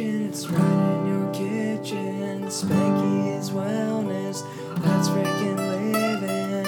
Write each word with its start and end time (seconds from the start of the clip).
It's 0.00 0.46
right 0.46 0.62
in 0.62 1.06
your 1.08 1.26
kitchen. 1.32 2.44
Spanky's 2.44 3.50
Wellness, 3.50 4.44
that's 4.80 5.08
freaking 5.08 5.58
living. 5.58 6.62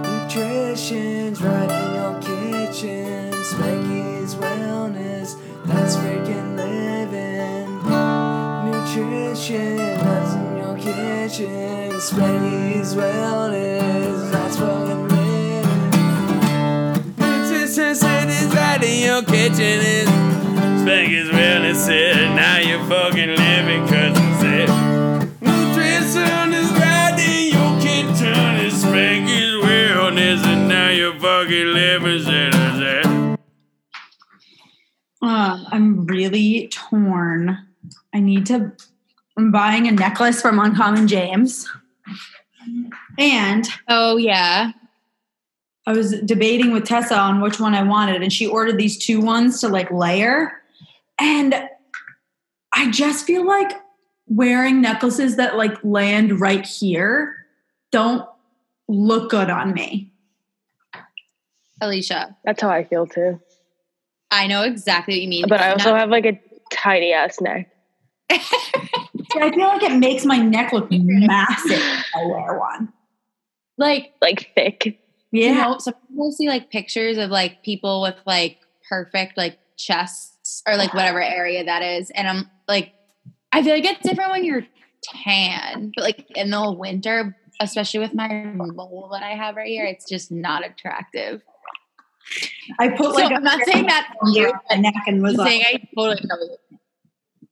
Nutrition's 0.00 1.42
right 1.42 1.70
in 1.70 1.94
your 1.94 2.14
kitchen. 2.22 3.30
Spanky's 3.42 4.36
Wellness, 4.36 5.36
that's 5.66 5.96
freaking 5.96 6.56
living. 6.56 7.82
Nutrition, 8.70 9.76
that's 9.76 10.32
in 10.32 10.56
your 10.56 10.76
kitchen. 10.78 11.92
Spanky's 12.00 12.94
Wellness, 12.94 14.30
that's 14.32 14.56
fucking 14.56 15.08
living. 15.08 15.68
Nutrition 17.18 18.28
is 18.30 18.54
right 18.54 18.82
in 18.82 19.04
your 19.04 19.22
kitchen. 19.24 20.23
Is 20.94 21.28
Spanky's 21.28 21.30
Wellness 21.30 21.74
said, 21.74 22.36
now 22.36 22.58
you're 22.58 22.78
fucking 22.86 23.30
living 23.30 23.82
cause 23.88 24.16
it's 24.16 24.42
it. 24.44 24.68
Nutrition 25.40 26.52
is 26.52 26.70
right 26.70 27.50
your 27.52 27.80
kitchen. 27.80 28.54
It's 28.64 28.84
Spanky's 28.84 29.64
Wellness 29.64 30.44
and 30.46 30.68
now 30.68 30.90
you're 30.90 31.18
fucking 31.18 31.66
living 31.66 32.22
said, 32.22 32.54
is 32.54 32.80
it. 32.80 33.38
Uh, 35.20 35.64
I'm 35.72 36.06
really 36.06 36.68
torn. 36.68 37.58
I 38.14 38.20
need 38.20 38.46
to. 38.46 38.72
I'm 39.36 39.50
buying 39.50 39.88
a 39.88 39.92
necklace 39.92 40.40
from 40.40 40.60
Uncommon 40.60 41.08
James. 41.08 41.68
And 43.18 43.66
Oh 43.88 44.16
yeah. 44.16 44.70
I 45.88 45.92
was 45.92 46.20
debating 46.20 46.72
with 46.72 46.84
Tessa 46.84 47.18
on 47.18 47.40
which 47.40 47.58
one 47.58 47.74
I 47.74 47.82
wanted, 47.82 48.22
and 48.22 48.32
she 48.32 48.46
ordered 48.46 48.78
these 48.78 48.96
two 48.96 49.20
ones 49.20 49.60
to 49.60 49.68
like 49.68 49.90
layer. 49.90 50.60
And 51.18 51.54
I 52.72 52.90
just 52.90 53.26
feel 53.26 53.46
like 53.46 53.72
wearing 54.26 54.80
necklaces 54.80 55.36
that 55.36 55.56
like 55.56 55.76
land 55.84 56.40
right 56.40 56.66
here 56.66 57.34
don't 57.92 58.26
look 58.88 59.30
good 59.30 59.50
on 59.50 59.72
me. 59.72 60.12
Alicia, 61.80 62.36
That's 62.44 62.62
how 62.62 62.70
I 62.70 62.84
feel 62.84 63.06
too. 63.06 63.40
I 64.30 64.46
know 64.46 64.62
exactly 64.62 65.14
what 65.14 65.22
you 65.22 65.28
mean. 65.28 65.44
But 65.48 65.60
I 65.60 65.72
also 65.72 65.90
Not- 65.90 66.00
have 66.00 66.08
like 66.10 66.24
a 66.26 66.40
tiny 66.72 67.12
ass 67.12 67.40
neck. 67.40 67.70
See, 68.32 69.40
I 69.40 69.50
feel 69.50 69.66
like 69.66 69.82
it 69.82 69.96
makes 69.98 70.24
my 70.24 70.38
neck 70.38 70.72
look 70.72 70.88
massive 70.90 71.70
if 71.72 72.06
I 72.16 72.24
wear 72.26 72.58
one. 72.58 72.92
like 73.76 74.12
Like 74.20 74.50
thick. 74.54 75.00
Yeah. 75.30 75.48
you 75.48 75.54
know, 75.54 75.78
some 75.78 75.94
people 76.08 76.32
see 76.32 76.48
like 76.48 76.70
pictures 76.70 77.18
of 77.18 77.30
like 77.30 77.62
people 77.64 78.02
with 78.02 78.14
like 78.24 78.58
perfect 78.88 79.36
like 79.36 79.58
chests 79.76 80.33
or 80.66 80.76
like 80.76 80.94
whatever 80.94 81.22
area 81.22 81.64
that 81.64 81.82
is, 81.82 82.10
and 82.10 82.26
I'm 82.28 82.50
like, 82.68 82.92
I 83.52 83.62
feel 83.62 83.74
like 83.74 83.84
it's 83.84 84.00
different 84.08 84.30
when 84.30 84.44
you're 84.44 84.66
tan, 85.02 85.92
but 85.94 86.04
like 86.04 86.26
in 86.36 86.50
the 86.50 86.72
winter, 86.72 87.36
especially 87.60 88.00
with 88.00 88.14
my 88.14 88.28
mole 88.54 89.10
that 89.12 89.22
I 89.22 89.30
have 89.36 89.56
right 89.56 89.68
here, 89.68 89.84
it's 89.84 90.08
just 90.08 90.30
not 90.32 90.64
attractive. 90.66 91.42
I 92.80 92.88
put 92.88 93.06
So 93.14 93.22
like 93.22 93.32
I'm 93.32 93.42
not 93.44 93.60
saying 93.66 93.86
that 93.86 94.14
you, 94.32 94.44
around 94.46 94.60
my 94.70 94.76
neck 94.76 94.94
and 95.06 95.22
was 95.22 95.32
I'm 95.34 95.38
like, 95.38 95.48
saying 95.48 95.64
I 95.66 95.88
totally 95.94 96.20
know 96.24 96.36
you. 96.40 96.78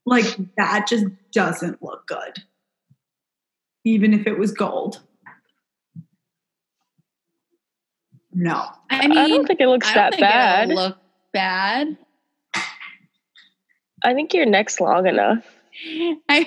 like 0.07 0.39
that 0.57 0.87
just 0.87 1.05
doesn't 1.33 1.83
look 1.83 2.07
good. 2.07 2.43
Even 3.85 4.15
if 4.15 4.27
it 4.27 4.39
was 4.39 4.53
gold. 4.53 5.01
No. 8.33 8.65
I 8.89 9.07
mean, 9.09 9.19
I 9.19 9.29
don't 9.29 9.47
think 9.47 9.61
it 9.61 9.67
looks 9.69 9.89
I 9.89 9.95
don't 9.95 10.03
that 10.05 10.11
think 10.13 10.23
bad. 10.23 10.71
it'll 10.71 10.83
look 10.85 10.99
bad. 11.33 11.99
I 14.05 14.15
think 14.15 14.35
your 14.35 14.47
neck's 14.47 14.81
long 14.81 15.07
enough. 15.07 15.45
I, 16.29 16.47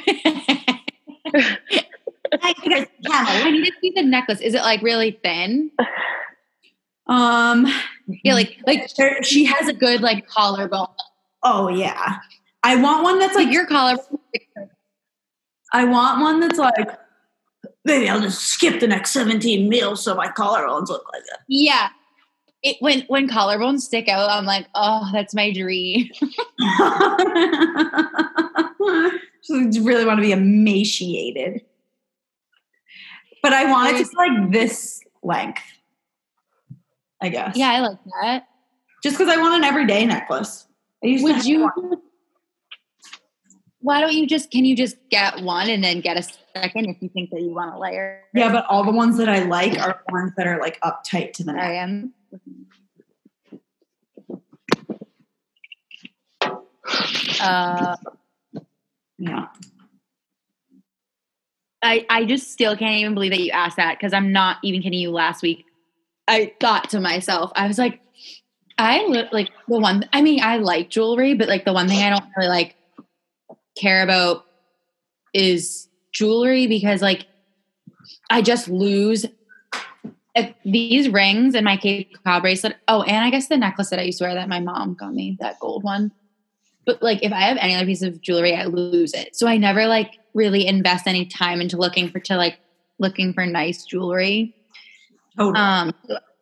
I 2.33 3.51
need 3.51 3.65
to 3.65 3.71
see 3.81 3.91
the 3.95 4.03
necklace. 4.03 4.41
Is 4.41 4.53
it 4.53 4.61
like 4.61 4.81
really 4.81 5.11
thin? 5.23 5.71
Um 7.07 7.67
Yeah, 8.23 8.33
like 8.33 8.57
like 8.65 8.93
there- 8.95 9.21
she 9.23 9.45
has 9.45 9.59
has 9.59 9.69
a 9.69 9.73
good 9.73 10.01
like 10.01 10.27
collarbone. 10.27 10.87
oh 11.43 11.69
yeah. 11.69 12.17
I 12.63 12.75
want 12.77 13.03
one 13.03 13.19
that's 13.19 13.35
Like 13.35 13.45
like 13.45 13.53
your 13.53 13.67
collarbone. 13.67 14.19
I 15.71 15.85
want 15.85 16.21
one 16.21 16.39
that's 16.39 16.57
like 16.57 16.89
maybe 17.83 18.09
I'll 18.09 18.21
just 18.21 18.41
skip 18.41 18.79
the 18.79 18.87
next 18.87 19.11
17 19.11 19.69
meals 19.69 20.03
so 20.03 20.15
my 20.15 20.27
collarbones 20.29 20.87
look 20.89 21.05
like 21.13 21.23
that. 21.29 21.39
Yeah. 21.47 21.89
It, 22.65 22.77
when 22.79 23.01
when 23.01 23.29
collarbones 23.29 23.81
stick 23.81 24.09
out, 24.09 24.27
I'm 24.27 24.45
like, 24.45 24.65
oh, 24.73 25.07
that's 25.13 25.35
my 25.35 25.53
dream. 25.53 26.09
I 26.59 27.99
really 29.49 30.03
want 30.03 30.17
to 30.17 30.21
be 30.21 30.31
emaciated. 30.31 31.61
But 33.43 33.53
I 33.53 33.69
want 33.69 33.93
it 33.93 33.99
just 33.99 34.17
like 34.17 34.51
this 34.51 34.99
length. 35.21 35.61
I 37.21 37.29
guess. 37.29 37.55
Yeah, 37.55 37.69
I 37.69 37.79
like 37.81 37.99
that. 38.21 38.47
Just 39.03 39.19
because 39.19 39.31
I 39.31 39.39
want 39.39 39.53
an 39.53 39.63
everyday 39.63 40.03
necklace. 40.03 40.65
I 41.03 41.19
Would 41.21 41.45
you? 41.45 41.61
one. 41.61 42.01
Why 43.81 44.01
don't 44.01 44.13
you 44.13 44.25
just? 44.25 44.49
Can 44.49 44.65
you 44.65 44.75
just 44.75 44.97
get 45.11 45.43
one 45.43 45.69
and 45.69 45.83
then 45.83 46.01
get 46.01 46.17
a 46.17 46.23
second 46.55 46.89
if 46.89 46.97
you 46.99 47.09
think 47.09 47.29
that 47.29 47.41
you 47.41 47.53
want 47.53 47.73
to 47.73 47.79
layer? 47.79 48.21
Yeah, 48.33 48.51
but 48.51 48.65
all 48.67 48.83
the 48.83 48.91
ones 48.91 49.17
that 49.17 49.29
I 49.29 49.43
like 49.43 49.77
are 49.77 50.01
ones 50.09 50.31
that 50.37 50.47
are 50.47 50.59
like 50.59 50.79
uptight 50.81 51.33
to 51.33 51.43
the 51.43 51.51
I 51.51 51.55
neck. 51.55 51.71
am. 51.71 52.13
Uh, 57.41 57.95
Yeah. 59.17 59.47
I, 61.81 62.05
I 62.09 62.25
just 62.25 62.51
still 62.51 62.75
can't 62.75 62.99
even 63.01 63.13
believe 63.13 63.31
that 63.31 63.39
you 63.39 63.51
asked 63.51 63.77
that 63.77 63.97
because 63.97 64.11
I'm 64.11 64.31
not 64.31 64.57
even 64.63 64.81
kidding 64.81 64.99
you. 64.99 65.11
Last 65.11 65.43
week, 65.43 65.65
I 66.27 66.53
thought 66.59 66.89
to 66.91 66.99
myself, 66.99 67.51
I 67.55 67.67
was 67.67 67.77
like, 67.77 68.01
I 68.77 69.05
li- 69.05 69.29
like 69.31 69.49
the 69.67 69.79
one. 69.79 70.03
I 70.11 70.21
mean, 70.21 70.41
I 70.41 70.57
like 70.57 70.89
jewelry, 70.89 71.35
but 71.35 71.47
like 71.47 71.63
the 71.63 71.73
one 71.73 71.87
thing 71.87 72.01
I 72.01 72.09
don't 72.09 72.25
really 72.35 72.49
like 72.49 72.75
care 73.77 74.01
about 74.03 74.45
is 75.33 75.87
jewelry 76.11 76.65
because 76.65 77.01
like 77.01 77.27
I 78.31 78.41
just 78.41 78.67
lose 78.67 79.25
these 80.65 81.09
rings 81.09 81.55
and 81.55 81.63
my 81.63 81.77
Cape 81.77 82.17
Cod 82.23 82.41
bracelet. 82.41 82.75
Oh, 82.87 83.03
and 83.03 83.23
I 83.23 83.29
guess 83.29 83.47
the 83.47 83.57
necklace 83.57 83.89
that 83.89 83.99
I 83.99 84.03
used 84.03 84.17
to 84.19 84.25
wear 84.25 84.33
that 84.33 84.49
my 84.49 84.59
mom 84.59 84.95
got 84.95 85.13
me, 85.13 85.37
that 85.39 85.59
gold 85.59 85.83
one. 85.83 86.11
But 86.85 87.01
like 87.01 87.23
if 87.23 87.31
I 87.31 87.41
have 87.41 87.57
any 87.57 87.75
other 87.75 87.85
piece 87.85 88.01
of 88.01 88.21
jewelry, 88.21 88.55
I 88.55 88.65
lose 88.65 89.13
it. 89.13 89.35
So 89.35 89.47
I 89.47 89.57
never 89.57 89.87
like 89.87 90.19
really 90.33 90.67
invest 90.67 91.07
any 91.07 91.25
time 91.25 91.61
into 91.61 91.77
looking 91.77 92.09
for 92.09 92.19
to 92.19 92.35
like 92.37 92.59
looking 92.99 93.33
for 93.33 93.45
nice 93.45 93.85
jewelry. 93.85 94.55
Totally. 95.37 95.57
Um 95.57 95.93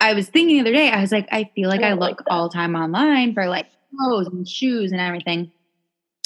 I 0.01 0.13
was 0.13 0.27
thinking 0.27 0.55
the 0.57 0.61
other 0.61 0.73
day, 0.73 0.89
I 0.89 0.99
was 0.99 1.11
like, 1.13 1.29
I 1.31 1.49
feel 1.55 1.69
like 1.69 1.81
I 1.81 1.91
I, 1.91 1.93
look 1.93 2.19
like 2.19 2.27
all 2.27 2.49
the 2.49 2.53
time 2.53 2.75
online 2.75 3.33
for 3.33 3.47
like 3.47 3.67
clothes 3.97 4.27
and 4.27 4.47
shoes 4.47 4.91
and 4.91 4.99
everything. 4.99 5.51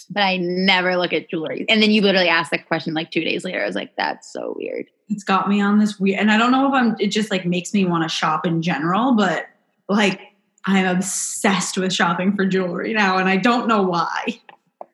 But 0.09 0.21
I 0.23 0.37
never 0.37 0.95
look 0.95 1.11
at 1.13 1.29
jewelry. 1.29 1.65
And 1.67 1.81
then 1.83 1.91
you 1.91 2.01
literally 2.01 2.29
asked 2.29 2.51
that 2.51 2.67
question 2.67 2.93
like 2.93 3.11
two 3.11 3.23
days 3.23 3.43
later. 3.43 3.61
I 3.61 3.65
was 3.65 3.75
like, 3.75 3.95
that's 3.97 4.31
so 4.31 4.53
weird. 4.57 4.85
it's 5.09 5.23
got 5.23 5.47
me 5.49 5.61
on 5.61 5.79
this 5.79 5.99
weird 5.99 6.19
and 6.19 6.31
I 6.31 6.37
don't 6.37 6.51
know 6.51 6.67
if 6.67 6.73
I'm 6.73 6.95
it 6.99 7.07
just 7.07 7.29
like 7.31 7.45
makes 7.45 7.73
me 7.73 7.85
want 7.85 8.03
to 8.03 8.09
shop 8.09 8.45
in 8.45 8.61
general, 8.61 9.13
but 9.15 9.47
like 9.89 10.19
I'm 10.65 10.85
obsessed 10.85 11.77
with 11.77 11.93
shopping 11.93 12.35
for 12.35 12.45
jewelry 12.45 12.93
now 12.93 13.17
and 13.17 13.27
I 13.29 13.37
don't 13.37 13.67
know 13.67 13.81
why. 13.83 14.39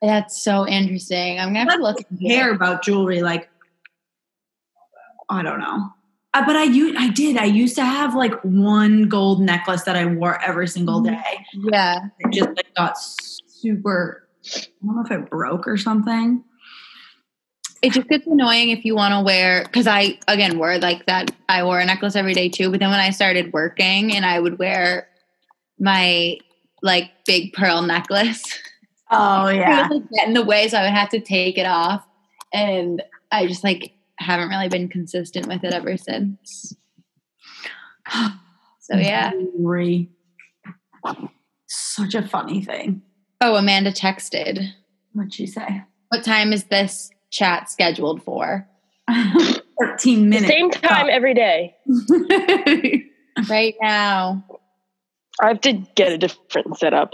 That's 0.02 0.40
so 0.42 0.66
interesting. 0.68 1.38
I'm 1.38 1.48
gonna 1.52 1.70
have 1.70 1.78
to 1.78 1.82
look 1.82 1.96
care 2.20 2.50
it. 2.52 2.56
about 2.56 2.82
jewelry 2.84 3.22
like 3.22 3.48
I 5.30 5.42
don't 5.42 5.58
know. 5.60 5.90
Uh, 6.34 6.44
but 6.44 6.56
I 6.56 6.64
u- 6.64 6.94
I 6.98 7.08
did. 7.10 7.36
I 7.36 7.44
used 7.44 7.76
to 7.76 7.84
have 7.84 8.14
like 8.14 8.34
one 8.42 9.08
gold 9.08 9.40
necklace 9.40 9.82
that 9.84 9.96
I 9.96 10.04
wore 10.04 10.42
every 10.42 10.66
single 10.68 11.00
Mhm. 11.00 11.06
day. 11.10 11.46
Yeah. 11.72 12.00
It 12.18 12.32
just 12.32 12.48
like 12.56 12.74
got 12.76 12.98
super 12.98 14.23
I 14.46 14.86
don't 14.86 14.96
know 14.96 15.02
if 15.02 15.10
it 15.10 15.30
broke 15.30 15.66
or 15.66 15.76
something. 15.76 16.44
It 17.82 17.92
just 17.92 18.08
gets 18.08 18.26
annoying 18.26 18.70
if 18.70 18.84
you 18.84 18.94
want 18.94 19.12
to 19.12 19.22
wear 19.22 19.62
because 19.64 19.86
I 19.86 20.18
again 20.26 20.58
wore 20.58 20.78
like 20.78 21.06
that. 21.06 21.30
I 21.48 21.64
wore 21.64 21.78
a 21.78 21.84
necklace 21.84 22.16
every 22.16 22.32
day 22.32 22.48
too. 22.48 22.70
But 22.70 22.80
then 22.80 22.90
when 22.90 23.00
I 23.00 23.10
started 23.10 23.52
working 23.52 24.14
and 24.14 24.24
I 24.24 24.40
would 24.40 24.58
wear 24.58 25.08
my 25.78 26.38
like 26.82 27.10
big 27.26 27.52
pearl 27.52 27.82
necklace, 27.82 28.42
Oh 29.10 29.46
it 29.48 29.58
would 29.58 30.02
like, 30.02 30.10
get 30.10 30.28
in 30.28 30.34
the 30.34 30.44
way, 30.44 30.68
so 30.68 30.78
I 30.78 30.82
would 30.82 30.94
have 30.94 31.10
to 31.10 31.20
take 31.20 31.58
it 31.58 31.66
off. 31.66 32.06
And 32.52 33.02
I 33.30 33.46
just 33.46 33.64
like 33.64 33.92
haven't 34.18 34.48
really 34.48 34.68
been 34.68 34.88
consistent 34.88 35.46
with 35.46 35.64
it 35.64 35.72
ever 35.72 35.96
since. 35.96 36.76
So 38.86 38.96
yeah. 38.96 39.32
Such 41.66 42.14
a 42.14 42.20
funny 42.28 42.62
thing. 42.62 43.00
Oh, 43.40 43.56
Amanda 43.56 43.92
texted. 43.92 44.70
What'd 45.12 45.34
she 45.34 45.46
say? 45.46 45.82
What 46.08 46.24
time 46.24 46.52
is 46.52 46.64
this 46.64 47.10
chat 47.30 47.70
scheduled 47.70 48.22
for? 48.22 48.66
13 49.80 50.28
minutes. 50.28 50.48
Same 50.48 50.70
time 50.70 51.08
every 51.10 51.34
day. 51.34 51.74
Right 53.50 53.74
now. 53.82 54.44
I 55.42 55.48
have 55.48 55.60
to 55.62 55.72
get 55.96 56.12
a 56.12 56.18
different 56.18 56.78
setup. 56.78 57.12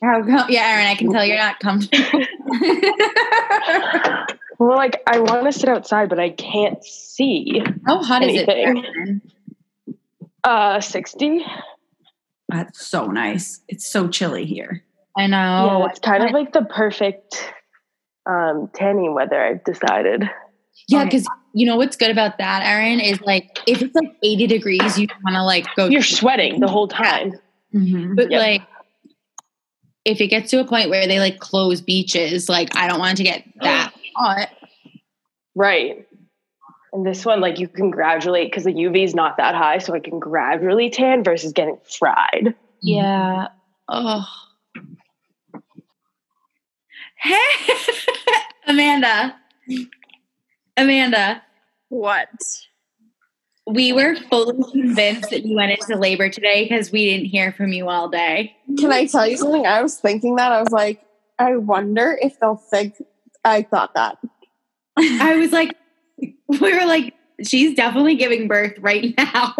How 0.00 0.22
come? 0.24 0.46
Yeah, 0.48 0.62
Erin, 0.64 0.86
I 0.86 0.94
can 0.94 1.12
tell 1.12 1.24
you're 1.24 1.36
not 1.36 1.58
comfortable. 1.58 2.24
Well, 4.58 4.76
like 4.76 5.02
I 5.08 5.18
want 5.18 5.44
to 5.46 5.52
sit 5.58 5.68
outside, 5.68 6.08
but 6.08 6.20
I 6.20 6.30
can't 6.30 6.84
see. 6.84 7.60
How 7.84 8.00
hot 8.00 8.22
is 8.22 8.42
it? 8.42 8.46
there, 8.46 8.74
Uh, 10.44 10.80
sixty. 10.80 11.44
That's 12.48 12.86
so 12.86 13.08
nice. 13.08 13.60
It's 13.66 13.90
so 13.90 14.06
chilly 14.06 14.44
here. 14.46 14.84
I 15.16 15.26
know. 15.26 15.80
yeah, 15.80 15.86
it's 15.90 15.98
kind 16.00 16.24
of 16.24 16.30
like 16.30 16.52
the 16.52 16.62
perfect 16.64 17.52
um 18.26 18.70
tanning 18.74 19.14
weather. 19.14 19.40
I've 19.42 19.64
decided. 19.64 20.28
Yeah, 20.88 21.00
Okay. 21.00 21.04
because 21.06 21.26
you 21.54 21.66
know 21.66 21.76
what's 21.76 21.96
good 21.96 22.10
about 22.10 22.38
that, 22.38 22.62
Erin, 22.64 22.98
is 23.00 23.20
like 23.20 23.58
if 23.66 23.82
it's 23.82 23.94
like 23.94 24.12
80 24.22 24.46
degrees, 24.46 24.98
you 24.98 25.06
want 25.24 25.34
to 25.36 25.44
like 25.44 25.66
go. 25.76 25.86
You're 25.86 26.02
sweating 26.02 26.60
the 26.60 26.68
whole 26.68 26.88
time. 26.88 27.32
Mm-hmm. 27.74 28.14
But 28.14 28.30
Yep. 28.30 28.40
like, 28.40 28.62
if 30.04 30.20
it 30.20 30.28
gets 30.28 30.50
to 30.50 30.60
a 30.60 30.64
point 30.64 30.90
where 30.90 31.06
they 31.06 31.20
like 31.20 31.38
close 31.38 31.80
beaches, 31.80 32.48
like 32.48 32.74
I 32.76 32.88
don't 32.88 32.98
want 32.98 33.12
it 33.14 33.16
to 33.18 33.24
get 33.24 33.44
that 33.60 33.92
hot. 34.16 34.48
Right. 35.54 36.06
And 36.94 37.06
this 37.06 37.24
one, 37.24 37.40
like 37.40 37.58
you 37.58 37.68
can 37.68 37.90
gradually 37.90 38.44
because 38.44 38.64
the 38.64 38.72
UV 38.74 39.04
is 39.04 39.14
not 39.14 39.36
that 39.38 39.54
high, 39.54 39.78
so 39.78 39.94
I 39.94 40.00
can 40.00 40.18
gradually 40.18 40.90
tan 40.90 41.22
versus 41.24 41.52
getting 41.52 41.78
fried. 41.84 42.54
Yeah. 42.80 43.48
Oh. 43.88 44.24
Hey, 47.22 47.38
Amanda. 48.66 49.36
Amanda, 50.76 51.42
What? 51.88 52.28
we 53.66 53.92
were 53.92 54.16
fully 54.28 54.60
convinced 54.72 55.30
that 55.30 55.44
you 55.44 55.54
went 55.56 55.70
into 55.70 55.96
labor 55.96 56.28
today 56.28 56.64
because 56.64 56.90
we 56.90 57.04
didn't 57.06 57.26
hear 57.26 57.52
from 57.52 57.72
you 57.72 57.88
all 57.88 58.08
day. 58.08 58.56
Can 58.76 58.92
I 58.92 59.06
tell 59.06 59.26
you 59.26 59.36
something? 59.36 59.64
I 59.66 59.80
was 59.82 59.98
thinking 59.98 60.34
that. 60.36 60.50
I 60.50 60.60
was 60.60 60.72
like, 60.72 61.00
I 61.38 61.56
wonder 61.56 62.18
if 62.20 62.40
they'll 62.40 62.56
think 62.56 62.94
I 63.44 63.62
thought 63.62 63.94
that. 63.94 64.18
I 64.98 65.36
was 65.36 65.52
like, 65.52 65.76
we 66.18 66.34
were 66.58 66.86
like, 66.86 67.14
she's 67.44 67.74
definitely 67.74 68.14
giving 68.14 68.48
birth 68.48 68.74
right 68.80 69.14
now. 69.18 69.54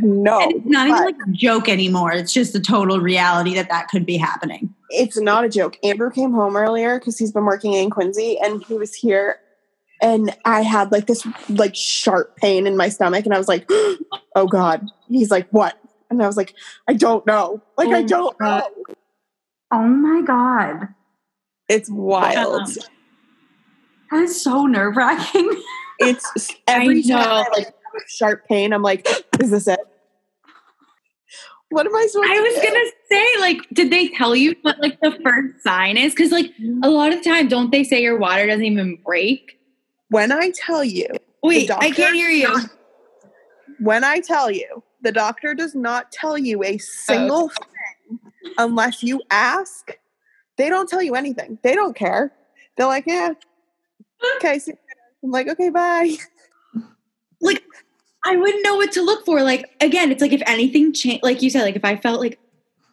No, 0.00 0.40
And 0.40 0.52
it's 0.52 0.66
not 0.66 0.88
even 0.88 1.04
like 1.04 1.16
a 1.28 1.30
joke 1.32 1.68
anymore. 1.68 2.12
It's 2.12 2.32
just 2.32 2.52
the 2.52 2.60
total 2.60 3.00
reality 3.00 3.54
that 3.54 3.68
that 3.68 3.88
could 3.88 4.06
be 4.06 4.16
happening. 4.16 4.74
it's 4.90 5.18
not 5.18 5.44
a 5.44 5.48
joke. 5.48 5.78
Andrew 5.82 6.10
came 6.10 6.32
home 6.32 6.56
earlier 6.56 6.98
because 6.98 7.18
he's 7.18 7.32
been 7.32 7.44
working 7.44 7.72
in 7.72 7.90
Quincy 7.90 8.38
and 8.38 8.62
he 8.64 8.74
was 8.74 8.94
here 8.94 9.38
and 10.02 10.36
I 10.44 10.62
had 10.62 10.90
like 10.90 11.06
this 11.06 11.26
like 11.48 11.76
sharp 11.76 12.36
pain 12.36 12.66
in 12.66 12.76
my 12.76 12.88
stomach 12.88 13.24
and 13.24 13.32
I 13.32 13.38
was 13.38 13.48
like, 13.48 13.64
oh 14.36 14.46
God. 14.50 14.86
He's 15.08 15.30
like, 15.30 15.48
what? 15.50 15.78
And 16.10 16.22
I 16.22 16.26
was 16.26 16.36
like, 16.36 16.54
I 16.88 16.92
don't 16.94 17.26
know. 17.26 17.62
Like, 17.78 17.88
Oh 17.88 17.94
I 17.94 18.02
don't 18.02 18.40
know. 18.40 18.68
Oh 19.70 19.82
my 19.82 20.22
God. 20.22 20.88
It's 21.68 21.88
wild. 21.88 22.68
That 24.10 24.24
is 24.24 24.42
so 24.42 24.66
nerve 24.66 24.96
wracking. 24.96 25.50
It's 25.98 26.52
every 26.66 27.02
time 27.02 27.26
I 27.26 27.44
like 27.56 27.66
have 27.66 28.02
sharp 28.08 28.46
pain, 28.48 28.72
I'm 28.72 28.82
like, 28.82 29.06
is 29.40 29.50
this 29.50 29.68
it? 29.68 29.80
What 31.70 31.86
am 31.86 31.96
I 31.96 32.06
supposed 32.06 32.30
I 32.30 32.36
to 32.36 32.42
was 32.42 32.54
do? 32.54 32.62
gonna 32.62 32.90
say, 33.10 33.26
like, 33.40 33.66
did 33.72 33.90
they 33.90 34.08
tell 34.08 34.36
you 34.36 34.54
what 34.62 34.78
like 34.80 35.00
the 35.00 35.18
first 35.22 35.62
sign 35.62 35.96
is? 35.96 36.12
Because 36.12 36.30
like 36.30 36.52
mm. 36.58 36.84
a 36.84 36.88
lot 36.88 37.12
of 37.12 37.24
time, 37.24 37.48
don't 37.48 37.70
they 37.72 37.82
say 37.82 38.02
your 38.02 38.18
water 38.18 38.46
doesn't 38.46 38.64
even 38.64 38.96
break? 38.96 39.58
when 40.12 40.30
I 40.30 40.50
tell 40.50 40.84
you, 40.84 41.08
Wait, 41.42 41.70
I 41.70 41.90
can't 41.90 42.14
hear 42.14 42.28
you. 42.28 42.54
when 43.80 44.04
I 44.04 44.20
tell 44.20 44.50
you, 44.50 44.82
the 45.00 45.10
doctor 45.10 45.54
does 45.54 45.74
not 45.74 46.12
tell 46.12 46.36
you 46.36 46.62
a 46.62 46.76
single 46.76 47.48
thing 47.48 48.20
unless 48.58 49.02
you 49.02 49.22
ask. 49.30 49.98
They 50.58 50.68
don't 50.68 50.86
tell 50.86 51.02
you 51.02 51.14
anything. 51.14 51.58
They 51.62 51.74
don't 51.74 51.96
care. 51.96 52.30
They're 52.76 52.86
like, 52.86 53.04
yeah, 53.06 53.32
okay. 54.36 54.58
see 54.58 54.72
you 54.72 54.76
later." 54.76 54.81
I'm 55.22 55.30
like, 55.30 55.48
okay, 55.48 55.70
bye. 55.70 56.14
Like, 57.44 57.60
I 58.24 58.36
wouldn't 58.36 58.62
know 58.62 58.76
what 58.76 58.92
to 58.92 59.02
look 59.02 59.24
for. 59.24 59.42
Like, 59.42 59.68
again, 59.80 60.12
it's 60.12 60.22
like 60.22 60.32
if 60.32 60.42
anything 60.46 60.92
changed, 60.92 61.24
like 61.24 61.42
you 61.42 61.50
said, 61.50 61.62
like 61.62 61.74
if 61.74 61.84
I 61.84 61.96
felt 61.96 62.20
like 62.20 62.38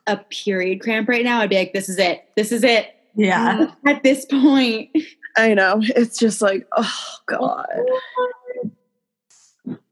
a 0.07 0.17
period 0.17 0.81
cramp 0.81 1.07
right 1.07 1.23
now, 1.23 1.39
I'd 1.41 1.51
be 1.51 1.55
like, 1.57 1.71
this 1.71 1.87
is 1.87 1.99
it. 1.99 2.23
This 2.35 2.51
is 2.51 2.63
it. 2.63 2.87
Yeah. 3.13 3.71
At 3.87 4.01
this 4.01 4.25
point, 4.25 4.89
I 5.37 5.53
know. 5.53 5.81
It's 5.83 6.17
just 6.17 6.41
like, 6.41 6.67
oh 6.75 7.15
god. 7.27 7.67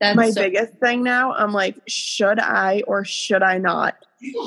that's 0.02 0.16
My 0.18 0.32
so- 0.32 0.42
biggest 0.42 0.74
thing 0.80 1.04
now, 1.04 1.34
I'm 1.34 1.54
like, 1.54 1.76
should 1.88 2.40
I 2.40 2.82
or 2.88 3.06
should 3.06 3.44
I 3.44 3.60
not 3.60 3.96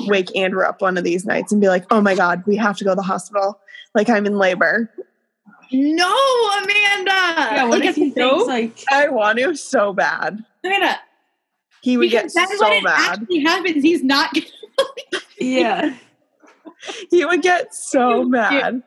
wake 0.07 0.35
Andrew 0.35 0.63
up 0.63 0.81
one 0.81 0.97
of 0.97 1.05
these 1.05 1.25
nights 1.25 1.53
and 1.53 1.61
be 1.61 1.69
like, 1.69 1.85
oh 1.89 2.01
my 2.01 2.15
god, 2.15 2.43
we 2.45 2.57
have 2.57 2.75
to 2.79 2.83
go 2.83 2.89
to 2.91 2.95
the 2.95 3.01
hospital. 3.01 3.61
Like 3.95 4.09
I'm 4.09 4.25
in 4.25 4.37
labor. 4.37 4.91
No, 5.73 6.07
Amanda. 6.57 7.11
Yeah, 7.11 7.63
what 7.65 7.79
like, 7.79 7.89
if 7.89 7.95
he 7.95 8.07
it's 8.07 8.15
so- 8.15 8.45
thinks 8.45 8.85
like 8.87 8.93
I 8.93 9.09
want 9.09 9.39
to 9.39 9.55
so 9.55 9.93
bad. 9.93 10.43
Amanda, 10.63 10.99
He 11.81 11.97
would 11.97 12.11
get 12.11 12.31
that's 12.33 12.57
so 12.57 12.63
when 12.69 12.73
it 12.79 12.83
mad. 12.83 13.19
actually 13.21 13.39
happens. 13.39 13.83
He's 13.83 14.03
not. 14.03 14.35
Yeah. 15.39 15.95
He 17.09 17.25
would 17.25 17.41
get 17.41 17.73
so 17.73 18.23
mad. 18.23 18.83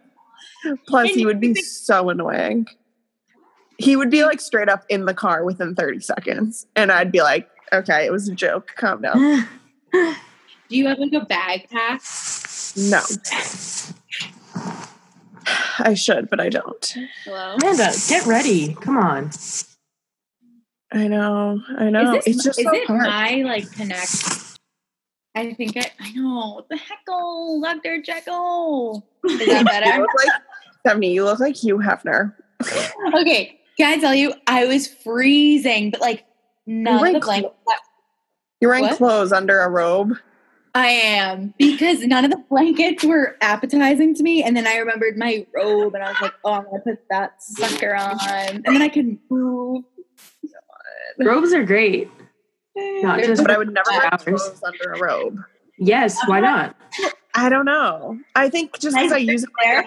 Plus, 0.63 0.79
Plus, 0.87 1.11
he 1.11 1.27
would 1.27 1.41
be 1.41 1.55
so 1.57 2.11
annoying. 2.11 2.67
He 3.79 3.97
would 3.97 4.09
be 4.11 4.25
like 4.25 4.41
straight 4.41 4.69
up 4.69 4.85
in 4.89 5.05
the 5.05 5.15
car 5.15 5.45
within 5.45 5.75
30 5.75 5.99
seconds. 6.01 6.67
And 6.77 6.93
I'd 6.93 7.11
be 7.11 7.23
like, 7.23 7.49
okay, 7.73 8.07
it 8.07 8.13
was 8.13 8.29
a 8.29 8.35
joke. 8.35 8.71
Calm 8.77 9.03
down. 9.03 9.49
Do 9.93 10.15
you 10.77 10.87
have 10.87 10.99
like 11.01 11.13
a 11.13 11.25
bag 11.25 11.69
pack? 11.71 12.01
No. 12.77 13.01
I 15.79 15.95
should, 15.95 16.31
but 16.31 16.41
I 16.41 16.49
don't. 16.49 16.97
Hello. 17.25 17.57
Amanda, 17.57 17.93
get 18.09 18.27
ready. 18.27 18.75
Come 18.75 18.97
on. 18.97 19.31
I 20.93 21.09
know. 21.09 21.61
I 21.77 21.91
know. 21.91 22.17
Is 22.17 22.25
this, 22.25 22.35
it's 22.37 22.45
just 22.45 22.59
is 22.61 22.65
so 22.67 22.73
it 22.75 22.87
hard. 22.87 23.03
my 23.03 23.31
like 23.43 23.71
connect? 23.73 24.59
I 25.35 25.53
think 25.55 25.77
I, 25.77 25.91
I 25.99 26.13
know. 26.13 26.55
What 26.57 26.69
the 26.69 26.77
heckle, 26.77 27.61
Dr. 27.63 28.01
Jekyll. 28.03 29.05
Is 29.25 29.39
that 29.47 29.59
you 29.61 29.65
better? 29.65 30.01
look 30.01 30.11
like, 30.25 30.43
Stephanie, 30.81 31.13
you 31.13 31.25
look 31.25 31.41
like 31.41 31.57
Hugh 31.57 31.79
Hefner. 31.79 32.35
okay. 33.21 33.59
Can 33.77 33.93
I 33.93 34.01
tell 34.01 34.15
you? 34.15 34.33
I 34.47 34.67
was 34.67 34.87
freezing, 34.87 35.91
but 35.91 36.01
like 36.01 36.25
none 36.67 37.05
of 37.09 37.13
the 37.15 37.21
blankets. 37.21 37.55
that 37.67 37.81
You're 38.61 38.71
wearing 38.71 38.85
What? 38.85 38.97
clothes 38.99 39.33
under 39.33 39.61
a 39.61 39.69
robe. 39.69 40.13
I 40.75 40.89
am 40.89 41.55
because 41.57 42.01
none 42.01 42.25
of 42.25 42.33
the 42.33 42.43
blankets 42.51 43.05
were 43.05 43.37
appetizing 43.41 44.15
to 44.17 44.23
me, 44.25 44.43
and 44.43 44.57
then 44.57 44.67
I 44.67 44.79
remembered 44.79 45.17
my 45.17 45.47
robe, 45.55 45.95
and 45.95 46.03
I 46.03 46.11
was 46.11 46.21
like, 46.21 46.35
"Oh, 46.45 46.53
I'm 46.53 46.65
gonna 46.65 46.81
put 46.83 46.99
that 47.11 47.41
sucker 47.41 47.95
on," 47.95 48.19
and 48.65 48.65
then 48.65 48.83
I 48.83 48.89
can 48.89 49.21
move. 49.31 49.85
Robes 51.19 51.53
are 51.53 51.63
great. 51.65 52.11
Not 52.77 53.19
They're 53.19 53.29
just 53.29 53.43
But 53.43 53.53
I 53.53 53.59
would 53.59 53.73
never 53.73 53.89
wear 53.91 54.13
Hours. 54.13 54.25
clothes 54.25 54.63
under 54.65 54.93
a 54.95 54.99
robe. 54.99 55.39
Yes, 55.79 56.19
why 56.27 56.41
uh-huh. 56.41 56.51
not? 56.51 56.77
I 57.35 57.49
don't 57.49 57.67
know. 57.67 58.19
I 58.35 58.49
think 58.49 58.79
just 58.79 58.97
because 58.97 59.13
I 59.13 59.19
use 59.19 59.45
it 59.45 59.51
There. 59.63 59.85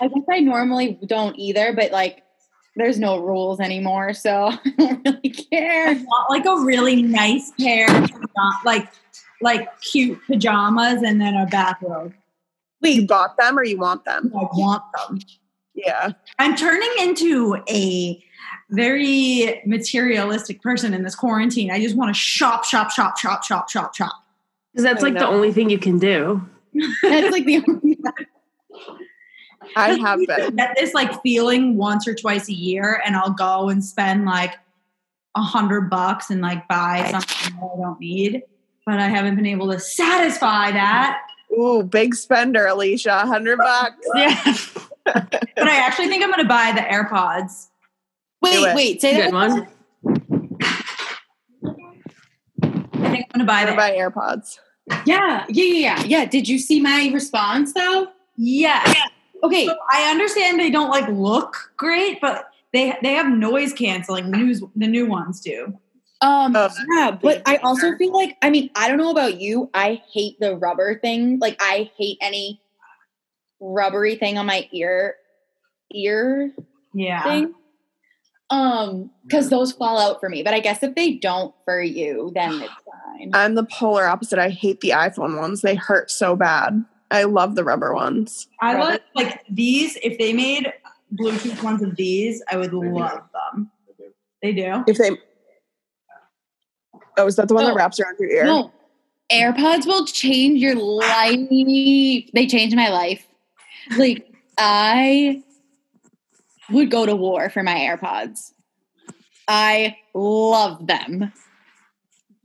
I 0.00 0.08
guess 0.08 0.24
I 0.30 0.40
normally 0.40 0.98
don't 1.06 1.38
either, 1.38 1.72
but 1.74 1.92
like 1.92 2.22
there's 2.76 2.98
no 2.98 3.18
rules 3.18 3.60
anymore, 3.60 4.14
so 4.14 4.46
I 4.64 4.70
don't 4.78 5.04
really 5.04 5.20
I 5.24 5.44
care. 5.50 5.94
want 5.94 6.30
like 6.30 6.46
a 6.46 6.64
really 6.64 7.02
nice 7.02 7.52
pair 7.60 7.86
of 7.94 8.10
like 8.64 8.88
like 9.40 9.80
cute 9.80 10.18
pajamas 10.26 11.02
and 11.02 11.20
then 11.20 11.34
a 11.34 11.46
bathrobe. 11.46 12.14
you 12.82 13.06
bought 13.06 13.36
them 13.36 13.58
or 13.58 13.64
you 13.64 13.78
want 13.78 14.04
them. 14.04 14.32
I 14.34 14.44
want 14.52 14.84
them. 14.96 15.18
Yeah. 15.74 16.12
I'm 16.38 16.54
turning 16.54 16.90
into 17.00 17.56
a 17.68 18.22
very 18.70 19.60
materialistic 19.66 20.62
person 20.62 20.94
in 20.94 21.02
this 21.02 21.14
quarantine. 21.14 21.70
I 21.70 21.80
just 21.80 21.96
want 21.96 22.14
to 22.14 22.18
shop, 22.18 22.64
shop, 22.64 22.90
shop, 22.90 23.18
shop, 23.18 23.42
shop, 23.42 23.68
shop, 23.68 23.94
shop. 23.94 24.12
Because 24.72 24.84
that's 24.84 25.02
I 25.02 25.08
like 25.08 25.14
the 25.14 25.26
only 25.26 25.52
thing 25.52 25.68
you 25.70 25.78
can 25.78 25.98
do. 25.98 26.40
That's 27.02 27.30
like 27.30 27.44
the 27.44 27.62
only 27.68 27.98
I 29.76 29.94
have 29.94 30.18
been. 30.26 30.56
Get 30.56 30.76
this 30.78 30.94
like 30.94 31.22
feeling 31.22 31.76
once 31.76 32.06
or 32.08 32.14
twice 32.14 32.48
a 32.48 32.52
year, 32.54 33.02
and 33.04 33.16
I'll 33.16 33.32
go 33.32 33.68
and 33.68 33.84
spend 33.84 34.24
like 34.24 34.54
a 35.36 35.40
hundred 35.42 35.88
bucks 35.90 36.30
and 36.30 36.40
like 36.40 36.66
buy 36.68 37.08
something 37.10 37.54
that 37.60 37.70
I 37.74 37.80
don't 37.80 38.00
need. 38.00 38.42
But 38.84 38.98
I 38.98 39.08
haven't 39.08 39.36
been 39.36 39.46
able 39.46 39.70
to 39.72 39.78
satisfy 39.78 40.72
that. 40.72 41.20
Ooh, 41.58 41.82
big 41.82 42.14
spender, 42.14 42.66
Alicia. 42.66 43.18
Hundred 43.26 43.58
bucks. 43.62 43.96
Yeah. 44.14 44.42
but 45.04 45.68
I 45.68 45.76
actually 45.76 46.08
think 46.08 46.22
I'm 46.22 46.30
going 46.30 46.42
to 46.42 46.48
buy 46.48 46.72
the 46.74 46.80
AirPods. 46.80 47.68
Do 48.42 48.50
Wait, 48.50 48.70
it. 48.70 48.74
wait, 48.74 49.00
say 49.00 49.14
Good 49.14 49.26
that. 49.26 49.32
one. 49.32 49.68
I 53.02 53.10
think 53.10 53.26
I'm 53.34 53.38
going 53.38 53.38
to 53.38 53.44
buy 53.44 53.60
I'm 53.60 53.66
the 53.66 53.72
gonna 53.72 53.76
buy 53.76 53.96
AirPods. 53.96 54.58
Yeah, 55.06 55.44
yeah, 55.48 55.64
yeah, 55.64 55.64
yeah, 55.64 56.02
yeah. 56.04 56.24
Did 56.24 56.48
you 56.48 56.58
see 56.58 56.80
my 56.80 57.10
response 57.12 57.72
though? 57.72 58.08
Yes. 58.36 58.96
Okay, 59.42 59.66
So 59.66 59.76
I 59.90 60.10
understand 60.10 60.60
they 60.60 60.70
don't 60.70 60.90
like 60.90 61.08
look 61.08 61.72
great, 61.76 62.20
but 62.20 62.46
they 62.72 62.96
they 63.02 63.14
have 63.14 63.28
noise 63.28 63.72
canceling. 63.72 64.30
The 64.30 64.36
news 64.36 64.62
the 64.76 64.86
new 64.86 65.06
ones 65.06 65.40
do. 65.40 65.78
Um, 66.20 66.54
Of 66.54 66.72
yeah, 66.96 67.10
but 67.10 67.42
I 67.46 67.56
also 67.56 67.96
feel 67.96 68.12
like 68.12 68.36
I 68.42 68.50
mean 68.50 68.70
I 68.76 68.88
don't 68.88 68.98
know 68.98 69.10
about 69.10 69.40
you. 69.40 69.68
I 69.74 70.00
hate 70.12 70.38
the 70.38 70.56
rubber 70.56 70.98
thing. 70.98 71.38
Like 71.40 71.56
I 71.60 71.90
hate 71.98 72.18
any 72.20 72.60
rubbery 73.60 74.16
thing 74.16 74.38
on 74.38 74.46
my 74.46 74.68
ear 74.72 75.16
ear 75.92 76.52
Yeah. 76.94 77.22
thing. 77.22 77.54
Um, 78.50 79.10
because 79.24 79.48
those 79.48 79.72
fall 79.72 79.98
out 79.98 80.20
for 80.20 80.28
me. 80.28 80.42
But 80.42 80.52
I 80.52 80.60
guess 80.60 80.82
if 80.82 80.94
they 80.94 81.14
don't 81.14 81.54
for 81.64 81.80
you, 81.80 82.32
then 82.34 82.60
it's 82.60 82.74
fine. 82.84 83.30
I'm 83.32 83.54
the 83.54 83.64
polar 83.64 84.06
opposite. 84.06 84.38
I 84.38 84.50
hate 84.50 84.80
the 84.80 84.90
iPhone 84.90 85.38
ones. 85.38 85.62
They 85.62 85.74
hurt 85.74 86.10
so 86.10 86.36
bad. 86.36 86.84
I 87.12 87.24
love 87.24 87.54
the 87.54 87.62
rubber 87.64 87.94
ones. 87.94 88.48
I 88.60 88.74
love 88.74 89.00
like 89.14 89.42
these. 89.48 89.96
If 90.02 90.18
they 90.18 90.32
made 90.32 90.72
Bluetooth 91.14 91.62
ones 91.62 91.82
of 91.82 91.94
these, 91.96 92.42
I 92.50 92.56
would 92.56 92.72
love 92.72 93.22
them. 93.32 93.70
They 94.42 94.52
do. 94.52 94.82
If 94.88 94.98
they 94.98 95.10
Oh, 97.18 97.26
is 97.26 97.36
that 97.36 97.48
the 97.48 97.54
one 97.54 97.64
that 97.64 97.72
oh. 97.72 97.76
wraps 97.76 98.00
around 98.00 98.16
your 98.18 98.30
ear? 98.30 98.44
No, 98.44 98.72
AirPods 99.30 99.86
will 99.86 100.06
change 100.06 100.60
your 100.60 100.74
life. 100.74 101.38
They 101.50 102.46
changed 102.48 102.74
my 102.74 102.88
life. 102.88 103.26
Like 103.98 104.26
I 104.56 105.42
would 106.70 106.90
go 106.90 107.04
to 107.04 107.14
war 107.14 107.50
for 107.50 107.62
my 107.62 107.74
AirPods. 107.74 108.52
I 109.48 109.96
love 110.14 110.86
them. 110.86 111.32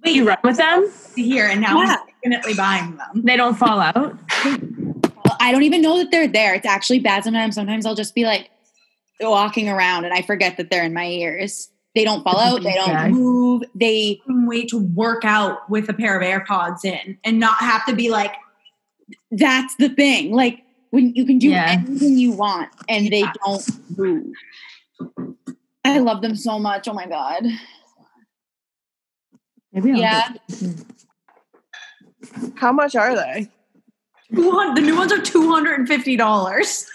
Wait, 0.03 0.15
You 0.15 0.27
run 0.27 0.37
with 0.43 0.57
them? 0.57 0.91
here 1.15 1.47
and 1.47 1.61
now 1.61 1.81
Yeah. 1.81 1.97
I'm 2.01 2.31
definitely 2.31 2.53
buying 2.55 2.97
them. 2.97 3.21
They 3.23 3.35
don't 3.37 3.55
fall 3.55 3.79
out. 3.79 4.17
I 5.39 5.51
don't 5.51 5.63
even 5.63 5.81
know 5.81 5.97
that 5.97 6.11
they're 6.11 6.27
there. 6.27 6.53
It's 6.53 6.65
actually 6.65 6.99
bad 6.99 7.23
sometimes. 7.23 7.55
Sometimes 7.55 7.85
I'll 7.85 7.95
just 7.95 8.15
be 8.15 8.25
like 8.25 8.49
walking 9.21 9.69
around 9.69 10.05
and 10.05 10.13
I 10.13 10.21
forget 10.21 10.57
that 10.57 10.69
they're 10.69 10.83
in 10.83 10.93
my 10.93 11.05
ears. 11.07 11.69
They 11.95 12.03
don't 12.03 12.23
fall 12.23 12.39
out. 12.39 12.61
They 12.63 12.73
don't 12.75 13.11
move. 13.11 13.63
They 13.73 14.21
Wait 14.27 14.69
to 14.69 14.77
work 14.79 15.25
out 15.25 15.69
with 15.69 15.89
a 15.89 15.93
pair 15.93 16.19
of 16.19 16.23
AirPods 16.23 16.85
in 16.85 17.17
and 17.23 17.39
not 17.39 17.57
have 17.57 17.85
to 17.85 17.95
be 17.95 18.09
like, 18.09 18.33
that's 19.31 19.75
the 19.77 19.89
thing. 19.89 20.31
Like 20.31 20.59
when 20.91 21.13
you 21.15 21.25
can 21.25 21.39
do 21.39 21.49
Yeah. 21.49 21.65
anything 21.85 22.17
you 22.17 22.31
want 22.33 22.69
and 22.87 23.07
they 23.07 23.21
Yeah. 23.21 23.33
don't 23.45 23.97
move. 23.97 24.33
I 25.85 25.99
love 25.99 26.21
them 26.21 26.35
so 26.35 26.59
much. 26.59 26.87
Oh 26.87 26.93
my 26.93 27.07
god. 27.07 27.43
Maybe 29.73 29.91
I'll 29.91 29.97
Yeah. 29.99 30.33
How 32.55 32.71
much 32.71 32.95
are 32.95 33.15
they? 33.15 33.49
"One- 34.29 34.73
the 34.75 34.81
new 34.81 34.95
ones 34.97 35.11
are 35.11 35.21
two 35.21 35.49
hundred 35.49 35.79
and 35.79 35.87
fifty 35.87 36.15
dollars, 36.17 36.85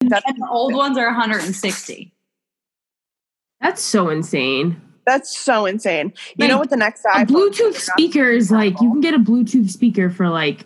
and 0.00 0.10
the 0.10 0.48
old 0.50 0.74
ones 0.74 0.96
are 0.98 1.06
one 1.06 1.14
hundred 1.14 1.42
and 1.44 1.54
sixty. 1.54 2.12
That's 3.60 3.82
so 3.82 4.08
insane. 4.08 4.80
that's 5.06 5.36
so 5.36 5.66
insane. 5.66 6.12
You 6.36 6.46
know 6.48 6.58
what 6.58 6.70
the 6.70 6.76
next 6.76 7.04
A 7.04 7.08
iPhone 7.08 7.26
Bluetooth 7.26 7.74
speaker 7.74 8.30
is 8.30 8.50
like 8.50 8.80
you 8.80 8.90
can 8.90 9.00
get 9.00 9.12
a 9.14 9.18
Bluetooth 9.18 9.68
speaker 9.70 10.08
for 10.10 10.28
like 10.28 10.64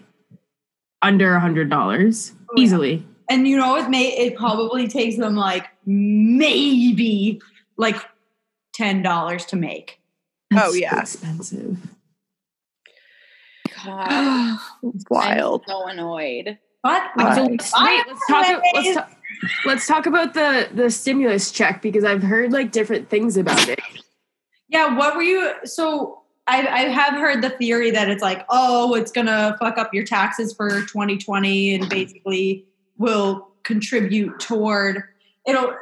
under 1.02 1.34
a 1.34 1.40
hundred 1.40 1.70
dollars 1.70 2.32
Oh, 2.50 2.54
yeah. 2.56 2.62
easily. 2.64 3.06
And 3.30 3.48
you 3.48 3.56
know, 3.56 3.76
it 3.76 3.88
may 3.90 4.08
it 4.16 4.36
probably 4.36 4.86
takes 4.86 5.16
them 5.16 5.34
like 5.34 5.66
maybe 5.86 7.40
like 7.76 7.96
ten 8.74 9.02
dollars 9.02 9.44
to 9.46 9.56
make. 9.56 9.98
That's 10.50 10.68
Oh, 10.68 10.70
so 10.72 10.76
yeah. 10.76 11.00
expensive. 11.00 11.78
God. 13.84 14.58
Wild. 15.10 15.62
I'm 15.68 15.72
so 15.72 15.86
annoyed. 15.86 16.58
But 16.82 17.02
Right. 17.16 17.34
So 17.34 17.44
let's, 17.44 17.72
wait, 17.80 18.04
let's 18.06 18.26
talk. 18.28 18.62
Let's 18.74 18.94
talk. 18.94 19.10
Let's 19.64 19.86
talk 19.86 20.06
about 20.06 20.34
the 20.34 20.68
the 20.72 20.90
stimulus 20.90 21.50
check 21.50 21.80
because 21.80 22.04
I've 22.04 22.22
heard 22.22 22.52
like 22.52 22.72
different 22.72 23.08
things 23.08 23.38
about 23.38 23.68
it. 23.68 23.80
Yeah, 24.68 24.96
what 24.96 25.16
were 25.16 25.22
you? 25.22 25.52
So 25.64 26.22
I, 26.46 26.66
I 26.66 26.80
have 26.88 27.14
heard 27.14 27.42
the 27.42 27.50
theory 27.50 27.90
that 27.90 28.10
it's 28.10 28.22
like, 28.22 28.44
oh, 28.50 28.94
it's 28.94 29.10
gonna 29.10 29.56
fuck 29.58 29.78
up 29.78 29.94
your 29.94 30.04
taxes 30.04 30.52
for 30.52 30.68
2020 30.68 31.74
and 31.74 31.88
basically 31.88 32.66
will 32.98 33.48
contribute 33.62 34.38
toward 34.38 35.02
it'll. 35.46 35.74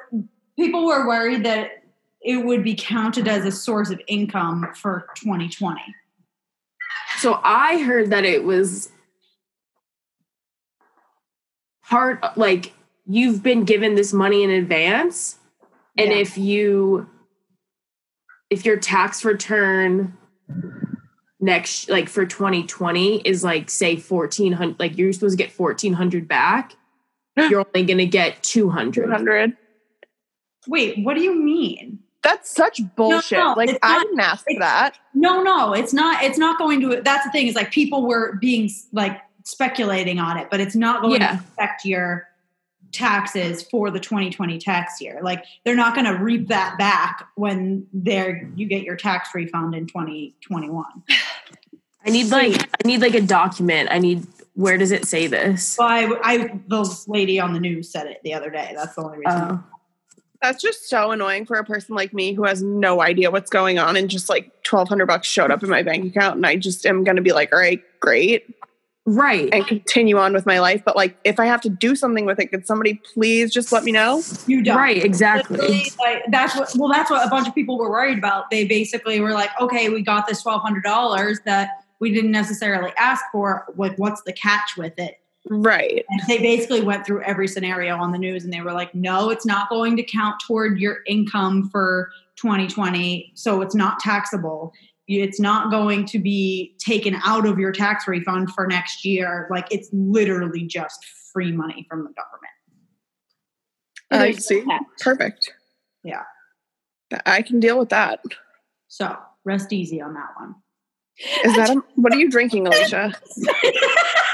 People 0.56 0.87
were 0.87 1.06
worried 1.06 1.44
that 1.44 1.82
it 2.20 2.44
would 2.44 2.62
be 2.62 2.75
counted 2.75 3.26
as 3.26 3.44
a 3.44 3.50
source 3.50 3.90
of 3.90 4.00
income 4.06 4.68
for 4.75 5.08
2020. 5.16 5.80
So 7.23 7.38
I 7.45 7.79
heard 7.79 8.11
that 8.11 8.25
it 8.25 8.43
was 8.43 8.91
part 11.85 12.37
like 12.37 12.73
you've 13.07 13.45
been 13.45 13.64
given 13.64 13.95
this 13.95 14.12
money 14.12 14.43
in 14.43 14.50
advance 14.50 15.38
and 15.97 16.11
Yeah. 16.11 16.17
if 16.17 16.37
you 16.37 17.09
if 18.50 18.67
your 18.67 18.76
tax 18.76 19.25
return 19.25 20.19
next 21.38 21.88
like 21.88 22.09
for 22.09 22.26
2020 22.26 23.21
is 23.21 23.45
like 23.45 23.71
say 23.71 23.95
1400 23.95 24.81
like 24.81 24.99
you're 24.99 25.12
supposed 25.12 25.38
to 25.38 25.45
get 25.45 25.57
1400 25.57 26.26
back 26.26 26.75
you're 27.37 27.64
only 27.64 27.87
going 27.87 27.99
to 27.99 28.07
get 28.07 28.43
200 28.43 29.05
200. 29.05 29.57
Wait, 30.67 30.99
what 31.05 31.14
do 31.14 31.23
you 31.23 31.37
mean? 31.37 32.00
That's 32.23 32.55
such 32.55 32.81
bullshit. 32.97 33.38
no, 33.38 33.55
like 33.57 33.71
it's 33.71 33.79
I 33.83 33.97
not- 33.97 34.02
didn't 34.05 34.21
ask 34.21 34.45
for 34.45 34.59
that. 34.61 34.97
No, 35.14 35.43
no, 35.43 35.73
it's 35.75 35.93
not. 35.93 36.23
It's 36.23 36.38
not 36.38 36.59
going 36.59 36.81
to. 36.83 37.00
That's 37.02 37.25
the 37.25 37.31
thing. 37.33 37.47
Is 37.49 37.55
like 37.55 37.71
people 37.73 38.07
were 38.07 38.37
being 38.41 38.71
like 38.93 39.21
speculating 39.45 40.19
on 40.21 40.37
it, 40.38 40.49
but 40.50 40.61
it's 40.61 40.75
not 40.76 41.02
going 41.02 41.21
Yeah. 41.21 41.33
to 41.37 41.38
affect 41.38 41.85
your 41.85 42.29
taxes 42.93 43.62
for 43.62 43.91
the 43.91 43.99
2020 43.99 44.59
tax 44.59 45.00
year. 45.00 45.21
Like 45.23 45.45
they're 45.64 45.75
not 45.75 45.95
going 45.95 46.07
to 46.07 46.12
reap 46.23 46.49
that 46.49 46.76
back 46.79 47.26
when 47.37 47.87
they're 47.93 48.49
you 48.55 48.67
get 48.67 48.83
your 48.83 48.97
tax 48.97 49.31
refund 49.35 49.75
in 49.75 49.87
2021. 49.87 50.85
i 52.05 52.11
need 52.11 52.26
like 52.31 52.61
i 52.85 52.87
need 52.88 53.00
like 53.00 53.14
a 53.14 53.21
document 53.21 53.88
i 53.93 53.99
need 53.99 54.26
where 54.55 54.76
does 54.76 54.91
it 54.91 55.07
say 55.07 55.29
this 55.29 55.67
So 55.67 55.85
I, 55.85 56.19
I, 56.23 56.61
the 56.67 57.02
lady 57.07 57.38
on 57.41 57.55
the 57.55 57.61
news 57.61 57.91
said 57.91 58.07
it 58.09 58.21
the 58.25 58.35
other 58.35 58.50
day. 58.50 58.73
That's 58.76 58.95
the 58.97 59.02
only 59.02 59.19
reason. 59.19 59.41
Oh. 59.41 59.64
That's 60.42 60.61
just 60.61 60.88
so 60.88 61.12
annoying 61.12 61.46
for 61.46 61.56
a 61.56 61.64
person 61.64 61.94
like 61.94 62.12
me 62.12 62.32
who 62.32 62.42
has 62.42 62.62
no 62.64 63.00
idea 63.00 63.30
what's 63.30 63.49
going 63.49 63.78
on 63.78 63.96
and 63.96 64.11
just 64.11 64.28
like 64.28 64.46
1200 64.68 65.06
bucks 65.06 65.28
showed 65.28 65.52
up 65.52 65.62
in 65.62 65.70
my 65.70 65.84
bank 65.84 66.04
account 66.04 66.34
and 66.34 66.44
I 66.44 66.56
just 66.56 66.84
am 66.84 67.04
going 67.04 67.14
to 67.14 67.22
be 67.22 67.32
like, 67.32 67.52
all 67.52 67.61
right, 67.61 67.80
great. 68.00 68.52
right 69.06 69.49
And 69.52 69.64
continue 69.64 70.18
on 70.18 70.32
with 70.32 70.44
my 70.44 70.58
life. 70.58 70.82
But 70.84 70.96
like, 70.96 71.16
if 71.22 71.38
I 71.38 71.46
have 71.46 71.61
to 71.61 71.68
do 71.68 71.94
something 71.94 72.26
with 72.26 72.40
it, 72.40 72.49
could 72.49 72.66
somebody 72.66 73.00
please 73.14 73.52
just 73.52 73.70
let 73.70 73.84
me 73.84 73.92
know? 73.92 74.20
you 74.49 74.62
don't. 74.64 74.76
right 74.76 75.04
exactly 75.04 75.58
Literally, 75.58 75.84
like, 76.00 76.25
that's 76.30 76.56
what. 76.56 76.72
Well, 76.76 76.90
that's 76.90 77.08
what 77.08 77.25
a 77.25 77.30
bunch 77.30 77.46
of 77.46 77.54
people 77.54 77.78
were 77.78 77.90
worried 77.90 78.18
about. 78.18 78.50
They 78.50 78.66
basically 78.66 79.20
were 79.20 79.32
like, 79.32 79.50
"Okay, 79.61 79.90
we 79.90 80.02
got 80.02 80.26
this 80.26 80.42
twelve 80.42 80.62
hundred 80.62 80.82
dollars 80.82 81.38
that 81.46 81.84
we 82.00 82.12
didn't 82.12 82.32
necessarily 82.32 82.92
ask 82.99 83.25
for. 83.30 83.66
Like, 83.76 83.96
what's 83.96 84.22
the 84.22 84.32
catch 84.32 84.76
with 84.76 84.99
it?" 84.99 85.22
Right. 85.50 86.04
And 86.08 86.22
they 86.28 86.38
basically 86.38 86.82
went 86.82 87.04
through 87.04 87.22
every 87.22 87.49
scenario 87.49 87.96
on 87.96 88.12
the 88.12 88.18
news, 88.18 88.44
and 88.44 88.52
they 88.52 88.61
were 88.61 88.72
like, 88.72 88.94
"No, 88.94 89.30
it's 89.30 89.44
not 89.44 89.68
going 89.68 89.96
to 89.96 90.02
count 90.02 90.37
toward 90.46 90.78
your 90.78 90.99
income 91.06 91.68
for 91.70 92.11
2020, 92.37 93.32
so 93.34 93.61
it's 93.61 93.75
not 93.75 93.99
taxable. 93.99 94.72
It's 95.08 95.40
not 95.40 95.70
going 95.70 96.06
to 96.06 96.18
be 96.18 96.76
taken 96.78 97.16
out 97.25 97.44
of 97.46 97.58
your 97.58 97.72
tax 97.72 98.06
refund 98.06 98.52
for 98.52 98.66
next 98.66 99.04
year. 99.04 99.49
Like, 99.50 99.66
it's 99.70 99.88
literally 99.92 100.62
just 100.62 101.04
free 101.32 101.52
money 101.52 101.87
from 101.88 102.04
the 102.04 102.11
government." 102.11 102.52
I 104.12 104.18
There's 104.32 104.37
no 104.50 104.61
see. 104.61 104.64
catch. 104.64 104.82
Perfect. 105.00 105.52
Yeah. 106.04 106.22
I 107.26 107.42
can 107.42 107.61
deal 107.61 107.78
with 107.78 107.88
that. 107.90 108.20
So 108.88 109.16
rest 109.44 109.72
easy 109.72 110.00
on 110.00 110.14
that 110.14 110.28
one. 110.38 110.54
Is 111.44 111.56
that 111.56 111.70
a, 111.76 111.82
what 111.96 112.12
are 112.12 112.18
you 112.18 112.30
drinking, 112.30 112.66
Alicia? 112.66 113.12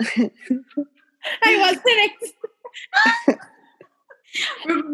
I 0.00 1.58
wasn't. 1.58 1.82
ex- 2.04 2.32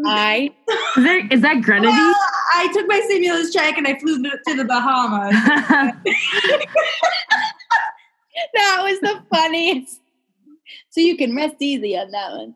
I 0.06 0.50
is, 0.97 1.04
there, 1.04 1.26
is 1.32 1.40
that 1.40 1.62
grenadine 1.62 1.90
Well, 1.90 2.14
I 2.54 2.68
took 2.73 2.87
my 2.87 3.00
stimulus 3.06 3.52
check 3.52 3.76
and 3.76 3.88
I 3.88 3.99
flew 3.99 4.23
to 4.23 4.30
to 4.47 4.54
the 4.56 4.64
Bahamas. 4.64 5.32
that 8.54 8.78
was 8.82 9.00
the 9.00 9.23
funniest. 9.35 10.00
So 10.90 11.00
you 11.00 11.16
can 11.16 11.35
rest 11.35 11.56
easy 11.61 11.97
on 11.97 12.11
that 12.12 12.32
one. 12.32 12.54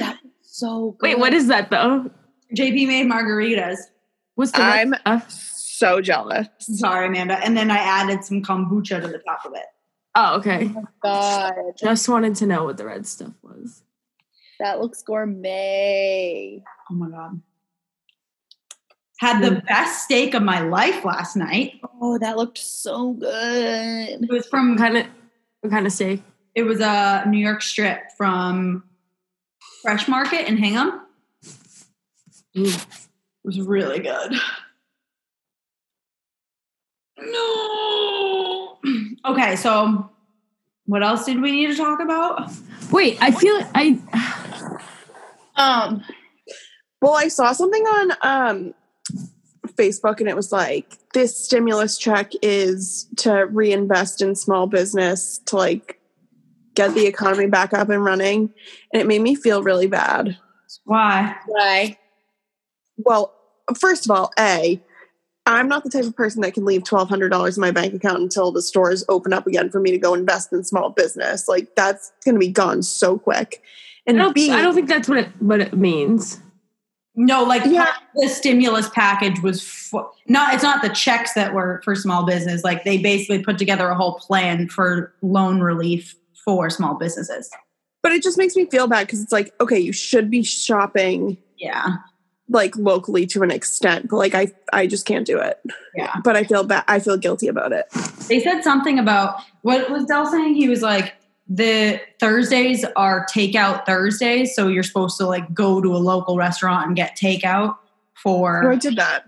That 0.00 0.18
was 0.22 0.32
so 0.42 0.96
good. 0.98 1.08
wait 1.08 1.18
what 1.18 1.34
is 1.34 1.46
that 1.48 1.70
though 1.70 2.10
JP 2.56 2.86
made 2.88 3.06
margaritas. 3.06 3.78
what's 4.34 4.52
the 4.52 4.62
I'm- 4.62 4.94
red? 5.06 5.22
So 5.30 6.00
jealous. 6.00 6.46
Sorry, 6.60 7.08
Amanda. 7.08 7.34
And 7.44 7.56
then 7.56 7.68
I 7.70 7.78
added 7.78 8.22
some 8.24 8.42
kombucha 8.42 9.00
to 9.02 9.08
the 9.08 9.18
top 9.18 9.44
of 9.44 9.54
it. 9.56 9.66
Oh 10.14 10.36
okay 10.36 10.70
oh 10.76 10.84
God, 11.02 11.54
Just 11.78 12.08
wanted 12.08 12.34
to 12.36 12.46
know 12.46 12.64
what 12.64 12.76
the 12.76 12.84
red 12.86 13.06
stuff 13.06 13.32
was. 13.42 13.82
that 14.60 14.80
looks 14.80 15.02
gourmet. 15.02 16.62
Oh 16.90 16.94
my 16.94 17.08
god. 17.10 17.40
Had 19.20 19.42
the 19.42 19.62
best 19.62 20.04
steak 20.04 20.34
of 20.34 20.42
my 20.42 20.60
life 20.60 21.04
last 21.04 21.36
night. 21.36 21.80
Oh, 22.00 22.18
that 22.18 22.36
looked 22.36 22.58
so 22.58 23.12
good. 23.12 24.22
It 24.22 24.28
was 24.30 24.46
from 24.48 24.76
kind 24.76 24.96
of 24.98 25.06
what 25.60 25.70
kind 25.70 25.86
of 25.86 25.92
steak? 25.92 26.22
it 26.54 26.62
was 26.62 26.80
a 26.80 27.24
New 27.26 27.38
York 27.38 27.62
strip 27.62 28.12
from 28.16 28.84
Fresh 29.82 30.06
Market 30.08 30.46
in 30.48 30.56
Hingham. 30.56 31.00
Ooh. 32.56 32.64
It 32.66 32.86
was 33.44 33.60
really 33.60 33.98
good. 34.00 34.34
No. 37.18 38.43
Okay, 39.26 39.56
so 39.56 40.10
what 40.86 41.02
else 41.02 41.24
did 41.24 41.40
we 41.40 41.50
need 41.50 41.68
to 41.68 41.76
talk 41.76 42.00
about? 42.00 42.50
Wait, 42.90 43.16
I 43.20 43.30
feel 43.30 43.58
I 43.74 43.98
Um, 45.56 46.04
Well, 47.00 47.14
I 47.14 47.28
saw 47.28 47.52
something 47.52 47.82
on 47.82 48.12
um, 48.22 48.74
Facebook 49.76 50.20
and 50.20 50.28
it 50.28 50.36
was 50.36 50.52
like 50.52 50.98
this 51.12 51.36
stimulus 51.36 51.98
check 51.98 52.32
is 52.42 53.08
to 53.16 53.46
reinvest 53.46 54.20
in 54.20 54.34
small 54.34 54.66
business 54.66 55.38
to 55.46 55.56
like 55.56 56.00
get 56.74 56.94
the 56.94 57.06
economy 57.06 57.46
back 57.46 57.72
up 57.72 57.88
and 57.88 58.04
running. 58.04 58.52
And 58.92 59.00
it 59.00 59.06
made 59.06 59.22
me 59.22 59.34
feel 59.34 59.62
really 59.62 59.86
bad. 59.86 60.36
Why? 60.84 61.36
why? 61.46 61.98
Well, 62.96 63.34
first 63.78 64.04
of 64.06 64.10
all, 64.10 64.32
A, 64.38 64.80
I'm 65.46 65.68
not 65.68 65.84
the 65.84 65.90
type 65.90 66.04
of 66.04 66.16
person 66.16 66.40
that 66.42 66.54
can 66.54 66.64
leave 66.64 66.84
$1,200 66.84 67.56
in 67.56 67.60
my 67.60 67.70
bank 67.70 67.92
account 67.94 68.20
until 68.20 68.50
the 68.50 68.62
stores 68.62 69.04
open 69.08 69.32
up 69.32 69.46
again 69.46 69.70
for 69.70 69.78
me 69.80 69.90
to 69.90 69.98
go 69.98 70.14
invest 70.14 70.52
in 70.52 70.64
small 70.64 70.90
business. 70.90 71.48
Like, 71.48 71.74
that's 71.76 72.12
going 72.24 72.34
to 72.34 72.38
be 72.38 72.48
gone 72.48 72.82
so 72.82 73.18
quick. 73.18 73.62
I 74.06 74.10
And 74.10 74.18
don't, 74.18 74.34
B, 74.34 74.50
I 74.50 74.62
don't 74.62 74.74
think 74.74 74.88
that's 74.88 75.08
what 75.08 75.18
it 75.18 75.28
what 75.40 75.60
it 75.60 75.74
means. 75.76 76.40
No, 77.16 77.44
like 77.44 77.62
Yeah. 77.66 77.92
the 78.16 78.28
stimulus 78.28 78.88
package 78.88 79.40
was 79.40 79.62
for, 79.62 80.10
not. 80.26 80.52
It's 80.54 80.62
not 80.64 80.82
the 80.82 80.88
checks 80.88 81.34
that 81.34 81.54
were 81.54 81.80
for 81.84 81.94
small 81.94 82.24
business. 82.26 82.64
Like 82.64 82.84
they 82.84 82.98
basically 82.98 83.42
put 83.42 83.56
together 83.56 83.88
a 83.88 83.94
whole 83.94 84.14
plan 84.14 84.68
for 84.68 85.14
loan 85.22 85.60
relief 85.60 86.16
for 86.44 86.68
small 86.70 86.94
businesses. 86.94 87.48
but 88.02 88.12
it 88.12 88.22
just 88.22 88.36
makes 88.36 88.54
me 88.56 88.66
feel 88.66 88.86
bad 88.86 89.06
because 89.06 89.22
it's 89.22 89.32
like, 89.32 89.54
okay, 89.60 89.78
you 89.78 89.92
should 89.92 90.28
be 90.30 90.42
shopping 90.42 91.38
Yeah, 91.56 91.96
like 92.48 92.76
locally 92.76 93.26
to 93.26 93.42
an 93.42 93.50
extent, 93.50 94.08
but 94.08 94.16
like 94.16 94.34
I, 94.34 94.52
I 94.72 94.86
just 94.86 95.06
can't 95.06 95.26
do 95.26 95.38
it. 95.38 95.58
yeah. 95.94 96.16
But 96.22 96.36
I 96.36 96.44
feel 96.44 96.64
bad. 96.64 96.84
I 96.88 96.98
feel 96.98 97.16
guilty 97.16 97.48
about 97.48 97.72
it. 97.72 97.86
They 98.28 98.40
said 98.40 98.62
something 98.62 98.98
about 98.98 99.40
what 99.62 99.90
was 99.90 100.04
Dell 100.04 100.26
saying? 100.26 100.54
He 100.54 100.68
was 100.68 100.82
like, 100.82 101.14
the 101.48 102.00
Thursdays 102.20 102.84
are 102.96 103.26
takeout 103.26 103.84
Thursdays, 103.84 104.54
so 104.54 104.68
you're 104.68 104.82
supposed 104.82 105.18
to 105.18 105.26
like 105.26 105.52
go 105.52 105.80
to 105.80 105.94
a 105.94 105.98
local 105.98 106.36
restaurant 106.36 106.86
and 106.86 106.96
get 106.96 107.16
takeout 107.16 107.76
for. 108.14 108.64
Oh, 108.64 108.72
I 108.72 108.76
did 108.76 108.96
that. 108.96 109.24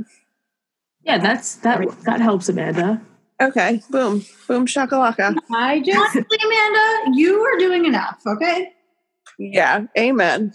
Yeah, 1.02 1.18
that's 1.18 1.56
that 1.56 1.86
that 2.04 2.20
helps 2.20 2.48
Amanda. 2.48 3.00
Okay, 3.40 3.82
boom, 3.90 4.24
boom, 4.48 4.66
shakalaka. 4.66 5.36
I 5.52 5.80
just 5.80 6.16
Honestly, 6.16 6.38
Amanda, 6.44 7.18
you 7.18 7.38
are 7.40 7.58
doing 7.58 7.84
enough. 7.84 8.20
Okay. 8.26 8.72
Yeah, 9.38 9.86
amen. 9.98 10.54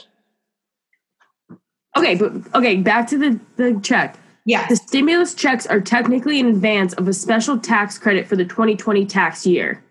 Okay, 1.98 2.16
but 2.16 2.32
okay, 2.56 2.78
back 2.78 3.08
to 3.10 3.18
the 3.18 3.40
the 3.58 3.80
check. 3.82 4.18
Yeah. 4.46 4.68
The 4.68 4.76
stimulus 4.76 5.36
checks 5.36 5.68
are 5.68 5.80
technically 5.80 6.40
in 6.40 6.48
advance 6.48 6.94
of 6.94 7.08
a 7.08 7.14
special 7.14 7.60
tax 7.60 7.98
credit 8.00 8.28
for 8.28 8.36
the 8.36 8.46
2020 8.46 9.06
tax 9.06 9.46
year. 9.46 9.84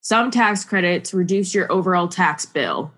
Some 0.00 0.30
tax 0.30 0.64
credits 0.64 1.14
reduce 1.14 1.54
your 1.54 1.70
overall 1.70 2.08
tax 2.08 2.46
bill. 2.46 2.92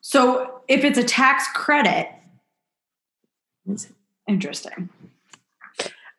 So 0.00 0.60
if 0.68 0.84
it's 0.84 0.98
a 0.98 1.04
tax 1.04 1.46
credit, 1.54 2.08
interesting. 4.28 4.90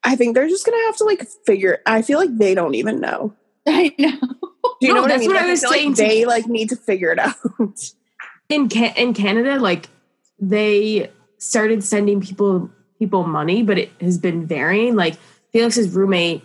I 0.03 0.15
think 0.15 0.35
they're 0.35 0.49
just 0.49 0.65
gonna 0.65 0.83
have 0.85 0.97
to 0.97 1.03
like 1.05 1.25
figure. 1.45 1.79
I 1.85 2.01
feel 2.01 2.19
like 2.19 2.37
they 2.37 2.55
don't 2.55 2.75
even 2.75 2.99
know. 2.99 3.33
I 3.67 3.93
know. 3.97 4.52
Do 4.83 4.87
you 4.87 4.93
No, 4.93 4.97
know 4.97 5.01
what 5.03 5.11
I 5.11 5.13
that's 5.13 5.27
mean? 5.27 5.35
what 5.35 5.41
I 5.43 5.49
was 5.49 5.61
feel 5.61 5.69
saying 5.71 5.93
to- 5.93 6.03
they 6.03 6.25
like 6.25 6.45
need 6.47 6.67
to 6.69 6.75
figure 6.75 7.11
it 7.11 7.19
out. 7.19 7.35
In 8.49 8.67
Ca- 8.69 8.93
in 8.97 9.13
Canada, 9.13 9.57
like 9.57 9.87
they 10.39 11.09
started 11.37 11.83
sending 11.83 12.19
people 12.19 12.69
people 12.99 13.23
money, 13.25 13.63
but 13.63 13.77
it 13.79 13.91
has 14.01 14.17
been 14.17 14.45
varying. 14.45 14.95
Like 14.95 15.15
Felix's 15.53 15.89
roommate 15.95 16.43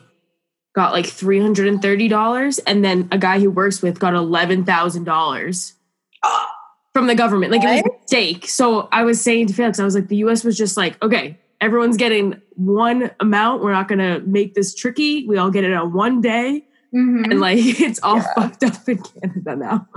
got 0.77 0.93
like 0.93 1.07
three 1.07 1.41
hundred 1.41 1.67
and 1.67 1.83
thirty 1.83 2.07
dollars, 2.07 2.61
and 2.61 2.85
then 2.85 3.09
a 3.11 3.19
guy 3.19 3.41
he 3.41 3.49
works 3.49 3.83
with 3.83 3.99
got 3.99 4.15
eleven 4.15 4.65
thousand 4.65 5.05
dollars 5.05 5.75
from 6.95 7.09
the 7.09 7.17
government. 7.17 7.51
Like 7.51 7.65
it 7.65 7.67
was 7.67 7.81
a 7.81 7.99
mistake. 8.01 8.49
So 8.49 8.89
I 8.93 9.03
was 9.03 9.21
saying 9.21 9.49
to 9.49 9.55
Felix, 9.55 9.81
I 9.81 9.85
was 9.85 9.97
like, 9.97 10.07
the 10.09 10.17
U.S. 10.19 10.45
was 10.45 10.57
just 10.57 10.77
like, 10.77 11.03
okay, 11.03 11.37
everyone's 11.61 11.97
getting 11.97 12.41
one 12.55 13.11
amount. 13.19 13.63
We're 13.65 13.73
not 13.73 13.89
going 13.89 13.99
to 13.99 14.21
make 14.27 14.55
this 14.55 14.73
tricky. 14.75 15.27
We 15.27 15.37
all 15.37 15.51
get 15.51 15.65
it 15.65 15.73
on 15.73 15.93
one 15.93 16.21
day, 16.21 16.65
Mhm. 16.95 17.31
and 17.31 17.41
like 17.41 17.59
it's 17.81 18.01
all 18.03 18.17
Yeah. 18.17 18.35
fucked 18.35 18.65
up 18.65 18.89
in 18.89 19.03
Canada 19.03 19.57
now. 19.57 19.89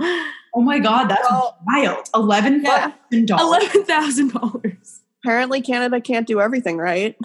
Oh 0.54 0.60
my 0.60 0.78
god, 0.78 1.08
that's 1.08 1.22
Well, 1.30 1.56
wild! 1.66 2.08
Eleven 2.14 2.62
thousand 2.62 3.26
dollars. 3.26 3.42
Eleven 3.64 3.84
thousand 3.84 4.32
dollars. 4.32 5.00
Apparently, 5.24 5.62
Canada 5.62 6.00
can't 6.00 6.26
do 6.26 6.40
everything 6.40 6.76
right. 6.78 7.16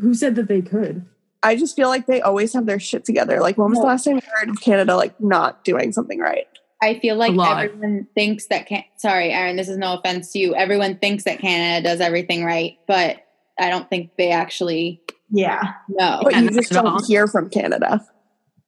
Who 0.00 0.14
said 0.14 0.36
that 0.36 0.46
they 0.48 0.62
could? 0.62 1.06
I 1.42 1.56
just 1.56 1.74
feel 1.74 1.88
like 1.88 2.06
they 2.06 2.20
always 2.20 2.52
have 2.52 2.66
their 2.66 2.78
shit 2.78 3.04
together. 3.04 3.40
Like, 3.40 3.56
when 3.56 3.70
was 3.70 3.78
the 3.80 3.86
last 3.86 4.04
time 4.04 4.16
you 4.16 4.20
heard 4.36 4.50
of 4.50 4.60
Canada 4.60 4.94
like 4.94 5.18
not 5.20 5.64
doing 5.64 5.90
something 5.92 6.18
right? 6.20 6.46
I 6.82 6.98
feel 7.00 7.16
like 7.16 7.36
everyone 7.36 8.06
thinks 8.14 8.46
that 8.46 8.66
can 8.66 8.84
sorry, 8.96 9.32
Erin, 9.32 9.56
this 9.56 9.68
is 9.68 9.76
no 9.78 9.94
offense 9.94 10.32
to 10.32 10.38
you. 10.38 10.54
Everyone 10.54 10.96
thinks 10.98 11.24
that 11.24 11.38
Canada 11.40 11.88
does 11.88 12.00
everything 12.00 12.44
right, 12.44 12.78
but 12.86 13.16
I 13.58 13.68
don't 13.70 13.88
think 13.90 14.12
they 14.16 14.30
actually 14.30 15.02
Yeah, 15.30 15.72
No. 15.88 16.20
But 16.22 16.36
you 16.36 16.50
just 16.50 16.72
not 16.72 16.84
at 16.84 16.86
all. 16.90 16.98
don't 16.98 17.06
hear 17.06 17.26
from 17.26 17.50
Canada. 17.50 18.06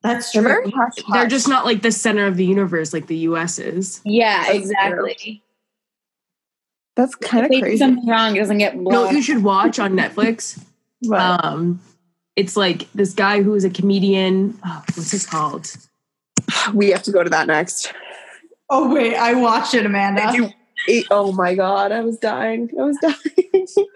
That's 0.02 0.32
true. 0.32 0.42
very 0.42 0.70
hush 0.70 0.94
They're 1.12 1.28
just 1.28 1.48
not 1.48 1.64
like 1.64 1.82
the 1.82 1.92
center 1.92 2.26
of 2.26 2.36
the 2.36 2.44
universe 2.44 2.92
like 2.92 3.06
the 3.06 3.18
US 3.18 3.58
is. 3.58 4.00
yeah, 4.04 4.44
That's 4.44 4.58
exactly. 4.58 5.42
That's 6.96 7.14
kind 7.14 7.44
of 7.44 7.50
they 7.50 7.56
do 7.56 7.62
crazy. 7.62 7.78
something 7.78 8.06
wrong, 8.06 8.36
it 8.36 8.40
doesn't 8.40 8.58
get 8.58 8.76
No, 8.76 9.10
you 9.10 9.22
should 9.22 9.42
watch 9.42 9.78
on 9.78 9.92
Netflix. 9.92 10.62
But 11.08 11.44
Um 11.44 11.80
it's 12.36 12.56
like 12.56 12.90
this 12.92 13.12
guy 13.12 13.42
who 13.42 13.54
is 13.54 13.64
a 13.64 13.70
comedian. 13.70 14.58
Oh, 14.64 14.82
what's 14.94 15.12
it 15.12 15.26
called? 15.28 15.68
we 16.74 16.90
have 16.90 17.02
to 17.04 17.12
go 17.12 17.22
to 17.24 17.30
that 17.30 17.46
next. 17.46 17.92
Oh 18.70 18.92
wait, 18.94 19.16
I 19.16 19.34
watched 19.34 19.74
it, 19.74 19.84
Amanda. 19.84 20.22
Did 20.30 20.34
you 20.36 20.50
eat? 20.88 21.06
Oh 21.10 21.32
my 21.32 21.54
god, 21.54 21.92
I 21.92 22.00
was 22.00 22.18
dying. 22.18 22.70
I 22.78 22.82
was 22.84 22.96
dying. 23.02 23.16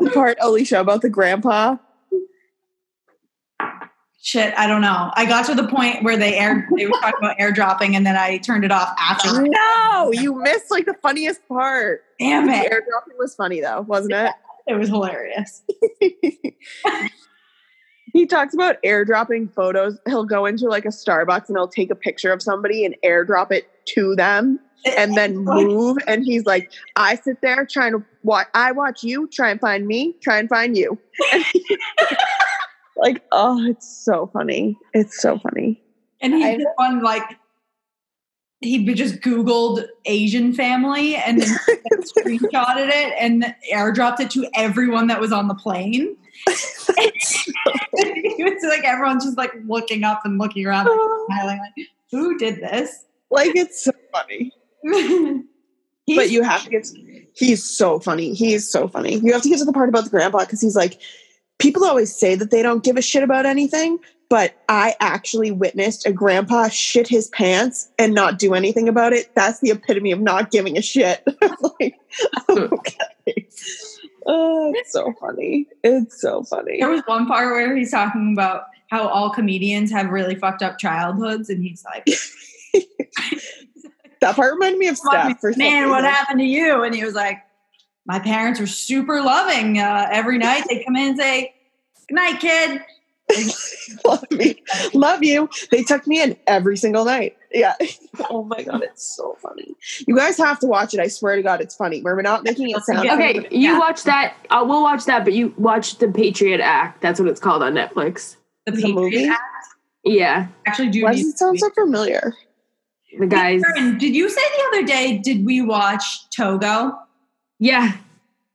the 0.00 0.10
part 0.12 0.38
Alicia 0.40 0.80
about 0.80 1.02
the 1.02 1.08
grandpa. 1.08 1.76
Shit, 4.22 4.52
I 4.58 4.66
don't 4.66 4.82
know. 4.82 5.10
I 5.14 5.24
got 5.24 5.46
to 5.46 5.54
the 5.54 5.66
point 5.66 6.02
where 6.02 6.18
they 6.18 6.34
air 6.34 6.68
they 6.76 6.84
were 6.86 6.92
talking 6.92 7.18
about 7.20 7.38
airdropping, 7.38 7.94
and 7.94 8.04
then 8.04 8.16
I 8.16 8.36
turned 8.38 8.64
it 8.64 8.70
off 8.70 8.94
after. 8.98 9.42
No, 9.42 10.12
you 10.12 10.34
missed 10.34 10.70
like 10.70 10.84
the 10.84 10.94
funniest 11.00 11.46
part. 11.48 12.02
Damn 12.18 12.48
it! 12.50 12.70
airdropping 12.70 13.18
was 13.18 13.34
funny 13.34 13.62
though, 13.62 13.80
wasn't 13.82 14.12
it? 14.12 14.32
It 14.66 14.74
was 14.74 14.90
hilarious. 14.90 15.62
he 18.12 18.26
talks 18.26 18.52
about 18.52 18.76
airdropping 18.84 19.52
photos. 19.54 19.98
He'll 20.06 20.26
go 20.26 20.44
into 20.44 20.66
like 20.68 20.84
a 20.84 20.88
Starbucks 20.88 21.48
and 21.48 21.56
he'll 21.56 21.66
take 21.66 21.90
a 21.90 21.96
picture 21.96 22.30
of 22.30 22.42
somebody 22.42 22.84
and 22.84 22.94
airdrop 23.02 23.50
it 23.50 23.70
to 23.94 24.14
them 24.16 24.60
and 24.98 25.16
then 25.16 25.36
move. 25.44 25.96
And 26.06 26.24
he's 26.24 26.44
like, 26.44 26.70
I 26.96 27.16
sit 27.16 27.40
there 27.40 27.66
trying 27.66 27.92
to 27.92 28.04
watch, 28.22 28.48
I 28.54 28.72
watch 28.72 29.02
you 29.02 29.28
try 29.28 29.50
and 29.50 29.60
find 29.60 29.86
me, 29.86 30.14
try 30.20 30.38
and 30.38 30.48
find 30.48 30.76
you. 30.76 30.98
And 33.00 33.06
he- 33.06 33.12
like, 33.12 33.22
oh, 33.32 33.64
it's 33.66 34.04
so 34.04 34.30
funny. 34.32 34.76
It's 34.94 35.20
so 35.20 35.38
funny. 35.38 35.82
And 36.20 36.34
he 36.34 36.44
I- 36.44 36.56
did 36.56 36.66
one 36.76 37.02
like 37.02 37.22
he 38.60 38.84
just 38.92 39.20
Googled 39.20 39.86
Asian 40.04 40.52
family 40.52 41.16
and 41.16 41.40
then 41.40 41.48
screenshotted 42.18 42.88
it 42.88 43.14
and 43.18 43.54
airdropped 43.72 44.20
it 44.20 44.30
to 44.32 44.46
everyone 44.54 45.06
that 45.06 45.18
was 45.18 45.32
on 45.32 45.48
the 45.48 45.54
plane. 45.54 46.14
it 46.46 48.44
was 48.44 48.70
like 48.70 48.84
everyone's 48.84 49.24
just 49.24 49.38
like 49.38 49.52
looking 49.66 50.04
up 50.04 50.20
and 50.24 50.38
looking 50.38 50.66
around, 50.66 50.86
like, 50.86 50.98
oh. 50.98 51.26
smiling, 51.26 51.58
like, 51.58 51.86
who 52.10 52.36
did 52.36 52.56
this? 52.56 53.06
Like, 53.30 53.52
it's 53.54 53.82
so 53.82 53.92
funny. 54.12 54.52
But 56.16 56.30
you 56.30 56.42
have 56.42 56.64
to 56.64 56.70
get 56.70 56.88
he's 57.34 57.62
so 57.62 58.00
funny 58.00 58.34
he's 58.34 58.68
so 58.68 58.88
funny 58.88 59.16
you 59.16 59.32
have 59.32 59.42
to 59.42 59.48
get 59.48 59.58
to 59.58 59.64
the 59.64 59.72
part 59.72 59.88
about 59.88 60.04
the 60.04 60.10
grandpa 60.10 60.40
because 60.40 60.60
he's 60.60 60.74
like 60.74 61.00
people 61.60 61.84
always 61.84 62.14
say 62.14 62.34
that 62.34 62.50
they 62.50 62.62
don't 62.62 62.82
give 62.82 62.96
a 62.96 63.02
shit 63.02 63.22
about 63.22 63.46
anything 63.46 63.98
but 64.28 64.54
i 64.68 64.94
actually 65.00 65.50
witnessed 65.50 66.06
a 66.06 66.12
grandpa 66.12 66.68
shit 66.68 67.08
his 67.08 67.28
pants 67.28 67.90
and 67.98 68.14
not 68.14 68.38
do 68.38 68.54
anything 68.54 68.88
about 68.88 69.12
it. 69.12 69.34
That's 69.34 69.60
the 69.60 69.70
epitome 69.70 70.12
of 70.12 70.20
not 70.20 70.50
giving 70.50 70.78
a 70.78 70.82
shit. 70.82 71.22
Like 71.78 71.98
okay. 72.48 73.46
Oh 74.26 74.72
it's 74.74 74.92
so 74.92 75.12
funny. 75.20 75.66
It's 75.84 76.20
so 76.20 76.42
funny. 76.42 76.78
There 76.80 76.90
was 76.90 77.02
one 77.06 77.26
part 77.26 77.52
where 77.52 77.76
he's 77.76 77.90
talking 77.90 78.32
about 78.34 78.64
how 78.88 79.06
all 79.06 79.30
comedians 79.30 79.90
have 79.92 80.10
really 80.10 80.34
fucked 80.34 80.62
up 80.62 80.78
childhoods, 80.78 81.48
and 81.48 81.62
he's 81.62 81.84
like, 81.84 82.06
that 84.20 84.36
part 84.36 84.54
reminded 84.54 84.78
me 84.78 84.88
of 84.88 84.98
Steph 84.98 85.40
for 85.40 85.52
"Man, 85.56 85.88
what 85.90 86.04
happened 86.04 86.40
to 86.40 86.44
you?" 86.44 86.82
And 86.82 86.94
he 86.94 87.04
was 87.04 87.14
like, 87.14 87.38
"My 88.06 88.18
parents 88.18 88.60
were 88.60 88.66
super 88.66 89.20
loving. 89.22 89.78
Uh, 89.78 90.06
every 90.10 90.38
night 90.38 90.64
they 90.68 90.82
come 90.84 90.96
in 90.96 91.08
and 91.10 91.18
say, 91.18 91.54
"Good 92.08 92.14
night, 92.14 92.40
kid." 92.40 92.82
love 94.04 94.24
me 94.32 94.60
love 94.92 95.22
you 95.22 95.48
they 95.70 95.84
tucked 95.84 96.08
me 96.08 96.20
in 96.20 96.36
every 96.48 96.76
single 96.76 97.04
night 97.04 97.36
Yeah. 97.52 97.74
oh 98.28 98.42
my 98.42 98.60
god, 98.64 98.82
it's 98.82 99.04
so 99.16 99.36
funny. 99.40 99.76
You 100.08 100.16
guys 100.16 100.36
have 100.38 100.58
to 100.60 100.66
watch 100.66 100.94
it. 100.94 101.00
I 101.00 101.06
swear 101.06 101.36
to 101.36 101.42
God, 101.42 101.60
it's 101.60 101.76
funny. 101.76 102.02
We're 102.02 102.20
not 102.22 102.42
making 102.42 102.70
it 102.70 102.82
sound. 102.82 103.04
Yeah. 103.04 103.14
Okay, 103.14 103.46
you 103.52 103.70
Yeah. 103.70 103.78
watch 103.78 104.02
that. 104.02 104.34
Uh, 104.50 104.64
we'll 104.66 104.82
watch 104.82 105.04
that, 105.04 105.22
but 105.24 105.32
you 105.32 105.54
watch 105.58 105.98
the 105.98 106.08
Patriot 106.08 106.60
Act. 106.60 107.00
That's 107.02 107.20
what 107.20 107.28
it's 107.28 107.38
called 107.40 107.62
on 107.62 107.74
Netflix. 107.74 108.34
The 108.66 108.72
The 108.72 108.92
movie? 108.92 109.10
Patriot 109.10 109.30
Act 109.32 109.42
Yeah, 110.04 110.46
actually 110.66 110.88
do 110.90 111.04
Why 111.04 111.12
does 111.12 111.28
it 111.28 111.38
sound 111.38 111.60
so 111.60 111.70
familiar? 111.70 112.34
the 113.16 113.26
guys. 113.28 113.62
Karen, 113.62 113.96
did 113.98 114.14
you 114.16 114.28
say 114.28 114.40
the 114.56 114.64
other 114.68 114.86
day? 114.86 115.18
Did 115.18 115.44
we 115.46 115.62
watch 115.62 116.28
Togo? 116.30 116.98
Yeah, 117.60 117.92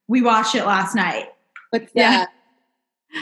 We 0.08 0.22
watched 0.22 0.56
it 0.56 0.66
last 0.66 0.96
night. 0.96 1.28
What's 1.70 1.92
Yeah. 1.96 2.26
that? 2.26 2.30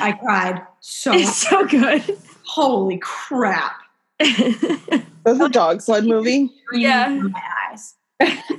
I 0.01 0.11
cried 0.13 0.61
so. 0.79 1.13
it's 1.13 1.35
so 1.37 1.65
good. 1.67 2.01
holy 2.45 2.97
crap! 2.99 3.75
That's 4.19 5.39
a 5.39 5.49
dog 5.49 5.81
sled 5.81 6.05
movie. 6.05 6.49
Yeah. 6.71 7.09
my 7.09 7.41
eyes. 7.71 7.95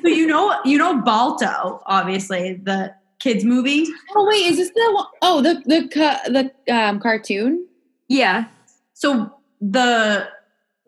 so 0.02 0.08
you 0.08 0.26
know, 0.26 0.54
you 0.64 0.78
know 0.78 1.00
Balto, 1.00 1.82
obviously 1.86 2.54
the 2.62 2.94
kids 3.18 3.44
movie. 3.44 3.86
Oh 4.14 4.26
wait, 4.28 4.46
is 4.46 4.58
this 4.58 4.70
the 4.70 4.90
one 4.92 5.06
oh 5.22 5.40
the 5.40 5.54
the 5.66 6.50
the 6.66 6.74
um, 6.74 7.00
cartoon? 7.00 7.66
yeah, 8.08 8.44
So 8.92 9.32
the 9.60 10.28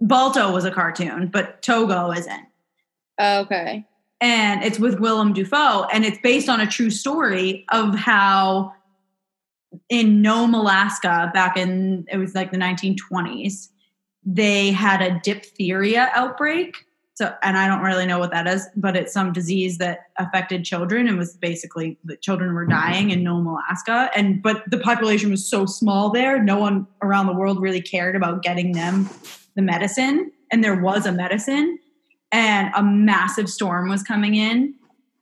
Balto 0.03 0.53
was 0.53 0.65
a 0.67 0.71
cartoon, 0.71 1.29
but 1.29 1.63
Togo 1.63 2.13
isn't. 2.13 2.47
Okay. 3.19 3.87
And 4.21 4.65
it's 4.65 4.79
with 4.79 5.01
Willem 5.01 5.33
Dafoe, 5.33 5.85
and 5.93 6.05
it's 6.05 6.19
based 6.23 6.49
on 6.49 6.61
a 6.61 6.67
true 6.67 6.91
story 6.91 7.65
of 7.71 7.95
how 7.95 8.73
in 9.89 10.23
Nome, 10.23 10.55
Alaska, 10.55 11.31
back 11.35 11.57
in 11.57 12.07
it 12.11 12.17
was 12.17 12.35
like 12.35 12.51
the 12.51 12.59
1920s, 12.59 13.69
they 14.25 14.71
had 14.73 15.03
a 15.03 15.21
diphtheria 15.23 16.11
outbreak. 16.15 16.77
So, 17.15 17.35
and 17.43 17.57
I 17.57 17.67
don't 17.67 17.81
really 17.81 18.05
know 18.05 18.19
what 18.19 18.31
that 18.33 18.47
is, 18.47 18.67
but 18.77 18.95
it's 18.95 19.13
some 19.13 19.33
disease 19.33 19.79
that 19.79 20.01
affected 20.19 20.67
children 20.67 21.09
and 21.09 21.17
was 21.17 21.35
basically 21.35 21.99
the 22.05 22.17
children 22.19 22.53
were 22.53 22.67
dying 22.67 23.11
in 23.11 23.23
Nome, 23.23 23.47
Alaska. 23.47 24.11
And 24.15 24.43
but 24.43 24.65
the 24.71 24.79
population 24.79 25.31
was 25.31 25.49
so 25.49 25.65
small 25.65 26.11
there, 26.11 26.43
no 26.43 26.59
one 26.59 26.87
around 27.01 27.27
the 27.27 27.33
world 27.33 27.63
really 27.63 27.81
cared 27.81 28.17
about 28.17 28.43
getting 28.43 28.73
them 28.73 29.09
the 29.55 29.63
medicine. 29.63 30.31
And 30.53 30.63
there 30.63 30.79
was 30.79 31.07
a 31.07 31.13
medicine, 31.13 31.79
and 32.33 32.73
a 32.75 32.83
massive 32.83 33.49
storm 33.49 33.89
was 33.89 34.03
coming 34.03 34.35
in 34.35 34.75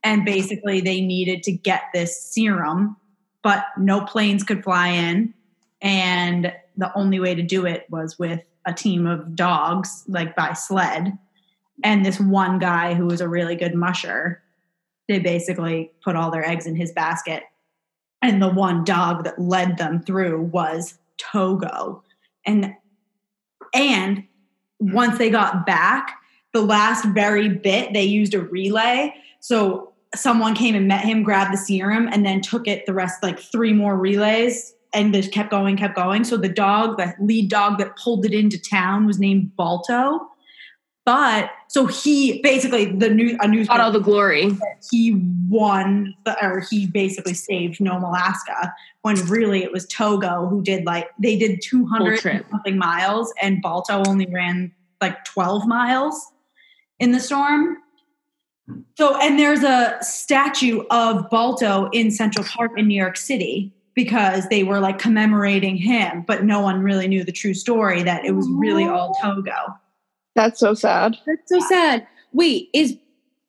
and 0.03 0.25
basically 0.25 0.81
they 0.81 1.01
needed 1.01 1.43
to 1.43 1.51
get 1.51 1.83
this 1.93 2.21
serum 2.21 2.95
but 3.41 3.65
no 3.77 4.01
planes 4.01 4.43
could 4.43 4.63
fly 4.63 4.87
in 4.89 5.33
and 5.81 6.51
the 6.77 6.91
only 6.95 7.19
way 7.19 7.35
to 7.35 7.41
do 7.41 7.65
it 7.65 7.85
was 7.89 8.17
with 8.17 8.41
a 8.65 8.73
team 8.73 9.05
of 9.05 9.35
dogs 9.35 10.03
like 10.07 10.35
by 10.35 10.53
sled. 10.53 11.17
And 11.83 12.05
this 12.05 12.19
one 12.19 12.59
guy 12.59 12.93
who 12.93 13.05
was 13.05 13.21
a 13.21 13.29
really 13.29 13.55
good 13.55 13.75
musher 13.75 14.41
they 15.07 15.19
basically 15.19 15.91
put 16.03 16.15
all 16.15 16.31
their 16.31 16.43
eggs 16.43 16.65
in 16.65 16.75
his 16.75 16.91
basket. 16.91 17.43
And 18.23 18.41
the 18.41 18.49
one 18.49 18.83
dog 18.83 19.23
that 19.25 19.37
led 19.37 19.77
them 19.77 20.01
through 20.01 20.41
was 20.41 20.97
togo. 21.17 22.03
And 22.43 22.73
and 23.71 24.23
once 24.79 25.19
they 25.19 25.29
got 25.29 25.67
back 25.67 26.17
the 26.55 26.61
last 26.61 27.05
very 27.09 27.49
bit 27.49 27.91
they 27.91 28.05
used 28.05 28.33
a 28.33 28.39
relay. 28.39 29.13
So 29.41 29.93
someone 30.15 30.55
came 30.55 30.73
and 30.73 30.87
met 30.87 31.03
him 31.03 31.21
grabbed 31.21 31.53
the 31.53 31.57
serum 31.57 32.07
and 32.09 32.25
then 32.25 32.39
took 32.39 32.65
it 32.65 32.85
the 32.85 32.93
rest 32.93 33.21
like 33.21 33.37
three 33.37 33.73
more 33.73 33.97
relays 33.97 34.73
and 34.93 35.13
just 35.13 35.33
kept 35.33 35.51
going 35.51 35.75
kept 35.75 35.95
going. 35.95 36.23
So 36.23 36.37
the 36.37 36.47
dog 36.47 36.97
the 36.97 37.13
lead 37.19 37.49
dog 37.49 37.77
that 37.79 37.97
pulled 37.97 38.25
it 38.25 38.33
into 38.33 38.57
town 38.57 39.05
was 39.05 39.19
named 39.19 39.53
balto. 39.57 40.21
But 41.05 41.51
so 41.67 41.87
he 41.87 42.41
basically 42.41 42.85
the 42.85 43.09
new 43.09 43.37
a 43.41 43.49
news 43.49 43.67
got 43.67 43.81
all 43.81 43.91
the 43.91 43.99
glory. 43.99 44.57
he 44.89 45.21
won 45.49 46.15
the, 46.23 46.41
or 46.43 46.61
he 46.61 46.87
basically 46.87 47.33
saved 47.33 47.81
Nome, 47.81 48.01
Alaska 48.01 48.73
when 49.01 49.17
really 49.27 49.61
it 49.61 49.73
was 49.73 49.85
Togo 49.85 50.47
who 50.47 50.63
did 50.63 50.85
like 50.85 51.09
they 51.19 51.37
did 51.37 51.61
200 51.61 52.45
something 52.49 52.77
miles 52.77 53.33
and 53.41 53.61
Balto 53.61 54.03
only 54.07 54.25
ran 54.27 54.71
like 55.01 55.23
12 55.25 55.67
miles 55.67 56.31
in 56.99 57.11
the 57.11 57.19
storm. 57.19 57.77
So 58.97 59.19
and 59.21 59.37
there's 59.37 59.63
a 59.63 59.97
statue 60.01 60.83
of 60.89 61.29
Balto 61.29 61.89
in 61.91 62.09
Central 62.11 62.45
Park 62.45 62.71
in 62.77 62.87
New 62.87 62.99
York 62.99 63.17
City 63.17 63.71
because 63.93 64.47
they 64.49 64.63
were 64.63 64.79
like 64.79 64.99
commemorating 64.99 65.77
him, 65.77 66.23
but 66.27 66.43
no 66.43 66.59
one 66.59 66.81
really 66.81 67.07
knew 67.07 67.23
the 67.23 67.31
true 67.31 67.53
story 67.53 68.03
that 68.03 68.25
it 68.25 68.31
was 68.31 68.47
really 68.49 68.85
all 68.85 69.15
Togo. 69.21 69.53
That's 70.35 70.59
so 70.59 70.73
sad. 70.73 71.15
That's 71.25 71.47
so 71.47 71.59
sad. 71.69 72.07
Wait, 72.33 72.69
is 72.73 72.97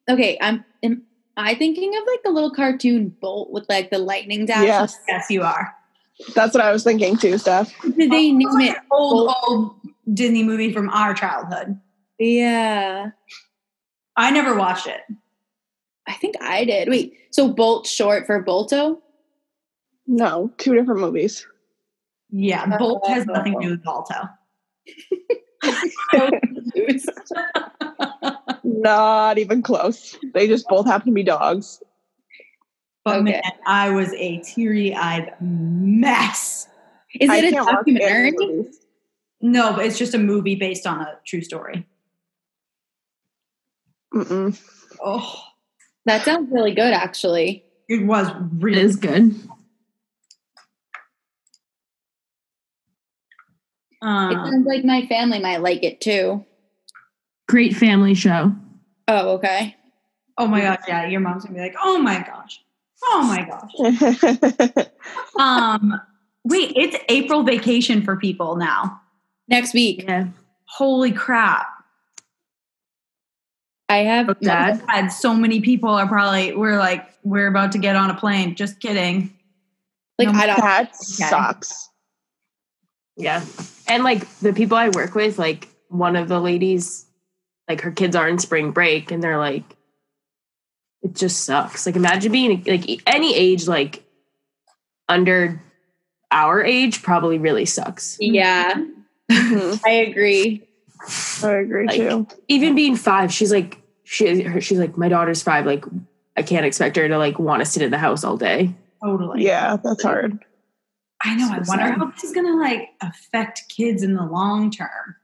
okay, 0.09 0.37
I'm 0.41 0.65
am 0.83 1.03
I 1.37 1.55
thinking 1.55 1.97
of 1.97 2.03
like 2.07 2.23
the 2.23 2.31
little 2.31 2.51
cartoon 2.51 3.09
bolt 3.09 3.51
with 3.51 3.65
like 3.69 3.91
the 3.91 3.99
lightning 3.99 4.47
dash? 4.47 4.65
Yes, 4.65 4.99
Yes, 5.09 5.27
you 5.31 5.43
are. 5.43 5.75
that's 6.35 6.55
what 6.55 6.63
I 6.63 6.73
was 6.73 6.85
thinking 6.85 7.17
too, 7.17 7.39
Steph. 7.39 7.73
Did 7.83 8.11
they 8.11 8.31
name 8.33 8.61
it? 8.61 8.77
old 8.93 9.35
old 9.47 9.75
Disney 10.13 10.45
movie 10.45 10.73
from 10.73 10.89
our 10.91 11.15
childhood. 11.15 11.81
Yeah. 12.19 13.11
I 14.17 14.31
never 14.31 14.55
watched 14.57 14.87
it. 14.87 15.01
I 16.07 16.15
think 16.15 16.37
I 16.41 16.65
did. 16.65 16.89
Wait, 16.89 17.15
so 17.31 17.53
Bolt 17.53 17.87
short 17.87 18.27
for 18.27 18.43
Bolto? 18.43 18.99
No, 20.07 20.51
two 20.59 20.75
different 20.75 21.01
movies. 21.01 21.47
Yeah, 22.31 22.77
Bolt 22.79 23.07
has 23.09 23.27
nothing 23.27 23.55
to 23.61 23.67
do 23.67 23.71
with 23.73 23.83
Balto. 23.83 24.29
Not 28.65 29.39
even 29.39 29.63
close. 29.63 30.17
They 30.35 30.47
just 30.47 30.69
both 30.69 30.87
happen 30.87 31.09
to 31.09 31.13
be 31.15 31.23
dogs. 31.23 31.83
But 33.05 33.21
Okay. 33.21 33.33
man, 33.33 33.43
I 33.67 33.91
was 33.91 34.13
a 34.15 34.39
teary-eyed 34.41 35.35
mess. 35.41 36.69
Is 37.21 37.31
it 37.31 37.45
a 37.53 37.55
documentary? 37.57 38.67
No, 39.41 39.73
but 39.73 39.87
it's 39.87 39.99
just 39.99 40.15
a 40.15 40.19
movie 40.19 40.57
based 40.57 40.87
on 40.87 41.01
a 41.01 41.19
true 41.25 41.43
story. 41.43 41.87
Mm-mm. 44.17 44.59
Oh, 45.05 45.43
That 46.07 46.25
sounds 46.25 46.51
really 46.51 46.73
good, 46.75 46.93
actually. 46.93 47.65
it 47.89 48.07
was 48.07 48.29
really 48.59 48.81
is 48.81 48.97
good. 48.97 49.35
It 49.35 49.49
Um, 54.03 54.33
sounds 54.33 54.67
like 54.67 54.85
my 54.85 55.07
family 55.07 55.39
might 55.41 55.63
like 55.63 55.83
it 55.83 56.01
too. 56.01 56.45
Great 57.49 57.75
family 57.75 58.15
show. 58.15 58.53
Oh, 59.09 59.31
okay. 59.35 59.77
oh 60.39 60.47
my 60.47 60.61
gosh, 60.61 60.83
yeah, 60.89 61.07
your 61.07 61.21
mom's 61.21 61.45
gonna 61.45 61.55
be 61.55 61.61
like, 61.61 61.75
oh 61.83 61.99
my 61.99 62.19
gosh, 62.23 62.61
oh 63.05 63.23
my 63.27 63.47
gosh. 63.47 64.87
Um, 65.39 66.01
wait, 66.45 66.73
it's 66.77 66.97
April 67.09 67.43
vacation 67.43 68.03
for 68.03 68.17
people 68.17 68.57
now. 68.57 69.01
Next 69.49 69.75
week, 69.75 70.03
Yeah. 70.07 70.29
Holy 70.65 71.13
crap! 71.13 71.67
I 73.89 73.99
have 73.99 74.29
Oh, 74.29 74.35
Dad. 74.41 74.83
God, 74.87 75.09
so 75.09 75.35
many 75.35 75.61
people 75.61 75.91
are 75.91 76.09
probably 76.09 76.55
we're 76.55 76.79
like 76.79 77.09
we're 77.23 77.47
about 77.47 77.73
to 77.73 77.79
get 77.79 77.97
on 77.97 78.11
a 78.11 78.15
plane. 78.15 78.55
Just 78.55 78.81
kidding. 78.81 79.33
like 80.19 80.29
No, 80.29 80.35
I 80.35 80.47
don't. 80.47 80.61
that 80.61 80.97
sucks. 80.97 81.89
Yeah. 83.17 83.45
And 83.89 84.03
like 84.05 84.29
the 84.41 84.53
people 84.53 84.77
I 84.77 84.89
work 84.91 85.15
with, 85.15 85.39
like 85.39 85.69
one 85.89 86.17
of 86.17 86.29
the 86.29 86.41
ladies, 86.41 87.07
like 87.69 87.81
her 87.83 87.93
kids 87.93 88.17
are 88.17 88.29
in 88.29 88.39
spring 88.39 88.73
break 88.73 89.11
and 89.11 89.23
they're 89.23 89.39
like, 89.39 89.65
it 91.03 91.15
just 91.15 91.45
sucks. 91.45 91.87
Like 91.87 91.97
imagine 91.97 92.33
being 92.33 92.65
like 92.67 93.03
any 93.07 93.35
age, 93.37 93.69
like 93.69 94.03
under 95.09 95.63
our 96.33 96.63
age, 96.65 97.03
probably 97.03 97.39
really 97.39 97.65
sucks. 97.67 98.17
Yeah, 98.21 98.75
Mhm. 99.31 99.81
I 99.87 99.91
agree. 99.91 100.63
I 101.43 101.51
agree 101.53 101.87
Like- 101.87 101.97
too. 101.97 102.27
Even 102.49 102.75
being 102.75 102.97
five, 102.97 103.33
she's 103.33 103.53
like, 103.53 103.81
she, 104.05 104.43
her, 104.43 104.61
she's 104.61 104.79
like, 104.79 104.97
my 104.97 105.09
daughter's 105.09 105.43
five. 105.43 105.67
Like, 105.67 105.85
I 106.37 106.43
can't 106.43 106.65
expect 106.67 106.97
her 106.97 107.09
to 107.09 107.19
like 107.19 107.39
want 107.39 107.61
to 107.61 107.67
sit 107.67 107.83
in 107.83 107.91
the 107.91 107.99
house 107.99 108.23
all 108.25 108.37
day. 108.37 108.75
Totally. 109.03 109.45
Yeah, 109.45 109.77
that's 109.83 110.03
hard. 110.03 110.39
I 111.25 111.35
know. 111.35 111.47
I 111.47 111.59
wonder 111.59 111.65
sad. 111.67 111.99
how 111.99 112.07
this 112.11 112.25
is 112.25 112.33
gonna 112.33 112.57
like 112.57 112.91
affect 113.01 113.65
kids 113.69 114.03
in 114.03 114.15
the 114.15 114.25
long 114.25 114.71
term. 114.71 115.17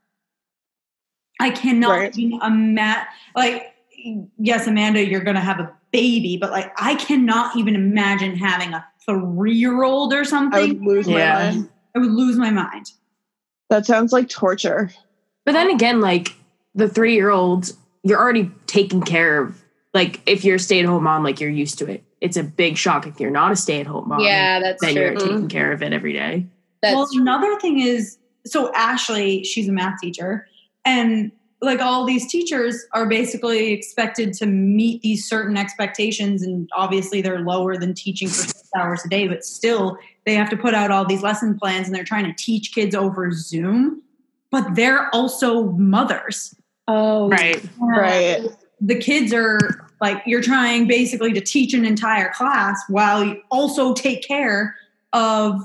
I 1.39 1.49
cannot 1.51 1.91
Right. 1.99 2.17
even 2.17 2.41
imagine. 2.41 3.07
Like, 3.35 3.73
yes, 4.37 4.67
Amanda, 4.67 5.05
you're 5.05 5.21
gonna 5.23 5.39
have 5.39 5.59
a 5.59 5.71
baby, 5.91 6.37
but 6.39 6.51
like, 6.51 6.71
I 6.77 6.95
cannot 6.95 7.55
even 7.57 7.75
imagine 7.75 8.35
having 8.35 8.73
a 8.73 8.85
three-year-old 9.05 10.13
or 10.13 10.23
something. 10.25 10.57
I 10.57 10.61
would 10.61 10.69
something. 10.71 10.87
lose 10.87 11.07
Yeah. 11.07 11.33
my 11.33 11.51
mind. 11.51 11.69
I 11.95 11.99
would 11.99 12.11
lose 12.11 12.37
my 12.37 12.49
mind. 12.51 12.91
That 13.69 13.85
sounds 13.85 14.11
like 14.13 14.29
torture. 14.29 14.89
But 15.45 15.53
then 15.53 15.69
again, 15.69 16.01
like 16.01 16.35
the 16.75 16.87
three 16.87 17.13
year 17.13 17.29
old, 17.29 17.71
you're 18.03 18.19
already 18.19 18.51
taking 18.67 19.01
care 19.01 19.41
of. 19.41 19.61
Like 19.93 20.21
if 20.25 20.43
you're 20.43 20.55
a 20.55 20.59
stay 20.59 20.79
at 20.79 20.85
home 20.85 21.03
mom, 21.03 21.23
like 21.23 21.39
you're 21.39 21.49
used 21.49 21.77
to 21.79 21.89
it. 21.89 22.03
It's 22.21 22.37
a 22.37 22.43
big 22.43 22.77
shock 22.77 23.05
if 23.05 23.19
you're 23.19 23.31
not 23.31 23.51
a 23.51 23.55
stay 23.55 23.81
at 23.81 23.87
home 23.87 24.07
mom. 24.07 24.21
yeah, 24.21 24.59
that's 24.59 24.81
then 24.81 24.93
true. 24.93 25.03
you're 25.03 25.15
taking 25.15 25.37
mm-hmm. 25.39 25.47
care 25.47 25.71
of 25.71 25.83
it 25.83 25.93
every 25.93 26.13
day. 26.13 26.45
That's 26.81 26.95
well, 26.95 27.07
another 27.13 27.59
thing 27.59 27.79
is, 27.79 28.17
so 28.45 28.73
Ashley, 28.73 29.43
she's 29.43 29.69
a 29.69 29.71
math 29.71 29.99
teacher, 30.01 30.47
and 30.83 31.31
like 31.63 31.79
all 31.79 32.05
these 32.05 32.29
teachers 32.29 32.85
are 32.91 33.07
basically 33.07 33.71
expected 33.71 34.33
to 34.33 34.45
meet 34.45 35.01
these 35.01 35.27
certain 35.27 35.57
expectations 35.57 36.43
and 36.43 36.69
obviously 36.75 37.21
they're 37.21 37.39
lower 37.39 37.77
than 37.77 37.93
teaching 37.93 38.27
for 38.27 38.43
six 38.43 38.69
hours 38.75 39.03
a 39.05 39.09
day 39.09 39.27
but 39.27 39.45
still 39.45 39.97
they 40.25 40.33
have 40.33 40.49
to 40.49 40.57
put 40.57 40.73
out 40.73 40.91
all 40.91 41.05
these 41.05 41.23
lesson 41.23 41.57
plans 41.57 41.87
and 41.87 41.95
they're 41.95 42.03
trying 42.03 42.25
to 42.25 42.33
teach 42.33 42.73
kids 42.73 42.93
over 42.93 43.31
zoom 43.31 44.01
but 44.53 44.75
they're 44.75 45.09
also 45.13 45.71
mothers 45.73 46.55
Oh, 46.87 47.29
Right. 47.29 47.61
Right. 47.79 48.41
the 48.81 48.95
kids 48.95 49.33
are 49.33 49.57
like 50.01 50.21
you're 50.25 50.41
trying 50.41 50.85
basically 50.87 51.31
to 51.33 51.41
teach 51.41 51.73
an 51.73 51.85
entire 51.85 52.29
class 52.33 52.79
while 52.87 53.23
you 53.23 53.41
also 53.49 53.93
take 53.93 54.21
care 54.27 54.75
of 55.13 55.61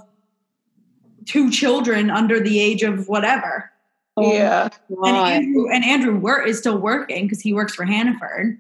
two 1.27 1.51
children 1.51 2.11
under 2.11 2.40
the 2.40 2.59
age 2.61 2.83
of 2.83 3.09
whatever 3.09 3.70
oh, 4.16 4.33
Yeah. 4.33 4.68
and 4.88 5.16
Andrew, 5.16 5.68
and 5.70 5.85
Andrew 5.85 6.16
wor- 6.18 6.42
is 6.42 6.59
still 6.59 6.79
working 6.79 7.24
because 7.27 7.40
he 7.40 7.53
works 7.53 7.74
for 7.74 7.85
Hannaford. 7.85 8.59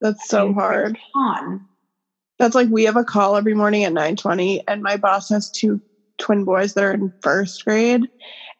That's 0.00 0.28
so 0.28 0.52
hard. 0.52 0.96
On 1.14 1.60
That's 2.38 2.54
like 2.54 2.68
we 2.70 2.84
have 2.84 2.96
a 2.96 3.04
call 3.04 3.36
every 3.36 3.54
morning 3.54 3.84
at 3.84 3.92
9:20 3.92 4.62
and 4.68 4.82
my 4.82 4.96
boss 4.96 5.28
has 5.28 5.50
two 5.50 5.80
twin 6.18 6.44
boys 6.44 6.74
that 6.74 6.84
are 6.84 6.92
in 6.92 7.12
first 7.20 7.64
grade 7.64 8.08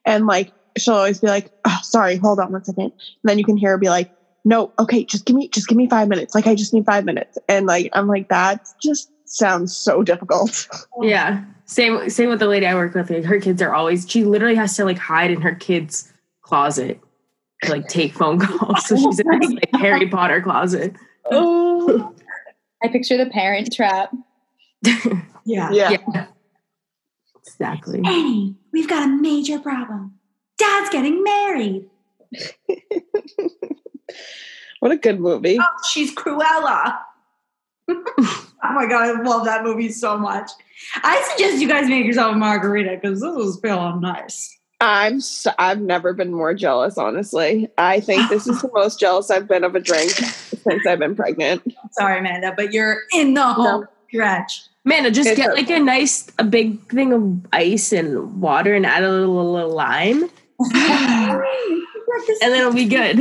and 0.04 0.26
like 0.26 0.52
she'll 0.78 0.94
always 0.94 1.20
be 1.20 1.26
like, 1.26 1.50
"Oh, 1.64 1.78
sorry, 1.82 2.16
hold 2.16 2.38
on 2.38 2.52
one 2.52 2.64
second. 2.64 2.84
And 2.84 2.92
then 3.24 3.38
you 3.38 3.44
can 3.44 3.56
hear 3.56 3.70
her 3.70 3.78
be 3.78 3.88
like, 3.88 4.10
"No, 4.44 4.72
okay, 4.78 5.04
just 5.04 5.24
give 5.24 5.36
me 5.36 5.48
just 5.48 5.68
give 5.68 5.76
me 5.76 5.88
5 5.88 6.08
minutes. 6.08 6.34
Like 6.34 6.46
I 6.46 6.54
just 6.54 6.72
need 6.74 6.84
5 6.86 7.04
minutes." 7.04 7.38
And 7.48 7.66
like 7.66 7.90
I'm 7.92 8.06
like 8.08 8.28
that 8.28 8.66
just 8.82 9.10
sounds 9.26 9.74
so 9.76 10.02
difficult. 10.02 10.68
Yeah. 11.02 11.44
Same 11.64 12.10
same 12.10 12.28
with 12.28 12.38
the 12.38 12.46
lady 12.46 12.66
I 12.66 12.74
work 12.74 12.94
with. 12.94 13.10
Like, 13.10 13.24
her 13.24 13.40
kids 13.40 13.62
are 13.62 13.74
always 13.74 14.08
she 14.08 14.24
literally 14.24 14.54
has 14.56 14.76
to 14.76 14.84
like 14.84 14.98
hide 14.98 15.30
in 15.30 15.40
her 15.40 15.54
kids' 15.54 16.12
closet 16.42 17.00
to 17.62 17.70
like 17.70 17.88
take 17.88 18.12
phone 18.12 18.38
calls. 18.38 18.86
So 18.86 18.96
she's 18.96 19.18
in 19.18 19.26
this 19.40 19.50
like 19.50 19.70
Harry 19.80 20.08
Potter 20.08 20.42
closet. 20.42 20.94
oh. 21.30 22.14
I 22.84 22.88
picture 22.88 23.16
the 23.16 23.30
parent 23.30 23.72
trap. 23.72 24.12
yeah. 24.84 25.70
Yeah. 25.70 25.96
Yeah. 26.12 26.26
Exactly. 27.46 28.00
Annie, 28.04 28.56
we've 28.72 28.88
got 28.88 29.04
a 29.04 29.08
major 29.08 29.58
problem. 29.58 30.18
Dad's 30.58 30.90
getting 30.90 31.22
married. 31.22 31.88
What 34.82 34.90
a 34.90 34.96
good 34.96 35.20
movie. 35.20 35.58
Oh, 35.60 35.64
she's 35.88 36.12
Cruella. 36.12 36.98
oh 37.88 38.48
my 38.62 38.86
god, 38.86 39.16
I 39.16 39.22
love 39.22 39.44
that 39.44 39.62
movie 39.62 39.92
so 39.92 40.18
much. 40.18 40.50
I 41.04 41.22
suggest 41.30 41.62
you 41.62 41.68
guys 41.68 41.88
make 41.88 42.04
yourself 42.04 42.34
a 42.34 42.36
margarita 42.36 42.98
because 43.00 43.20
this 43.20 43.36
is 43.36 43.60
feeling 43.60 44.00
nice. 44.00 44.58
I'm 44.80 45.20
so, 45.20 45.52
I've 45.56 45.80
never 45.80 46.12
been 46.14 46.32
more 46.32 46.52
jealous 46.52 46.98
honestly. 46.98 47.68
I 47.78 48.00
think 48.00 48.28
this 48.28 48.48
is 48.48 48.60
the 48.60 48.70
most 48.74 48.98
jealous 48.98 49.30
I've 49.30 49.46
been 49.46 49.62
of 49.62 49.76
a 49.76 49.80
drink 49.80 50.10
since 50.10 50.84
I've 50.84 50.98
been 50.98 51.14
pregnant. 51.14 51.62
Sorry, 51.92 52.18
Amanda, 52.18 52.52
but 52.56 52.72
you're 52.72 53.02
in 53.14 53.34
the 53.34 53.46
home 53.46 53.86
stretch. 54.08 54.64
Amanda, 54.84 55.12
just 55.12 55.28
It's 55.28 55.38
get 55.38 55.54
like 55.54 55.70
a 55.70 55.78
nice 55.78 56.26
a 56.40 56.44
big 56.44 56.80
thing 56.88 57.12
of 57.12 57.46
ice 57.52 57.92
and 57.92 58.42
water 58.42 58.74
and 58.74 58.84
add 58.84 59.04
a 59.04 59.12
little, 59.12 59.52
little 59.52 59.70
lime 59.70 60.28
and 60.70 62.52
then 62.52 62.60
it'll 62.60 62.72
be 62.72 62.86
good. 62.86 63.20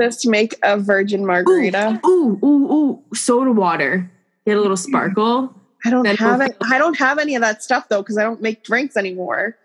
Just 0.00 0.26
make 0.26 0.54
a 0.62 0.78
virgin 0.78 1.26
margarita. 1.26 2.00
Ooh, 2.06 2.38
ooh, 2.42 2.72
ooh, 2.72 3.02
soda 3.14 3.52
water. 3.52 4.10
Get 4.46 4.56
a 4.56 4.60
little 4.60 4.76
sparkle. 4.76 5.54
I 5.84 5.90
don't 5.90 6.02
Then 6.02 6.16
have 6.16 6.40
it. 6.40 6.56
I 6.70 6.78
don't 6.78 6.98
have 6.98 7.18
any 7.18 7.34
of 7.34 7.42
that 7.42 7.62
stuff 7.62 7.88
though 7.88 8.02
because 8.02 8.18
I 8.18 8.22
don't 8.22 8.40
make 8.42 8.64
drinks 8.64 8.96
anymore. 8.96 9.56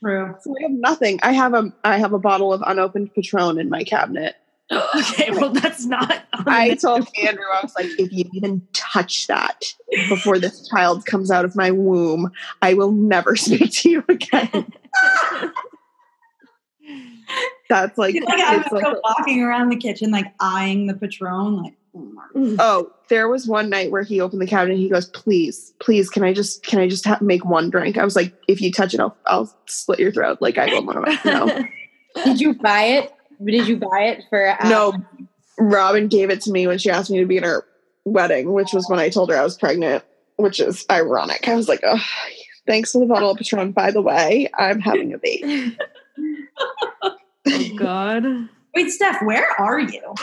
True. 0.00 0.34
So 0.40 0.54
I 0.58 0.62
have 0.62 0.70
nothing. 0.72 1.18
I 1.22 1.32
have 1.32 1.54
a 1.54 1.72
I 1.84 1.98
have 1.98 2.12
a 2.12 2.18
bottle 2.18 2.52
of 2.52 2.62
unopened 2.66 3.14
Patron 3.14 3.58
in 3.58 3.68
my 3.68 3.84
cabinet. 3.84 4.36
okay, 4.96 5.30
well 5.30 5.50
that's 5.50 5.86
not. 5.86 6.24
I 6.46 6.74
told 6.74 7.08
Andrew 7.22 7.44
I 7.52 7.62
was 7.62 7.74
like, 7.74 7.86
if 7.98 8.12
you 8.12 8.28
even 8.34 8.62
touch 8.74 9.26
that 9.26 9.64
before 10.08 10.38
this 10.38 10.68
child 10.68 11.06
comes 11.06 11.30
out 11.30 11.44
of 11.44 11.56
my 11.56 11.70
womb, 11.70 12.30
I 12.60 12.74
will 12.74 12.92
never 12.92 13.34
speak 13.36 13.72
to 13.72 13.90
you 13.90 14.04
again. 14.08 14.72
That's 17.68 17.98
like, 17.98 18.14
like 18.14 18.40
I'm 18.42 18.60
it's 18.60 18.72
like 18.72 18.82
still 18.82 19.00
walking 19.04 19.42
around 19.42 19.68
the 19.68 19.76
kitchen, 19.76 20.10
like 20.10 20.26
eyeing 20.40 20.86
the 20.86 20.94
Patron, 20.94 21.62
like, 21.62 21.74
oh 21.94 22.56
Oh, 22.58 22.92
there 23.08 23.28
was 23.28 23.46
one 23.46 23.68
night 23.68 23.90
where 23.90 24.02
he 24.02 24.20
opened 24.20 24.40
the 24.40 24.46
cabinet. 24.46 24.74
and 24.74 24.82
He 24.82 24.88
goes, 24.88 25.06
"Please, 25.10 25.72
please, 25.80 26.08
can 26.08 26.22
I 26.22 26.32
just 26.32 26.62
can 26.62 26.78
I 26.78 26.88
just 26.88 27.04
ha- 27.06 27.18
make 27.20 27.44
one 27.44 27.70
drink?" 27.70 27.98
I 27.98 28.04
was 28.04 28.16
like, 28.16 28.32
"If 28.48 28.60
you 28.60 28.70
touch 28.72 28.94
it, 28.94 29.00
I'll 29.00 29.16
I'll 29.26 29.52
slit 29.66 29.98
your 29.98 30.12
throat." 30.12 30.38
Like 30.40 30.56
I 30.58 30.66
will 30.66 30.82
not. 30.84 31.24
No, 31.24 31.64
Did 32.24 32.40
you 32.40 32.54
buy 32.54 32.82
it? 32.84 33.12
Did 33.44 33.68
you 33.68 33.76
buy 33.76 34.00
it 34.04 34.24
for? 34.30 34.48
uh, 34.48 34.68
no. 34.68 34.94
Robin 35.58 36.06
gave 36.08 36.30
it 36.30 36.40
to 36.42 36.50
me 36.52 36.66
when 36.66 36.78
she 36.78 36.88
asked 36.90 37.10
me 37.10 37.18
to 37.18 37.26
be 37.26 37.36
in 37.36 37.42
her 37.42 37.64
wedding, 38.04 38.52
which 38.52 38.72
was 38.72 38.88
when 38.88 38.98
I 39.00 39.08
told 39.08 39.30
her 39.30 39.36
I 39.36 39.42
was 39.42 39.56
pregnant, 39.58 40.04
which 40.36 40.60
is 40.60 40.86
ironic. 40.90 41.48
I 41.48 41.56
was 41.56 41.68
like, 41.68 41.80
"Oh, 41.82 41.98
thanks 42.66 42.92
for 42.92 43.00
the 43.00 43.06
bottle 43.06 43.30
of 43.30 43.36
Patron." 43.38 43.72
By 43.72 43.90
the 43.90 44.00
way, 44.02 44.48
I'm 44.56 44.80
having 44.80 45.12
a 45.14 45.18
baby. 45.18 45.76
oh 47.50 47.68
God. 47.76 48.24
Wait, 48.74 48.90
Steph, 48.90 49.22
where 49.22 49.48
are 49.60 49.80
you? 49.80 50.14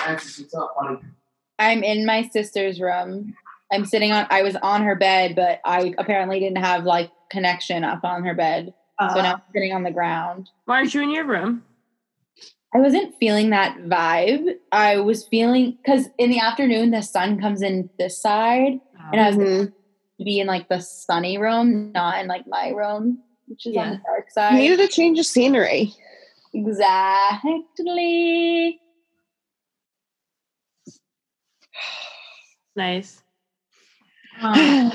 I'm 1.59 1.83
in 1.83 2.05
my 2.05 2.27
sister's 2.29 2.79
room. 2.79 3.33
I'm 3.71 3.85
sitting 3.85 4.11
on. 4.11 4.27
I 4.29 4.43
was 4.43 4.55
on 4.57 4.83
her 4.83 4.95
bed, 4.95 5.35
but 5.35 5.59
I 5.65 5.93
apparently 5.97 6.39
didn't 6.39 6.63
have 6.63 6.83
like 6.83 7.11
connection 7.31 7.83
up 7.83 8.03
on 8.03 8.23
her 8.25 8.33
bed, 8.35 8.73
so 8.99 9.05
Uh, 9.07 9.21
now 9.21 9.33
I'm 9.35 9.41
sitting 9.53 9.73
on 9.73 9.83
the 9.83 9.91
ground. 9.91 10.49
Why 10.65 10.77
aren't 10.77 10.93
you 10.93 11.01
in 11.01 11.11
your 11.11 11.25
room? 11.25 11.63
I 12.73 12.79
wasn't 12.79 13.15
feeling 13.19 13.49
that 13.51 13.77
vibe. 13.85 14.55
I 14.71 14.97
was 14.99 15.27
feeling 15.27 15.77
because 15.81 16.09
in 16.17 16.29
the 16.29 16.39
afternoon 16.39 16.91
the 16.91 17.01
sun 17.01 17.39
comes 17.39 17.61
in 17.61 17.89
this 17.97 18.21
side, 18.21 18.79
and 19.11 19.21
I 19.21 19.27
was 19.29 19.37
Mhm. 19.37 19.73
to 20.19 20.23
be 20.23 20.39
in 20.39 20.47
like 20.47 20.67
the 20.69 20.79
sunny 20.81 21.37
room, 21.37 21.91
not 21.93 22.19
in 22.21 22.27
like 22.27 22.45
my 22.47 22.69
room, 22.69 23.23
which 23.47 23.65
is 23.65 23.75
on 23.77 23.89
the 23.91 23.97
dark 23.97 24.25
You 24.27 24.31
side. 24.31 24.53
needed 24.57 24.79
a 24.81 24.87
change 24.87 25.19
of 25.19 25.25
scenery. 25.25 25.93
Exactly. 26.55 27.59
Nice. 32.77 33.21
um, 34.41 34.93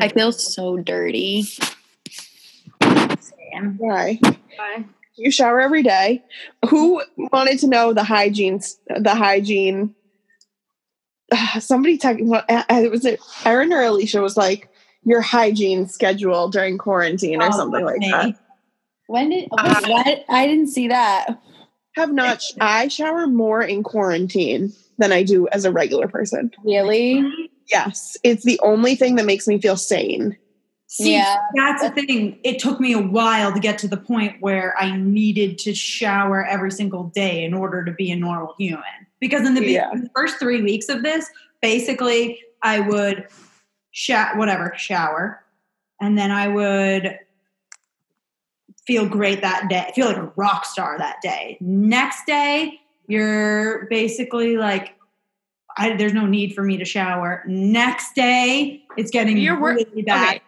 I 0.00 0.08
feel 0.08 0.30
so 0.30 0.76
dirty. 0.76 1.44
Why? 3.78 4.20
Bye. 4.22 4.84
You 5.16 5.32
shower 5.32 5.60
every 5.60 5.82
day. 5.82 6.22
Who 6.68 7.02
wanted 7.16 7.58
to 7.60 7.66
know 7.66 7.92
the 7.92 8.04
hygiene? 8.04 8.60
The 8.86 9.16
hygiene. 9.16 9.96
Somebody 11.58 11.98
talking. 11.98 12.28
What 12.28 12.44
uh, 12.48 12.64
was 12.92 13.04
it? 13.04 13.18
Erin 13.44 13.72
or 13.72 13.82
Alicia 13.82 14.20
was 14.20 14.36
like 14.36 14.68
your 15.04 15.20
hygiene 15.20 15.86
schedule 15.88 16.48
during 16.48 16.78
quarantine 16.78 17.40
or 17.42 17.46
Oh, 17.46 17.50
something 17.56 17.84
like 17.84 17.98
me. 17.98 18.10
that. 18.10 18.34
When 19.06 19.30
did 19.30 19.48
uh, 19.52 19.80
what, 19.80 19.88
what? 19.88 20.24
I 20.28 20.46
didn't 20.46 20.68
see 20.68 20.88
that. 20.88 21.40
Have 21.96 22.12
not. 22.12 22.42
I 22.60 22.88
shower 22.88 23.26
more 23.26 23.62
in 23.62 23.82
quarantine 23.82 24.72
than 24.98 25.12
I 25.12 25.22
do 25.22 25.48
as 25.48 25.64
a 25.64 25.72
regular 25.72 26.08
person. 26.08 26.50
Really? 26.64 27.24
Yes, 27.70 28.16
it's 28.22 28.44
the 28.44 28.60
only 28.62 28.94
thing 28.94 29.16
that 29.16 29.24
makes 29.24 29.48
me 29.48 29.60
feel 29.60 29.76
sane. 29.76 30.36
See, 30.90 31.12
Yeah. 31.14 31.36
that's 31.54 31.82
the 31.82 31.90
thing. 31.90 32.38
It 32.44 32.58
took 32.58 32.80
me 32.80 32.92
a 32.92 33.00
while 33.00 33.52
to 33.52 33.60
get 33.60 33.78
to 33.78 33.88
the 33.88 33.96
point 33.98 34.36
where 34.40 34.74
I 34.78 34.96
needed 34.96 35.58
to 35.60 35.74
shower 35.74 36.44
every 36.46 36.70
single 36.70 37.04
day 37.14 37.44
in 37.44 37.52
order 37.52 37.84
to 37.84 37.92
be 37.92 38.10
a 38.10 38.16
normal 38.16 38.54
human. 38.58 38.82
Because 39.20 39.46
in 39.46 39.54
the, 39.54 39.60
be- 39.60 39.72
Yeah. 39.72 39.90
in 39.92 40.02
the 40.04 40.10
first 40.14 40.38
three 40.38 40.62
weeks 40.62 40.88
of 40.88 41.02
this, 41.02 41.28
basically, 41.60 42.40
I 42.62 42.80
would 42.80 43.26
sha- 43.90 44.36
whatever 44.36 44.74
shower, 44.76 45.44
and 46.00 46.16
then 46.16 46.30
I 46.30 46.48
would 46.48 47.18
feel 48.86 49.06
great 49.06 49.42
that 49.42 49.68
day, 49.68 49.90
feel 49.94 50.06
like 50.06 50.16
a 50.16 50.32
rock 50.36 50.64
star 50.64 50.96
that 50.98 51.20
day. 51.22 51.58
Next 51.60 52.26
day, 52.26 52.80
you're 53.06 53.86
basically 53.86 54.56
like. 54.56 54.94
I, 55.80 55.94
there's 55.94 56.12
no 56.12 56.26
need 56.26 56.54
for 56.56 56.64
me 56.64 56.76
to 56.78 56.84
shower. 56.84 57.44
Next 57.46 58.16
day, 58.16 58.82
it's 58.96 59.12
getting 59.12 59.36
You're 59.36 59.60
wor- 59.60 59.74
really 59.74 60.02
bad. 60.02 60.40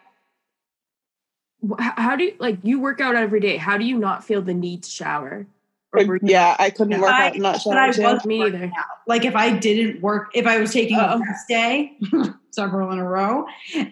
Okay. 1.63 1.85
How 1.97 2.17
do 2.17 2.25
you 2.25 2.35
like 2.41 2.59
you 2.65 2.81
work 2.81 3.01
out 3.01 3.15
every 3.15 3.39
day? 3.39 3.57
How 3.57 3.77
do 3.79 3.85
you 3.85 3.97
not 3.97 4.25
feel 4.25 4.43
the 4.43 4.55
need 4.55 4.83
to 4.83 4.91
shower? 4.91 5.47
Or 5.93 6.05
were 6.05 6.17
you- 6.17 6.21
Yeah, 6.29 6.55
I 6.59 6.71
couldn't 6.71 6.93
Yeah. 6.93 7.01
work 7.01 7.11
I- 7.11 7.27
out 7.27 7.33
and 7.35 7.43
not 7.43 7.61
but 7.65 7.77
I 7.77 7.91
shower 7.91 7.93
too. 7.93 8.03
was 8.15 8.25
Me 8.25 8.39
working 8.39 8.61
neither. 8.61 8.73
out. 8.79 8.85
Like 9.09 9.25
if 9.25 9.35
I 9.35 9.51
didn't 9.57 10.01
work, 10.01 10.31
if 10.35 10.47
I 10.47 10.59
was 10.59 10.73
taking 10.73 10.97
Uh-oh. 10.97 11.17
a 11.17 11.21
rest 11.21 11.49
day, 11.49 11.97
several 12.53 12.91
in 12.93 12.99
a 13.01 13.09
row, 13.09 13.45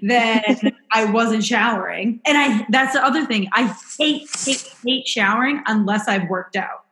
then 0.02 0.42
I 0.92 1.04
wasn't 1.06 1.44
showering. 1.44 2.20
And 2.24 2.38
I 2.38 2.64
that's 2.68 2.92
the 2.92 3.04
other 3.04 3.24
thing. 3.26 3.48
I 3.52 3.74
hate, 3.98 4.28
hate, 4.44 4.72
hate 4.86 5.08
showering 5.08 5.62
unless 5.66 6.06
I've 6.08 6.28
worked 6.28 6.54
out. 6.56 6.84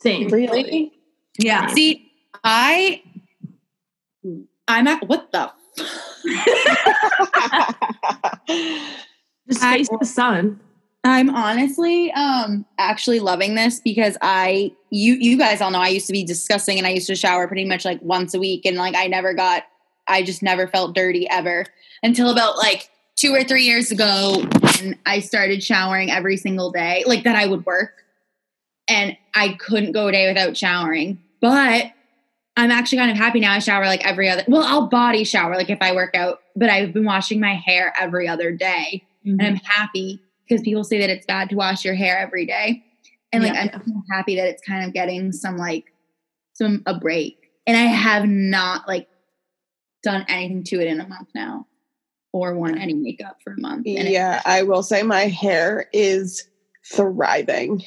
Same. 0.00 0.28
Really? 0.28 0.92
Yeah. 1.38 1.66
See, 1.68 2.10
I, 2.44 3.02
I'm 4.68 4.86
at 4.86 5.06
what 5.08 5.32
the. 5.32 5.50
Just 9.48 9.62
I- 9.62 9.78
face 9.78 9.88
the 9.98 10.06
sun. 10.06 10.60
I'm 11.04 11.30
honestly 11.30 12.12
um 12.12 12.66
actually 12.78 13.20
loving 13.20 13.54
this 13.54 13.80
because 13.80 14.16
I 14.20 14.72
you 14.90 15.14
you 15.14 15.38
guys 15.38 15.60
all 15.60 15.70
know 15.70 15.80
I 15.80 15.88
used 15.88 16.06
to 16.08 16.12
be 16.12 16.24
disgusting 16.24 16.76
and 16.76 16.86
I 16.86 16.90
used 16.90 17.06
to 17.06 17.14
shower 17.14 17.46
pretty 17.46 17.64
much 17.64 17.84
like 17.84 18.02
once 18.02 18.34
a 18.34 18.38
week 18.38 18.66
and 18.66 18.76
like 18.76 18.94
I 18.94 19.06
never 19.06 19.32
got 19.32 19.64
I 20.06 20.22
just 20.22 20.42
never 20.42 20.66
felt 20.66 20.94
dirty 20.94 21.28
ever 21.30 21.64
until 22.02 22.30
about 22.30 22.58
like 22.58 22.90
2 23.16 23.34
or 23.34 23.44
3 23.44 23.62
years 23.62 23.90
ago 23.90 24.44
when 24.60 24.98
I 25.06 25.20
started 25.20 25.62
showering 25.62 26.10
every 26.10 26.36
single 26.36 26.70
day 26.70 27.02
like 27.06 27.24
that 27.24 27.36
I 27.36 27.46
would 27.46 27.64
work 27.64 27.92
and 28.88 29.16
I 29.34 29.54
couldn't 29.54 29.92
go 29.92 30.08
a 30.08 30.12
day 30.12 30.26
without 30.26 30.56
showering. 30.56 31.18
But 31.40 31.92
I'm 32.56 32.70
actually 32.70 32.98
kind 32.98 33.10
of 33.10 33.16
happy 33.16 33.40
now 33.40 33.52
I 33.52 33.60
shower 33.60 33.86
like 33.86 34.04
every 34.04 34.28
other 34.28 34.44
well 34.48 34.64
I'll 34.64 34.88
body 34.88 35.24
shower 35.24 35.56
like 35.56 35.70
if 35.70 35.80
I 35.80 35.94
work 35.94 36.14
out 36.14 36.40
but 36.56 36.68
I've 36.68 36.92
been 36.92 37.06
washing 37.06 37.40
my 37.40 37.54
hair 37.54 37.94
every 37.98 38.28
other 38.28 38.52
day 38.52 39.02
and 39.24 39.40
I'm 39.40 39.56
happy 39.56 40.20
because 40.50 40.62
people 40.62 40.84
say 40.84 40.98
that 40.98 41.10
it's 41.10 41.26
bad 41.26 41.48
to 41.50 41.56
wash 41.56 41.84
your 41.84 41.94
hair 41.94 42.18
every 42.18 42.44
day. 42.44 42.84
And 43.32 43.44
like 43.44 43.54
Yeah. 43.54 43.70
I'm 43.72 44.02
happy 44.10 44.36
that 44.36 44.48
it's 44.48 44.62
kind 44.62 44.84
of 44.84 44.92
getting 44.92 45.32
some 45.32 45.56
like 45.56 45.84
some 46.54 46.82
a 46.86 46.98
break. 46.98 47.38
And 47.66 47.76
I 47.76 47.82
have 47.82 48.26
not 48.26 48.88
like 48.88 49.08
done 50.02 50.24
anything 50.28 50.64
to 50.64 50.80
it 50.80 50.88
in 50.88 51.00
a 51.00 51.06
month 51.06 51.28
now 51.34 51.66
or 52.32 52.56
worn 52.56 52.78
any 52.78 52.94
makeup 52.94 53.38
for 53.44 53.52
a 53.52 53.60
month. 53.60 53.86
And 53.86 54.08
it- 54.08 54.12
Yeah, 54.12 54.42
I 54.44 54.62
will 54.62 54.82
say 54.82 55.02
my 55.02 55.26
hair 55.26 55.88
is 55.92 56.48
thriving. 56.92 57.82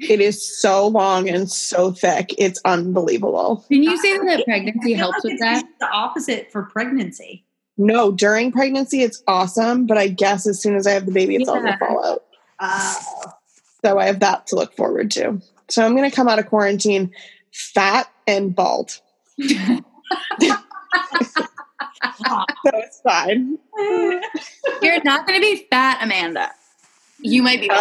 It 0.00 0.20
is 0.20 0.60
so 0.60 0.88
long 0.88 1.28
and 1.28 1.50
so 1.50 1.92
thick. 1.92 2.34
It's 2.36 2.60
unbelievable. 2.64 3.64
can 3.68 3.82
you 3.82 3.96
say 3.98 4.18
that 4.18 4.44
pregnancy 4.44 4.94
helps 4.94 5.16
like 5.16 5.24
with 5.24 5.32
it's 5.34 5.42
that? 5.42 5.64
The 5.78 5.88
opposite 5.88 6.50
for 6.50 6.64
pregnancy. 6.64 7.44
No, 7.76 8.12
during 8.12 8.52
pregnancy, 8.52 9.02
it's 9.02 9.22
awesome. 9.26 9.86
But 9.86 9.98
I 9.98 10.08
guess 10.08 10.46
as 10.46 10.60
soon 10.62 10.76
as 10.76 10.86
I 10.86 10.92
have 10.92 11.06
the 11.06 11.12
baby, 11.12 11.36
it's 11.36 11.48
all 11.48 11.62
Yeah. 11.64 11.72
to 11.72 11.78
fall 11.78 12.04
out. 12.04 12.24
Uh, 12.60 12.94
So 13.84 13.98
I 13.98 14.06
have 14.06 14.20
that 14.20 14.46
to 14.48 14.56
look 14.56 14.74
forward 14.74 15.10
to. 15.12 15.40
So 15.68 15.84
I'm 15.84 15.94
going 15.96 16.08
to 16.08 16.14
come 16.14 16.28
out 16.28 16.38
of 16.38 16.46
quarantine 16.46 17.10
fat 17.52 18.10
and 18.26 18.54
bald. 18.54 19.00
So 22.66 22.70
it's 22.74 23.00
fine. 23.02 23.58
You're 24.82 25.02
not 25.04 25.26
going 25.26 25.40
to 25.40 25.44
be 25.46 25.66
fat, 25.70 25.98
Amanda. 26.02 26.50
You 27.18 27.42
might 27.42 27.60
be. 27.60 27.70
Uh, 27.70 27.80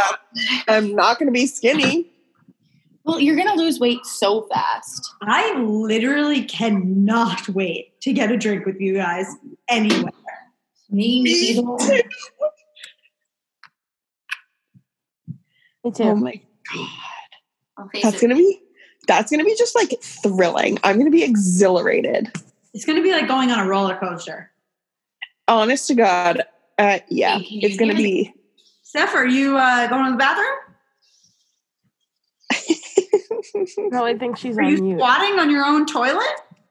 I'm 0.68 0.96
not 0.96 1.20
going 1.20 1.28
to 1.28 1.34
be 1.34 1.46
skinny. 1.46 2.12
Well, 3.06 3.20
you're 3.20 3.36
going 3.36 3.50
to 3.50 3.56
lose 3.56 3.80
weight 3.80 4.06
so 4.06 4.48
fast. 4.54 5.14
I 5.22 5.58
literally 5.60 6.44
cannot 6.46 7.50
wait 7.50 8.00
to 8.02 8.14
get 8.14 8.32
a 8.32 8.38
drink 8.38 8.66
with 8.66 8.80
you 8.80 8.96
guys 8.96 9.28
anywhere. 9.68 10.12
Me 10.90 11.24
Me 11.24 11.54
too. 11.56 11.78
Me 15.84 15.92
too. 15.92 16.04
Oh 16.04 16.16
my 16.16 16.42
I'll 17.78 17.90
That's 18.02 18.22
gonna 18.22 18.36
be 18.36 18.62
that's 19.08 19.32
gonna 19.32 19.44
be 19.44 19.56
just 19.58 19.76
like 19.76 20.02
thrilling. 20.02 20.78
I'm 20.84 20.98
gonna 20.98 21.10
be 21.10 21.24
exhilarated. 21.24 22.32
It's 22.74 22.86
going 22.86 22.98
to 22.98 23.04
be 23.04 23.12
like 23.12 23.28
going 23.28 23.52
on 23.52 23.60
a 23.60 23.68
roller 23.68 23.96
coaster. 23.98 24.50
Honest 25.48 25.88
to 25.88 25.96
God, 25.96 26.44
uh, 26.80 27.00
yeah, 27.08 27.38
it's 27.40 27.78
gonna 27.78 27.94
be. 27.94 28.34
Steph, 28.82 29.14
are 29.14 29.28
you 29.28 29.58
uh, 29.58 29.88
going 29.88 30.06
to 30.06 30.12
the 30.12 30.18
bathroom? 30.18 30.48
Probably 33.90 34.18
think 34.18 34.38
she's 34.38 34.58
Are 34.58 34.64
on 34.64 34.72
you 34.72 34.82
mute. 34.84 35.00
squatting 35.00 35.40
on 35.40 35.50
your 35.50 35.66
own 35.66 35.86
toilet? 35.86 36.24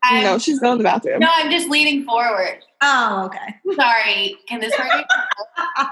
I'm- 0.02 0.24
no, 0.24 0.38
she's 0.38 0.58
going 0.58 0.78
to 0.78 0.82
the 0.82 0.88
bathroom. 0.88 1.20
no, 1.20 1.28
I'm 1.32 1.50
just 1.50 1.68
leaning 1.68 2.04
forward. 2.04 2.58
Oh, 2.80 3.26
okay. 3.26 3.56
Sorry. 3.76 4.36
Can 4.48 4.60
this 4.60 4.74
hurt 4.74 5.04
you? 5.78 5.84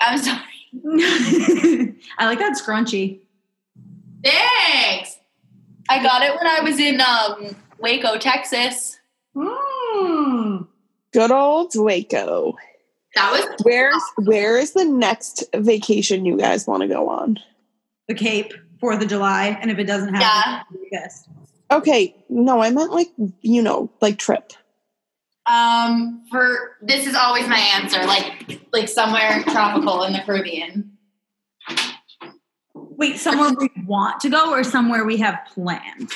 I'm 0.00 0.18
sorry. 0.18 0.40
I 2.18 2.26
like 2.26 2.38
that 2.38 2.58
scrunchy. 2.60 3.20
Thanks. 4.24 5.18
I 5.88 6.02
got 6.02 6.22
it 6.22 6.34
when 6.34 6.46
I 6.46 6.60
was 6.62 6.78
in 6.80 7.00
um, 7.00 7.56
Waco, 7.78 8.16
Texas. 8.18 8.98
Mm. 9.36 10.66
Good 11.12 11.30
old 11.30 11.72
Waco. 11.74 12.56
That 13.14 13.30
was 13.32 13.46
Where's 13.62 14.02
where 14.16 14.56
is 14.56 14.72
the 14.72 14.86
next 14.86 15.44
vacation 15.54 16.24
you 16.24 16.38
guys 16.38 16.66
want 16.66 16.80
to 16.82 16.88
go 16.88 17.10
on? 17.10 17.38
The 18.08 18.14
Cape, 18.14 18.52
Fourth 18.80 19.02
of 19.02 19.08
July, 19.08 19.56
and 19.60 19.70
if 19.70 19.78
it 19.78 19.84
doesn't 19.84 20.14
happen, 20.14 20.66
yeah. 20.90 21.00
August. 21.00 21.28
Okay, 21.70 22.14
no, 22.28 22.60
I 22.62 22.70
meant 22.70 22.92
like 22.92 23.10
you 23.40 23.62
know, 23.62 23.90
like 24.00 24.18
trip. 24.18 24.52
um 25.46 26.24
for 26.30 26.76
this 26.82 27.06
is 27.06 27.14
always 27.14 27.48
my 27.48 27.58
answer, 27.58 28.04
like 28.04 28.60
like 28.72 28.88
somewhere 28.88 29.42
tropical 29.44 30.02
in 30.04 30.12
the 30.12 30.20
Caribbean. 30.20 30.98
Wait, 32.74 33.18
somewhere 33.18 33.52
we 33.58 33.70
want 33.86 34.20
to 34.20 34.30
go 34.30 34.52
or 34.52 34.62
somewhere 34.62 35.04
we 35.04 35.16
have 35.16 35.38
planned? 35.54 36.10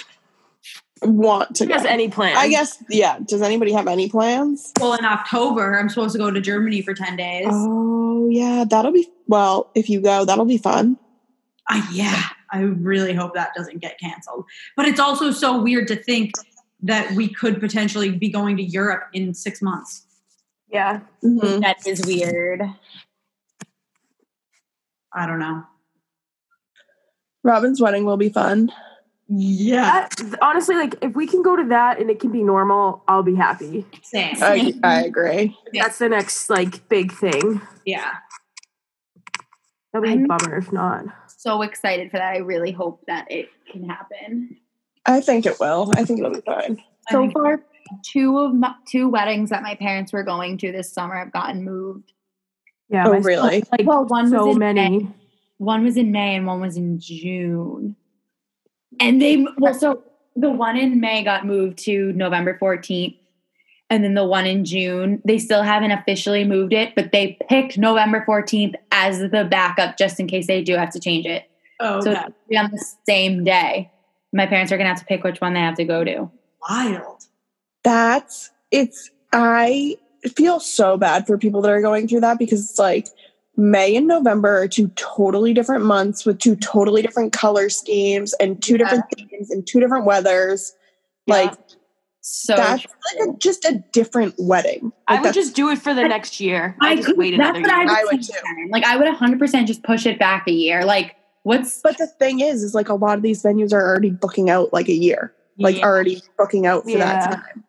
Want 1.03 1.55
to 1.57 1.67
She 1.67 1.73
has 1.73 1.85
any 1.85 2.09
plans? 2.09 2.39
I 2.39 2.49
guess 2.49 2.83
yeah. 2.89 3.19
Does 3.25 3.43
anybody 3.43 3.73
have 3.73 3.87
any 3.87 4.09
plans? 4.09 4.73
Well, 4.81 4.95
in 4.95 5.05
October, 5.05 5.79
I'm 5.79 5.89
supposed 5.89 6.13
to 6.13 6.19
go 6.19 6.31
to 6.31 6.41
Germany 6.41 6.83
for 6.83 6.95
10 6.95 7.17
days. 7.17 7.49
Oh 7.51 8.29
yeah, 8.31 8.65
that'll 8.69 8.93
be 8.93 9.09
well. 9.27 9.71
If 9.75 9.91
you 9.91 10.01
go, 10.01 10.25
that'll 10.25 10.45
be 10.45 10.59
fun. 10.59 10.99
Uh, 11.69 11.85
yeah, 11.93 12.23
I 12.51 12.61
really 12.61 13.13
hope 13.13 13.35
that 13.35 13.51
doesn't 13.57 13.79
get 13.81 13.99
canceled. 13.99 14.45
But 14.77 14.87
it's 14.87 15.01
also 15.01 15.31
so 15.33 15.61
weird 15.61 15.89
to 15.89 15.97
think 15.97 16.33
that 16.83 17.11
we 17.13 17.29
could 17.29 17.59
potentially 17.61 18.11
be 18.11 18.29
going 18.29 18.57
to 18.59 18.63
Europe 18.63 19.05
in 19.13 19.35
six 19.35 19.61
months. 19.63 20.07
Yeah. 20.69 21.01
Mhm. 21.25 21.61
That 21.63 21.85
is 21.87 22.05
weird. 22.07 22.63
I 25.13 25.27
don't 25.27 25.39
know. 25.39 25.65
Robin's 27.43 27.81
wedding 27.81 28.05
will 28.05 28.17
be 28.17 28.29
fun. 28.29 28.71
Yeah, 29.29 30.07
That, 30.09 30.39
honestly, 30.41 30.77
like 30.77 30.95
if 31.03 31.17
we 31.17 31.27
can 31.27 31.43
go 31.43 31.57
to 31.57 31.65
that 31.69 31.99
and 32.01 32.11
it 32.11 32.21
can 32.21 32.31
be 32.31 32.45
normal, 32.45 33.03
I'll 33.09 33.25
be 33.25 33.35
happy. 33.35 33.85
same. 34.03 34.37
I, 34.41 34.73
I 34.85 35.03
agree. 35.03 35.57
That's 35.73 35.99
the 35.99 36.09
next 36.09 36.49
like 36.49 36.89
big 36.89 37.13
thing. 37.13 37.61
yeah. 37.85 38.13
That'd 39.93 40.05
be 40.05 40.11
a 40.11 40.13
I'm- 40.19 40.27
bummer 40.27 40.57
if 40.59 40.73
not. 40.73 41.07
So 41.47 41.63
excited 41.63 42.11
for 42.11 42.17
that. 42.17 42.35
I 42.35 42.39
really 42.39 42.73
hope 42.73 43.05
that 43.07 43.31
it 43.31 43.49
can 43.71 43.89
happen. 43.89 44.57
I 45.07 45.21
think 45.21 45.47
it 45.47 45.61
will. 45.61 45.93
I 45.97 46.05
think 46.05 46.19
it'll 46.19 46.33
be 46.35 46.41
fine. 46.41 46.83
So 47.09 47.31
far, 47.31 47.63
two 48.03 48.37
of 48.39 48.53
my, 48.53 48.75
two 48.89 49.09
weddings 49.09 49.51
that 49.51 49.63
my 49.63 49.77
parents 49.77 50.13
were 50.13 50.25
going 50.25 50.59
to 50.59 50.73
this 50.73 50.93
summer 50.93 51.15
have 51.15 51.33
gotten 51.33 51.65
moved. 51.65 52.13
Yeah. 52.89 53.07
Oh, 53.07 53.13
my- 53.13 53.19
really? 53.19 53.63
Like 53.71 53.87
Well, 53.87 54.07
one 54.07 54.29
so 54.29 54.47
was 54.47 54.57
in 54.57 54.59
many. 54.59 54.89
May. 54.99 55.09
One 55.59 55.85
was 55.85 55.97
in 55.97 56.11
May 56.11 56.35
and 56.35 56.49
one 56.49 56.61
was 56.61 56.77
in 56.77 56.99
June. 56.99 57.95
And 58.99 59.23
they 59.23 59.47
well, 59.59 59.73
so 59.75 60.03
the 60.35 60.51
one 60.51 60.77
in 60.77 60.99
May 60.99 61.23
got 61.23 61.47
moved 61.47 61.79
to 61.85 62.13
November 62.15 62.59
14th. 62.61 63.17
And 63.89 64.03
then 64.03 64.15
the 64.15 64.25
one 64.25 64.47
in 64.47 64.65
June, 64.65 65.23
they 65.25 65.39
still 65.39 65.63
haven't 65.63 65.93
officially 65.93 66.45
moved 66.45 66.73
it, 66.73 66.95
but 66.97 67.13
they 67.13 67.39
picked 67.49 67.79
November 67.79 68.25
14th 68.27 68.75
as 68.91 69.21
the 69.21 69.47
backup 69.49 69.97
just 69.97 70.19
in 70.19 70.27
case 70.27 70.49
they 70.49 70.63
do 70.63 70.75
have 70.75 70.91
to 70.91 71.01
change 71.01 71.25
it. 71.25 71.45
Oh, 71.79 72.01
So 72.01 72.11
okay. 72.11 72.21
it's 72.27 72.37
be 72.49 72.57
on 72.57 72.71
the 72.73 72.85
same 73.09 73.45
day. 73.45 73.91
My 74.33 74.47
parents 74.47 74.73
are 74.73 74.77
gonna 74.77 74.89
have 74.89 74.99
to 74.99 75.05
pick 75.05 75.23
which 75.23 75.41
one 75.41 75.55
they 75.55 75.61
have 75.61 75.77
to 75.77 75.85
go 75.85 76.03
to. 76.03 76.29
wild. 76.69 77.23
That's 77.85 78.51
it's 78.73 79.11
I 79.33 79.97
feel 80.35 80.59
so 80.59 80.97
bad 80.97 81.27
for 81.27 81.39
people 81.39 81.61
that 81.63 81.71
are 81.71 81.81
going 81.81 82.09
through 82.09 82.21
that 82.21 82.39
because 82.39 82.69
it's 82.69 82.79
like 82.81 83.07
May 83.57 83.95
and 83.95 84.09
November 84.09 84.59
are 84.63 84.69
two 84.69 84.89
totally 84.97 85.55
different 85.55 85.85
months 85.85 86.27
with 86.27 86.39
two 86.41 86.57
totally 86.57 87.03
different 87.03 87.33
color 87.33 87.69
schemes 87.71 88.35
and 88.41 88.61
two 88.61 88.73
Yeah. 88.73 88.79
different 88.79 89.05
themes 89.17 89.51
and 89.51 89.65
two 89.67 89.79
different 89.79 90.05
weathers. 90.07 90.75
Like 91.29 91.53
So 92.29 92.57
that's 92.57 92.85
like 92.85 93.29
a, 93.29 93.39
just 93.39 93.65
a 93.65 93.85
different 93.93 94.35
wedding. 94.37 94.91
I 95.07 95.15
Like, 95.15 95.23
would 95.27 95.35
just 95.35 95.55
do 95.55 95.69
it 95.71 95.79
for 95.79 95.95
the 95.95 96.03
next 96.09 96.41
year. 96.41 96.77
I, 96.81 96.97
just 96.97 97.07
could- 97.07 97.17
wait 97.17 97.37
that's 97.39 97.57
another 97.57 97.63
what 97.63 97.71
I 97.71 98.03
would, 98.03 98.11
I 98.11 98.15
would 98.17 98.23
too. 98.25 98.69
Like 98.71 98.83
I 98.85 98.97
would 98.97 99.07
100% 99.07 99.67
just 99.67 99.85
push 99.85 100.07
it 100.07 100.19
back 100.19 100.49
a 100.49 100.53
year. 100.53 100.85
Like 100.85 101.15
what's 101.45 101.81
But 101.83 101.99
the 101.99 102.09
thing 102.09 102.41
is, 102.41 102.65
is 102.65 102.75
like 102.75 102.89
a 102.89 102.95
lot 102.95 103.17
of 103.17 103.23
these 103.23 103.45
venues 103.45 103.73
are 103.73 103.81
already 103.81 104.11
booking 104.11 104.51
out 104.51 104.73
like 104.73 104.89
a 104.89 104.93
year, 104.93 105.33
like 105.57 105.77
Yeah. 105.77 105.85
already 105.87 106.21
booking 106.37 106.67
out 106.67 106.83
for 106.83 106.91
Yeah. 106.91 106.99
that 106.99 107.31
time. 107.37 107.65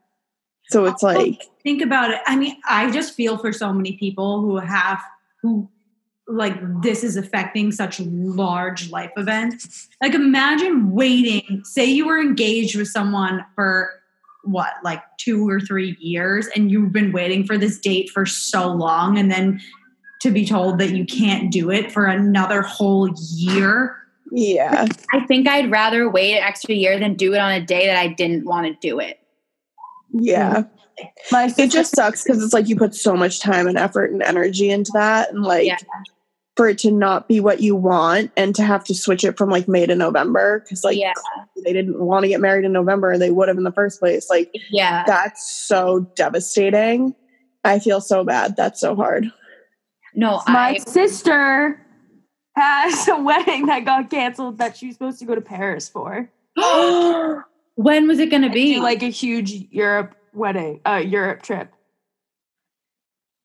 So 0.69 0.85
it's 0.85 1.03
like, 1.03 1.39
think 1.61 1.83
about 1.83 2.09
it. 2.09 2.19
I 2.25 2.35
mean, 2.35 2.57
I 2.67 2.89
just 2.89 3.13
feel 3.13 3.37
for 3.37 3.53
so 3.53 3.71
many 3.71 3.93
people 3.97 4.41
who 4.41 4.57
have 4.57 4.99
who 5.43 5.69
like 6.27 6.55
this 6.81 7.03
is 7.03 7.15
affecting 7.15 7.71
such 7.71 7.99
large 7.99 8.89
life 8.89 9.11
events. 9.17 9.87
Like 10.01 10.15
imagine 10.15 10.91
waiting, 10.93 11.61
say 11.63 11.85
you 11.85 12.07
were 12.07 12.19
engaged 12.19 12.75
with 12.75 12.87
someone 12.87 13.45
for 13.53 13.91
what, 14.51 14.73
like 14.83 15.01
2 15.19 15.47
or 15.47 15.59
3 15.59 15.97
years 15.99 16.47
and 16.55 16.71
you've 16.71 16.91
been 16.91 17.11
waiting 17.11 17.45
for 17.45 17.57
this 17.57 17.79
date 17.79 18.09
for 18.09 18.25
so 18.25 18.67
long 18.71 19.17
and 19.17 19.31
then 19.31 19.59
to 20.21 20.31
be 20.31 20.45
told 20.45 20.79
that 20.79 20.91
you 20.91 21.05
can't 21.05 21.51
do 21.51 21.69
it 21.69 21.91
for 21.91 22.05
another 22.05 22.61
whole 22.61 23.09
year. 23.35 23.95
yeah, 24.31 24.87
I 25.13 25.25
think 25.25 25.47
I'd 25.47 25.71
rather 25.71 26.09
wait 26.09 26.35
an 26.35 26.43
extra 26.43 26.75
year 26.75 26.99
than 26.99 27.13
do 27.13 27.33
it 27.33 27.39
on 27.39 27.51
a 27.51 27.63
day 27.63 27.87
that 27.87 27.97
I 27.97 28.07
didn't 28.07 28.45
want 28.45 28.67
to 28.67 28.87
do 28.87 28.99
it. 28.99 29.19
Yeah. 30.11 30.63
My 31.31 31.53
It 31.57 31.69
just 31.69 31.95
sucks 31.95 32.23
because 32.23 32.43
it's 32.43 32.53
like 32.53 32.67
you 32.67 32.75
put 32.75 32.95
so 32.95 33.15
much 33.15 33.39
time 33.39 33.67
and 33.67 33.77
effort 33.77 34.11
and 34.11 34.23
energy 34.23 34.69
into 34.69 34.91
that. 34.93 35.31
And 35.31 35.43
like 35.43 35.67
Yeah. 35.67 35.77
For 36.57 36.67
it 36.67 36.79
to 36.79 36.91
not 36.91 37.27
be 37.27 37.39
what 37.39 37.61
you 37.61 37.75
want 37.75 38.31
and 38.35 38.55
to 38.55 38.63
have 38.63 38.83
to 38.85 38.95
switch 38.95 39.23
it 39.23 39.37
from 39.37 39.49
like 39.49 39.67
May 39.67 39.85
to 39.85 39.95
November 39.95 40.59
because 40.59 40.83
like 40.83 40.97
yeah, 40.97 41.13
they 41.63 41.71
didn't 41.71 41.99
want 41.99 42.23
to 42.23 42.27
get 42.27 42.41
married 42.41 42.65
in 42.65 42.73
November 42.73 43.11
and 43.11 43.21
they 43.21 43.29
would 43.29 43.47
have 43.47 43.57
in 43.57 43.63
the 43.63 43.71
first 43.71 43.99
place. 43.99 44.27
Like 44.29 44.53
yeah. 44.71 45.03
that's 45.05 45.49
so 45.49 46.11
devastating. 46.15 47.15
I 47.63 47.79
feel 47.79 48.01
so 48.01 48.23
bad. 48.23 48.55
That's 48.57 48.81
so 48.81 48.95
hard. 48.95 49.31
No, 50.15 50.41
my 50.47 50.69
I 50.69 50.77
sister 50.77 51.79
has 52.55 53.07
a 53.07 53.21
wedding 53.21 53.67
that 53.67 53.85
got 53.85 54.09
canceled 54.09 54.57
that 54.57 54.75
she 54.75 54.87
was 54.87 54.95
supposed 54.95 55.19
to 55.19 55.25
go 55.25 55.35
to 55.35 55.41
Paris 55.41 55.87
for. 55.87 56.29
when 57.75 58.07
was 58.07 58.17
it 58.17 58.31
going 58.31 58.41
to 58.41 58.49
be? 58.49 58.75
do 58.75 58.81
like 58.81 59.03
a 59.03 59.09
huge 59.09 59.51
Europe 59.69 60.15
wedding, 60.33 60.81
uh, 60.85 61.03
Europe 61.05 61.43
trip. 61.43 61.71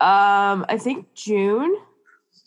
Um, 0.01 0.65
I 0.69 0.79
think 0.81 1.15
June. 1.15 1.77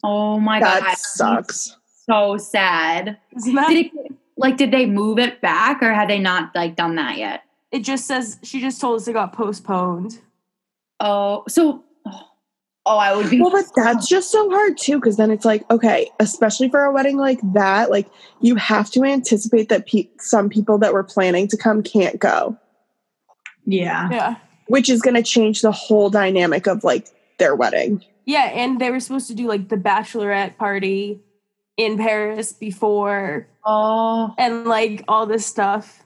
Oh 0.05 0.39
my 0.39 0.59
god, 0.59 0.81
that 0.81 0.97
sucks. 0.99 1.75
so 2.07 2.37
sad. 2.37 3.17
Isn't 3.35 3.55
that? 3.55 3.69
Did 3.69 3.85
it 3.87 3.91
like 4.37 4.57
did 4.57 4.71
they 4.71 4.85
move 4.85 5.17
it 5.19 5.41
back 5.41 5.81
or 5.81 5.93
had 5.93 6.09
they 6.09 6.19
not 6.19 6.53
like 6.55 6.75
done 6.75 6.95
that 6.95 7.17
yet? 7.17 7.43
It 7.71 7.79
just 7.79 8.05
says 8.05 8.37
she 8.43 8.61
just 8.61 8.79
told 8.79 8.99
us 9.01 9.07
it 9.07 9.13
got 9.13 9.33
postponed. 9.33 10.19
Oh, 10.99 11.43
so 11.47 11.83
oh, 12.05 12.21
oh 12.85 12.97
I 12.97 13.15
would 13.15 13.29
be 13.29 13.41
Well, 13.41 13.51
but 13.51 13.65
that's 13.75 14.07
just 14.07 14.31
so 14.31 14.49
hard 14.49 14.77
too, 14.77 14.97
because 14.97 15.17
then 15.17 15.31
it's 15.31 15.43
like, 15.45 15.69
okay, 15.71 16.09
especially 16.19 16.69
for 16.69 16.83
a 16.85 16.91
wedding 16.91 17.17
like 17.17 17.39
that, 17.53 17.89
like 17.91 18.07
you 18.41 18.55
have 18.55 18.89
to 18.91 19.03
anticipate 19.03 19.69
that 19.69 19.87
pe- 19.87 20.07
some 20.19 20.47
people 20.49 20.77
that 20.79 20.93
were 20.93 21.03
planning 21.03 21.47
to 21.49 21.57
come 21.57 21.83
can't 21.83 22.19
go, 22.19 22.57
Yeah. 23.65 24.09
Yeah. 24.09 24.35
which 24.67 24.89
is 24.89 25.01
going 25.01 25.15
to 25.15 25.23
change 25.23 25.61
the 25.61 25.71
whole 25.73 26.09
dynamic 26.09 26.67
of 26.67 26.83
like 26.83 27.07
their 27.39 27.55
wedding. 27.55 28.03
Yeah, 28.25 28.45
and 28.53 28.79
they 28.79 28.91
were 28.91 28.99
supposed 28.99 29.27
to 29.27 29.35
do 29.35 29.47
like 29.47 29.69
the 29.69 29.75
bachelorette 29.77 30.57
party 30.57 31.21
in 31.77 31.97
Paris 31.97 32.53
before 32.53 33.47
oh 33.65 34.33
and 34.37 34.65
like 34.65 35.03
all 35.07 35.25
this 35.25 35.45
stuff. 35.45 36.03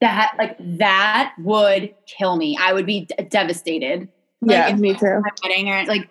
that 0.00 0.34
like 0.38 0.56
that 0.78 1.32
would 1.38 1.94
kill 2.06 2.36
me. 2.36 2.56
I 2.60 2.72
would 2.72 2.86
be 2.86 3.06
d- 3.06 3.24
devastated. 3.28 4.08
Like, 4.40 4.50
yeah, 4.56 4.68
if 4.68 4.78
me 4.78 4.94
too. 4.94 5.06
My 5.20 5.30
wedding 5.42 5.68
or 5.70 5.84
like 5.86 6.08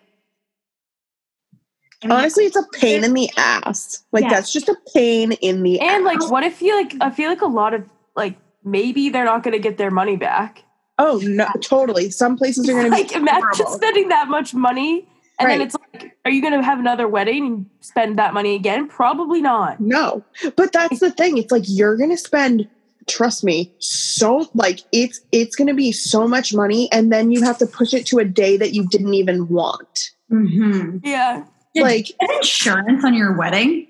I 2.04 2.08
mean, 2.08 2.12
Honestly, 2.18 2.46
it's 2.46 2.56
a 2.56 2.64
pain 2.74 3.04
in 3.04 3.14
the 3.14 3.30
ass. 3.38 4.04
Like 4.12 4.24
Yeah. 4.24 4.30
that's 4.30 4.52
just 4.54 4.70
a 4.70 4.76
pain 4.94 5.32
in 5.34 5.64
the 5.64 5.80
And 5.80 6.06
ass. 6.08 6.22
like 6.22 6.32
what 6.32 6.44
if 6.44 6.62
you 6.62 6.76
like 6.76 6.94
I 7.02 7.10
feel 7.10 7.30
like 7.30 7.42
a 7.42 7.48
lot 7.48 7.74
of 7.74 7.84
like 8.16 8.36
maybe 8.64 9.10
they're 9.10 9.26
not 9.26 9.44
gonna 9.44 9.60
get 9.60 9.78
their 9.78 9.92
money 9.92 10.16
back. 10.18 10.64
oh 11.00 11.20
no, 11.24 11.48
totally. 11.62 12.10
Some 12.10 12.38
places 12.38 12.68
are 12.70 12.74
going 12.74 12.86
to 12.86 12.92
be 12.92 13.04
Like 13.04 13.12
imagine 13.14 13.42
horrible. 13.54 13.74
spending 13.76 14.10
that 14.10 14.28
much 14.30 14.54
money 14.54 15.08
and 15.40 15.50
then 15.50 15.62
it's 15.62 15.76
like, 15.94 16.18
are 16.26 16.32
you 16.32 16.42
gonna 16.42 16.64
have 16.64 16.80
another 16.80 17.08
wedding 17.08 17.46
and 17.46 17.66
spend 17.82 18.18
that 18.18 18.34
money 18.34 18.56
again? 18.56 18.88
Probably 18.88 19.42
not. 19.42 19.80
No, 19.80 20.24
but 20.56 20.74
that's 20.74 21.00
the 21.00 21.12
thing. 21.12 21.38
It's 21.38 21.52
like 21.52 21.64
you're 21.68 21.98
gonna 21.98 22.18
spend. 22.18 22.68
Trust 23.08 23.42
me, 23.42 23.74
so 23.80 24.50
like 24.54 24.82
it's 24.92 25.22
it's 25.32 25.56
gonna 25.56 25.74
be 25.74 25.94
so 25.94 26.28
much 26.28 26.54
money, 26.54 26.92
and 26.92 27.10
then 27.10 27.32
you 27.32 27.42
have 27.42 27.58
to 27.60 27.66
push 27.66 27.94
it 27.94 28.06
to 28.08 28.18
a 28.20 28.26
day 28.26 28.58
that 28.58 28.74
you 28.74 28.86
didn't 28.90 29.14
even 29.14 29.48
want. 29.48 30.12
Mm-hmm. 30.30 30.98
Yeah. 31.04 31.46
Like, 31.76 32.10
you 32.10 32.16
insurance 32.36 33.06
on 33.06 33.14
your 33.14 33.38
wedding? 33.38 33.88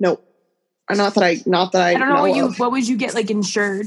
nope. 0.00 0.26
Uh, 0.90 0.94
Not 0.96 1.14
that 1.14 1.24
I, 1.24 1.38
not 1.46 1.72
that 1.72 1.82
I, 1.82 1.90
I 1.90 1.94
don't 1.94 2.08
know 2.08 2.20
what 2.22 2.34
you 2.34 2.46
of. 2.46 2.58
what 2.58 2.72
would 2.72 2.86
you 2.86 2.96
get 2.96 3.14
like 3.14 3.30
insured? 3.30 3.86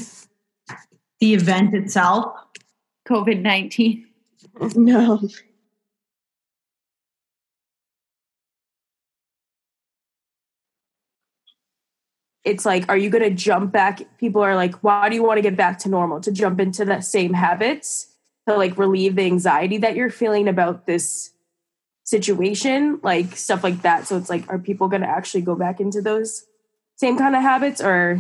The 1.20 1.34
event 1.34 1.74
itself? 1.76 2.34
COVID 3.07 3.41
nineteen. 3.41 4.07
No, 4.76 5.22
It's 12.44 12.66
like, 12.66 12.89
are 12.89 12.98
you 12.98 13.10
gonna 13.10 13.30
jump 13.30 13.72
back? 13.72 14.02
People 14.18 14.41
are 14.41 14.56
like, 14.56 14.76
why 14.84 15.10
do 15.10 15.16
you 15.16 15.24
want 15.24 15.38
to 15.38 15.41
get 15.41 15.56
back 15.56 15.80
to 15.80 15.89
normal? 15.89 16.20
To 16.22 16.32
jump 16.32 16.60
into 16.60 16.84
the 16.86 17.02
same 17.02 17.34
habits 17.34 18.08
to 18.48 18.56
like 18.58 18.78
relieve 18.78 19.16
the 19.16 19.24
anxiety 19.26 19.78
that 19.78 19.96
you're 19.96 20.10
feeling 20.10 20.48
about 20.50 20.86
this 20.86 21.32
situation, 22.04 23.00
like 23.02 23.38
stuff 23.38 23.64
like 23.64 23.82
that. 23.84 24.08
So 24.08 24.18
it's 24.18 24.30
like, 24.30 24.48
are 24.50 24.60
people 24.60 24.88
gonna 24.89 25.08
actually 25.08 25.41
go 25.41 25.56
back 25.56 25.80
into 25.80 26.02
those 26.02 26.46
same 26.98 27.18
kind 27.18 27.36
of 27.36 27.41
habits 27.41 27.82
or 27.82 28.20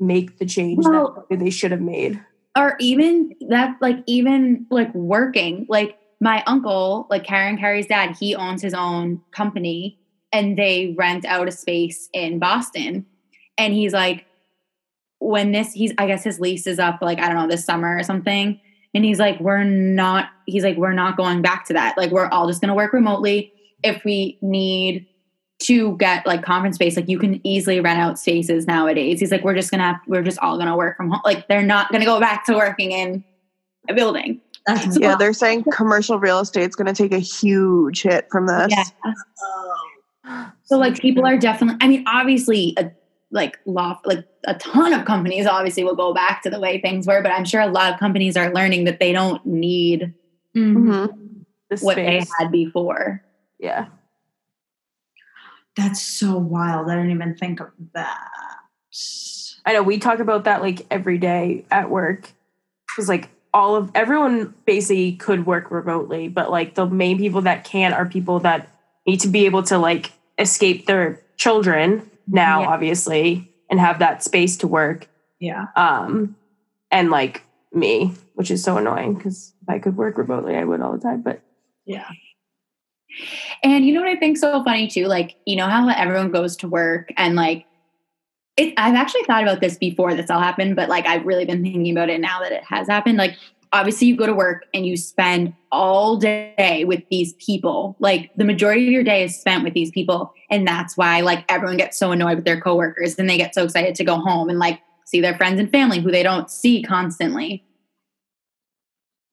make 0.00 0.38
the 0.38 0.46
change 0.46 0.84
Well- 0.84 1.26
that 1.30 1.38
they 1.38 1.50
should 1.50 1.70
have 1.70 1.80
made? 1.80 2.20
or 2.58 2.74
even 2.80 3.34
that 3.50 3.76
like 3.82 3.98
even 4.06 4.64
like 4.70 4.92
working 4.94 5.66
like 5.68 5.98
my 6.22 6.42
uncle 6.46 7.06
like 7.10 7.22
karen 7.22 7.58
Carey's 7.58 7.86
dad 7.86 8.16
he 8.18 8.34
owns 8.34 8.62
his 8.62 8.72
own 8.72 9.20
company 9.30 9.98
and 10.32 10.56
they 10.58 10.94
rent 10.96 11.26
out 11.26 11.48
a 11.48 11.52
space 11.52 12.08
in 12.14 12.38
boston 12.38 13.04
and 13.58 13.72
he's 13.72 13.92
like 13.92 14.26
when 15.18 15.52
this 15.52 15.72
he's 15.72 15.92
i 15.98 16.06
guess 16.06 16.22
his 16.22 16.38
lease 16.38 16.66
is 16.66 16.78
up 16.78 16.98
like 17.00 17.18
i 17.18 17.26
don't 17.28 17.36
know 17.36 17.48
this 17.48 17.64
summer 17.64 17.96
or 17.96 18.02
something 18.02 18.60
and 18.96 19.04
he's 19.04 19.18
like 19.18 19.38
we're 19.40 19.62
not 19.62 20.30
he's 20.46 20.64
like 20.64 20.76
we're 20.78 20.94
not 20.94 21.18
going 21.18 21.42
back 21.42 21.66
to 21.66 21.74
that. 21.74 21.98
Like 21.98 22.10
we're 22.10 22.28
all 22.28 22.48
just 22.48 22.62
going 22.62 22.70
to 22.70 22.74
work 22.74 22.94
remotely. 22.94 23.52
If 23.82 24.02
we 24.04 24.38
need 24.40 25.06
to 25.64 25.96
get 25.98 26.26
like 26.26 26.42
conference 26.42 26.76
space 26.76 26.96
like 26.96 27.08
you 27.08 27.18
can 27.18 27.46
easily 27.46 27.80
rent 27.80 28.00
out 28.00 28.18
spaces 28.18 28.66
nowadays. 28.66 29.20
He's 29.20 29.30
like 29.30 29.44
we're 29.44 29.54
just 29.54 29.70
gonna 29.70 29.84
have, 29.84 29.96
we're 30.06 30.22
just 30.22 30.38
all 30.38 30.58
gonna 30.58 30.76
work 30.76 30.96
from 30.96 31.10
home. 31.10 31.20
Like 31.24 31.46
they're 31.48 31.62
not 31.62 31.92
gonna 31.92 32.04
go 32.06 32.18
back 32.20 32.46
to 32.46 32.54
working 32.54 32.92
in 32.92 33.22
a 33.88 33.94
building. 33.94 34.40
Yeah, 34.98 35.14
they're 35.14 35.32
saying 35.32 35.64
commercial 35.72 36.18
real 36.18 36.40
estate's 36.40 36.74
going 36.74 36.92
to 36.92 36.92
take 36.92 37.12
a 37.12 37.20
huge 37.20 38.02
hit 38.02 38.26
from 38.32 38.48
this. 38.48 38.66
yeah 38.70 40.50
so 40.64 40.76
like 40.76 40.98
people 40.98 41.24
are 41.24 41.38
definitely 41.38 41.78
i 41.80 41.86
mean 41.86 42.02
obviously 42.08 42.74
a 42.76 42.90
like 43.36 43.58
law 43.66 44.00
like 44.04 44.24
a 44.46 44.54
ton 44.54 44.92
of 44.92 45.04
companies 45.04 45.46
obviously 45.46 45.84
will 45.84 45.94
go 45.94 46.12
back 46.12 46.42
to 46.42 46.50
the 46.50 46.58
way 46.58 46.80
things 46.80 47.06
were 47.06 47.22
but 47.22 47.30
i'm 47.30 47.44
sure 47.44 47.60
a 47.60 47.66
lot 47.68 47.92
of 47.92 48.00
companies 48.00 48.36
are 48.36 48.52
learning 48.52 48.84
that 48.84 48.98
they 48.98 49.12
don't 49.12 49.44
need 49.46 50.12
Mhm. 50.56 50.74
Mhm. 50.74 51.44
The 51.70 51.76
what 51.84 51.96
they 51.96 52.24
had 52.38 52.50
before 52.50 53.22
Yeah. 53.58 53.86
That's 55.76 56.00
so 56.00 56.38
wild. 56.38 56.88
I 56.90 56.94
didn't 56.94 57.10
even 57.10 57.36
think 57.36 57.60
of 57.60 57.68
that. 57.92 58.18
I 59.66 59.72
know 59.74 59.82
we 59.82 59.98
talk 59.98 60.20
about 60.20 60.44
that 60.44 60.62
like 60.62 60.86
every 60.90 61.18
day 61.18 61.66
at 61.70 61.90
work. 61.90 62.32
Because 62.88 63.08
like 63.10 63.28
all 63.52 63.76
of 63.76 63.90
everyone 63.94 64.54
basically 64.64 65.12
could 65.16 65.44
work 65.44 65.70
remotely, 65.70 66.28
but 66.28 66.50
like 66.50 66.74
the 66.74 66.86
main 66.86 67.18
people 67.18 67.42
that 67.42 67.64
can 67.64 67.92
are 67.92 68.06
people 68.06 68.38
that 68.40 68.68
need 69.06 69.20
to 69.20 69.28
be 69.28 69.44
able 69.44 69.62
to 69.64 69.76
like 69.76 70.12
escape 70.38 70.86
their 70.86 71.20
children 71.36 72.10
now, 72.26 72.62
Yeah. 72.62 72.68
obviously, 72.68 73.52
and 73.70 73.80
have 73.80 73.98
that 73.98 74.22
space 74.22 74.56
to 74.58 74.68
work. 74.68 75.08
Yeah. 75.40 75.66
Um 75.76 76.36
and 76.90 77.10
like 77.10 77.42
me, 77.72 78.12
which 78.34 78.50
is 78.50 78.62
so 78.62 78.76
annoying 78.78 79.14
because 79.14 79.52
if 79.62 79.68
I 79.68 79.78
could 79.78 79.96
work 79.96 80.18
remotely, 80.18 80.56
I 80.56 80.64
would 80.64 80.80
all 80.80 80.92
the 80.92 80.98
time. 80.98 81.22
But 81.22 81.40
Yeah. 81.84 82.08
And 83.62 83.84
you 83.86 83.94
know 83.94 84.00
what 84.00 84.10
I 84.10 84.16
think 84.16 84.36
so 84.36 84.62
funny 84.64 84.88
too? 84.88 85.06
Like, 85.06 85.36
you 85.46 85.56
know 85.56 85.66
how 85.68 85.88
everyone 85.88 86.30
goes 86.30 86.56
to 86.58 86.68
work 86.68 87.12
and 87.16 87.34
like 87.36 87.66
it 88.56 88.72
I've 88.76 88.94
actually 88.94 89.24
thought 89.24 89.42
about 89.42 89.60
this 89.60 89.76
before 89.76 90.14
this 90.14 90.30
all 90.30 90.40
happened, 90.40 90.76
but 90.76 90.88
like 90.88 91.06
I've 91.06 91.26
really 91.26 91.44
been 91.44 91.62
thinking 91.62 91.90
about 91.90 92.08
it 92.08 92.20
now 92.20 92.40
that 92.40 92.52
it 92.52 92.64
has 92.64 92.88
happened. 92.88 93.18
Like 93.18 93.36
obviously 93.76 94.06
you 94.06 94.16
go 94.16 94.26
to 94.26 94.34
work 94.34 94.64
and 94.72 94.86
you 94.86 94.96
spend 94.96 95.52
all 95.70 96.16
day 96.16 96.84
with 96.86 97.02
these 97.10 97.34
people. 97.34 97.96
Like 97.98 98.30
the 98.34 98.44
majority 98.44 98.86
of 98.86 98.92
your 98.92 99.04
day 99.04 99.22
is 99.22 99.38
spent 99.38 99.64
with 99.64 99.74
these 99.74 99.90
people. 99.90 100.32
And 100.50 100.66
that's 100.66 100.96
why 100.96 101.20
like 101.20 101.44
everyone 101.50 101.76
gets 101.76 101.98
so 101.98 102.10
annoyed 102.10 102.36
with 102.36 102.46
their 102.46 102.60
coworkers 102.60 103.16
and 103.16 103.28
they 103.28 103.36
get 103.36 103.54
so 103.54 103.64
excited 103.64 103.94
to 103.96 104.04
go 104.04 104.16
home 104.16 104.48
and 104.48 104.58
like 104.58 104.80
see 105.04 105.20
their 105.20 105.36
friends 105.36 105.60
and 105.60 105.70
family 105.70 106.00
who 106.00 106.10
they 106.10 106.22
don't 106.22 106.50
see 106.50 106.82
constantly. 106.82 107.64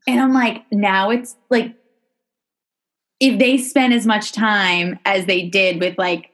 And 0.08 0.20
I'm 0.20 0.34
like, 0.34 0.64
now 0.72 1.10
it's 1.10 1.36
like 1.50 1.76
if 3.22 3.40
they 3.40 3.58
spend 3.58 3.94
as 3.94 4.06
much 4.06 4.34
time 4.34 5.00
as 5.06 5.26
they 5.26 5.48
did 5.48 5.80
with 5.80 5.98
like 5.98 6.32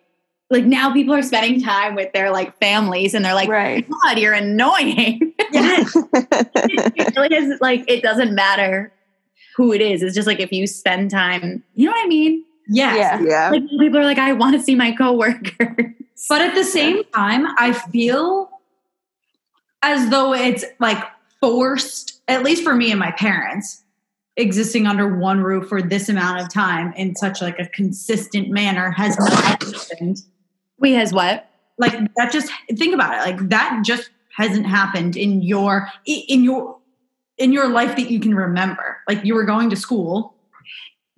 like 0.49 0.65
now 0.65 0.91
people 0.91 1.13
are 1.13 1.21
spending 1.21 1.61
time 1.61 1.95
with 1.95 2.11
their 2.13 2.31
like 2.31 2.57
families 2.59 3.13
and 3.13 3.23
they're 3.23 3.33
like 3.35 3.49
right. 3.49 3.87
god 3.89 4.17
you're 4.17 4.33
annoying 4.33 5.33
Yeah. 5.51 5.83
it 5.85 7.15
really 7.15 7.35
is 7.35 7.59
like 7.61 7.83
it 7.87 8.01
doesn't 8.03 8.33
matter 8.35 8.91
who 9.55 9.73
it 9.73 9.81
is 9.81 10.01
it's 10.03 10.15
just 10.15 10.27
like 10.27 10.39
if 10.39 10.51
you 10.51 10.67
spend 10.67 11.11
time 11.11 11.63
you 11.75 11.85
know 11.85 11.91
what 11.91 12.03
i 12.03 12.07
mean 12.07 12.45
Yes. 12.71 12.97
Yeah. 12.97 13.27
yeah. 13.27 13.49
like 13.49 13.67
people 13.67 13.97
are 13.97 14.03
like 14.03 14.19
i 14.19 14.31
want 14.33 14.55
to 14.55 14.61
see 14.61 14.75
my 14.75 14.91
coworkers 14.91 15.93
But 16.27 16.41
at 16.41 16.53
the 16.53 16.63
same 16.65 17.03
time, 17.15 17.47
I 17.57 17.71
feel 17.71 18.49
as 19.81 20.09
though 20.09 20.33
it's 20.33 20.65
like 20.79 21.01
forced, 21.39 22.21
at 22.27 22.43
least 22.43 22.61
for 22.63 22.75
me 22.75 22.91
and 22.91 22.99
my 22.99 23.11
parents, 23.11 23.83
existing 24.35 24.85
under 24.85 25.17
one 25.17 25.39
roof 25.41 25.69
for 25.69 25.81
this 25.81 26.09
amount 26.09 26.41
of 26.41 26.51
time 26.53 26.91
in 26.97 27.15
such 27.15 27.41
like 27.41 27.57
a 27.57 27.67
consistent 27.69 28.49
manner 28.49 28.91
has 28.91 29.17
not 29.17 29.31
happened. 29.33 30.17
Wait 30.79 30.93
has 30.93 31.13
what 31.13 31.45
Like 31.77 31.93
that 32.15 32.31
just 32.31 32.51
think 32.75 32.93
about 32.93 33.13
it. 33.15 33.31
Like 33.31 33.49
that 33.49 33.81
just 33.85 34.09
hasn't 34.35 34.65
happened 34.65 35.15
in 35.17 35.41
your 35.41 35.89
in 36.05 36.43
your 36.43 36.77
in 37.37 37.53
your 37.53 37.69
life 37.69 37.95
that 37.95 38.11
you 38.11 38.19
can 38.19 38.35
remember. 38.35 38.97
Like 39.07 39.23
you 39.23 39.33
were 39.35 39.45
going 39.45 39.69
to 39.69 39.75
school. 39.75 40.35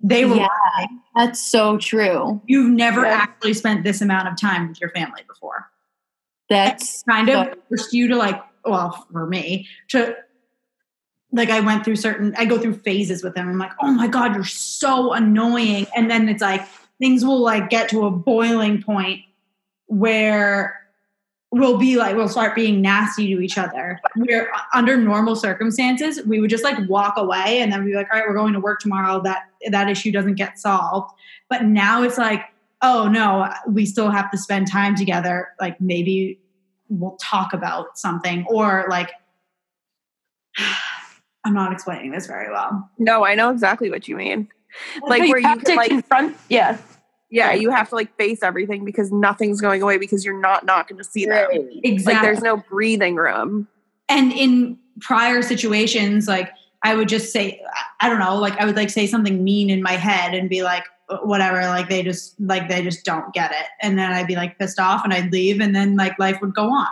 They 0.00 0.24
were 0.24 0.36
Yeah. 0.36 0.86
That's 1.16 1.40
so 1.40 1.78
true. 1.78 2.40
you've 2.46 2.70
never 2.70 3.02
Yeah. 3.02 3.12
actually 3.22 3.54
spent 3.54 3.84
this 3.84 4.00
amount 4.00 4.28
of 4.28 4.36
time 4.36 4.68
with 4.68 4.80
your 4.80 4.90
family 4.90 5.22
before. 5.28 5.68
That's 6.48 7.02
kind 7.08 7.28
of 7.28 7.46
so- 7.46 7.54
forced 7.68 7.92
you 7.92 8.08
to 8.08 8.16
like, 8.16 8.40
well, 8.64 9.06
for 9.12 9.26
me, 9.26 9.68
to 9.88 10.16
like 11.32 11.50
I 11.50 11.60
went 11.60 11.84
through 11.84 11.96
certain 11.96 12.34
I 12.36 12.44
go 12.44 12.58
through 12.58 12.74
phases 12.74 13.22
with 13.24 13.34
them. 13.34 13.48
I'm 13.48 13.58
like, 13.58 13.72
oh 13.80 13.90
my 13.90 14.06
God, 14.06 14.34
you're 14.34 14.44
so 14.44 15.12
annoying. 15.12 15.86
And 15.96 16.10
then 16.10 16.28
it's 16.28 16.42
like 16.42 16.66
things 16.98 17.24
will 17.24 17.40
like 17.40 17.70
get 17.70 17.88
to 17.90 18.06
a 18.06 18.10
boiling 18.10 18.82
point 18.82 19.22
where 19.92 20.80
we'll 21.50 21.76
be 21.76 21.96
like 21.96 22.16
we'll 22.16 22.28
start 22.28 22.54
being 22.54 22.80
nasty 22.80 23.34
to 23.34 23.40
each 23.42 23.58
other. 23.58 24.00
Where 24.16 24.50
under 24.72 24.96
normal 24.96 25.36
circumstances, 25.36 26.20
we 26.26 26.40
would 26.40 26.48
just 26.48 26.64
like 26.64 26.78
walk 26.88 27.14
away 27.18 27.60
and 27.60 27.70
then 27.70 27.84
be 27.84 27.94
like, 27.94 28.08
all 28.10 28.18
right, 28.18 28.26
we're 28.26 28.34
going 28.34 28.54
to 28.54 28.60
work 28.60 28.80
tomorrow. 28.80 29.20
That 29.22 29.42
that 29.70 29.90
issue 29.90 30.10
doesn't 30.10 30.36
get 30.36 30.58
solved. 30.58 31.12
But 31.50 31.64
now 31.64 32.02
it's 32.02 32.16
like, 32.16 32.44
oh 32.80 33.08
no, 33.08 33.52
we 33.68 33.84
still 33.84 34.10
have 34.10 34.30
to 34.30 34.38
spend 34.38 34.70
time 34.70 34.96
together. 34.96 35.48
Like 35.60 35.78
maybe 35.78 36.40
we'll 36.88 37.18
talk 37.20 37.52
about 37.52 37.98
something 37.98 38.46
or 38.48 38.86
like 38.88 39.10
I'm 41.44 41.54
not 41.54 41.72
explaining 41.72 42.12
this 42.12 42.26
very 42.26 42.50
well. 42.50 42.88
No, 42.98 43.26
I 43.26 43.34
know 43.34 43.50
exactly 43.50 43.90
what 43.90 44.08
you 44.08 44.16
mean. 44.16 44.48
Like 45.02 45.22
No, 45.22 45.28
where 45.28 45.38
you 45.38 45.46
have 45.46 45.62
to 45.64 45.74
like 45.74 45.90
confront. 45.90 46.36
Yeah, 46.48 46.78
yeah, 47.32 47.52
you 47.52 47.70
have 47.70 47.88
to 47.88 47.94
like 47.96 48.16
face 48.16 48.42
everything 48.42 48.84
because 48.84 49.10
nothing's 49.10 49.60
going 49.60 49.82
away 49.82 49.98
because 49.98 50.24
you're 50.24 50.40
not 50.40 50.64
not 50.64 50.86
going 50.88 50.98
to 50.98 51.04
see 51.04 51.26
them. 51.26 51.48
Exactly. 51.82 52.14
Like 52.14 52.22
there's 52.22 52.42
no 52.42 52.58
breathing 52.58 53.16
room. 53.16 53.66
and 54.08 54.32
in 54.32 54.78
prior 55.00 55.40
situations 55.42 56.28
like 56.28 56.50
i 56.82 56.94
would 56.94 57.08
just 57.08 57.32
say 57.32 57.60
i 58.00 58.08
don't 58.08 58.18
know 58.18 58.36
like 58.36 58.56
i 58.60 58.64
would 58.66 58.76
like 58.76 58.90
say 58.90 59.06
something 59.06 59.42
mean 59.42 59.70
in 59.70 59.82
my 59.82 59.92
head 59.92 60.34
and 60.34 60.50
be 60.50 60.62
like 60.62 60.84
uh, 61.08 61.16
whatever 61.18 61.60
like 61.62 61.88
they 61.88 62.02
just 62.02 62.38
like 62.40 62.68
they 62.68 62.82
just 62.82 63.04
don't 63.04 63.32
get 63.32 63.50
it 63.52 63.66
and 63.80 63.98
then 63.98 64.12
i'd 64.12 64.26
be 64.26 64.36
like 64.36 64.58
pissed 64.58 64.78
off 64.78 65.02
and 65.02 65.12
i'd 65.14 65.32
leave 65.32 65.60
and 65.60 65.74
then 65.74 65.96
like 65.96 66.16
life 66.18 66.38
would 66.42 66.54
go 66.54 66.70
on 66.70 66.86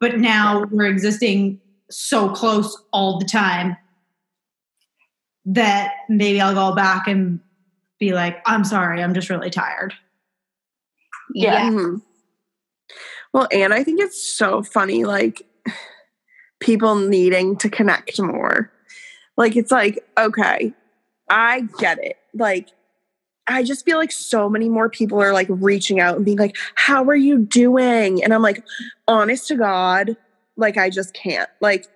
but 0.00 0.18
now 0.18 0.64
we're 0.70 0.86
existing 0.86 1.58
so 1.90 2.28
close 2.28 2.80
all 2.92 3.18
the 3.18 3.24
time 3.24 3.76
that 5.46 5.94
maybe 6.08 6.40
i'll 6.40 6.54
go 6.54 6.74
back 6.74 7.08
and 7.08 7.40
be 7.98 8.12
like 8.12 8.40
i'm 8.46 8.64
sorry 8.64 9.02
i'm 9.02 9.14
just 9.14 9.30
really 9.30 9.50
tired 9.50 9.94
yeah. 11.34 11.70
Mhm. 11.70 12.02
Well, 13.32 13.48
and 13.52 13.74
I 13.74 13.84
think 13.84 14.00
it's 14.00 14.36
so 14.36 14.62
funny, 14.62 15.04
like 15.04 15.42
people 16.60 16.94
needing 16.94 17.56
to 17.58 17.68
connect 17.68 18.20
more. 18.20 18.72
Like 19.36 19.56
it's 19.56 19.70
like, 19.70 20.04
okay, 20.16 20.72
I 21.28 21.62
get 21.78 22.02
it. 22.02 22.16
Like 22.34 22.70
I 23.46 23.62
just 23.62 23.84
feel 23.84 23.98
like 23.98 24.12
so 24.12 24.48
many 24.48 24.68
more 24.68 24.88
people 24.88 25.20
are 25.20 25.32
like 25.32 25.48
reaching 25.50 26.00
out 26.00 26.16
and 26.16 26.24
being 26.24 26.38
like, 26.38 26.56
"How 26.74 27.04
are 27.04 27.16
you 27.16 27.38
doing?" 27.38 28.22
And 28.24 28.32
I'm 28.32 28.42
like, 28.42 28.64
honest 29.06 29.48
to 29.48 29.56
God, 29.56 30.16
like 30.56 30.76
I 30.78 30.90
just 30.90 31.14
can't. 31.14 31.50
Like 31.60 31.86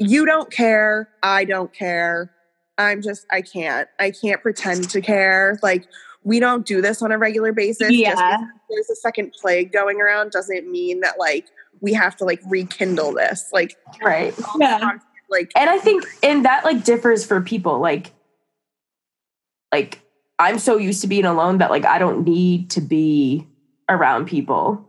you 0.00 0.26
don't 0.26 0.50
care, 0.50 1.08
I 1.22 1.44
don't 1.44 1.72
care. 1.72 2.30
I'm 2.78 3.02
just 3.02 3.26
I 3.30 3.42
can't. 3.42 3.88
I 3.98 4.10
can't 4.10 4.42
pretend 4.42 4.90
to 4.90 5.00
care. 5.00 5.58
Like 5.62 5.86
we 6.24 6.40
don't 6.40 6.66
do 6.66 6.82
this 6.82 7.02
on 7.02 7.12
a 7.12 7.18
regular 7.18 7.52
basis. 7.52 7.92
Yeah. 7.92 8.14
because 8.14 8.40
there's 8.70 8.90
a 8.90 8.96
second 8.96 9.32
plague 9.40 9.72
going 9.72 10.00
around 10.00 10.30
doesn't 10.32 10.70
mean 10.70 11.00
that 11.00 11.18
like 11.18 11.46
we 11.80 11.92
have 11.94 12.16
to 12.16 12.24
like 12.24 12.40
rekindle 12.46 13.12
this. 13.14 13.48
Like 13.52 13.76
right. 14.02 14.34
yeah 14.58 14.92
like 15.28 15.50
And 15.56 15.68
I 15.70 15.78
think, 15.78 16.04
and 16.22 16.44
that 16.44 16.64
like 16.64 16.84
differs 16.84 17.24
for 17.26 17.40
people. 17.40 17.78
Like, 17.80 18.12
like 19.72 20.00
I'm 20.38 20.58
so 20.58 20.76
used 20.76 21.00
to 21.02 21.06
being 21.06 21.24
alone 21.24 21.58
that 21.58 21.70
like 21.70 21.84
I 21.84 21.98
don't 21.98 22.24
need 22.24 22.70
to 22.70 22.80
be 22.80 23.46
around 23.88 24.26
people 24.26 24.84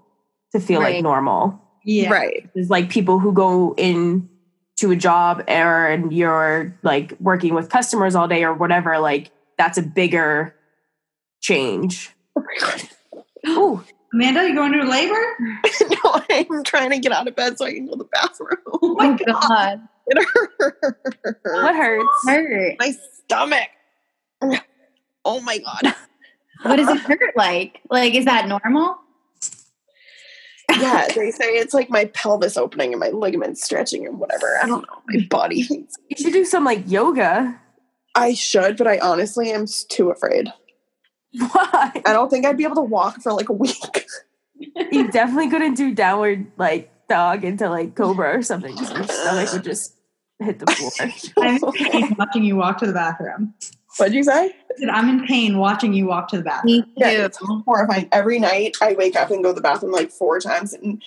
to 0.54 0.60
feel 0.60 0.82
Right. 0.82 0.96
like 0.96 1.04
normal. 1.04 1.62
yeah 1.84 2.10
right. 2.12 2.50
There's 2.54 2.70
like 2.70 2.90
people 2.90 3.20
who 3.20 3.34
go 3.34 3.74
in 3.78 4.30
to 4.78 4.92
a 4.92 4.96
job 4.96 5.44
or 5.48 5.88
and 5.88 6.14
you're 6.14 6.76
like 6.84 7.14
working 7.20 7.54
with 7.54 7.70
customers 7.70 8.16
all 8.16 8.28
day 8.28 8.44
or 8.44 8.54
whatever. 8.54 9.00
Like 9.00 9.32
that's 9.58 9.78
a 9.78 9.82
bigger 9.82 10.56
change. 11.42 12.14
Oh 12.38 12.42
my 12.42 12.60
god. 12.60 12.90
Ooh, 13.48 13.84
amanda 14.14 14.48
you 14.48 14.56
going 14.56 14.72
to 14.74 14.84
labor 14.84 15.14
no, 16.04 16.22
I'm 16.30 16.64
trying 16.64 16.92
to 16.92 17.00
get 17.00 17.12
out 17.12 17.28
of 17.28 17.36
bed 17.36 17.58
so 17.58 17.66
I 17.66 17.74
can 17.74 17.86
go 17.86 17.94
to 17.94 17.98
the 17.98 18.04
bathroom. 18.06 18.58
oh 18.82 18.96
my 18.96 19.18
Oh 19.28 19.48
God. 19.50 19.82
It 20.10 20.26
hurts. 20.60 21.40
what 21.44 21.76
hurts? 21.76 22.28
Hurt. 22.28 22.76
My 22.80 22.94
stomach. 23.26 23.68
Oh 25.26 25.42
my 25.42 25.58
god. 25.58 25.96
What 26.64 26.78
does 26.78 26.88
it 26.88 27.00
hurt 27.00 27.36
like? 27.36 27.82
Like, 27.90 28.16
is 28.16 28.26
that 28.26 28.48
normal? 28.48 28.98
Yeah, 30.82 31.08
they 31.16 31.32
say 31.32 31.46
it's 31.58 31.74
like 31.74 31.90
my 31.90 32.06
pelvis 32.06 32.58
opening 32.58 32.94
and 32.94 33.00
my 33.00 33.10
ligaments 33.10 33.64
stretching 33.64 34.06
and 34.06 34.20
whatever. 34.20 34.58
I 34.62 34.68
don't 34.68 34.82
know. 34.82 35.02
My 35.08 35.26
body 35.30 35.62
hates 35.62 35.96
You 36.10 36.18
should 36.18 36.34
do 36.34 36.46
some 36.46 36.64
like 36.64 36.84
yoga. 36.90 37.60
I 38.16 38.34
should, 38.34 38.78
but 38.78 38.88
I 38.88 39.00
honestly 39.00 39.52
am 39.52 39.66
too 39.90 40.10
afraid. 40.10 40.52
Why? 41.38 41.92
I 42.06 42.14
don't 42.14 42.30
think 42.30 42.46
I'd 42.46 42.58
be 42.58 42.64
able 42.64 42.76
to 42.76 42.82
walk 42.82 43.22
for 43.22 43.34
like 43.34 43.50
a 43.50 43.54
week. 43.54 44.06
You 44.92 45.12
definitely 45.12 45.52
couldn't 45.52 45.76
do 45.76 45.94
downward 45.94 46.48
like 46.58 46.90
dog 47.08 47.44
into 47.44 47.70
like 47.70 47.94
cobra 47.94 48.36
or 48.36 48.42
something. 48.42 48.76
'cause 48.76 48.92
Your 48.92 49.04
stomach 49.04 49.54
would 49.54 49.64
just 49.64 49.94
hit 50.40 50.58
the 50.58 50.66
floor. 50.66 51.12
i'm 51.46 52.04
in 52.04 52.16
watching 52.18 52.44
you 52.44 52.56
walk 52.56 52.80
to 52.80 52.88
the 52.88 52.94
bathroom 52.94 53.54
What'd 53.98 54.14
you 54.14 54.24
say? 54.24 54.56
said, 54.78 54.90
I'm 54.90 55.10
in 55.10 55.26
pain 55.26 55.58
watching 55.58 55.94
you 55.94 56.08
walk 56.08 56.28
to 56.30 56.38
the 56.38 56.44
bathroom. 56.44 56.74
Me 56.74 56.82
too. 56.82 56.92
Yeah, 56.98 57.26
it's 57.26 57.40
horrifying. 57.42 58.08
Every 58.12 58.40
night 58.40 58.78
I 58.82 58.94
wake 58.94 59.16
up 59.16 59.32
and 59.32 59.44
go 59.44 59.50
to 59.50 59.56
the 59.56 59.62
bathroom 59.62 59.92
like 59.92 60.12
four 60.12 60.40
times 60.40 60.74
and 60.74 61.04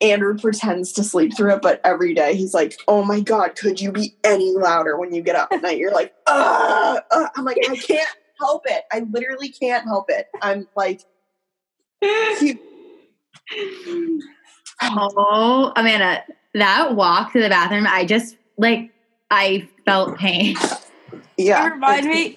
Andrew 0.00 0.38
pretends 0.38 0.92
to 0.92 1.02
sleep 1.02 1.36
through 1.36 1.54
it, 1.54 1.62
but 1.62 1.80
every 1.84 2.14
day 2.14 2.34
he's 2.36 2.54
like, 2.54 2.78
Oh 2.86 3.04
my 3.04 3.20
god, 3.20 3.56
could 3.56 3.80
you 3.80 3.90
be 3.90 4.14
any 4.22 4.52
louder 4.54 4.96
when 4.96 5.12
you 5.12 5.22
get 5.22 5.36
up 5.36 5.48
at 5.52 5.62
night? 5.62 5.78
You're 5.78 5.92
like, 5.92 6.14
uh, 6.26 7.00
uh. 7.10 7.28
I'm 7.36 7.44
like, 7.44 7.58
I 7.68 7.76
can't 7.76 8.08
help 8.38 8.62
it. 8.66 8.84
I 8.92 9.00
literally 9.10 9.48
can't 9.48 9.84
help 9.84 10.06
it. 10.08 10.28
I'm 10.40 10.68
like 10.76 11.02
he- 12.00 12.58
Oh, 14.80 15.72
Amanda, 15.74 16.22
that 16.54 16.94
walk 16.94 17.32
to 17.32 17.40
the 17.40 17.48
bathroom, 17.48 17.86
I 17.88 18.04
just 18.04 18.36
like 18.56 18.92
I 19.30 19.68
felt 19.84 20.16
pain. 20.18 20.56
Yeah. 21.38 21.64
You 21.66 21.72
remind 21.72 22.06
it's- 22.06 22.14
me. 22.14 22.36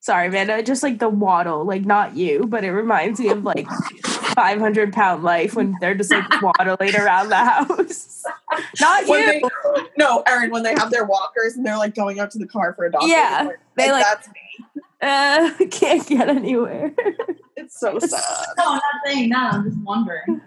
Sorry, 0.00 0.26
Amanda. 0.26 0.62
Just 0.62 0.82
like 0.82 0.98
the 0.98 1.08
waddle, 1.08 1.64
like 1.64 1.86
not 1.86 2.14
you, 2.14 2.44
but 2.46 2.62
it 2.62 2.72
reminds 2.72 3.18
me 3.20 3.30
of 3.30 3.42
like 3.42 3.66
500 3.70 4.92
pound 4.92 5.22
life 5.22 5.54
when 5.54 5.76
they're 5.80 5.94
just 5.94 6.10
like 6.10 6.42
waddling 6.42 6.94
around 6.94 7.30
the 7.30 7.36
house. 7.36 8.22
Not 8.82 9.08
When 9.08 9.20
you. 9.20 9.26
they, 9.26 9.82
no, 9.96 10.22
Erin, 10.26 10.50
when 10.50 10.62
they 10.62 10.74
have 10.74 10.90
their 10.90 11.04
walkers 11.06 11.54
and 11.54 11.64
they're 11.64 11.78
like 11.78 11.94
going 11.94 12.20
up 12.20 12.28
to 12.30 12.38
the 12.38 12.46
car 12.46 12.74
for 12.74 12.84
a 12.84 12.92
doctor. 12.92 13.08
Yeah, 13.08 13.48
they, 13.76 13.90
like- 13.92 14.04
that's 14.04 14.28
me. 14.28 14.82
Uh, 15.00 15.50
can't 15.70 16.06
get 16.06 16.28
anywhere. 16.30 16.92
it's 17.56 17.78
so 17.80 17.98
sad. 17.98 18.20
No, 18.58 18.64
I'm 18.66 18.74
not 18.76 18.82
saying 19.06 19.28
that. 19.30 19.52
I'm 19.54 19.64
just 19.64 19.78
wondering. 19.78 20.40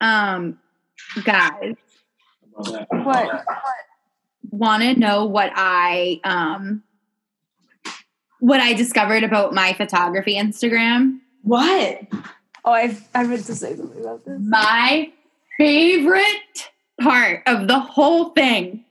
Um, 0.00 0.58
guys, 1.24 1.74
What? 2.52 3.44
Want 4.54 4.82
to 4.82 4.98
know 4.98 5.24
what 5.24 5.52
I 5.54 6.20
um 6.24 6.82
what 8.40 8.60
I 8.60 8.74
discovered 8.74 9.24
about 9.24 9.54
my 9.54 9.72
photography 9.72 10.34
Instagram? 10.36 11.20
What? 11.42 12.02
Oh, 12.64 12.72
I 12.72 12.96
I 13.14 13.24
meant 13.24 13.44
to 13.46 13.54
say 13.54 13.76
something 13.76 14.00
about 14.00 14.24
this. 14.24 14.38
My 14.40 15.12
favorite 15.58 16.70
part 17.00 17.42
of 17.46 17.68
the 17.68 17.78
whole 17.78 18.30
thing 18.30 18.83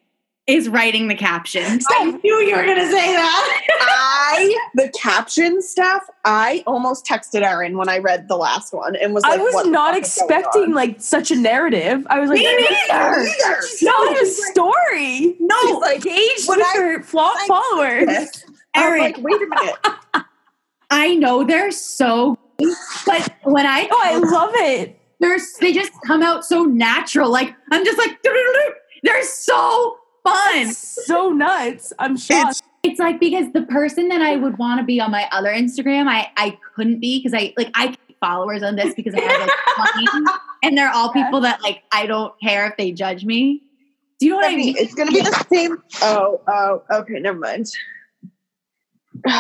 is 0.46 0.68
writing 0.68 1.08
the 1.08 1.16
captions. 1.16 1.86
I 1.90 2.12
knew 2.12 2.36
you 2.42 2.56
were 2.56 2.66
gonna 2.66 2.86
say 2.90 3.14
that. 3.14 3.62
I 3.80 4.68
the 4.76 4.90
caption 4.90 5.62
stuff. 5.62 6.04
I 6.26 6.64
almost 6.68 7.06
texted 7.06 7.44
Erin 7.44 7.78
when 7.78 7.88
I 7.88 8.00
read 8.00 8.28
the 8.28 8.36
last 8.36 8.74
one 8.74 8.96
and 8.98 9.14
was 9.14 9.24
like, 9.24 9.40
I 9.40 9.44
was 9.44 9.54
what 9.54 9.68
not 9.68 9.94
fuck 9.96 10.04
is 10.04 10.16
going 10.18 10.32
expecting 10.32 10.74
like 10.74 11.00
such 11.00 11.32
a 11.32 11.36
narrative. 11.38 12.06
I 12.10 12.20
was 12.20 12.30
like, 12.30 12.40
Me 12.40 12.46
neither. 12.46 13.20
Neither. 13.22 13.58
It's 13.60 14.40
a 14.40 14.52
story. 14.52 15.36
No, 15.40 15.56
She's 15.62 15.78
like, 15.78 16.06
engaged 16.06 16.50
when 16.50 16.58
with 16.60 16.68
I- 16.68 16.78
her 16.78 17.04
flo- 17.04 17.22
I- 17.24 17.46
followers. 17.48 18.06
This. 18.08 18.46
Erin. 18.76 19.00
like, 19.02 19.18
wait 19.20 19.42
a 19.42 19.48
minute. 19.48 19.76
I 20.90 21.16
know 21.16 21.44
they're 21.44 21.72
so 21.72 22.38
but 23.06 23.34
when 23.44 23.66
I 23.66 23.88
Oh, 23.92 24.00
I 24.04 24.18
love 24.18 24.52
it. 24.56 25.00
they're 25.20 25.38
they 25.60 25.72
just 25.74 25.92
come 26.06 26.22
out 26.22 26.44
so 26.46 26.64
natural. 26.64 27.32
Like 27.32 27.54
I'm 27.72 27.86
just 27.86 27.98
like 27.98 28.22
they're 29.04 29.24
so 29.24 29.98
fun. 30.24 30.74
So 30.74 31.30
nuts. 31.30 31.94
I'm 32.00 32.18
shocked. 32.18 32.62
It's 32.84 33.00
like 33.00 33.20
because 33.20 33.52
the 33.54 33.62
person 33.64 34.10
that 34.10 34.22
I 34.22 34.36
would 34.36 34.58
want 34.58 34.80
to 34.80 34.86
be 34.86 35.00
on 35.00 35.12
my 35.12 35.28
other 35.32 35.50
Instagram, 35.50 36.08
I 36.08 36.30
I 36.38 36.58
couldn't 36.76 37.00
be 37.00 37.20
because 37.20 37.34
I 37.34 37.54
like 37.58 37.70
I 37.76 37.88
keep 37.88 38.18
followers 38.20 38.62
on 38.64 38.76
this 38.76 38.94
because 38.94 39.14
I 39.16 39.22
have 39.22 39.40
like 39.78 40.06
20, 40.16 40.26
and 40.64 40.78
they're 40.78 40.90
all 40.92 41.12
Yeah. 41.16 41.26
people 41.26 41.42
that 41.42 41.62
like 41.62 41.84
I 41.94 42.06
don't 42.06 42.34
care 42.42 42.68
if 42.68 42.76
they 42.78 42.92
judge 42.92 43.24
me. 43.26 43.62
Do 44.20 44.26
you 44.28 44.32
know 44.34 44.38
what 44.38 44.46
I 44.46 44.50
Stephanie, 44.50 44.66
mean? 44.74 44.76
it's 44.78 44.94
gonna 44.96 45.12
be 45.12 45.22
the 45.22 45.46
same. 45.52 45.78
Oh, 46.02 46.42
oh, 46.48 46.84
okay, 47.00 47.20
never 47.20 47.38
mind. 47.40 47.68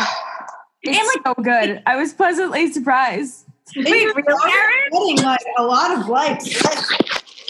It's 0.85 1.13
so 1.25 1.33
good. 1.41 1.81
I 1.85 1.95
was 1.95 2.11
pleasantly 2.13 2.69
surprised. 2.69 3.45
Wait, 3.73 3.87
you're 4.01 4.13
getting 4.13 5.23
like 5.23 5.39
a 5.57 5.63
lot 5.63 5.97
of 5.97 6.09
likes. 6.09 6.61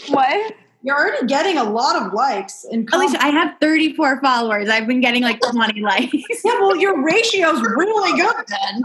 What? 0.08 0.54
You're 0.84 0.98
already 0.98 1.26
getting 1.26 1.56
a 1.56 1.64
lot 1.64 1.96
of 1.96 2.12
likes 2.12 2.64
and 2.70 2.86
Alicia, 2.92 3.16
I 3.18 3.28
have 3.30 3.54
34 3.58 4.20
followers. 4.20 4.68
I've 4.68 4.86
been 4.86 5.00
getting 5.00 5.22
like 5.22 5.40
20 5.40 5.80
likes. 5.80 6.12
Yeah, 6.44 6.60
well, 6.60 6.76
your 6.76 7.02
ratio's 7.02 7.62
really 7.62 8.20
good 8.20 8.34
then. 8.48 8.82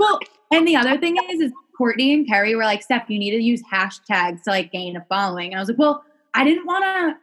Well, 0.00 0.18
and 0.50 0.66
the 0.66 0.74
other 0.74 0.98
thing 0.98 1.16
is, 1.30 1.40
is 1.40 1.52
Courtney 1.76 2.12
and 2.12 2.26
Carrie 2.26 2.56
were 2.56 2.64
like, 2.64 2.82
Steph, 2.82 3.08
you 3.08 3.16
need 3.16 3.30
to 3.30 3.40
use 3.40 3.62
hashtags 3.72 4.42
to 4.42 4.50
like 4.50 4.72
gain 4.72 4.96
a 4.96 5.04
following. 5.08 5.52
And 5.52 5.56
I 5.56 5.60
was 5.60 5.68
like, 5.68 5.78
well, 5.78 6.02
I 6.34 6.42
didn't 6.42 6.66
want 6.66 6.84
to, 6.84 7.16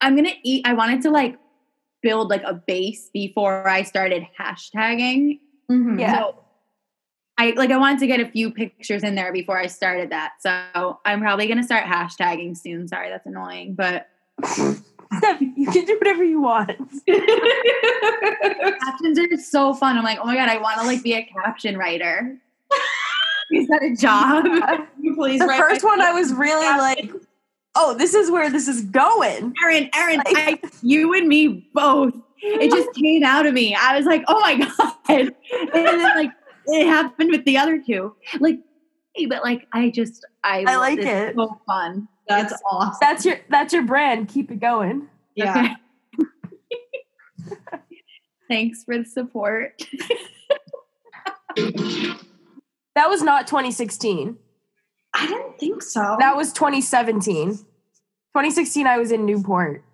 I'm 0.00 0.16
going 0.16 0.28
to 0.28 0.34
eat, 0.42 0.66
I 0.66 0.72
wanted 0.72 1.00
to 1.02 1.10
like 1.10 1.38
build 2.02 2.30
like 2.30 2.42
a 2.44 2.54
base 2.54 3.10
before 3.12 3.68
I 3.68 3.84
started 3.84 4.26
hashtagging. 4.38 5.38
Mhm. 5.70 6.00
Yeah. 6.00 6.18
So 6.18 6.44
I 7.38 7.52
like, 7.56 7.70
I 7.70 7.76
wanted 7.76 8.00
to 8.00 8.08
get 8.08 8.18
a 8.18 8.28
few 8.28 8.50
pictures 8.50 9.04
in 9.04 9.14
there 9.14 9.32
before 9.32 9.56
I 9.56 9.68
started 9.68 10.10
that. 10.10 10.32
So 10.40 10.98
I'm 11.04 11.20
probably 11.20 11.46
going 11.46 11.58
to 11.58 11.64
start 11.64 11.84
hashtagging 11.84 12.56
soon. 12.56 12.88
Sorry, 12.88 13.08
that's 13.08 13.26
annoying, 13.26 13.74
but 13.74 14.08
you 15.40 15.70
can 15.72 15.84
do 15.84 15.96
whatever 15.98 16.24
you 16.24 16.40
want. 16.40 16.70
captions 18.80 19.18
are 19.20 19.36
so 19.36 19.72
fun. 19.72 19.96
I'm 19.96 20.02
like, 20.02 20.18
oh 20.20 20.26
my 20.26 20.34
God, 20.34 20.48
I 20.48 20.58
want 20.58 20.80
to 20.80 20.86
like 20.86 21.04
be 21.04 21.14
a 21.14 21.22
caption 21.22 21.78
writer. 21.78 22.36
Is 23.52 23.68
that 23.68 23.82
a 23.82 23.94
job? 23.94 24.44
Please, 25.14 25.40
The 25.40 25.46
first 25.46 25.84
one 25.84 26.02
I 26.02 26.12
was 26.12 26.34
really 26.34 26.66
like, 26.66 27.10
oh, 27.76 27.94
this 27.94 28.12
is 28.12 28.30
where 28.30 28.50
this 28.50 28.68
is 28.68 28.82
going. 28.82 29.54
Erin, 29.62 29.88
Erin, 29.94 30.22
I, 30.26 30.58
you 30.82 31.14
and 31.14 31.28
me 31.28 31.66
both. 31.72 32.12
It 32.42 32.70
just 32.70 32.92
came 32.94 33.24
out 33.24 33.46
of 33.46 33.54
me. 33.54 33.74
I 33.74 33.96
was 33.96 34.04
like, 34.04 34.22
oh 34.28 34.38
my 34.40 34.56
God. 34.56 34.94
And 35.08 35.32
then 35.72 36.02
like 36.14 36.30
it 36.68 36.86
happened 36.86 37.30
with 37.30 37.44
the 37.44 37.58
other 37.58 37.82
two. 37.84 38.14
Like, 38.40 38.60
hey, 39.14 39.26
but 39.26 39.42
like 39.42 39.66
I 39.72 39.90
just 39.90 40.24
I, 40.44 40.64
I 40.66 40.76
like 40.76 41.00
it. 41.00 41.34
So 41.36 41.60
fun. 41.66 42.08
That's 42.28 42.54
awesome. 42.70 42.98
That's 43.00 43.24
your 43.24 43.40
that's 43.48 43.72
your 43.72 43.84
brand. 43.84 44.28
Keep 44.28 44.50
it 44.50 44.60
going. 44.60 45.08
Yeah. 45.34 45.74
Okay. 46.18 47.56
Thanks 48.48 48.84
for 48.84 48.98
the 48.98 49.04
support. 49.04 49.82
That 52.98 53.08
was 53.08 53.22
not 53.22 53.46
2016. 53.46 54.36
I 55.14 55.26
didn't 55.28 55.56
think 55.60 55.84
so. 55.84 56.16
That 56.18 56.34
was 56.34 56.52
2017. 56.52 57.54
2016, 57.54 58.88
I 58.88 58.98
was 58.98 59.12
in 59.12 59.24
Newport. 59.24 59.84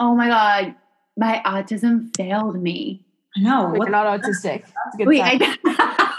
Oh 0.00 0.16
my 0.16 0.26
God. 0.26 0.74
My 1.16 1.40
autism 1.46 2.10
failed 2.16 2.60
me. 2.60 3.06
No, 3.36 3.66
like, 3.66 3.78
you're 3.78 3.90
not 3.90 4.06
autistic. 4.06 4.64
It's 4.64 4.94
a 4.94 4.96
good 4.96 5.06
Wait, 5.06 5.18
sign. 5.18 5.38
I 5.40 6.16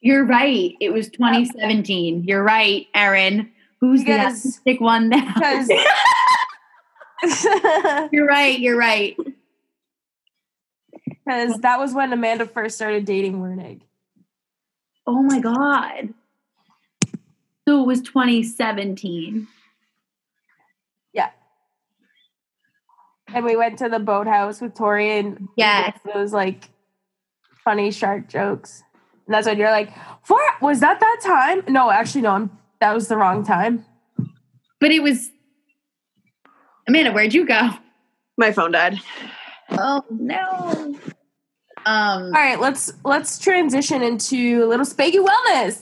You're 0.02 0.26
right. 0.26 0.74
It 0.80 0.94
was 0.94 1.10
2017. 1.10 2.24
You're 2.24 2.44
right, 2.44 2.88
Erin. 2.96 3.52
Who's 3.82 4.04
Because- 4.04 4.44
the 4.64 4.72
autistic 4.72 4.82
one 4.82 5.10
now? 5.10 5.34
You're 8.12 8.26
right. 8.28 8.58
You're 8.60 8.78
right. 8.78 9.18
because 11.12 11.60
that 11.60 11.78
was 11.80 11.94
when 11.94 12.14
Amanda 12.14 12.46
first 12.46 12.76
started 12.78 13.04
dating 13.06 13.40
Wernig. 13.42 13.82
Oh 15.06 15.22
my 15.22 15.40
god. 15.40 16.14
So 17.68 17.82
it 17.84 17.88
was 17.88 18.02
2017. 18.02 19.48
Yeah. 21.14 21.30
And 23.28 23.44
we 23.46 23.56
went 23.58 23.80
to 23.80 23.90
the 23.90 24.00
boathouse 24.00 24.62
with 24.62 24.74
Tori 24.76 25.12
and 25.20 25.50
Yes. 25.58 26.00
those 26.14 26.32
like 26.34 26.70
funny 27.70 27.92
shark 27.92 28.28
jokes. 28.28 28.82
And 29.28 29.36
that's 29.36 29.46
when 29.46 29.60
you're 29.60 29.70
like, 29.70 29.94
for 30.24 30.40
was 30.60 30.80
that 30.80 31.00
that 31.00 31.20
time? 31.24 31.72
No, 31.72 31.92
actually, 31.92 32.22
no, 32.22 32.32
I'm, 32.32 32.58
that 32.82 32.96
was 32.96 33.10
the 33.10 33.16
wrong 33.16 33.46
time. 33.46 33.86
But 34.80 34.90
it 34.90 35.04
was 35.04 35.30
Amanda, 36.88 37.12
where'd 37.12 37.32
you 37.32 37.46
go? 37.46 37.70
My 38.38 38.52
phone 38.52 38.72
died. 38.72 39.00
Oh 39.70 40.04
no. 40.10 40.96
Um 41.86 42.24
All 42.24 42.32
right, 42.32 42.60
let's 42.60 42.92
let's 43.06 43.38
transition 43.38 44.02
into 44.02 44.64
a 44.64 44.66
little 44.66 44.86
Spaggy 44.86 45.24
wellness. 45.24 45.82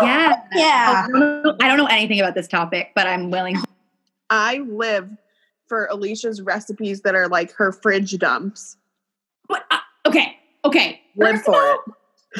yeah. 0.00 0.42
yeah. 0.54 1.04
I 1.06 1.08
don't, 1.10 1.42
know, 1.42 1.56
I 1.60 1.68
don't 1.68 1.76
know 1.76 1.88
anything 1.88 2.20
about 2.20 2.34
this 2.34 2.48
topic, 2.48 2.92
but 2.94 3.06
I'm 3.06 3.30
willing. 3.30 3.58
I 4.30 4.60
live 4.66 5.10
for 5.66 5.88
Alicia's 5.90 6.40
recipes 6.40 7.02
that 7.02 7.14
are 7.14 7.28
like 7.28 7.52
her 7.52 7.70
fridge 7.70 8.16
dumps. 8.16 8.78
But, 9.46 9.66
uh, 9.70 9.78
okay. 10.06 10.37
Okay. 10.64 11.00
Live 11.16 11.42
for 11.42 11.54
all, 11.54 11.74
it. 11.86 11.94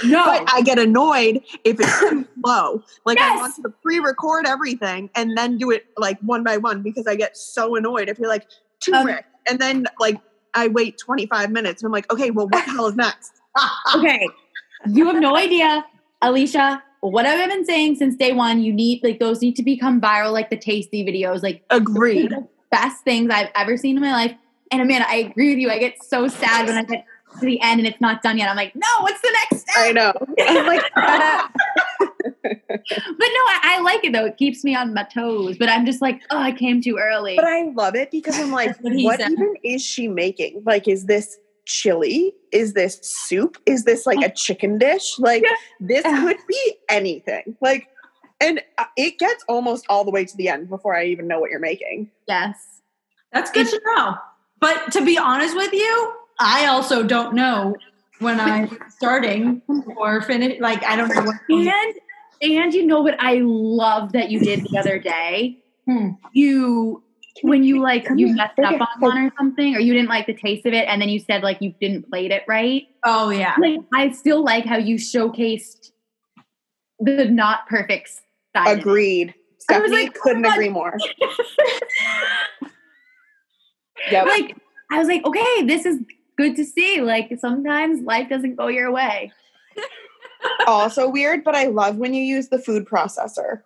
No. 0.05 0.25
But 0.25 0.49
I 0.53 0.63
get 0.63 0.79
annoyed 0.79 1.43
if 1.65 1.81
it's 1.81 2.01
too 2.01 2.27
slow. 2.45 2.83
Like 3.05 3.19
I 3.19 3.37
want 3.37 3.55
to 3.57 3.71
pre-record 3.83 4.47
everything 4.47 5.11
and 5.15 5.37
then 5.37 5.57
do 5.59 5.71
it 5.71 5.87
like 5.97 6.19
one 6.21 6.45
by 6.45 6.57
one 6.59 6.83
because 6.83 7.07
I 7.07 7.17
get 7.17 7.37
so 7.37 7.75
annoyed 7.77 8.09
if 8.09 8.19
you're 8.19 8.29
like 8.29 8.43
Um, 8.43 8.49
turmeric 8.93 9.25
and 9.49 9.59
then 9.59 9.87
like 9.99 10.21
I 10.55 10.69
wait 10.69 10.99
25 10.99 11.51
minutes 11.51 11.83
and 11.83 11.89
I'm 11.89 11.93
like, 11.93 12.13
okay, 12.13 12.31
well 12.31 12.47
what 12.49 12.65
the 12.67 12.71
hell 12.71 12.87
is 12.87 12.97
next? 13.07 13.33
okay. 13.97 14.29
You 14.89 15.07
have 15.07 15.21
no 15.21 15.37
idea, 15.37 15.85
Alicia. 16.23 16.83
What 17.01 17.27
I've 17.27 17.49
been 17.49 17.65
saying 17.65 17.97
since 17.97 18.17
day 18.17 18.33
one, 18.33 18.61
you 18.63 18.73
need 18.73 19.03
like 19.03 19.21
those 19.21 19.41
need 19.41 19.57
to 19.57 19.63
become 19.63 20.01
viral, 20.01 20.33
like 20.33 20.51
the 20.51 20.57
tasty 20.57 21.05
videos, 21.05 21.43
like 21.43 21.63
Agreed. 21.71 22.35
best 22.71 23.05
things 23.05 23.31
I've 23.31 23.51
ever 23.55 23.77
seen 23.77 23.97
in 23.97 24.03
my 24.03 24.13
life. 24.13 24.35
And 24.71 24.83
Amanda, 24.83 25.09
I 25.09 25.17
agree 25.17 25.51
with 25.51 25.59
you. 25.59 25.71
I 25.71 25.79
get 25.79 26.03
so 26.05 26.29
sad 26.29 26.67
when 26.67 26.77
I 26.77 26.83
get 26.83 27.05
to 27.41 27.47
the 27.47 27.61
end 27.61 27.81
and 27.81 27.87
it's 27.87 28.01
not 28.01 28.23
done 28.23 28.39
yet. 28.39 28.49
I'm 28.49 28.57
like, 28.57 28.75
no, 28.75 28.87
what's 29.01 29.21
the 29.21 29.37
next 29.51 29.63
step? 29.63 29.77
I 29.79 29.93
know. 29.93 30.13
I'm 30.41 30.67
like, 30.67 30.83
But 32.91 33.29
no, 33.29 33.43
I, 33.47 33.61
I 33.65 33.81
like 33.83 34.05
it 34.05 34.13
though. 34.13 34.27
It 34.27 34.37
keeps 34.37 34.65
me 34.65 34.75
on 34.75 34.95
my 34.95 35.05
toes. 35.05 35.59
But 35.59 35.69
I'm 35.69 35.85
just 35.85 36.01
like, 36.01 36.21
oh, 36.31 36.39
I 36.39 36.53
came 36.53 36.81
too 36.81 36.99
early. 36.99 37.37
but 37.37 37.45
I 37.45 37.65
love 37.75 37.95
it 37.95 38.11
because 38.11 38.39
I'm 38.39 38.51
like, 38.51 38.77
what 38.81 38.95
what 38.97 39.21
even 39.21 39.55
is 39.63 39.83
she 39.85 40.09
making? 40.09 40.63
Like, 40.65 40.89
is 40.89 41.05
this 41.07 41.37
chili? 41.67 42.33
Is 42.53 42.73
this 42.73 42.99
soup? 43.03 43.59
Is 43.67 43.85
this 43.85 44.07
like 44.07 44.25
a 44.25 44.33
chicken 44.33 44.79
dish? 44.79 45.19
Like, 45.19 45.45
this 45.81 46.03
could 46.03 46.39
be 46.49 46.75
anything. 46.89 47.57
Like, 47.61 47.89
and 48.41 48.63
uh, 48.79 48.85
it 48.97 49.19
gets 49.19 49.45
almost 49.49 49.85
all 49.89 50.05
the 50.05 50.11
way 50.11 50.25
to 50.25 50.37
the 50.37 50.49
end 50.49 50.69
before 50.71 50.97
I 50.97 51.05
even 51.07 51.27
know 51.27 51.41
what 51.41 51.51
you're 51.51 51.61
making. 51.61 52.11
yes. 52.27 52.57
That's 53.33 53.51
good 53.51 53.67
to 53.69 53.81
know. 53.95 54.15
But 54.59 54.91
to 54.93 55.05
be 55.05 55.19
honest 55.19 55.55
with 55.55 55.71
you, 55.75 56.13
I 56.41 56.67
also 56.67 57.03
don't 57.03 57.35
know 57.35 57.77
when 58.21 58.41
I'm 58.41 58.79
starting 58.91 59.63
or 59.97 60.23
finish. 60.23 60.61
Like, 60.61 60.85
I 60.85 60.97
don't 60.97 61.15
know 61.15 61.23
what. 61.23 61.37
And 62.41 62.53
and 62.53 62.73
you 62.73 62.87
know 62.87 63.01
what 63.01 63.17
I 63.19 63.41
love 63.43 64.13
that 64.13 64.31
you 64.31 64.39
did 64.39 64.65
the 64.71 64.79
other 64.79 64.99
day? 64.99 65.59
Hmm. 65.87 66.11
You 66.33 67.03
when 67.43 67.65
you 67.65 67.81
like 67.81 68.07
you 68.15 68.35
messed 68.35 68.59
up 68.61 68.81
on 68.81 69.01
one 69.01 69.19
or 69.19 69.33
something, 69.37 69.75
or 69.75 69.81
you 69.81 69.93
didn't 69.93 70.09
like 70.09 70.27
the 70.27 70.35
taste 70.35 70.65
of 70.67 70.73
it, 70.73 70.87
and 70.89 71.03
then 71.03 71.09
you 71.09 71.19
said 71.19 71.43
like 71.43 71.61
you 71.61 71.75
didn't 71.81 72.09
plate 72.09 72.31
it 72.31 72.45
right. 72.47 72.87
Oh, 73.05 73.31
yeah. 73.31 73.55
Like 73.59 73.81
I 73.93 74.11
still 74.13 74.45
like 74.45 74.65
how 74.65 74.77
you 74.77 74.97
showcased 74.97 75.91
the 77.01 77.25
not 77.25 77.67
perfect 77.69 78.11
side. 78.55 78.67
of 78.69 78.79
it. 78.79 78.81
Agreed. 78.81 79.35
I 79.71 79.81
was 79.81 79.93
like, 79.93 80.17
oh 80.17 80.21
couldn't 80.23 80.43
my 80.43 80.49
God. 80.49 80.55
agree 80.55 80.69
more. 80.69 80.97
Yep. 84.11 84.27
Like 84.27 84.57
I 84.91 84.99
was 84.99 85.09
like, 85.09 85.25
okay, 85.25 85.63
this 85.65 85.85
is 85.85 85.99
good 86.39 86.57
to 86.57 86.65
see. 86.65 87.03
Like 87.03 87.31
sometimes 87.39 88.01
life 88.03 88.31
doesn't 88.31 88.57
go 88.57 88.69
your 88.69 88.91
way. 88.91 89.31
also 90.67 91.11
weird, 91.11 91.45
but 91.45 91.55
I 91.55 91.65
love 91.67 91.97
when 91.97 92.15
you 92.15 92.23
use 92.23 92.49
the 92.49 92.59
food 92.59 92.87
processor. 92.87 93.63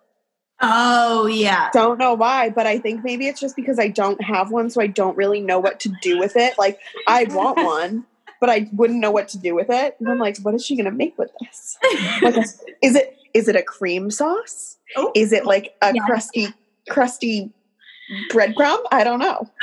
Oh, 0.61 1.25
yeah. 1.27 1.69
Don't 1.73 1.97
know 1.99 2.13
why, 2.13 2.49
but 2.49 2.65
I 2.65 2.79
think 2.79 3.03
maybe 3.03 3.27
it's 3.27 3.39
just 3.39 3.55
because 3.55 3.79
I 3.79 3.87
don't 3.89 4.21
have 4.23 4.51
one, 4.51 4.69
so 4.69 4.81
I 4.81 4.87
don't 4.87 5.17
really 5.17 5.41
know 5.41 5.59
what 5.59 5.79
to 5.81 5.93
do 6.01 6.17
with 6.19 6.35
it. 6.35 6.57
Like, 6.57 6.79
I 7.07 7.25
want 7.29 7.57
one, 7.57 8.05
but 8.39 8.49
I 8.49 8.69
wouldn't 8.71 8.99
know 8.99 9.11
what 9.11 9.27
to 9.29 9.37
do 9.37 9.55
with 9.55 9.69
it. 9.69 9.95
And 9.99 10.07
I'm 10.09 10.19
like, 10.19 10.37
what 10.39 10.53
is 10.55 10.65
she 10.65 10.77
gonna 10.77 10.91
make 10.91 11.17
with 11.17 11.31
this? 11.41 11.77
Like, 12.21 12.35
is 12.81 12.95
it 12.95 13.17
is 13.33 13.47
it 13.47 13.55
a 13.55 13.63
cream 13.63 14.09
sauce? 14.11 14.77
Oh. 14.95 15.11
Is 15.15 15.33
it 15.33 15.45
like 15.45 15.75
a 15.81 15.93
Yeah. 15.93 16.05
crusty 16.05 16.47
crusty 16.89 17.51
breadcrumb? 18.31 18.79
I 18.91 19.03
don't 19.03 19.19
know. 19.19 19.49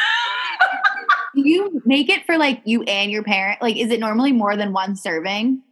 Do 1.43 1.49
you 1.49 1.83
make 1.85 2.09
it 2.09 2.25
for 2.27 2.39
like 2.39 2.63
you 2.65 2.83
and 2.85 3.11
your 3.11 3.23
parent? 3.23 3.63
Like, 3.63 3.77
is 3.77 3.91
it 3.91 4.01
normally 4.01 4.33
more 4.33 4.57
than 4.57 4.73
one 4.73 4.97
serving? 4.97 5.63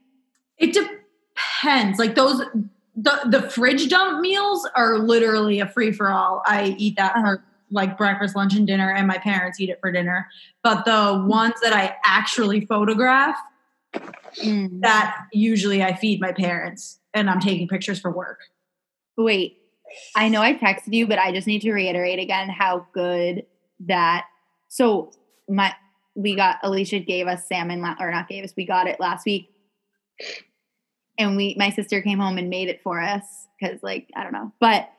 It 0.58 0.72
depends. 0.72 1.98
Like 1.98 2.14
those, 2.14 2.40
the 2.96 3.20
the 3.26 3.48
fridge 3.50 3.88
dump 3.88 4.20
meals 4.20 4.68
are 4.74 4.98
literally 4.98 5.60
a 5.60 5.68
free 5.68 5.92
for 5.92 6.10
all. 6.10 6.42
I 6.46 6.74
eat 6.78 6.96
that 6.96 7.16
uh-huh. 7.16 7.22
for 7.22 7.44
like 7.70 7.98
breakfast, 7.98 8.34
lunch, 8.34 8.54
and 8.54 8.66
dinner, 8.66 8.90
and 8.90 9.06
my 9.06 9.18
parents 9.18 9.60
eat 9.60 9.70
it 9.70 9.78
for 9.80 9.92
dinner. 9.92 10.26
But 10.62 10.84
the 10.84 11.24
ones 11.26 11.54
that 11.62 11.72
I 11.72 11.96
actually 12.04 12.64
photograph, 12.66 13.36
mm. 14.42 14.80
that 14.80 15.16
usually 15.32 15.82
I 15.82 15.94
feed 15.94 16.20
my 16.20 16.32
parents 16.32 16.98
and 17.14 17.28
I'm 17.28 17.40
taking 17.40 17.68
pictures 17.68 18.00
for 18.00 18.10
work. 18.10 18.40
Wait, 19.16 19.58
I 20.16 20.28
know 20.28 20.42
I 20.42 20.54
texted 20.54 20.92
you, 20.94 21.06
but 21.06 21.18
I 21.18 21.32
just 21.32 21.46
need 21.46 21.62
to 21.62 21.72
reiterate 21.72 22.18
again 22.18 22.48
how 22.48 22.86
good 22.92 23.44
that. 23.80 24.26
So 24.68 25.12
my 25.48 25.74
we 26.14 26.34
got 26.34 26.58
Alicia 26.62 26.98
gave 27.00 27.26
us 27.26 27.48
salmon 27.48 27.84
or 28.00 28.10
not 28.10 28.28
gave 28.28 28.44
us. 28.44 28.52
We 28.56 28.66
got 28.66 28.88
it 28.88 29.00
last 29.00 29.24
week, 29.24 29.50
and 31.18 31.36
we 31.36 31.54
my 31.58 31.70
sister 31.70 32.02
came 32.02 32.18
home 32.18 32.38
and 32.38 32.50
made 32.50 32.68
it 32.68 32.82
for 32.82 33.00
us 33.00 33.24
because 33.58 33.82
like 33.82 34.08
I 34.16 34.24
don't 34.24 34.32
know, 34.32 34.52
but 34.60 34.90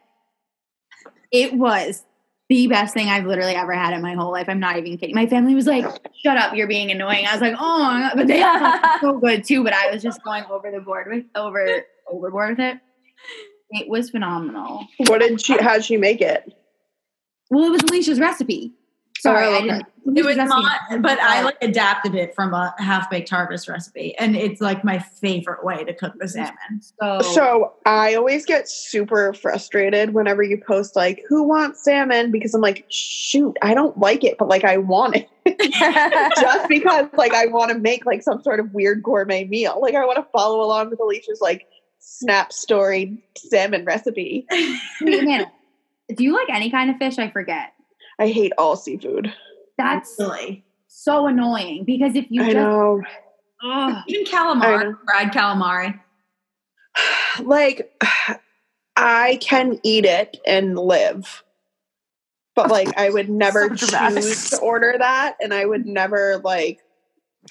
it 1.32 1.54
was 1.54 2.04
the 2.50 2.68
best 2.68 2.96
thing 2.96 3.10
I've 3.10 3.26
literally 3.26 3.54
ever 3.54 3.74
had 3.74 3.94
in 3.94 4.02
my 4.02 4.16
whole 4.16 4.32
life. 4.32 4.50
I'm 4.50 4.60
not 4.60 4.78
even 4.78 4.98
kidding. 4.98 5.14
My 5.14 5.28
family 5.28 5.54
was 5.56 5.68
like, 5.68 5.86
"Shut 6.24 6.38
up, 6.38 6.56
you're 6.56 6.68
being 6.68 6.90
annoying." 6.90 7.26
I 7.28 7.34
was 7.34 7.42
like, 7.42 7.56
"Oh," 7.60 7.80
my 7.80 8.02
God," 8.02 8.14
but 8.16 8.28
they 8.28 8.40
thought 8.42 8.76
it 8.76 8.82
was 8.82 9.02
so 9.02 9.20
good 9.20 9.44
too. 9.44 9.64
But 9.64 9.74
I 9.74 9.92
was 9.92 10.02
just 10.02 10.24
going 10.24 10.46
over 10.46 10.72
the 10.72 10.80
board 10.80 11.08
with 11.10 11.26
over 11.36 11.84
overboard 12.08 12.58
with 12.58 12.60
it. 12.60 12.80
It 13.72 13.88
was 13.88 14.10
phenomenal. 14.10 14.88
What 14.98 15.20
did 15.20 15.40
she? 15.42 15.58
How'd 15.62 15.84
she 15.84 15.98
make 15.98 16.22
it? 16.22 16.52
Well, 17.52 17.66
it 17.66 17.72
was 17.72 17.84
Alicia's 17.84 18.20
recipe. 18.20 18.74
Sorry, 19.20 19.48
I 19.48 19.62
didn't. 19.62 19.86
It 20.16 20.26
was 20.26 20.38
not, 20.38 21.02
but 21.02 21.20
I 21.20 21.44
like 21.44 21.58
adapted 21.62 22.16
it 22.16 22.34
from 22.34 22.54
a 22.54 22.74
half 22.78 23.10
baked 23.10 23.30
harvest 23.30 23.68
recipe, 23.68 24.18
and 24.18 24.36
it's 24.36 24.62
like 24.62 24.84
my 24.84 25.00
favorite 25.00 25.64
way 25.64 25.84
to 25.84 25.94
cook 25.94 26.14
the 26.18 26.28
salmon. 26.28 26.82
so, 27.02 27.22
So 27.22 27.74
I 27.86 28.16
always 28.16 28.46
get 28.46 28.70
super 28.70 29.34
frustrated 29.34 30.14
whenever 30.14 30.42
you 30.42 30.60
post 30.66 30.96
like, 30.96 31.24
"Who 31.28 31.44
wants 31.44 31.84
salmon?" 31.84 32.32
Because 32.32 32.54
I'm 32.54 32.62
like, 32.62 32.86
"Shoot, 32.90 33.58
I 33.62 33.74
don't 33.74 33.98
like 33.98 34.24
it, 34.24 34.38
but 34.38 34.48
like 34.48 34.64
I 34.64 34.78
want 34.78 35.16
it." 35.18 35.30
just 36.40 36.70
because 36.70 37.08
like 37.14 37.34
I 37.34 37.48
want 37.48 37.72
to 37.72 37.78
make 37.78 38.06
like 38.06 38.24
some 38.24 38.42
sort 38.42 38.60
of 38.60 38.74
weird 38.74 39.04
gourmet 39.04 39.46
meal. 39.46 39.80
Like 39.82 39.96
I 39.96 40.06
want 40.06 40.18
to 40.18 40.28
follow 40.32 40.62
along 40.62 40.90
with 40.90 41.00
Alicia's 41.00 41.42
like 41.42 41.68
snap 42.00 42.52
story 42.54 43.24
salmon 43.38 43.86
recipe. 43.86 44.48
Wait, 45.02 45.22
Amanda, 45.22 45.52
do 46.16 46.24
you 46.24 46.34
like 46.34 46.50
any 46.50 46.72
kind 46.72 46.90
of 46.90 46.98
fish? 46.98 47.18
I 47.20 47.30
forget. 47.30 47.74
I 48.20 48.28
hate 48.30 48.52
all 48.58 48.76
seafood. 48.76 49.34
That's 49.78 50.16
Really, 50.20 50.66
so 50.88 51.28
annoying 51.28 51.86
because 51.86 52.16
if 52.16 52.26
you 52.30 52.42
I 52.42 52.46
just 52.48 52.56
know. 52.56 53.02
Ugh. 53.64 54.04
even 54.08 54.26
calamari, 54.26 54.96
fried 55.06 55.32
calamari. 55.32 56.00
Like 57.42 57.92
I 58.96 59.38
can 59.42 59.80
eat 59.84 60.06
it 60.06 60.38
and 60.46 60.78
live. 60.78 61.44
But 62.56 62.70
like 62.70 62.90
I 62.98 63.10
would 63.10 63.30
never 63.30 63.76
So 63.78 64.10
choose 64.10 64.50
to 64.50 64.60
order 64.60 64.96
that 64.98 65.38
and 65.42 65.54
I 65.54 65.66
would 65.66 65.86
never 65.86 66.42
like 66.44 66.80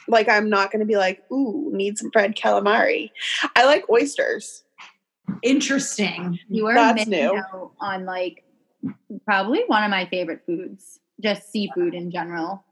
like 0.07 0.29
I'm 0.29 0.51
not 0.51 0.71
going 0.71 0.81
to 0.81 0.87
be 0.87 0.99
like, 0.99 1.23
"Ooh, 1.33 1.71
need 1.73 1.97
some 1.97 2.11
fried 2.11 2.37
calamari." 2.37 3.11
I 3.57 3.65
like 3.65 3.89
oysters. 3.89 4.65
Interesting. 5.43 6.39
you 6.49 6.67
are 6.67 6.75
That's 6.75 7.07
new. 7.07 7.43
on 7.81 8.05
like 8.05 8.45
probably 9.25 9.63
one 9.67 9.85
of 9.85 9.91
my 9.91 10.07
favorite 10.07 10.43
foods, 10.47 11.01
just 11.23 11.51
seafood 11.51 11.95
in 11.95 12.11
general. 12.11 12.65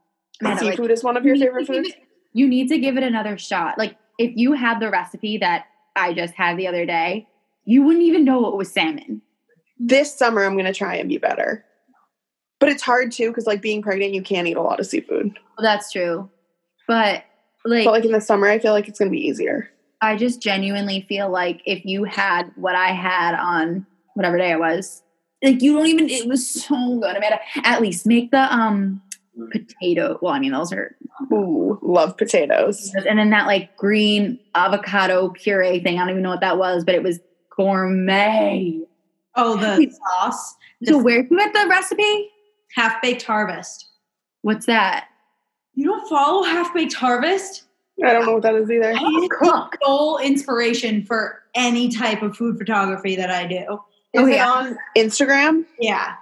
Like, 0.43 0.59
Seafood 0.59 0.91
is 0.91 1.03
one 1.03 1.17
of 1.17 1.25
your 1.25 1.35
you 1.37 1.45
favorite 1.45 1.67
foods? 1.67 1.89
it- 1.89 2.03
you 2.33 2.47
need 2.47 2.69
to 2.69 2.79
give 2.79 2.99
it 2.99 3.03
another 3.03 3.39
shot. 3.39 3.79
Like 3.79 3.97
if 4.19 4.37
you 4.37 4.53
had 4.53 4.79
the 4.79 4.91
recipe 4.91 5.39
that 5.39 5.65
I 5.97 6.13
just 6.13 6.35
had 6.35 6.59
the 6.59 6.67
other 6.69 6.85
day, 6.85 7.27
you 7.65 7.83
wouldn't 7.83 8.05
even 8.05 8.25
know 8.27 8.47
it 8.49 8.55
was 8.57 8.71
salmon. 8.71 9.23
This 9.79 10.15
summer 10.15 10.45
I'm 10.45 10.53
going 10.53 10.67
to 10.67 10.75
try 10.75 10.97
and 10.97 11.09
be 11.09 11.17
better. 11.17 11.65
But 12.61 12.69
it's 12.69 12.83
hard 12.83 13.11
too 13.13 13.33
cuz 13.33 13.47
like 13.47 13.63
being 13.63 13.81
pregnant 13.81 14.13
you 14.13 14.21
can't 14.23 14.47
eat 14.47 14.59
a 14.59 14.63
lot 14.63 14.81
of 14.81 14.87
seafood. 14.87 15.29
Well, 15.57 15.63
that's 15.63 15.91
true. 15.91 16.29
But 16.87 17.25
like, 17.65 17.87
But 17.87 17.93
like 17.93 18.05
in 18.05 18.13
the 18.13 18.21
summer 18.21 18.49
I 18.49 18.59
feel 18.59 18.73
like 18.73 18.87
it's 18.87 18.99
going 18.99 19.11
to 19.11 19.17
be 19.17 19.27
easier. 19.27 19.71
I 20.03 20.17
just 20.17 20.43
genuinely 20.43 21.07
feel 21.09 21.31
like 21.31 21.63
if 21.65 21.87
you 21.87 22.05
had 22.05 22.53
what 22.57 22.75
I 22.75 22.89
had 22.89 23.35
on 23.35 23.87
whatever 24.13 24.37
day 24.37 24.51
it 24.53 24.61
was, 24.61 25.03
like 25.43 25.63
you 25.63 25.75
don't 25.75 25.87
even 25.87 26.09
it 26.09 26.27
was 26.29 26.49
so 26.49 26.99
good, 26.99 27.17
Amanda. 27.17 27.39
At 27.65 27.81
least 27.81 28.07
make 28.07 28.31
the 28.31 28.53
um 28.55 29.01
potato. 29.53 30.19
Well, 30.23 30.33
I 30.33 30.39
mean 30.39 30.53
those 30.53 30.73
are 30.73 30.97
Ooh, 31.33 31.79
love 31.83 32.17
potatoes. 32.17 32.93
and 33.09 33.19
then 33.19 33.31
that 33.31 33.47
like 33.47 33.77
green 33.77 34.39
avocado 34.55 35.31
puree 35.31 35.81
thing. 35.81 35.97
I 35.97 36.01
don't 36.01 36.11
even 36.11 36.23
know 36.23 36.31
what 36.31 36.41
that 36.41 36.59
was, 36.59 36.85
but 36.85 36.95
it 36.95 37.03
was 37.03 37.21
gourmet. 37.55 38.81
Oh, 39.39 39.57
the 39.57 39.91
sauce, 40.19 40.57
So 40.85 40.97
where'd 40.99 41.27
you 41.31 41.37
get 41.39 41.53
the 41.53 41.67
recipe? 41.69 42.31
half 42.75 43.01
baked 43.03 43.23
harvest. 43.23 43.87
What's 44.43 44.67
that? 44.67 45.09
You 45.75 45.85
don't 45.87 46.09
follow 46.09 46.43
half 46.43 46.73
baked 46.75 46.95
harvest? 46.95 47.65
I 48.05 48.13
don't 48.13 48.27
know 48.27 48.33
what 48.35 48.43
that 48.43 48.55
is 48.55 48.71
either. 48.71 48.93
I 48.95 49.29
cook. 49.31 49.77
Sole 49.83 50.19
inspiration 50.19 51.05
for 51.05 51.43
any 51.55 51.89
type 51.91 52.23
of 52.23 52.37
food 52.37 52.59
photography 52.59 53.17
that 53.17 53.31
I 53.31 53.47
do. 53.47 53.81
Is 54.13 54.23
Oh, 54.23 54.27
yeah. 54.27 54.51
on 54.51 54.79
Instagram? 54.97 55.65
Yeah. 55.79 56.15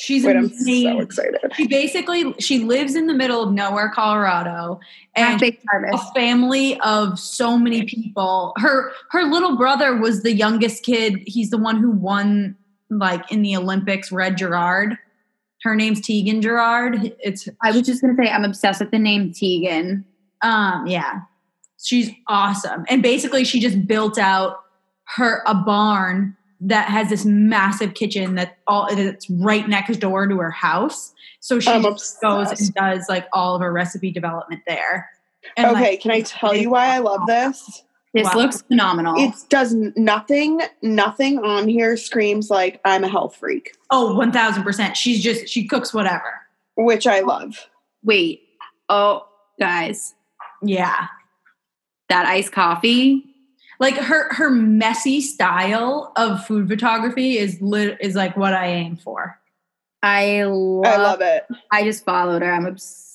She's 0.00 0.24
Wait, 0.24 0.36
I'm 0.36 0.44
amazing. 0.44 0.84
so 0.92 1.00
excited. 1.00 1.40
She 1.56 1.66
basically 1.66 2.32
she 2.38 2.60
lives 2.60 2.94
in 2.94 3.08
the 3.08 3.14
middle 3.14 3.42
of 3.42 3.52
nowhere, 3.52 3.90
Colorado, 3.92 4.78
and 5.16 5.42
a 5.42 5.98
family 6.14 6.78
of 6.82 7.18
so 7.18 7.58
many 7.58 7.82
people. 7.84 8.52
Her 8.58 8.92
her 9.10 9.24
little 9.24 9.56
brother 9.56 9.96
was 9.96 10.22
the 10.22 10.32
youngest 10.32 10.84
kid. 10.84 11.16
He's 11.26 11.50
the 11.50 11.58
one 11.58 11.78
who 11.78 11.90
won 11.90 12.56
like 12.90 13.28
in 13.32 13.42
the 13.42 13.56
Olympics, 13.56 14.12
Red 14.12 14.36
Gerard. 14.38 14.96
Her 15.64 15.74
name's 15.74 16.00
Tieghan 16.00 16.42
Gerard. 16.42 17.12
It's 17.18 17.48
I 17.64 17.72
was 17.72 17.82
just 17.82 18.00
gonna 18.00 18.14
say 18.16 18.30
I'm 18.30 18.44
obsessed 18.44 18.78
with 18.80 18.92
the 18.92 19.00
name 19.00 19.32
Tieghan. 19.32 20.04
um 20.42 20.86
yeah. 20.86 21.22
She's 21.82 22.10
awesome. 22.28 22.84
And 22.88 23.02
basically 23.02 23.42
she 23.44 23.58
just 23.58 23.84
built 23.84 24.16
out 24.16 24.60
her 25.16 25.42
a 25.44 25.54
barn 25.56 26.36
that 26.60 26.88
has 26.88 27.08
this 27.08 27.24
massive 27.24 27.94
kitchen 27.94 28.34
that 28.34 28.58
all 28.66 28.94
that's 28.94 29.28
right 29.30 29.68
next 29.68 29.98
door 29.98 30.26
to 30.26 30.36
her 30.38 30.50
house. 30.50 31.12
So 31.40 31.60
she 31.60 31.70
oh, 31.70 31.80
goes 32.22 32.50
and 32.60 32.74
does 32.74 33.08
like 33.08 33.26
all 33.32 33.54
of 33.54 33.60
her 33.60 33.72
recipe 33.72 34.10
development 34.10 34.62
there. 34.66 35.08
And, 35.56 35.68
Okay, 35.68 35.90
like, 35.92 36.00
can 36.00 36.10
I 36.10 36.20
tell 36.22 36.54
you 36.54 36.70
why 36.70 36.86
I 36.88 36.98
love 36.98 37.20
this? 37.26 37.82
This 38.14 38.24
Wow. 38.24 38.32
looks 38.36 38.62
phenomenal. 38.62 39.14
It 39.18 39.34
does 39.50 39.74
nothing, 39.96 40.60
nothing 40.82 41.38
on 41.40 41.68
here 41.68 41.96
screams 41.96 42.50
like 42.50 42.80
I'm 42.84 43.04
a 43.04 43.08
health 43.08 43.36
freak, 43.36 43.72
Oh, 43.90 44.08
oh, 44.08 44.14
one 44.14 44.32
thousand 44.32 44.64
percent. 44.64 44.96
She's 44.96 45.22
just 45.22 45.48
she 45.48 45.66
cooks 45.66 45.92
whatever. 45.94 46.40
which 46.76 47.06
I 47.06 47.20
love. 47.20 47.68
Wait. 48.02 48.42
Oh, 48.88 49.26
guys, 49.60 50.14
Yeah. 50.62 51.06
that 52.08 52.26
iced 52.26 52.52
coffee. 52.52 53.27
Like 53.80 53.94
her 53.94 54.32
her 54.34 54.50
messy 54.50 55.20
style 55.20 56.12
of 56.16 56.44
food 56.46 56.68
photography 56.68 57.38
is 57.38 57.60
lit 57.60 57.96
is 58.00 58.16
like 58.16 58.36
what 58.36 58.52
I 58.52 58.66
aim 58.66 58.96
for. 58.96 59.38
I 60.02 60.44
love. 60.44 60.86
I 60.86 60.96
love 60.96 61.20
it. 61.20 61.46
I 61.70 61.84
just 61.84 62.04
followed 62.04 62.42
her. 62.42 62.52
I'm 62.52 62.66
obsessed. 62.66 63.06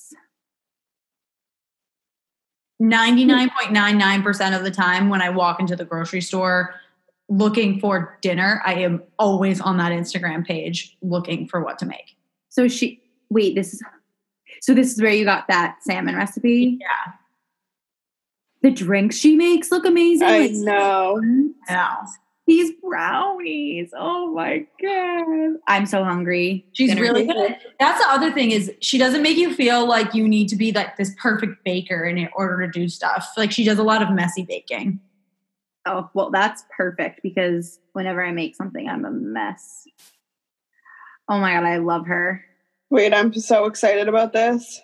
99.99% 2.82 4.56
of 4.56 4.64
the 4.64 4.70
time 4.70 5.08
when 5.08 5.22
I 5.22 5.30
walk 5.30 5.60
into 5.60 5.76
the 5.76 5.84
grocery 5.84 6.20
store 6.20 6.74
looking 7.28 7.80
for 7.80 8.18
dinner, 8.20 8.60
I 8.66 8.74
am 8.74 9.02
always 9.18 9.60
on 9.60 9.78
that 9.78 9.92
Instagram 9.92 10.44
page 10.44 10.96
looking 11.00 11.46
for 11.48 11.62
what 11.62 11.78
to 11.78 11.86
make. 11.86 12.16
So 12.48 12.68
she. 12.68 13.00
Wait. 13.30 13.54
This 13.54 13.74
is. 13.74 13.82
So 14.60 14.74
this 14.74 14.92
is 14.92 15.00
where 15.00 15.12
you 15.12 15.24
got 15.24 15.46
that 15.48 15.78
salmon 15.82 16.16
recipe. 16.16 16.78
Yeah. 16.80 17.12
The 18.64 18.70
drinks 18.70 19.16
she 19.18 19.36
makes 19.36 19.70
look 19.70 19.84
amazing. 19.84 20.26
I 20.26 20.38
Like, 20.38 20.52
know. 20.52 21.20
Yeah. 21.68 21.96
These 22.46 22.72
brownies. 22.82 23.90
Oh 23.94 24.32
my 24.32 24.66
god. 24.82 25.58
I'm 25.68 25.84
so 25.84 26.02
hungry. 26.02 26.66
She's 26.72 26.88
Dinner. 26.88 27.02
really 27.02 27.26
good. 27.26 27.58
That's 27.78 28.02
the 28.02 28.10
other 28.10 28.32
thing 28.32 28.52
is 28.52 28.72
she 28.80 28.96
doesn't 28.96 29.20
make 29.22 29.36
you 29.36 29.52
feel 29.52 29.86
like 29.86 30.14
you 30.14 30.26
need 30.26 30.48
to 30.48 30.56
be 30.56 30.72
like 30.72 30.96
this 30.96 31.14
perfect 31.20 31.62
baker 31.62 32.04
in 32.04 32.26
order 32.34 32.66
to 32.66 32.72
do 32.72 32.88
stuff. 32.88 33.34
Like 33.36 33.52
she 33.52 33.64
does 33.64 33.78
a 33.78 33.82
lot 33.82 34.00
of 34.02 34.10
messy 34.12 34.44
baking. 34.44 34.98
Oh, 35.84 36.08
well, 36.14 36.30
that's 36.30 36.64
perfect 36.74 37.20
because 37.22 37.78
whenever 37.92 38.24
I 38.24 38.32
make 38.32 38.56
something, 38.56 38.88
I'm 38.88 39.04
a 39.04 39.10
mess. 39.10 39.86
Oh 41.28 41.38
my 41.38 41.52
god, 41.52 41.64
I 41.64 41.76
love 41.76 42.06
her. 42.06 42.42
Wait, 42.88 43.12
I'm 43.12 43.34
so 43.34 43.66
excited 43.66 44.08
about 44.08 44.32
this. 44.32 44.80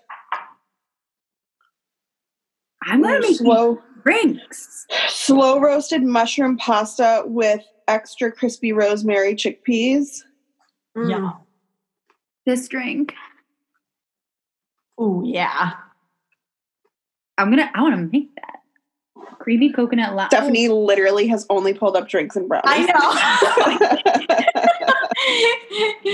I'm 2.86 3.02
gonna 3.02 3.20
make 3.20 3.36
slow, 3.36 3.80
drinks. 4.02 4.86
slow 5.08 5.60
roasted 5.60 6.02
mushroom 6.02 6.56
pasta 6.56 7.22
with 7.26 7.62
extra 7.88 8.32
crispy 8.32 8.72
rosemary 8.72 9.34
chickpeas. 9.34 10.22
Mm. 10.96 11.10
Yeah. 11.10 11.30
This 12.46 12.68
drink. 12.68 13.14
Oh 14.98 15.22
yeah. 15.24 15.72
I'm 17.38 17.50
gonna. 17.50 17.70
I 17.74 17.82
want 17.82 17.94
to 17.96 18.02
make 18.12 18.34
that. 18.36 18.60
Creamy 19.38 19.72
coconut 19.72 20.14
latte. 20.14 20.36
Stephanie 20.36 20.68
literally 20.68 21.26
has 21.28 21.46
only 21.48 21.72
pulled 21.72 21.96
up 21.96 22.08
drinks 22.08 22.36
and 22.36 22.48
brownies. 22.48 22.64
I 22.66 22.84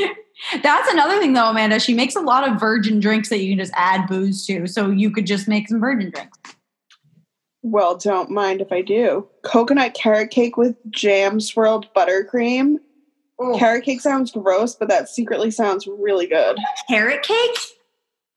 know. 0.06 0.14
That's 0.62 0.92
another 0.92 1.18
thing 1.18 1.32
though, 1.32 1.50
Amanda. 1.50 1.80
She 1.80 1.94
makes 1.94 2.14
a 2.14 2.20
lot 2.20 2.48
of 2.48 2.60
virgin 2.60 3.00
drinks 3.00 3.28
that 3.30 3.40
you 3.40 3.50
can 3.50 3.58
just 3.58 3.72
add 3.74 4.06
booze 4.06 4.46
to. 4.46 4.66
So 4.68 4.90
you 4.90 5.10
could 5.10 5.26
just 5.26 5.48
make 5.48 5.68
some 5.68 5.80
virgin 5.80 6.10
drinks. 6.10 6.55
Well, 7.68 7.96
don't 7.96 8.30
mind 8.30 8.60
if 8.60 8.70
I 8.70 8.80
do. 8.80 9.26
Coconut 9.42 9.94
carrot 9.94 10.30
cake 10.30 10.56
with 10.56 10.76
jam 10.88 11.40
swirled 11.40 11.92
buttercream. 11.94 12.76
Carrot 13.58 13.84
cake 13.84 14.00
sounds 14.00 14.30
gross, 14.30 14.76
but 14.76 14.86
that 14.86 15.08
secretly 15.08 15.50
sounds 15.50 15.84
really 15.88 16.28
good. 16.28 16.56
Carrot 16.88 17.24
cake? 17.24 17.58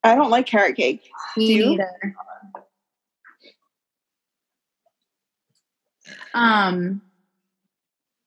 I 0.03 0.15
don't 0.15 0.31
like 0.31 0.47
carrot 0.47 0.77
cake. 0.77 1.03
Me 1.37 1.45
Do 1.45 1.53
you? 1.53 1.69
neither. 1.69 2.15
Um. 6.33 7.01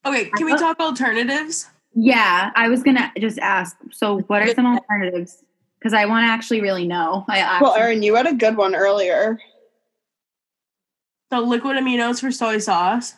Okay, 0.07 0.31
can 0.37 0.47
we 0.47 0.57
talk 0.57 0.79
alternatives? 0.79 1.69
Yeah, 1.95 2.53
I 2.55 2.69
was 2.69 2.85
gonna 2.85 3.11
just 3.19 3.41
ask. 3.41 3.77
So, 3.91 4.21
what 4.29 4.41
are 4.43 4.55
some 4.55 4.67
alternatives? 4.67 5.43
Because 5.81 5.95
I 5.95 6.07
want 6.07 6.23
to 6.25 6.29
actually 6.29 6.61
really 6.61 6.87
know. 6.87 7.25
I 7.29 7.39
actually, 7.39 7.65
Well, 7.65 7.75
Erin, 7.75 8.05
you 8.05 8.15
had 8.15 8.29
a 8.29 8.35
good 8.35 8.57
one 8.57 8.77
earlier. 8.77 9.41
So 11.33 11.39
liquid 11.41 11.79
aminos 11.79 12.21
for 12.21 12.31
soy 12.31 12.59
sauce. 12.59 13.15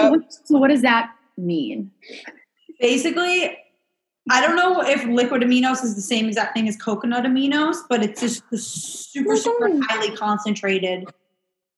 so, 0.00 0.10
what, 0.10 0.20
so 0.30 0.58
what 0.58 0.68
does 0.68 0.82
that 0.82 1.14
mean? 1.38 1.90
Basically, 2.78 3.56
I 4.30 4.42
don't 4.42 4.56
know 4.56 4.82
if 4.82 5.02
liquid 5.06 5.40
aminos 5.40 5.82
is 5.82 5.94
the 5.94 6.02
same 6.02 6.26
exact 6.26 6.52
thing 6.52 6.68
as 6.68 6.76
coconut 6.76 7.24
aminos, 7.24 7.76
but 7.88 8.02
it's 8.02 8.20
just 8.20 8.42
the 8.50 8.58
super, 8.58 9.38
super 9.38 9.70
highly 9.88 10.14
concentrated 10.14 11.08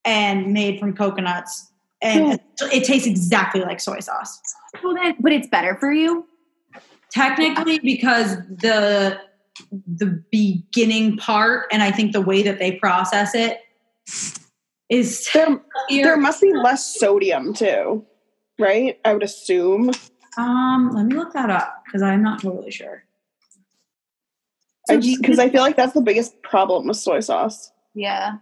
and 0.05 0.53
made 0.53 0.81
from 0.81 0.97
coconuts. 0.97 1.70
And 2.03 2.41
it 2.72 2.83
tastes 2.83 3.07
exactly 3.07 3.61
like 3.61 3.79
soy 3.79 4.01
sauce. 4.01 4.41
Well, 4.83 4.97
then, 4.97 5.14
but 5.20 5.31
it's 5.31 5.47
better 5.47 5.76
for 5.76 5.93
you. 5.93 6.26
Technically, 7.12 7.79
because 7.79 8.37
the 8.49 9.20
the 9.87 10.24
beginning 10.33 11.18
part 11.18 11.66
and 11.70 11.85
I 11.85 11.93
think 11.93 12.12
the 12.12 12.20
way 12.20 12.43
that 12.43 12.59
they 12.59 12.72
process 12.72 13.33
it 13.37 13.61
is 14.89 15.28
There, 15.32 15.61
there 15.91 16.16
must 16.16 16.41
be 16.41 16.53
less 16.53 16.86
sodium 16.99 17.53
too, 17.55 18.05
right? 18.59 18.99
I 19.05 19.12
would 19.12 19.22
assume. 19.22 19.91
um 20.36 20.91
let 20.95 21.07
me 21.07 21.14
look 21.16 21.32
that 21.34 21.51
up 21.51 21.82
because 21.84 22.03
I'm 22.03 22.22
not 22.22 22.41
totally 22.43 22.70
sure. 22.70 23.05
I 24.89 24.95
So 24.95 25.01
do 25.01 25.07
you 25.09 25.12
just 25.14 25.22
because 25.22 25.39
I 25.39 25.49
feel 25.51 25.62
like 25.62 25.76
that's 25.76 25.93
the 25.93 26.01
biggest 26.01 26.41
problem 26.43 26.86
with 26.89 26.97
soy 26.97 27.20
sauce. 27.20 27.70
Yeah. 27.95 28.36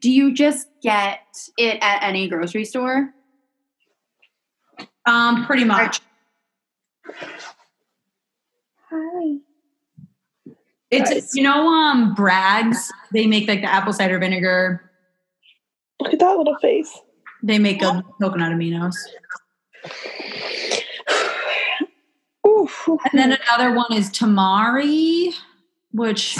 Do 0.00 0.10
you 0.10 0.32
just 0.32 0.68
get 0.82 1.20
it 1.58 1.78
at 1.82 2.02
any 2.02 2.28
grocery 2.28 2.64
store? 2.64 3.12
Um, 5.06 5.44
pretty 5.44 5.64
much. 5.64 6.00
Hi. 8.90 9.36
It's 10.90 11.10
Nice. 11.10 11.34
you 11.34 11.42
know 11.42 11.66
um 11.68 12.14
Bragg's. 12.14 12.92
They 13.12 13.26
make 13.26 13.48
like 13.48 13.60
the 13.62 13.70
apple 13.70 13.92
cider 13.92 14.18
vinegar. 14.18 14.83
Look 16.00 16.12
at 16.12 16.18
that 16.18 16.36
little 16.36 16.56
face. 16.58 17.00
They 17.42 17.58
make 17.58 17.82
a 17.82 18.02
coconut 18.20 18.52
aminos. 18.52 18.96
And 22.88 23.18
then 23.18 23.32
another 23.32 23.74
one 23.74 23.92
is 23.92 24.10
tamari, 24.10 25.32
which 25.92 26.38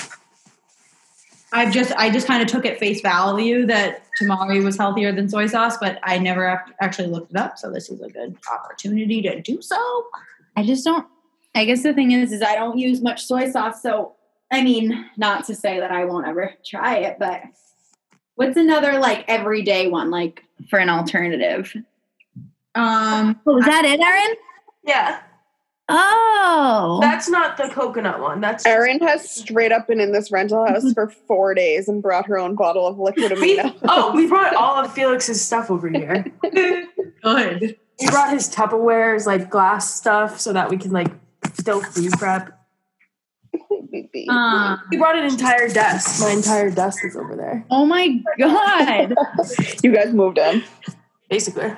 I've 1.53 1.73
just 1.73 1.93
I 1.93 2.11
just 2.11 2.27
kind 2.27 2.43
of 2.43 2.49
took 2.49 2.67
at 2.67 2.79
face 2.79 3.01
value 3.01 3.65
that 3.67 4.03
tamari 4.21 4.63
was 4.63 4.77
healthier 4.77 5.13
than 5.13 5.29
soy 5.29 5.47
sauce, 5.47 5.77
but 5.79 6.01
I 6.03 6.19
never 6.19 6.63
actually 6.81 7.09
looked 7.09 7.31
it 7.31 7.37
up. 7.37 7.59
So 7.59 7.71
this 7.71 7.91
is 7.91 8.01
a 8.01 8.09
good 8.09 8.37
opportunity 8.53 9.23
to 9.23 9.41
do 9.41 9.63
so. 9.63 10.07
I 10.57 10.65
just 10.65 10.85
don't. 10.85 11.07
I 11.55 11.65
guess 11.65 11.85
the 11.85 11.95
thing 11.95 12.11
is, 12.11 12.33
is 12.33 12.43
I 12.43 12.57
don't 12.57 12.77
use 12.77 13.01
much 13.01 13.25
soy 13.25 13.49
sauce. 13.49 13.81
So, 13.81 14.17
I 14.51 14.63
mean, 14.65 15.09
not 15.17 15.45
to 15.47 15.55
say 15.55 15.79
that 15.79 15.93
I 15.93 16.05
won't 16.05 16.27
ever 16.27 16.53
try 16.65 16.97
it, 16.97 17.17
but 17.21 17.43
what's 18.37 18.57
another 18.57 18.99
like 18.99 19.25
everyday 19.29 19.89
one, 19.89 20.11
like 20.11 20.45
for 20.69 20.79
an 20.79 20.89
alternative? 20.91 21.73
Um, 22.75 23.41
Oh, 23.47 23.59
is 23.59 23.65
that 23.67 23.85
it, 23.85 24.01
Erin? 24.01 24.37
Yeah, 24.85 25.21
Oh, 25.89 26.99
that's 27.03 27.29
not 27.29 27.59
the 27.59 27.69
coconut 27.69 28.19
one. 28.21 28.41
That's 28.41 28.65
Erin 28.65 29.01
has 29.01 29.29
straight 29.31 29.71
up 29.71 29.87
been 29.87 30.01
in 30.01 30.13
this 30.13 30.33
rental 30.33 30.67
house 30.67 30.91
for 30.95 31.09
four 31.09 31.55
days 31.55 31.89
and 31.89 32.03
brought 32.03 32.27
her 32.27 32.39
own 32.39 32.55
bottle 32.55 32.87
of 32.87 32.99
liquid 32.99 33.33
amino. 33.33 33.75
oh, 33.83 34.15
we 34.15 34.27
brought 34.27 34.55
all 34.57 34.77
of 34.83 34.93
Felix's 34.95 35.43
stuff 35.45 35.71
over 35.71 35.89
here. 35.91 36.25
good. 37.23 37.77
We 38.01 38.09
brought 38.09 38.33
his 38.33 38.49
Tupperwares, 38.49 39.27
like 39.27 39.51
glass 39.51 39.95
stuff, 39.95 40.41
so 40.41 40.55
that 40.55 40.71
we 40.71 40.79
can 40.79 40.91
like 40.91 41.09
still 41.53 41.83
food 41.83 42.13
prep. 42.13 42.64
Um, 44.29 44.81
We 44.91 44.97
brought 44.99 45.17
an 45.17 45.25
entire 45.25 45.69
desk. 45.69 46.21
My 46.21 46.31
entire 46.31 46.71
desk 46.71 47.05
is 47.05 47.17
over 47.17 47.37
there, 47.37 47.65
oh 47.71 47.85
my 47.87 48.21
god! 48.39 49.15
you 49.83 49.93
guys 49.93 50.13
moved 50.13 50.39
in. 50.39 50.63
basically. 51.31 51.73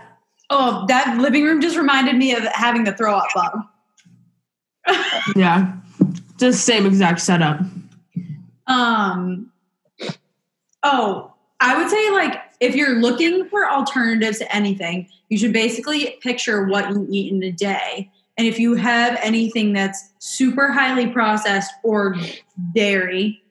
oh, 0.51 0.85
that 0.89 1.19
living 1.19 1.45
room 1.45 1.61
just 1.61 1.77
reminded 1.77 2.17
me 2.17 2.35
of 2.35 2.45
having 2.45 2.85
the 2.85 2.93
throw 2.93 3.15
up 3.17 3.29
bug. 3.35 4.97
Yeah, 5.35 5.73
just 6.39 6.65
same 6.65 6.87
exact 6.87 7.21
setup. 7.21 7.61
Um, 8.67 9.51
oh, 10.83 11.33
I 11.61 11.77
would 11.77 11.91
say 11.91 12.11
like 12.11 12.41
if 12.61 12.75
you're 12.75 13.01
looking 13.01 13.49
for 13.49 13.71
alternatives 13.71 14.39
to 14.39 14.55
anything, 14.55 15.09
you 15.29 15.39
should 15.39 15.53
basically 15.53 16.17
picture 16.21 16.65
what 16.67 16.91
you 16.91 17.07
eat 17.11 17.33
in 17.33 17.43
a 17.43 17.53
day. 17.53 18.11
And 18.39 18.47
if 18.47 18.59
you 18.59 18.75
have 18.75 19.19
anything 19.23 19.73
that's 19.73 20.13
super 20.19 20.71
highly 20.71 21.07
processed 21.07 21.73
or 21.83 22.17
dairy 22.75 23.43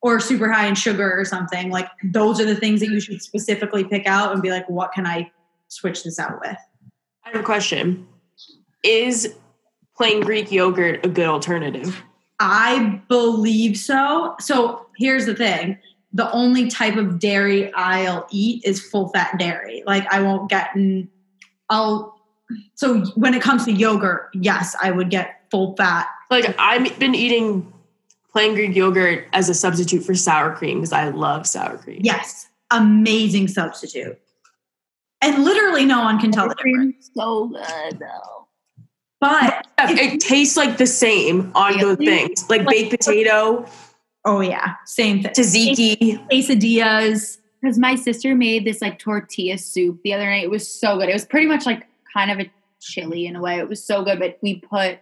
or 0.00 0.18
super 0.18 0.50
high 0.50 0.66
in 0.66 0.74
sugar 0.74 1.12
or 1.12 1.24
something, 1.24 1.70
like 1.70 1.88
those 2.04 2.40
are 2.40 2.46
the 2.46 2.56
things 2.56 2.80
that 2.80 2.88
you 2.88 3.00
should 3.00 3.20
specifically 3.20 3.84
pick 3.84 4.06
out 4.06 4.32
and 4.32 4.40
be 4.40 4.50
like, 4.50 4.68
what 4.68 4.92
can 4.92 5.06
I 5.06 5.30
switch 5.68 6.04
this 6.04 6.18
out 6.18 6.40
with? 6.40 6.56
I 7.24 7.30
have 7.30 7.40
a 7.40 7.44
question: 7.44 8.06
Is 8.82 9.34
plain 9.96 10.20
Greek 10.20 10.50
yogurt 10.50 11.04
a 11.04 11.08
good 11.08 11.26
alternative? 11.26 12.02
I 12.40 13.02
believe 13.08 13.76
so. 13.76 14.34
So 14.40 14.86
here's 14.96 15.26
the 15.26 15.34
thing. 15.34 15.78
The 16.12 16.30
only 16.32 16.68
type 16.68 16.96
of 16.96 17.18
dairy 17.18 17.72
I'll 17.74 18.26
eat 18.30 18.64
is 18.64 18.80
full 18.80 19.10
fat 19.10 19.38
dairy. 19.38 19.82
Like 19.86 20.10
I 20.12 20.22
won't 20.22 20.48
get 20.48 20.70
I'll 21.68 22.19
so 22.74 23.04
when 23.14 23.34
it 23.34 23.42
comes 23.42 23.64
to 23.66 23.72
yogurt, 23.72 24.30
yes, 24.34 24.76
I 24.82 24.90
would 24.90 25.10
get 25.10 25.42
full 25.50 25.74
fat. 25.76 26.08
Like 26.30 26.54
I've 26.58 26.98
been 26.98 27.14
eating 27.14 27.72
plain 28.32 28.54
Greek 28.54 28.74
yogurt 28.76 29.26
as 29.32 29.48
a 29.48 29.54
substitute 29.54 30.04
for 30.04 30.14
sour 30.14 30.54
cream 30.54 30.78
because 30.78 30.92
I 30.92 31.08
love 31.08 31.46
sour 31.46 31.78
cream. 31.78 32.00
Yes. 32.02 32.48
Amazing 32.70 33.48
substitute. 33.48 34.18
And 35.22 35.44
literally 35.44 35.84
no 35.84 36.00
one 36.00 36.18
can 36.18 36.30
tell 36.30 36.48
the 36.48 36.54
difference. 36.54 37.10
so 37.14 37.48
good 37.48 37.98
though. 37.98 38.46
But 39.20 39.66
Yeah, 39.78 39.90
It 39.90 40.20
tastes 40.20 40.56
like 40.56 40.78
the 40.78 40.86
same 40.86 41.52
on 41.54 41.74
both 41.80 41.98
Really? 41.98 42.06
things, 42.26 42.48
like 42.48 42.66
baked 42.66 42.90
potato, 42.90 43.66
oh 44.24 44.40
yeah, 44.40 44.74
same 44.86 45.22
thing. 45.22 45.32
tzatziki. 45.32 46.28
Quesadillas. 46.30 47.38
Because 47.60 47.76
my 47.78 47.94
sister 47.96 48.34
made 48.34 48.64
this 48.64 48.80
like 48.80 48.98
tortilla 48.98 49.58
soup 49.58 50.00
the 50.02 50.14
other 50.14 50.24
night. 50.24 50.44
It 50.44 50.50
was 50.50 50.66
so 50.66 50.96
good. 50.98 51.10
It 51.10 51.12
was 51.12 51.26
pretty 51.26 51.46
much 51.46 51.66
like 51.66 51.86
kind 52.12 52.30
of 52.30 52.38
a 52.40 52.50
chili 52.80 53.26
in 53.26 53.36
a 53.36 53.40
way. 53.40 53.58
It 53.58 53.68
was 53.68 53.82
so 53.84 54.02
good, 54.04 54.18
but 54.18 54.38
we 54.42 54.60
put 54.60 54.98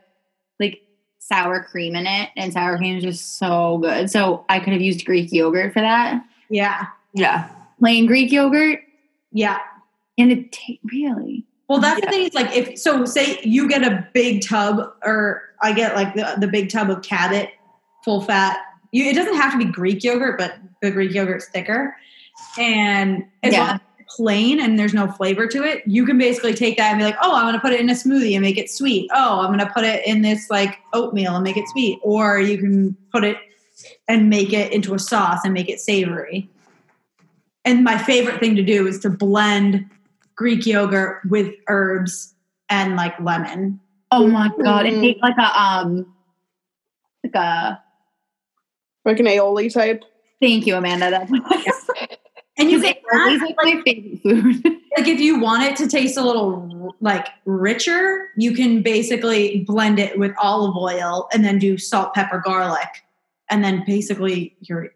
like 0.60 0.82
sour 1.18 1.62
cream 1.62 1.94
in 1.94 2.06
it, 2.06 2.30
and 2.36 2.52
sour 2.52 2.76
cream 2.78 2.96
is 2.96 3.02
just 3.04 3.38
so 3.38 3.78
good. 3.78 4.10
So 4.10 4.44
I 4.48 4.58
could 4.60 4.72
have 4.72 4.82
used 4.82 5.04
Greek 5.04 5.32
yogurt 5.32 5.72
for 5.72 5.80
that. 5.80 6.24
Yeah. 6.48 6.86
Yeah, 7.14 7.48
Plain 7.80 8.06
Greek 8.06 8.30
yogurt, 8.30 8.80
Yeah. 9.32 9.58
and 10.18 10.30
it 10.30 10.52
ta- 10.52 10.74
really. 10.92 11.44
Well, 11.68 11.80
that's 11.80 11.98
Yeah. 12.00 12.06
the 12.06 12.12
thing. 12.12 12.26
Is 12.28 12.34
like 12.34 12.54
if 12.56 12.78
so, 12.78 13.04
say 13.06 13.40
you 13.42 13.68
get 13.68 13.82
a 13.82 14.06
big 14.12 14.42
tub, 14.46 14.92
or 15.04 15.42
I 15.62 15.72
get 15.72 15.94
like 15.96 16.14
the, 16.14 16.34
the 16.38 16.46
big 16.48 16.70
tub 16.70 16.90
of 16.90 17.02
Cabot, 17.02 17.50
full 18.04 18.20
fat. 18.20 18.58
You, 18.92 19.04
it 19.06 19.14
doesn't 19.14 19.34
have 19.36 19.52
to 19.52 19.58
be 19.58 19.64
Greek 19.64 20.04
yogurt, 20.04 20.38
but 20.38 20.56
the 20.82 20.90
Greek 20.90 21.12
yogurt's 21.12 21.46
thicker, 21.48 21.96
and 22.58 23.24
as 23.42 23.52
Yeah. 23.54 23.78
Long 24.08 24.16
as 24.16 24.16
it's 24.16 24.16
plain 24.16 24.60
and 24.60 24.78
there's 24.78 24.94
no 24.94 25.08
flavor 25.08 25.46
to 25.46 25.62
it, 25.62 25.82
you 25.86 26.04
can 26.06 26.18
basically 26.18 26.54
take 26.54 26.76
that 26.76 26.90
and 26.90 26.98
be 26.98 27.04
like, 27.04 27.16
oh, 27.22 27.34
I'm 27.34 27.44
going 27.44 27.54
to 27.54 27.60
put 27.60 27.72
it 27.72 27.80
in 27.80 27.88
a 27.88 27.94
smoothie 27.94 28.34
and 28.34 28.42
make 28.42 28.58
it 28.58 28.70
sweet. 28.70 29.10
Oh, 29.12 29.40
I'm 29.40 29.46
going 29.46 29.58
to 29.58 29.72
put 29.72 29.84
it 29.84 30.06
in 30.06 30.22
this 30.22 30.50
like 30.50 30.78
oatmeal 30.92 31.34
and 31.34 31.44
make 31.44 31.56
it 31.56 31.68
sweet, 31.68 31.98
or 32.02 32.38
you 32.38 32.58
can 32.58 32.96
put 33.12 33.24
it 33.24 33.36
and 34.08 34.28
make 34.28 34.52
it 34.52 34.72
into 34.72 34.94
a 34.94 34.98
sauce 34.98 35.40
and 35.44 35.54
make 35.54 35.68
it 35.68 35.80
savory. 35.80 36.48
And 37.64 37.84
my 37.84 37.98
favorite 37.98 38.40
thing 38.40 38.56
to 38.56 38.62
do 38.62 38.86
is 38.86 38.98
to 39.00 39.10
blend 39.10 39.88
Greek 40.36 40.66
yogurt 40.66 41.20
with 41.28 41.52
herbs 41.68 42.34
and 42.68 42.96
like 42.96 43.18
lemon. 43.20 43.80
Oh 44.10 44.26
my 44.26 44.48
god! 44.62 44.86
Mm. 44.86 44.92
It 44.92 45.00
tastes 45.00 45.22
like 45.22 45.36
a 45.38 45.60
um, 45.60 46.14
like 47.24 47.34
a. 47.34 47.82
Like 49.04 49.20
an 49.20 49.26
aioli 49.26 49.72
type. 49.72 50.04
Thank 50.40 50.66
you, 50.66 50.76
Amanda. 50.76 51.10
That's 51.10 51.30
And 52.58 52.70
you 52.70 52.80
can 52.80 52.94
it 52.94 53.02
like 53.40 53.56
my 53.56 53.82
favorite 53.84 54.22
food. 54.22 54.64
like 54.96 55.06
if 55.06 55.20
you 55.20 55.38
want 55.38 55.62
it 55.62 55.76
to 55.76 55.88
taste 55.88 56.16
a 56.16 56.22
little 56.22 56.96
like 57.00 57.28
richer, 57.44 58.28
you 58.36 58.52
can 58.52 58.82
basically 58.82 59.64
blend 59.64 60.00
it 60.00 60.18
with 60.18 60.32
olive 60.40 60.76
oil 60.76 61.28
and 61.32 61.44
then 61.44 61.60
do 61.60 61.78
salt, 61.78 62.14
pepper, 62.14 62.42
garlic, 62.44 63.04
and 63.48 63.62
then 63.62 63.84
basically 63.86 64.56
you're. 64.60 64.90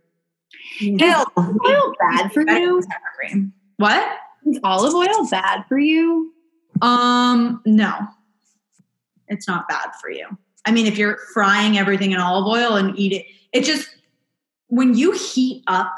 I 0.81 1.53
feel 1.65 1.95
bad 1.99 2.33
for 2.33 2.43
you. 2.43 2.83
cream. 3.17 3.53
What? 3.77 4.09
Is 4.45 4.59
olive 4.65 4.95
oil 4.95 5.29
bad 5.31 5.65
for 5.69 5.79
you? 5.79 6.33
Um, 6.81 7.63
no, 7.65 7.93
it's 9.29 9.47
not 9.47 9.69
bad 9.69 9.91
for 10.01 10.11
you. 10.11 10.27
I 10.65 10.73
mean, 10.73 10.87
if 10.87 10.99
you're 10.99 11.19
frying 11.33 11.79
everything 11.79 12.13
in 12.13 12.19
olive 12.19 12.47
oil 12.47 12.77
and 12.77 12.99
eat 12.99 13.13
it, 13.13 13.27
it 13.53 13.65
just 13.65 13.89
when 14.69 14.95
you 14.95 15.13
heat 15.13 15.63
up 15.67 15.95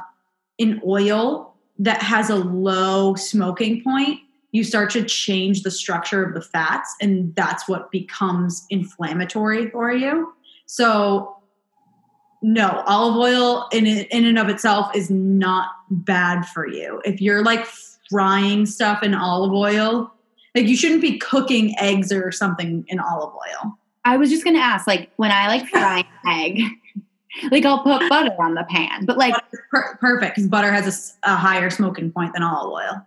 in 0.58 0.80
oil 0.86 1.53
that 1.78 2.02
has 2.02 2.30
a 2.30 2.36
low 2.36 3.14
smoking 3.14 3.82
point, 3.82 4.20
you 4.52 4.62
start 4.62 4.90
to 4.90 5.04
change 5.04 5.62
the 5.62 5.70
structure 5.70 6.24
of 6.24 6.34
the 6.34 6.40
fats, 6.40 6.94
and 7.00 7.34
that's 7.34 7.68
what 7.68 7.90
becomes 7.90 8.64
inflammatory 8.70 9.68
for 9.70 9.92
you. 9.92 10.32
So, 10.66 11.36
no, 12.40 12.84
olive 12.86 13.16
oil 13.16 13.68
in 13.72 13.86
in 13.86 14.24
and 14.24 14.38
of 14.38 14.48
itself 14.48 14.94
is 14.94 15.10
not 15.10 15.70
bad 15.90 16.46
for 16.46 16.68
you. 16.68 17.00
If 17.04 17.20
you're 17.20 17.42
like 17.42 17.66
frying 18.10 18.66
stuff 18.66 19.02
in 19.02 19.14
olive 19.14 19.52
oil, 19.52 20.12
like 20.54 20.68
you 20.68 20.76
shouldn't 20.76 21.00
be 21.00 21.18
cooking 21.18 21.74
eggs 21.80 22.12
or 22.12 22.30
something 22.30 22.84
in 22.86 23.00
olive 23.00 23.32
oil. 23.34 23.76
I 24.04 24.18
was 24.18 24.30
just 24.30 24.44
gonna 24.44 24.58
ask, 24.58 24.86
like 24.86 25.10
when 25.16 25.32
I 25.32 25.48
like 25.48 25.66
fry 25.66 26.04
an 26.24 26.40
egg, 26.40 26.60
like 27.50 27.64
I'll 27.64 27.82
put 27.82 28.08
butter 28.08 28.34
on 28.38 28.54
the 28.54 28.64
pan, 28.64 29.04
but 29.04 29.16
like, 29.16 29.34
Per- 29.70 29.96
perfect, 30.00 30.36
because 30.36 30.48
butter 30.48 30.72
has 30.72 31.16
a 31.22 31.36
higher 31.36 31.70
smoking 31.70 32.12
point 32.12 32.32
than 32.32 32.42
olive 32.42 32.72
oil. 32.72 33.06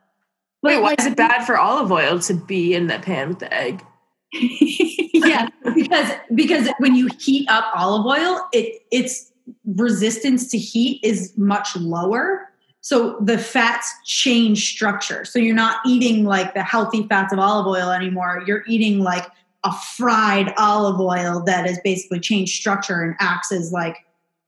but 0.62 0.70
Wait, 0.70 0.82
why 0.82 0.90
like, 0.90 1.00
is 1.00 1.06
it 1.06 1.16
bad 1.16 1.46
for 1.46 1.58
olive 1.58 1.92
oil 1.92 2.20
to 2.20 2.34
be 2.34 2.74
in 2.74 2.88
the 2.88 3.00
pan 3.00 3.30
with 3.30 3.40
the 3.40 3.54
egg? 3.54 3.86
yeah, 4.34 5.48
because 5.74 6.12
because 6.36 6.70
when 6.80 6.96
you 6.96 7.10
heat 7.20 7.48
up 7.50 7.66
olive 7.76 8.06
oil, 8.06 8.48
it 8.52 8.82
its 8.92 9.32
resistance 9.66 10.50
to 10.52 10.58
heat 10.58 11.00
is 11.04 11.34
much 11.38 11.76
lower. 11.78 12.50
So 12.82 13.18
the 13.20 13.38
fats 13.38 13.92
change 14.06 14.70
structure. 14.70 15.26
So 15.26 15.40
you're 15.40 15.56
not 15.56 15.80
eating 15.86 16.26
like 16.26 16.54
the 16.54 16.64
healthy 16.64 17.08
fats 17.08 17.34
of 17.34 17.40
olive 17.40 17.68
oil 17.68 17.92
anymore. 17.92 18.44
You're 18.46 18.64
eating 18.68 19.00
like 19.00 19.28
a 19.64 19.74
fried 19.96 20.54
olive 20.58 21.00
oil 21.00 21.42
that 21.46 21.66
has 21.66 21.80
basically 21.84 22.20
changed 22.20 22.54
structure 22.54 23.02
and 23.02 23.16
acts 23.20 23.52
as 23.52 23.72
like 23.72 23.98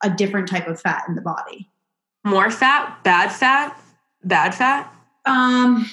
a 0.03 0.09
different 0.09 0.47
type 0.47 0.67
of 0.67 0.79
fat 0.79 1.03
in 1.07 1.15
the 1.15 1.21
body. 1.21 1.69
More 2.23 2.51
fat, 2.51 3.03
bad 3.03 3.31
fat, 3.31 3.79
bad 4.23 4.53
fat. 4.53 4.93
Um, 5.25 5.89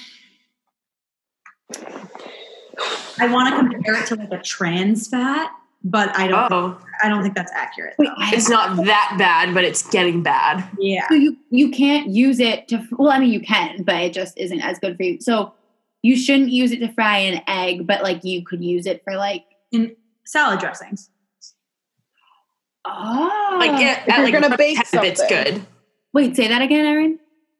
I 3.19 3.31
want 3.31 3.53
to 3.53 3.75
compare 3.75 4.01
it 4.01 4.07
to 4.07 4.15
like 4.15 4.31
a 4.31 4.41
trans 4.41 5.07
fat, 5.07 5.51
but 5.83 6.15
I 6.17 6.27
don't. 6.27 6.51
Oh, 6.51 6.79
I 7.03 7.09
don't 7.09 7.23
think 7.23 7.35
that's 7.35 7.51
accurate. 7.53 7.95
Wait, 7.97 8.09
it's 8.33 8.49
not 8.49 8.85
that 8.85 9.15
bad, 9.17 9.53
but 9.53 9.63
it's 9.63 9.87
getting 9.89 10.23
bad. 10.23 10.67
Yeah. 10.77 11.07
so 11.07 11.15
you 11.15 11.37
you 11.49 11.71
can't 11.71 12.09
use 12.09 12.39
it 12.39 12.67
to. 12.69 12.85
Well, 12.91 13.09
I 13.09 13.19
mean, 13.19 13.31
you 13.31 13.41
can, 13.41 13.83
but 13.83 13.95
it 13.95 14.13
just 14.13 14.37
isn't 14.37 14.61
as 14.61 14.79
good 14.79 14.97
for 14.97 15.03
you. 15.03 15.19
So 15.21 15.53
you 16.01 16.15
shouldn't 16.15 16.49
use 16.49 16.71
it 16.71 16.79
to 16.79 16.91
fry 16.93 17.19
an 17.19 17.41
egg, 17.47 17.87
but 17.87 18.03
like 18.03 18.23
you 18.23 18.43
could 18.43 18.63
use 18.63 18.85
it 18.85 19.03
for 19.03 19.15
like. 19.15 19.45
in 19.71 19.95
salad 20.25 20.59
dressings. 20.59 21.09
Oh, 22.89 23.57
Like 23.59 23.81
it, 23.81 23.97
If 24.07 24.09
at 24.09 24.17
you're 24.19 24.23
like 24.31 24.33
gonna 24.41 24.57
bake 24.57 24.77
temp, 24.89 25.03
it's 25.05 25.25
good. 25.27 25.65
wait, 26.13 26.35
say 26.35 26.47
that 26.47 26.61
again, 26.61 26.85
Erin. 26.85 27.19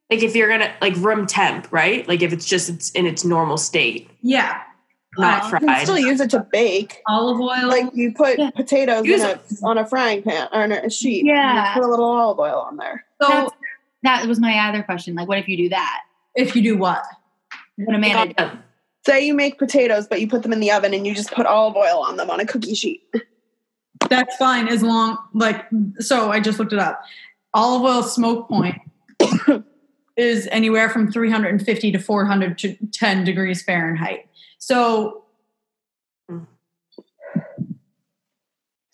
Like 0.10 0.24
if 0.24 0.36
you're 0.36 0.48
gonna 0.50 0.74
like 0.82 0.96
room 0.98 1.28
temp, 1.28 1.72
right? 1.72 2.08
Like 2.08 2.22
if 2.22 2.32
it's 2.34 2.46
just 2.46 2.70
it's 2.70 2.92
in 2.92 3.06
its 3.06 3.26
normal 3.26 3.58
state, 3.58 4.10
Yeah. 4.22 4.62
not 5.18 5.42
Uh, 5.44 5.46
You 5.46 5.52
can 5.60 5.68
fried. 5.68 5.84
still 5.84 6.00
use 6.00 6.20
it 6.22 6.30
to 6.32 6.40
bake. 6.52 7.02
Olive 7.08 7.40
oil. 7.42 7.68
Like 7.68 7.88
you 7.94 8.14
put 8.14 8.40
Yeah. 8.40 8.52
potatoes 8.52 9.06
Use 9.06 9.24
in 9.24 9.30
a, 9.32 9.40
on 9.68 9.78
a 9.78 9.86
frying 9.86 10.24
pan 10.24 10.48
or 10.54 10.64
in 10.64 10.72
a 10.72 10.90
sheet. 10.90 11.20
and 11.22 11.28
you 11.28 11.34
Yeah. 11.34 11.74
put 11.74 11.84
a 11.84 11.88
little 11.88 12.06
olive 12.06 12.40
oil 12.40 12.60
on 12.70 12.78
there. 12.78 13.06
so 13.22 13.28
That's- 13.28 13.52
That 14.04 14.26
was 14.28 14.40
my 14.40 14.70
other 14.70 14.84
question. 14.84 15.16
Like, 15.16 15.28
what 15.28 15.38
if 15.40 15.48
you 15.50 15.58
do 15.58 15.70
that? 15.70 16.02
if 16.36 16.56
you 16.56 16.62
do 16.62 16.78
what? 16.78 17.04
What 17.78 17.96
Amanda 17.96 18.34
did. 18.34 18.52
Say 19.08 19.26
you 19.26 19.34
make 19.34 19.58
potatoes, 19.58 20.06
but 20.08 20.22
you 20.22 20.28
put 20.28 20.44
them 20.44 20.54
in 20.54 20.60
the 20.60 20.72
oven 20.72 20.94
and 20.94 21.06
you 21.08 21.16
just 21.16 21.32
put 21.32 21.46
olive 21.48 21.76
oil 21.76 22.00
on 22.08 22.16
them 22.18 22.30
on 22.30 22.40
a 22.40 22.46
cookie 22.46 22.76
sheet. 22.76 23.02
That's 24.10 24.36
fine 24.38 24.68
as 24.68 24.84
long 24.84 25.18
like 25.34 25.66
so 26.00 26.32
I 26.32 26.40
just 26.40 26.60
looked 26.60 26.74
it 26.74 26.80
up. 26.80 27.02
Olive 27.54 27.84
oil 27.84 28.04
smoke 28.04 28.48
point 28.48 28.80
is 30.18 30.48
anywhere 30.52 30.90
from 30.90 31.12
350 31.12 31.92
to 31.92 32.00
410 32.00 33.24
degrees 33.24 33.64
Fahrenheit. 33.64 34.28
So 34.60 35.24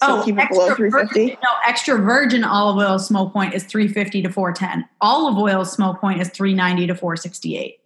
So 0.04 0.20
oh, 0.20 0.24
keep 0.24 0.38
it 0.38 0.50
below 0.50 0.68
extra 0.68 0.90
350. 0.90 1.20
Virgin, 1.20 1.38
no, 1.42 1.50
extra 1.66 1.98
virgin 1.98 2.44
olive 2.44 2.78
oil 2.78 3.00
smoke 3.00 3.32
point 3.32 3.54
is 3.54 3.64
350 3.64 4.24
to 4.24 4.30
410. 4.30 4.88
Olive 5.00 5.38
oil 5.38 5.64
smoke 5.64 6.02
point 6.02 6.20
is 6.20 6.30
390 6.30 6.88
to 6.88 6.96
468. 6.96 7.80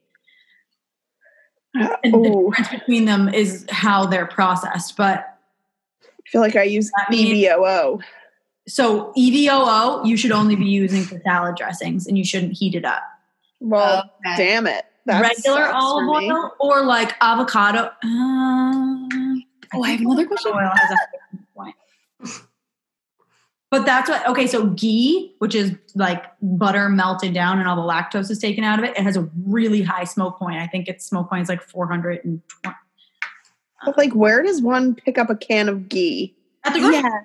And 2.04 2.14
the 2.14 2.50
difference 2.50 2.70
between 2.70 3.06
them 3.06 3.30
is 3.30 3.68
how 3.70 4.08
they're 4.08 4.26
processed. 4.26 4.98
But 4.98 5.37
feel 6.32 6.42
like 6.42 6.56
I 6.56 6.64
use 6.64 6.92
That 6.98 7.10
means- 7.10 7.46
EVOO. 7.46 8.00
so 8.68 9.14
EVOO, 9.18 10.06
you 10.06 10.18
should 10.18 10.32
only 10.32 10.56
be 10.56 10.66
using 10.66 11.04
for 11.04 11.20
salad 11.22 11.56
dressings 11.56 12.06
and 12.08 12.18
you 12.18 12.24
shouldn't 12.26 12.54
heat 12.54 12.76
it 12.76 12.86
up. 12.86 13.04
Well, 13.60 14.12
Okay. 14.26 14.38
damn 14.38 14.68
it. 14.68 14.86
That 15.06 15.22
Regular 15.22 15.68
olive 15.74 16.10
oil 16.10 16.52
or 16.60 16.84
like 16.84 17.16
avocado. 17.22 17.92
Uh, 18.04 19.08
Oh, 19.74 19.84
I 19.84 19.90
have 19.92 20.00
another 20.02 20.26
question. 20.26 20.52
Oil 20.54 20.70
has 20.74 20.92
a 20.92 21.38
point. 21.56 21.76
But 23.70 23.86
that's 23.86 24.10
what 24.10 24.26
okay. 24.30 24.48
So 24.48 24.68
ghee, 24.68 25.36
which 25.40 25.54
is 25.54 25.74
like 25.96 26.24
butter 26.42 26.88
melted 26.88 27.34
down 27.34 27.60
and 27.60 27.68
all 27.68 27.76
the 27.76 27.82
lactose 27.82 28.32
is 28.32 28.40
taken 28.40 28.64
out 28.64 28.80
of 28.80 28.86
it, 28.86 28.92
it 28.98 29.04
has 29.04 29.18
a 29.18 29.30
really 29.46 29.82
high 29.82 30.06
smoke 30.06 30.40
point. 30.40 30.56
I 30.58 30.68
think 30.68 30.88
its 30.88 31.06
smoke 31.06 31.30
point 31.30 31.42
is 31.44 31.50
like 31.50 31.62
four 31.62 31.86
hundred 31.86 32.24
and 32.24 32.42
twenty. 32.48 32.78
But 33.86 33.98
like, 33.98 34.14
where 34.14 34.42
does 34.44 34.62
one 34.62 34.96
pick 34.96 35.18
up 35.18 35.30
a 35.30 35.36
can 35.36 35.70
of 35.70 35.88
ghee? 35.90 36.34
At 36.64 36.74
the 36.74 36.80
grocery, 36.80 36.98
Yeah. 37.02 37.20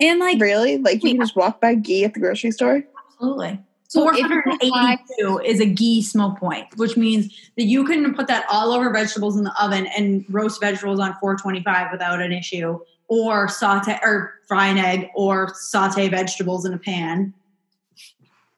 And 0.00 0.18
like, 0.20 0.40
Really? 0.40 0.78
Like, 0.78 1.02
you 1.04 1.10
can 1.12 1.20
just 1.20 1.36
walk 1.36 1.60
by 1.60 1.74
ghee 1.74 2.04
at 2.04 2.14
the 2.14 2.20
grocery 2.20 2.50
store? 2.52 2.82
absolutely. 3.12 3.60
So 3.88 4.02
Four 4.02 4.14
if 4.14 4.20
hundred 4.20 4.44
and 4.46 4.58
it's 4.62 4.70
high- 4.72 4.92
eighty-two 4.94 5.40
is 5.40 5.58
a 5.60 5.66
ghee 5.66 6.00
smoke 6.00 6.38
point, 6.38 6.66
which 6.76 6.96
means 6.96 7.26
that 7.56 7.64
you 7.64 7.84
can 7.84 8.14
put 8.14 8.28
that 8.28 8.46
all 8.48 8.70
over 8.72 8.88
vegetables 8.92 9.36
in 9.36 9.42
the 9.42 9.52
oven 9.62 9.86
and 9.88 10.24
roast 10.30 10.60
vegetables 10.60 11.00
on 11.00 11.14
four 11.20 11.36
twenty-five 11.36 11.88
without 11.90 12.22
an 12.22 12.30
issue, 12.32 12.78
or 13.08 13.48
saute 13.48 13.98
or 14.04 14.34
fry 14.46 14.68
an 14.68 14.78
egg, 14.78 15.08
or 15.16 15.52
saute 15.56 16.08
vegetables 16.08 16.64
in 16.64 16.72
a 16.72 16.78
pan. 16.78 17.34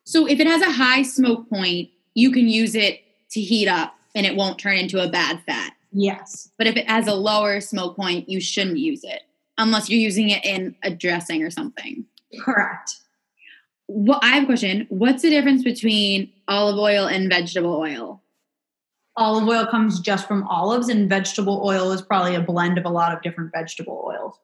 so 0.05 0.27
if 0.27 0.39
it 0.39 0.47
has 0.47 0.61
a 0.61 0.71
high 0.71 1.01
smoke 1.03 1.49
point, 1.49 1.89
you 2.15 2.31
can 2.31 2.47
use 2.47 2.75
it 2.75 3.01
to 3.31 3.41
heat 3.41 3.69
up 3.69 3.95
and 4.15 4.27
it 4.27 4.37
won't 4.37 4.59
turn 4.59 4.77
into 4.77 5.03
a 5.03 5.09
bad 5.09 5.41
fat. 5.47 5.73
Yes. 5.93 6.51
But 6.59 6.67
if 6.67 6.77
it 6.77 6.89
has 6.89 7.07
a 7.07 7.15
lower 7.15 7.61
smoke 7.61 7.97
point, 7.97 8.29
you 8.29 8.41
shouldn't 8.41 8.79
use 8.79 9.05
it 9.05 9.23
unless 9.59 9.91
you're 9.91 10.01
using 10.01 10.31
it 10.31 10.45
in 10.45 10.75
a 10.83 10.91
dressing 10.91 11.43
or 11.43 11.51
something. 11.51 12.05
Correct. 12.41 12.97
Well, 13.89 14.19
I 14.23 14.29
have 14.29 14.45
a 14.45 14.47
question. 14.47 14.87
What's 14.89 15.23
the 15.23 15.31
difference 15.31 15.63
between 15.63 16.33
olive 16.49 16.79
oil 16.79 17.07
and 17.07 17.29
vegetable 17.29 17.77
oil? 17.77 18.23
Olive 19.17 19.47
oil 19.47 19.67
comes 19.67 20.01
just 20.01 20.27
from 20.27 20.45
olives, 20.45 20.89
and 20.89 21.09
vegetable 21.09 21.63
oil 21.65 21.93
is 21.93 22.01
probably 22.01 22.35
a 22.35 22.41
blend 22.41 22.79
of 22.79 22.87
a 22.87 22.91
lot 22.91 23.15
of 23.15 23.21
different 23.23 23.53
vegetable 23.53 24.03
oils. 24.07 24.39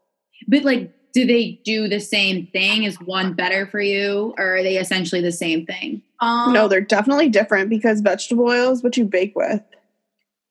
But 0.46 0.64
like, 0.64 0.92
do 1.14 1.26
they 1.26 1.60
do 1.64 1.88
the 1.88 2.00
same 2.00 2.46
thing? 2.48 2.84
Is 2.84 3.00
one 3.00 3.32
better 3.32 3.66
for 3.66 3.80
you, 3.80 4.34
or 4.36 4.56
are 4.56 4.62
they 4.62 4.76
essentially 4.76 5.22
the 5.22 5.32
same 5.32 5.64
thing? 5.64 6.02
Um, 6.20 6.52
No, 6.52 6.68
they're 6.68 6.82
definitely 6.82 7.30
different 7.30 7.70
because 7.70 8.02
vegetable 8.02 8.44
oil 8.48 8.70
is 8.72 8.82
what 8.82 8.98
you 8.98 9.06
bake 9.06 9.34
with. 9.34 9.62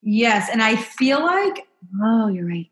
Yes, 0.01 0.49
and 0.51 0.61
I 0.61 0.75
feel 0.75 1.19
like 1.19 1.67
Oh, 2.03 2.27
you're 2.27 2.47
right. 2.47 2.69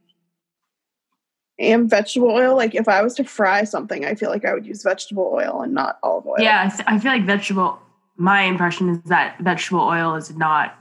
And 1.58 1.90
vegetable 1.90 2.30
oil, 2.32 2.56
like 2.56 2.76
if 2.76 2.88
I 2.90 3.02
was 3.02 3.14
to 3.16 3.24
fry 3.24 3.64
something, 3.64 4.04
I 4.06 4.16
feel 4.16 4.30
like 4.30 4.44
I 4.44 4.54
would 4.54 4.66
use 4.66 4.84
vegetable 4.84 5.32
oil 5.34 5.62
and 5.62 5.74
not 5.74 6.00
olive 6.04 6.26
oil. 6.28 6.36
Yeah, 6.40 6.70
I 6.86 7.00
feel 7.00 7.12
like 7.12 7.26
vegetable. 7.26 7.80
My 8.18 8.42
impression 8.42 8.90
is 8.90 9.00
that 9.06 9.40
vegetable 9.40 9.82
oil 9.82 10.16
is 10.16 10.36
not 10.36 10.78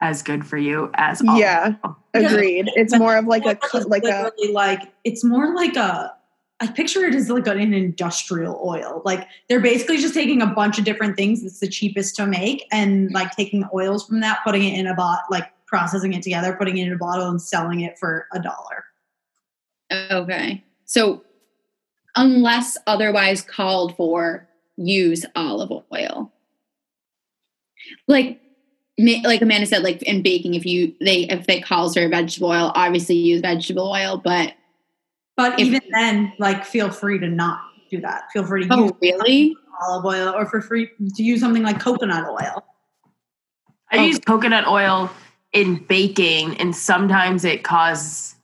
as 0.00 0.22
good 0.22 0.46
for 0.46 0.56
you 0.56 0.90
as 0.94 1.20
olive 1.20 1.38
Yeah, 1.40 1.74
oil. 1.84 1.96
agreed. 2.14 2.70
It's 2.76 2.96
more 2.96 3.16
of 3.16 3.26
like 3.26 3.44
a 3.44 3.58
like 3.88 4.04
a 4.04 4.06
literally 4.24 4.52
like 4.52 4.80
it's 5.04 5.22
more 5.24 5.54
like 5.54 5.76
a 5.76 6.14
I 6.60 6.66
picture 6.66 7.04
it 7.04 7.14
as 7.14 7.30
like 7.30 7.46
an 7.46 7.72
industrial 7.72 8.60
oil. 8.64 9.02
Like 9.04 9.28
they're 9.48 9.60
basically 9.60 9.98
just 9.98 10.14
taking 10.14 10.42
a 10.42 10.46
bunch 10.46 10.78
of 10.78 10.84
different 10.84 11.16
things 11.16 11.42
that's 11.42 11.60
the 11.60 11.68
cheapest 11.68 12.16
to 12.16 12.26
make 12.26 12.66
and 12.72 13.06
mm-hmm. 13.06 13.14
like 13.14 13.30
taking 13.32 13.60
the 13.60 13.68
oils 13.72 14.06
from 14.06 14.20
that, 14.20 14.40
putting 14.44 14.64
it 14.64 14.78
in 14.78 14.86
a 14.86 14.94
bot, 14.94 15.20
like 15.30 15.52
processing 15.66 16.14
it 16.14 16.22
together, 16.22 16.54
putting 16.54 16.78
it 16.78 16.86
in 16.86 16.92
a 16.92 16.98
bottle 16.98 17.28
and 17.28 17.40
selling 17.40 17.80
it 17.80 17.98
for 17.98 18.26
a 18.32 18.40
dollar. 18.40 18.84
Okay. 20.10 20.64
So, 20.84 21.22
unless 22.16 22.76
otherwise 22.86 23.42
called 23.42 23.96
for, 23.96 24.48
use 24.76 25.24
olive 25.36 25.70
oil. 25.92 26.32
Like, 28.06 28.40
like 28.98 29.40
Amanda 29.40 29.66
said, 29.66 29.82
like 29.82 30.02
in 30.02 30.22
baking, 30.22 30.54
if 30.54 30.66
you 30.66 30.94
they 31.00 31.22
if 31.22 31.46
they 31.46 31.60
calls 31.60 31.94
for 31.94 32.08
vegetable 32.08 32.50
oil, 32.50 32.72
obviously 32.74 33.14
use 33.14 33.40
vegetable 33.40 33.88
oil. 33.90 34.18
But 34.18 34.54
But 35.38 35.60
If- 35.60 35.68
even 35.68 35.80
then, 35.92 36.32
like 36.40 36.64
feel 36.66 36.90
free 36.90 37.20
to 37.20 37.28
not 37.28 37.60
do 37.88 38.00
that. 38.00 38.24
Feel 38.32 38.44
free 38.44 38.66
to 38.66 38.74
oh, 38.74 38.82
use 38.82 38.92
oh, 38.92 38.98
really? 39.00 39.56
olive 39.80 40.04
oil 40.04 40.34
or 40.36 40.44
for 40.46 40.60
free 40.60 40.90
to 41.14 41.22
use 41.22 41.38
something 41.40 41.62
like 41.62 41.78
coconut 41.80 42.24
oil. 42.28 42.64
I 43.92 43.98
Oh. 43.98 44.04
use 44.04 44.18
coconut 44.18 44.66
oil 44.66 45.08
in 45.52 45.76
baking, 45.76 46.56
and 46.58 46.74
sometimes 46.74 47.44
it 47.44 47.62
causes 47.62 48.34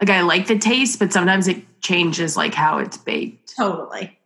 like 0.00 0.10
I 0.10 0.20
like 0.20 0.46
the 0.46 0.58
taste, 0.58 0.98
but 0.98 1.10
sometimes 1.10 1.48
it 1.48 1.64
changes 1.80 2.36
like 2.36 2.52
how 2.52 2.76
it's 2.78 2.98
baked. 2.98 3.54
Totally. 3.56 4.18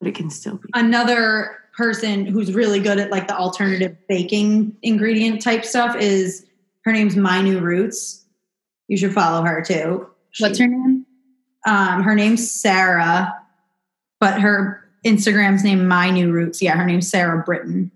But 0.00 0.08
it 0.08 0.14
can 0.14 0.30
still 0.30 0.56
be. 0.56 0.70
Another 0.72 1.58
person 1.76 2.24
who's 2.24 2.54
really 2.54 2.80
good 2.80 2.98
at 2.98 3.10
like 3.10 3.28
the 3.28 3.36
alternative 3.36 3.94
baking 4.08 4.74
ingredient 4.80 5.42
type 5.42 5.66
stuff 5.66 5.94
is 5.96 6.46
her 6.86 6.92
name's 6.92 7.14
My 7.14 7.42
New 7.42 7.60
Roots. 7.60 8.24
You 8.88 8.96
should 8.96 9.12
follow 9.12 9.44
her 9.44 9.62
too. 9.62 10.08
What's 10.38 10.58
her 10.58 10.66
name? 10.66 11.06
Um, 11.66 12.02
her 12.02 12.14
name's 12.14 12.50
Sarah, 12.50 13.34
but 14.20 14.40
her 14.40 14.82
Instagram's 15.04 15.62
name 15.62 15.86
My 15.86 16.10
New 16.10 16.32
Roots. 16.32 16.62
Yeah, 16.62 16.76
her 16.76 16.86
name's 16.86 17.08
Sarah 17.08 17.42
Britton. 17.42 17.90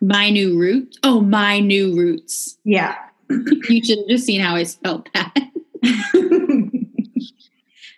My 0.00 0.30
new 0.30 0.58
Roots? 0.58 0.98
Oh, 1.02 1.20
my 1.20 1.58
new 1.58 1.96
roots. 1.96 2.58
Yeah. 2.64 2.96
You 3.28 3.84
should 3.84 3.98
have 3.98 4.08
just 4.08 4.24
seen 4.26 4.40
how 4.40 4.54
I 4.54 4.62
spelled 4.62 5.08
that. 5.14 5.34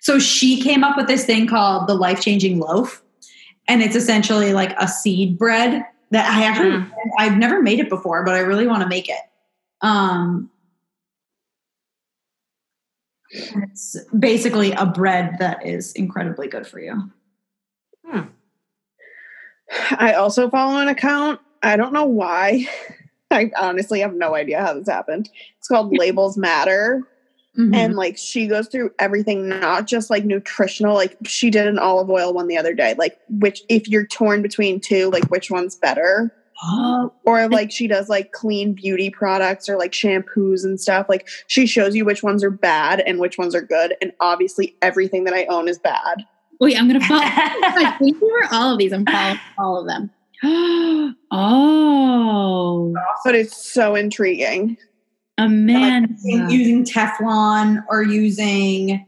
so 0.00 0.18
she 0.18 0.60
came 0.62 0.84
up 0.84 0.96
with 0.96 1.06
this 1.06 1.26
thing 1.26 1.46
called 1.46 1.88
the 1.88 1.94
life 1.94 2.20
changing 2.22 2.60
loaf, 2.60 3.02
and 3.66 3.82
it's 3.82 3.96
essentially 3.96 4.54
like 4.54 4.74
a 4.78 4.88
seed 4.88 5.38
bread 5.38 5.84
that 6.10 6.30
I 6.30 6.44
actually 6.44 6.70
Mm. 6.70 6.90
I've 7.18 7.36
never 7.36 7.60
made 7.60 7.80
it 7.80 7.88
before, 7.88 8.24
but 8.24 8.34
I 8.34 8.40
really 8.40 8.66
want 8.66 8.82
to 8.82 8.88
make 8.88 9.08
it. 9.08 9.18
Um, 9.80 10.50
it's 13.30 13.96
basically 14.18 14.72
a 14.72 14.86
bread 14.86 15.36
that 15.38 15.66
is 15.66 15.92
incredibly 15.92 16.48
good 16.48 16.66
for 16.66 16.80
you. 16.80 17.10
I 19.98 20.14
also 20.14 20.48
follow 20.48 20.80
an 20.80 20.88
account. 20.88 21.40
I 21.62 21.76
don't 21.76 21.92
know 21.92 22.06
why. 22.06 22.66
I 23.30 23.50
honestly 23.60 24.00
have 24.00 24.14
no 24.14 24.34
idea 24.34 24.62
how 24.62 24.72
this 24.72 24.88
happened. 24.88 25.28
It's 25.58 25.68
called 25.68 25.94
Labels 25.96 26.38
Matter. 26.38 27.06
Mhm. 27.58 27.74
And 27.74 27.94
like 27.96 28.16
she 28.16 28.46
goes 28.46 28.68
through 28.68 28.92
everything, 28.98 29.48
not 29.48 29.86
just 29.86 30.08
like 30.08 30.24
nutritional. 30.24 30.94
Like 30.94 31.16
she 31.26 31.50
did 31.50 31.66
an 31.66 31.78
olive 31.78 32.08
oil 32.08 32.32
one 32.32 32.46
the 32.46 32.56
other 32.56 32.72
day. 32.72 32.94
Like 32.96 33.18
which 33.28 33.62
if 33.68 33.88
you're 33.88 34.06
torn 34.06 34.40
between 34.40 34.80
two, 34.80 35.10
like 35.10 35.24
which 35.24 35.50
one's 35.50 35.76
better? 35.76 36.32
Oh, 36.62 37.12
Or 37.24 37.48
like 37.48 37.70
she 37.70 37.86
does 37.86 38.08
like 38.08 38.32
clean 38.32 38.72
beauty 38.72 39.10
products 39.10 39.68
or 39.68 39.76
like 39.76 39.92
shampoos 39.92 40.64
and 40.64 40.80
stuff. 40.80 41.06
Like 41.08 41.28
she 41.46 41.66
shows 41.66 41.94
you 41.94 42.04
which 42.04 42.22
ones 42.22 42.42
are 42.42 42.50
bad 42.50 43.00
and 43.00 43.18
which 43.18 43.36
ones 43.36 43.54
are 43.54 43.60
good. 43.60 43.94
And 44.00 44.12
obviously 44.20 44.76
everything 44.80 45.24
that 45.24 45.34
I 45.34 45.44
own 45.46 45.68
is 45.68 45.78
bad. 45.78 46.24
Wait, 46.60 46.78
I'm 46.78 46.86
gonna 46.88 47.00
follow. 47.00 47.20
Thank 47.74 48.00
you 48.00 48.18
for 48.18 48.54
all 48.54 48.72
of 48.72 48.78
these. 48.78 48.92
I'm 48.92 49.04
following 49.04 49.38
all 49.58 49.78
of 49.78 49.86
them. 49.86 50.10
oh, 51.30 52.94
But 53.24 53.34
it's 53.34 53.56
so 53.56 53.94
intriguing. 53.94 54.76
Amanda. 55.36 56.08
using 56.24 56.84
Teflon 56.84 57.84
or 57.88 58.02
using. 58.02 59.06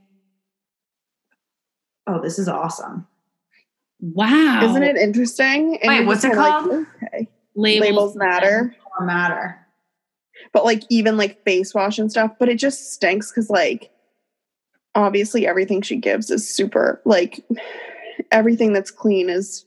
Oh, 2.07 2.21
this 2.21 2.39
is 2.39 2.49
awesome. 2.49 3.07
Wow. 4.01 4.61
Isn't 4.63 4.83
it 4.83 4.97
interesting? 4.97 5.79
And 5.83 5.89
Wait, 5.89 6.07
what's 6.07 6.25
it 6.25 6.33
called? 6.35 6.69
Like, 6.69 6.87
okay. 7.03 7.29
Labels, 7.61 7.89
Labels 7.91 8.17
matter. 8.17 8.75
Or 8.99 9.07
matter. 9.07 9.59
but 10.53 10.65
like 10.65 10.83
even 10.89 11.17
like 11.17 11.43
face 11.45 11.75
wash 11.75 11.99
and 11.99 12.11
stuff 12.11 12.33
but 12.39 12.49
it 12.49 12.57
just 12.57 12.93
stinks 12.93 13.31
because 13.31 13.49
like 13.51 13.91
obviously 14.95 15.47
everything 15.47 15.81
she 15.83 15.97
gives 15.97 16.31
is 16.31 16.49
super 16.49 17.01
like 17.05 17.45
everything 18.33 18.73
that's 18.73 18.91
clean 18.91 19.29
is 19.31 19.65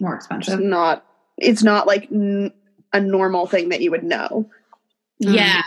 More 0.00 0.16
just 0.16 0.30
expensive. 0.30 0.60
not 0.64 1.04
it's 1.38 1.62
not 1.62 1.86
like 1.86 2.04
n- 2.10 2.52
a 2.92 3.00
normal 3.00 3.46
thing 3.46 3.68
that 3.68 3.80
you 3.82 3.90
would 3.90 4.04
know 4.04 4.48
mm. 5.22 5.34
Yeah. 5.34 5.62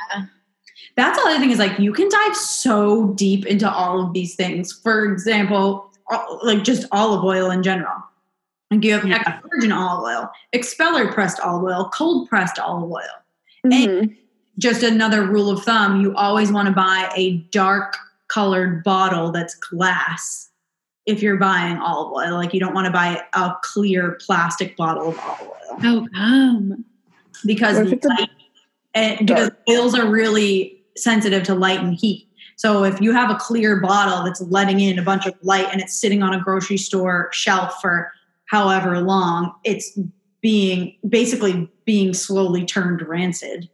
That's 0.96 1.18
the 1.22 1.30
other 1.30 1.40
thing 1.40 1.52
is 1.52 1.60
like 1.60 1.78
you 1.80 1.94
can 1.94 2.10
dive 2.10 2.36
so 2.36 3.14
deep 3.14 3.46
into 3.46 3.70
all 3.72 4.04
of 4.06 4.14
these 4.14 4.36
things. 4.36 4.72
For 4.74 5.06
example, 5.06 5.92
all- 6.10 6.40
like 6.44 6.64
just 6.64 6.86
olive 6.92 7.24
oil 7.24 7.52
in 7.52 7.64
general. 7.64 7.96
Like 8.72 8.84
you 8.84 8.94
have 8.94 9.06
Yeah. 9.06 9.16
extra 9.16 9.42
virgin 9.50 9.72
olive 9.72 10.04
oil, 10.04 10.32
expeller 10.54 11.12
pressed 11.12 11.40
olive 11.40 11.64
oil, 11.64 11.90
cold 11.94 12.30
pressed 12.30 12.60
olive 12.60 12.92
oil. 12.92 13.02
Mhm. 13.66 14.16
Just 14.58 14.84
another 14.84 15.24
rule 15.26 15.50
of 15.50 15.64
thumb: 15.64 16.02
you 16.02 16.16
always 16.16 16.52
want 16.52 16.68
to 16.68 16.74
buy 16.74 17.12
a 17.16 17.38
dark 17.52 17.98
colored 18.28 18.84
bottle 18.84 19.32
that's 19.32 19.56
glass. 19.56 20.50
If 21.06 21.24
you're 21.24 21.38
buying 21.38 21.78
olive 21.78 22.12
oil, 22.14 22.36
like 22.36 22.54
you 22.54 22.60
don't 22.60 22.76
want 22.76 22.86
to 22.86 22.92
buy 22.92 23.24
a 23.34 23.54
clear 23.64 24.20
plastic 24.26 24.78
bottle 24.78 25.10
of 25.10 25.20
olive 25.20 25.42
oil 25.42 25.80
How 25.82 26.08
come? 26.14 26.86
because 27.46 27.78
What 27.78 28.06
a 28.06 28.08
light, 28.08 28.30
and 28.94 29.26
because 29.28 29.50
oils 29.70 29.96
are 29.98 30.08
really 30.08 30.84
sensitive 30.96 31.44
to 31.44 31.56
light 31.56 31.80
and 31.80 31.96
heat. 31.96 32.28
So 32.58 32.84
if 32.84 33.00
you 33.00 33.14
have 33.14 33.32
a 33.32 33.36
clear 33.36 33.80
bottle 33.80 34.24
that's 34.26 34.42
letting 34.42 34.82
in 34.82 35.00
a 35.00 35.02
bunch 35.02 35.26
of 35.26 35.34
light 35.42 35.68
and 35.72 35.82
it's 35.82 35.94
sitting 36.00 36.22
on 36.22 36.34
a 36.34 36.40
grocery 36.40 36.76
store 36.78 37.30
shelf 37.32 37.80
for 37.82 38.12
however 38.50 39.00
long, 39.00 39.54
it's 39.64 39.98
being 40.42 40.96
basically 41.08 41.70
being 41.86 42.14
slowly 42.14 42.66
turned 42.66 43.02
rancid. 43.02 43.70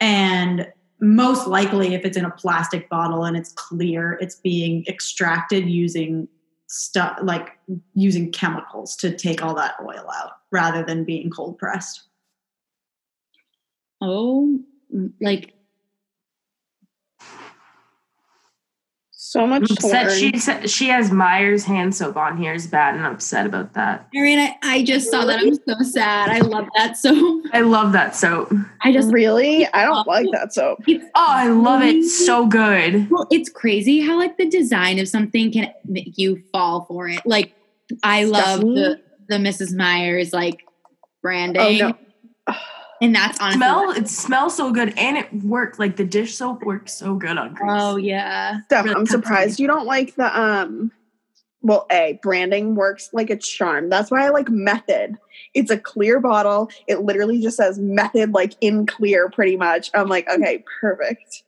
And 0.00 0.70
most 1.00 1.46
likely 1.46 1.94
if 1.94 2.04
it's 2.04 2.16
in 2.16 2.24
a 2.24 2.30
plastic 2.30 2.88
bottle 2.88 3.24
and 3.24 3.36
it's 3.36 3.52
clear, 3.52 4.18
it's 4.20 4.36
being 4.36 4.84
extracted 4.86 5.68
using 5.68 6.28
stuff 6.66 7.18
like 7.22 7.58
using 7.94 8.30
chemicals 8.30 8.96
to 8.96 9.16
take 9.16 9.42
all 9.42 9.54
that 9.54 9.74
oil 9.82 10.06
out 10.14 10.32
rather 10.50 10.82
than 10.82 11.04
being 11.04 11.30
cold 11.30 11.56
pressed. 11.58 12.02
Oh, 14.02 14.60
like 15.20 15.54
so 19.34 19.48
much 19.48 19.62
mm, 19.62 19.66
to 19.66 19.86
Upset 19.86 20.12
she 20.12 20.38
said 20.38 20.70
she 20.70 20.86
has 20.86 21.10
Meyer's 21.10 21.64
hand 21.64 21.92
soap 21.92 22.16
on 22.16 22.36
here 22.36 22.54
is 22.54 22.68
bad 22.68 22.94
and 22.94 23.04
upset 23.04 23.46
about 23.46 23.72
that. 23.72 24.06
Erin, 24.14 24.38
I, 24.38 24.56
I 24.62 24.84
just 24.84 25.10
saw 25.10 25.24
that. 25.24 25.40
I'm 25.40 25.56
so 25.56 25.74
sad. 25.82 26.30
I 26.30 26.38
love 26.38 26.68
that 26.76 26.96
so. 26.96 27.42
I 27.52 27.62
love 27.62 27.90
that 27.94 28.14
soap. 28.14 28.52
I 28.82 28.92
just 28.92 29.12
really 29.12 29.66
i 29.74 29.84
don't 29.84 30.06
like 30.06 30.26
that 30.30 30.52
soap 30.52 30.84
it's 30.86 31.04
Oh, 31.16 31.26
I 31.28 31.48
love 31.48 31.82
it 31.82 32.04
so 32.04 32.46
good. 32.46 33.10
well, 33.10 33.26
it's 33.32 33.48
crazy 33.48 34.00
how 34.00 34.16
like 34.16 34.36
the 34.36 34.48
design 34.48 35.00
of 35.00 35.08
something 35.08 35.50
can 35.50 35.72
make 35.84 36.16
you 36.16 36.40
fall 36.52 36.84
for 36.84 37.08
it. 37.08 37.20
Like 37.26 37.56
I 38.04 38.24
love 38.24 38.60
the 38.60 39.00
the 39.28 39.36
Mrs. 39.36 39.74
Meyer's 39.74 40.32
like 40.32 40.64
branding, 41.22 41.82
oh 41.82 41.88
no 41.88 42.54
and 43.04 43.14
that's 43.14 43.38
honestly. 43.40 43.58
Smell 43.58 43.90
it 43.90 44.08
smells 44.08 44.56
so 44.56 44.72
good 44.72 44.96
and 44.98 45.16
it 45.16 45.32
worked 45.44 45.78
like 45.78 45.96
the 45.96 46.04
dish 46.04 46.34
soap 46.34 46.62
works 46.64 46.94
so 46.94 47.14
good 47.14 47.36
on 47.36 47.54
grease. 47.54 47.70
Oh 47.72 47.96
yeah. 47.96 48.60
Steph, 48.66 48.84
Really 48.84 48.96
i'm 48.96 49.06
surprised 49.06 49.60
you 49.60 49.66
don't 49.66 49.86
like 49.86 50.14
the 50.16 50.40
um 50.40 50.90
well 51.60 51.86
a 51.90 52.18
branding 52.22 52.74
works 52.74 53.10
like 53.12 53.30
a 53.30 53.36
charm 53.36 53.88
that's 53.88 54.10
why 54.10 54.26
i 54.26 54.28
like 54.28 54.48
method 54.50 55.16
it's 55.54 55.70
a 55.70 55.78
clear 55.78 56.20
bottle 56.20 56.68
it 56.86 57.00
literally 57.00 57.40
just 57.40 57.56
says 57.56 57.78
method 57.78 58.32
like 58.32 58.54
in 58.60 58.84
clear 58.86 59.30
pretty 59.30 59.56
much 59.56 59.90
i'm 59.94 60.08
like 60.08 60.28
okay 60.28 60.62
perfect 60.80 61.42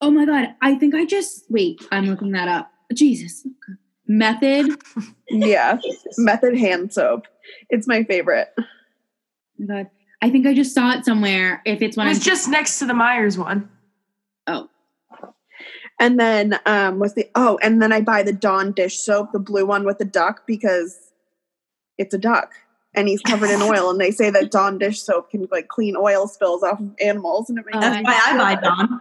Oh 0.00 0.10
my 0.10 0.26
god. 0.26 0.54
I 0.60 0.74
think 0.74 0.94
I 0.94 1.04
just 1.06 1.50
wait. 1.50 1.80
I'm 1.90 2.06
looking 2.06 2.32
that 2.32 2.48
up. 2.48 2.70
Jesus. 2.94 3.46
Method. 4.06 4.66
Oh 4.96 5.02
yeah 5.28 5.78
method 6.18 6.56
hand 6.56 6.92
soap 6.92 7.26
it's 7.68 7.88
my 7.88 8.04
favorite 8.04 8.48
my 9.58 9.66
god. 9.66 9.90
I 10.26 10.30
think 10.30 10.46
I 10.46 10.54
just 10.54 10.74
saw 10.74 10.92
it 10.92 11.04
somewhere. 11.04 11.62
If 11.64 11.80
it's 11.82 11.96
It 11.96 12.00
when 12.00 12.08
was 12.08 12.18
I'm 12.18 12.22
just 12.24 12.48
next 12.48 12.78
to 12.80 12.86
the 12.86 12.94
Meyer's 12.94 13.38
one. 13.38 13.68
oh 14.46 14.68
and 15.98 16.20
then 16.20 16.58
um 16.66 16.98
what's 16.98 17.14
the 17.14 17.26
oh 17.34 17.58
and 17.62 17.80
then 17.80 17.90
i 17.90 18.02
buy 18.02 18.22
the 18.22 18.32
dawn 18.32 18.70
dish 18.72 18.98
soap 18.98 19.32
the 19.32 19.38
blue 19.38 19.64
one 19.64 19.84
with 19.84 19.96
the 19.96 20.04
duck 20.04 20.46
because 20.46 20.98
it's 21.96 22.12
a 22.12 22.18
duck 22.18 22.52
and 22.94 23.08
he's 23.08 23.22
covered 23.22 23.48
in 23.48 23.62
oil 23.62 23.88
and 23.88 23.98
they 23.98 24.10
say 24.10 24.28
that 24.28 24.50
dawn 24.50 24.76
dish 24.76 25.00
soap 25.00 25.30
can 25.30 25.48
like 25.50 25.68
clean 25.68 25.96
oil 25.96 26.28
spills 26.28 26.62
off 26.62 26.78
of 26.80 26.90
animals 27.00 27.48
and 27.48 27.58
it 27.58 27.64
makes 27.64 27.78
Oh, 27.78 27.80
That's 27.80 28.04
why 28.04 28.20
I 28.26 28.36
buy 28.56 28.60
Dawn. 28.60 29.00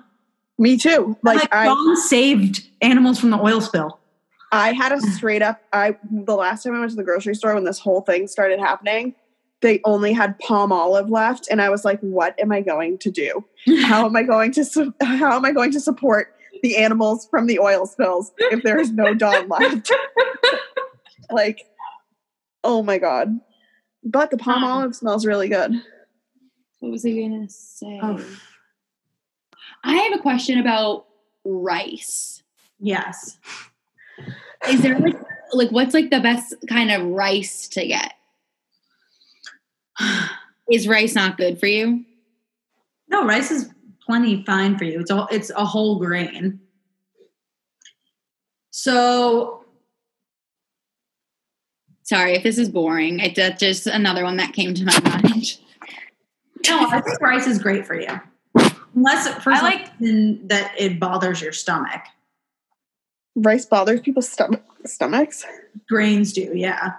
me 0.58 0.78
too 0.78 1.18
Like, 1.22 1.40
like 1.42 1.54
i 1.54 1.66
Dawn 1.66 1.98
saved 1.98 2.66
animals 2.82 3.20
from 3.20 3.32
the 3.32 3.40
oil 3.42 3.60
spill. 3.60 4.00
I 4.54 4.72
had 4.72 4.94
a 4.94 5.02
straight 5.02 5.42
up. 5.42 5.60
I 5.74 5.98
the 6.10 6.36
last 6.36 6.64
time 6.64 6.76
I 6.76 6.80
went 6.80 6.92
to 6.92 6.96
the 6.96 7.04
grocery 7.04 7.36
store 7.36 7.56
when 7.56 7.66
this 7.66 7.80
whole 7.80 8.00
thing 8.02 8.28
started 8.28 8.60
happening, 8.60 9.16
they 9.62 9.80
only 9.86 10.14
had 10.14 10.40
Palmolive 10.40 11.10
left, 11.10 11.48
and 11.50 11.62
I 11.62 11.70
was 11.70 11.84
like, 11.86 12.00
"What 12.02 12.40
am 12.40 12.52
I 12.52 12.62
going 12.62 12.98
to 13.00 13.12
do? 13.12 13.44
How 13.84 14.06
am 14.06 14.16
I 14.16 14.24
going 14.24 14.52
to 14.54 14.66
su- 14.66 14.94
how 15.02 15.36
am 15.36 15.46
I 15.46 15.52
going 15.52 15.72
to 15.72 15.80
support 15.80 16.36
the 16.62 16.78
animals 16.78 17.28
from 17.30 17.48
the 17.48 17.60
oil 17.60 17.86
spills 17.86 18.32
if 18.38 18.64
there 18.64 18.80
is 18.80 18.92
no 18.92 19.14
Dawn 19.14 19.48
left?" 19.50 19.92
like, 21.32 21.66
oh 22.64 22.84
my 22.84 22.98
god! 22.98 23.40
But 24.04 24.30
the 24.32 24.38
palm 24.38 24.64
Um, 24.64 24.70
olive 24.70 24.96
smells 24.96 25.26
really 25.26 25.50
good. 25.50 25.72
what 26.80 26.92
was 26.92 27.06
I 27.06 27.12
gonna 27.12 27.50
say? 27.50 28.00
Oh. 28.04 28.24
I 29.84 29.96
have 29.96 30.14
a 30.20 30.22
question 30.22 30.60
about 30.60 31.06
rice. 31.44 32.44
Yes. 32.80 33.38
Is 34.70 34.82
there 34.82 34.98
like 35.00 35.16
like 35.54 35.72
what's 35.72 35.94
like 35.94 36.10
the 36.10 36.20
best 36.20 36.54
kind 36.68 36.92
of 36.92 37.04
rice 37.08 37.68
to 37.70 37.86
get? 37.88 38.14
Is 40.72 40.88
rice 40.88 41.14
not 41.16 41.38
good 41.38 41.60
for 41.60 41.68
you? 41.68 42.04
No, 43.08 43.26
rice 43.26 43.52
is 43.52 43.70
plenty 44.06 44.44
fine 44.46 44.78
for 44.78 44.84
you. 44.86 45.00
It's 45.02 45.12
a 45.12 45.28
it's 45.32 45.50
a 45.52 45.64
whole 45.66 46.00
grain. 46.00 46.60
So 48.72 49.62
Sorry 52.04 52.34
if 52.36 52.44
this 52.44 52.60
is 52.60 52.70
boring. 52.70 53.20
It, 53.20 53.34
that's 53.36 53.60
just 53.60 53.88
another 53.88 54.24
one 54.24 54.38
that 54.38 54.54
came 54.54 54.76
to 54.76 54.86
my 54.86 55.00
mind. 55.02 55.58
no, 56.68 56.88
I 56.88 57.02
think 57.02 57.20
rice 57.20 57.48
is 57.48 57.58
great 57.58 57.86
for 57.88 58.00
you. 58.00 58.22
Unless 58.94 59.44
for 59.44 59.52
I 59.52 59.62
like- 59.62 59.98
that 60.00 60.72
it 60.78 61.00
bothers 61.00 61.42
your 61.42 61.52
stomach. 61.52 62.02
Rice 63.36 63.66
bothers 63.66 64.02
people's 64.02 64.30
stom- 64.30 64.62
stomachs. 64.86 65.46
Grains 65.90 66.32
do, 66.32 66.52
yeah. 66.56 66.94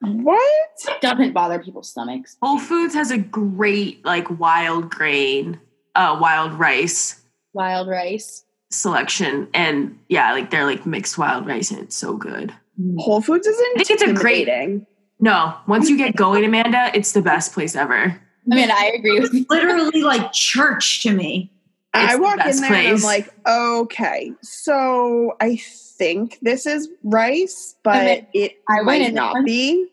What? 0.00 1.00
Doesn't 1.00 1.32
bother 1.32 1.58
people's 1.58 1.90
stomachs. 1.90 2.36
Whole 2.42 2.58
Foods 2.58 2.94
has 2.94 3.10
a 3.10 3.18
great 3.18 4.04
like 4.04 4.38
wild 4.40 4.90
grain, 4.90 5.60
uh, 5.94 6.16
wild 6.20 6.54
rice 6.54 7.20
Wild 7.52 7.88
rice. 7.88 8.44
selection, 8.70 9.48
and 9.52 9.98
yeah, 10.08 10.32
like 10.32 10.50
they're 10.50 10.64
like 10.66 10.86
mixed 10.86 11.18
wild 11.18 11.46
rice, 11.46 11.70
and 11.70 11.80
it's 11.80 11.96
so 11.96 12.16
good. 12.16 12.52
Whole 12.98 13.20
Foods 13.20 13.46
is 13.46 13.58
I 13.58 13.74
think 13.76 13.90
it's 13.90 14.02
a 14.02 14.12
great- 14.14 14.48
intimidating. 14.48 14.86
No, 15.22 15.54
once 15.68 15.90
you 15.90 15.98
get 15.98 16.16
going, 16.16 16.46
Amanda, 16.46 16.90
it's 16.94 17.12
the 17.12 17.20
best 17.20 17.52
place 17.52 17.76
ever. 17.76 18.18
I 18.50 18.54
mean, 18.54 18.70
I 18.70 18.92
agree 18.98 19.20
with 19.20 19.34
you. 19.34 19.44
Literally 19.50 20.00
like 20.02 20.32
church 20.32 21.02
to 21.02 21.12
me. 21.12 21.52
I 21.92 22.16
the 22.16 22.22
walk 22.22 22.46
in 22.46 22.56
there 22.56 22.72
and 22.72 22.88
I'm 22.96 23.02
like, 23.02 23.32
okay, 23.46 24.32
so 24.42 25.36
I 25.40 25.56
think 25.56 26.38
this 26.40 26.66
is 26.66 26.88
rice, 27.02 27.76
but 27.82 27.96
I 27.96 28.04
mean, 28.04 28.26
it 28.32 28.62
I 28.68 28.82
might 28.82 29.12
not 29.12 29.34
there. 29.34 29.44
be. 29.44 29.88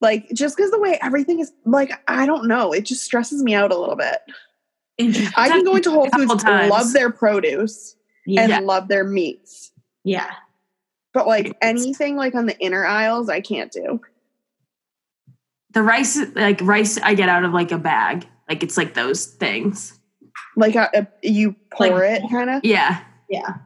Like, 0.00 0.28
just 0.32 0.56
because 0.56 0.70
the 0.70 0.78
way 0.78 0.98
everything 1.02 1.40
is, 1.40 1.52
like, 1.64 1.90
I 2.06 2.26
don't 2.26 2.46
know, 2.46 2.72
it 2.72 2.84
just 2.84 3.02
stresses 3.02 3.42
me 3.42 3.54
out 3.54 3.72
a 3.72 3.78
little 3.78 3.96
bit. 3.96 4.18
I 5.36 5.48
can 5.48 5.64
go 5.64 5.76
into 5.76 5.90
Whole 5.90 6.08
Foods, 6.10 6.44
love 6.44 6.92
their 6.92 7.10
produce, 7.10 7.96
and 8.26 8.64
love 8.66 8.88
their 8.88 9.04
meats, 9.04 9.72
yeah. 10.04 10.30
but 11.12 11.26
like 11.26 11.56
anything 11.62 12.16
like 12.16 12.34
on 12.34 12.44
the 12.44 12.58
inner 12.58 12.84
aisles, 12.84 13.30
I 13.30 13.40
can't 13.40 13.72
do. 13.72 14.00
The 15.70 15.82
rice, 15.82 16.18
like 16.34 16.60
rice, 16.60 16.98
I 16.98 17.14
get 17.14 17.30
out 17.30 17.44
of 17.44 17.52
like 17.52 17.72
a 17.72 17.78
bag. 17.78 18.26
Like 18.48 18.62
it's 18.62 18.76
like 18.76 18.92
those 18.92 19.24
things. 19.24 19.95
Like, 20.56 20.74
a, 20.74 20.88
a- 20.94 21.06
you 21.28 21.54
pour 21.70 21.88
Like- 22.00 22.22
it, 22.22 22.30
kind 22.30 22.50
of. 22.50 22.64
Yeah, 22.64 23.00
Yeah. 23.28 23.56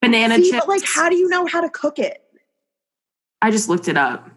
banana 0.00 0.36
See, 0.36 0.50
chips. 0.50 0.64
but 0.64 0.68
like, 0.68 0.84
how 0.84 1.08
do 1.08 1.16
you 1.16 1.28
know 1.28 1.46
how 1.46 1.60
to 1.60 1.68
cook 1.68 1.98
it? 1.98 2.22
I 3.42 3.50
just 3.50 3.68
looked 3.68 3.88
it 3.88 3.96
up. 3.96 4.28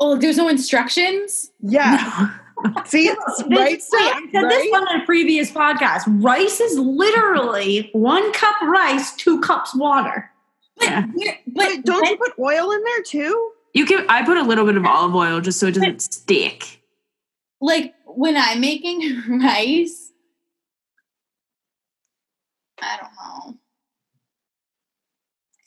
Oh, 0.00 0.16
there's 0.16 0.36
no 0.36 0.48
instructions? 0.48 1.50
Yeah. 1.60 2.30
See, 2.86 3.08
This- 3.08 3.42
right? 3.42 3.48
wait, 3.48 3.60
I 3.60 3.78
said 3.78 4.20
this 4.32 4.42
right? 4.42 4.68
one 4.70 4.94
in 4.94 5.00
a 5.00 5.04
previous 5.04 5.50
podcast. 5.50 6.02
Rice 6.22 6.60
is 6.60 6.78
literally 6.78 7.90
one 7.92 8.32
cup 8.32 8.60
rice, 8.62 9.14
two 9.16 9.40
cups 9.40 9.74
water. 9.74 10.30
Yeah. 10.80 11.06
But, 11.06 11.24
But 11.46 11.84
don't 11.84 12.08
you 12.08 12.16
put 12.16 12.38
oil 12.38 12.70
in 12.70 12.82
there 12.84 13.02
too? 13.02 13.50
You 13.74 13.84
can. 13.84 14.06
I 14.08 14.24
put 14.24 14.36
a 14.38 14.42
little 14.42 14.64
bit 14.64 14.76
of 14.76 14.84
olive 14.84 15.14
oil 15.14 15.40
just 15.40 15.58
so 15.60 15.66
it 15.66 15.74
doesn't 15.74 16.00
stick. 16.02 16.80
like 17.60 17.94
when 18.06 18.36
I'm 18.36 18.60
making 18.60 19.22
rice, 19.40 20.07
I 22.82 22.96
don't 23.00 23.10
know. 23.52 23.58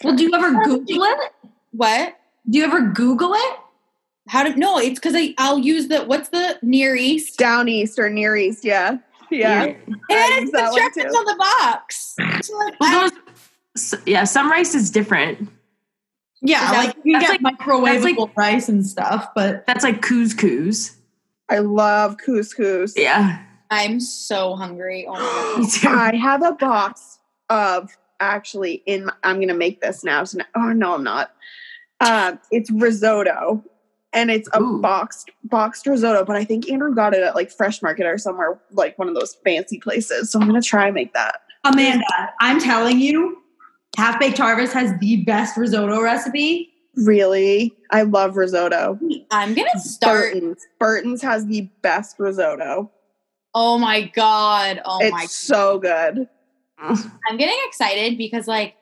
Well, 0.03 0.15
do 0.15 0.23
you 0.23 0.33
ever 0.33 0.51
Google 0.63 1.03
it? 1.03 1.31
What? 1.71 2.17
Do 2.49 2.57
you 2.57 2.63
ever 2.65 2.81
Google 2.81 3.33
it? 3.33 3.55
How 4.27 4.43
do 4.43 4.55
no? 4.55 4.77
It's 4.79 4.99
because 4.99 5.13
I 5.15 5.33
I'll 5.37 5.59
use 5.59 5.87
the 5.87 6.03
what's 6.03 6.29
the 6.29 6.57
Near 6.61 6.95
East. 6.95 7.37
Down 7.37 7.67
east 7.69 7.99
or 7.99 8.09
near 8.09 8.35
east, 8.35 8.63
yeah. 8.65 8.97
Yeah. 9.29 9.63
It 9.63 9.77
I 10.09 10.13
has 10.13 10.41
use 10.41 10.53
instructions 10.53 11.15
on 11.15 11.25
the 11.25 11.35
box. 11.37 12.15
So 12.41 12.57
like, 12.57 12.79
Well, 12.79 13.01
those, 13.09 13.19
s- 13.77 13.95
yeah, 14.05 14.23
some 14.25 14.49
rice 14.51 14.75
is 14.75 14.89
different. 14.91 15.49
Yeah, 16.41 16.65
Is 16.65 16.71
that- 16.71 16.77
like 16.87 16.95
you 17.05 17.19
that's 17.19 17.31
get 17.31 17.41
microwavable 17.41 18.35
rice 18.35 18.67
and 18.69 18.85
stuff, 18.85 19.29
but 19.35 19.65
That's 19.67 19.83
like 19.83 20.01
couscous. 20.01 20.95
I 21.49 21.59
love 21.59 22.17
couscous. 22.25 22.93
Yeah. 22.97 23.41
I'm 23.71 24.01
so 24.01 24.55
hungry. 24.55 25.07
Oh 25.07 25.13
my 25.57 25.69
god. 25.81 26.13
I 26.13 26.17
have 26.17 26.43
a 26.43 26.51
box 26.51 27.19
of 27.49 27.89
actually 28.19 28.83
in 28.85 29.05
my, 29.05 29.13
I'm 29.23 29.39
gonna 29.39 29.55
make 29.55 29.81
this 29.81 30.03
now. 30.03 30.23
So 30.25 30.39
now, 30.39 30.45
oh 30.55 30.73
no, 30.73 30.93
I'm 30.93 31.03
not. 31.03 31.31
Um, 32.01 32.39
it's 32.51 32.69
risotto, 32.71 33.63
and 34.11 34.29
it's 34.29 34.49
a 34.53 34.61
Ooh. 34.61 34.81
boxed 34.81 35.31
boxed 35.45 35.87
risotto. 35.87 36.25
But 36.25 36.35
I 36.35 36.43
think 36.43 36.69
Andrew 36.69 36.93
got 36.93 37.13
it 37.13 37.23
at 37.23 37.33
like 37.33 37.49
Fresh 37.49 37.81
Market 37.81 38.05
or 38.05 38.17
somewhere 38.17 38.59
like 38.71 38.99
one 38.99 39.07
of 39.07 39.15
those 39.15 39.35
fancy 39.45 39.79
places. 39.79 40.31
So 40.31 40.39
I'm 40.39 40.47
gonna 40.47 40.61
try 40.61 40.87
and 40.87 40.93
make 40.93 41.13
that. 41.13 41.41
Amanda, 41.63 42.05
I'm 42.41 42.59
telling 42.59 42.99
you, 42.99 43.37
Half 43.97 44.19
Baked 44.19 44.37
Harvest 44.37 44.73
has 44.73 44.91
the 44.99 45.23
best 45.23 45.55
risotto 45.55 46.01
recipe. 46.01 46.73
Really, 46.97 47.73
I 47.91 48.01
love 48.01 48.35
risotto. 48.35 48.99
I'm 49.31 49.53
gonna 49.53 49.79
start. 49.79 50.33
Burton's 50.33 50.67
Burton's 50.77 51.21
has 51.21 51.45
the 51.45 51.69
best 51.81 52.19
risotto. 52.19 52.91
Oh 53.53 53.77
my 53.77 54.01
god. 54.15 54.81
Oh 54.85 54.99
my. 55.11 55.23
it's 55.23 55.35
so 55.35 55.77
good. 55.79 56.27
I'm 56.79 57.37
getting 57.37 57.57
excited 57.67 58.17
because 58.17 58.47
like 58.47 58.75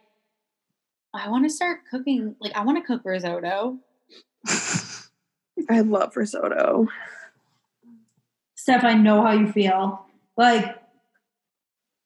I 1.14 1.30
want 1.30 1.44
to 1.46 1.50
start 1.50 1.80
cooking. 1.90 2.36
Like 2.40 2.56
I 2.56 2.64
want 2.64 2.78
to 2.78 2.84
cook 2.84 3.04
risotto. 3.04 3.78
I 5.70 5.82
love 5.82 6.16
risotto. 6.16 6.88
Steph, 8.56 8.84
I 8.84 8.94
know 8.94 9.22
how 9.24 9.32
you 9.32 9.52
feel. 9.52 10.06
Like, 10.38 10.78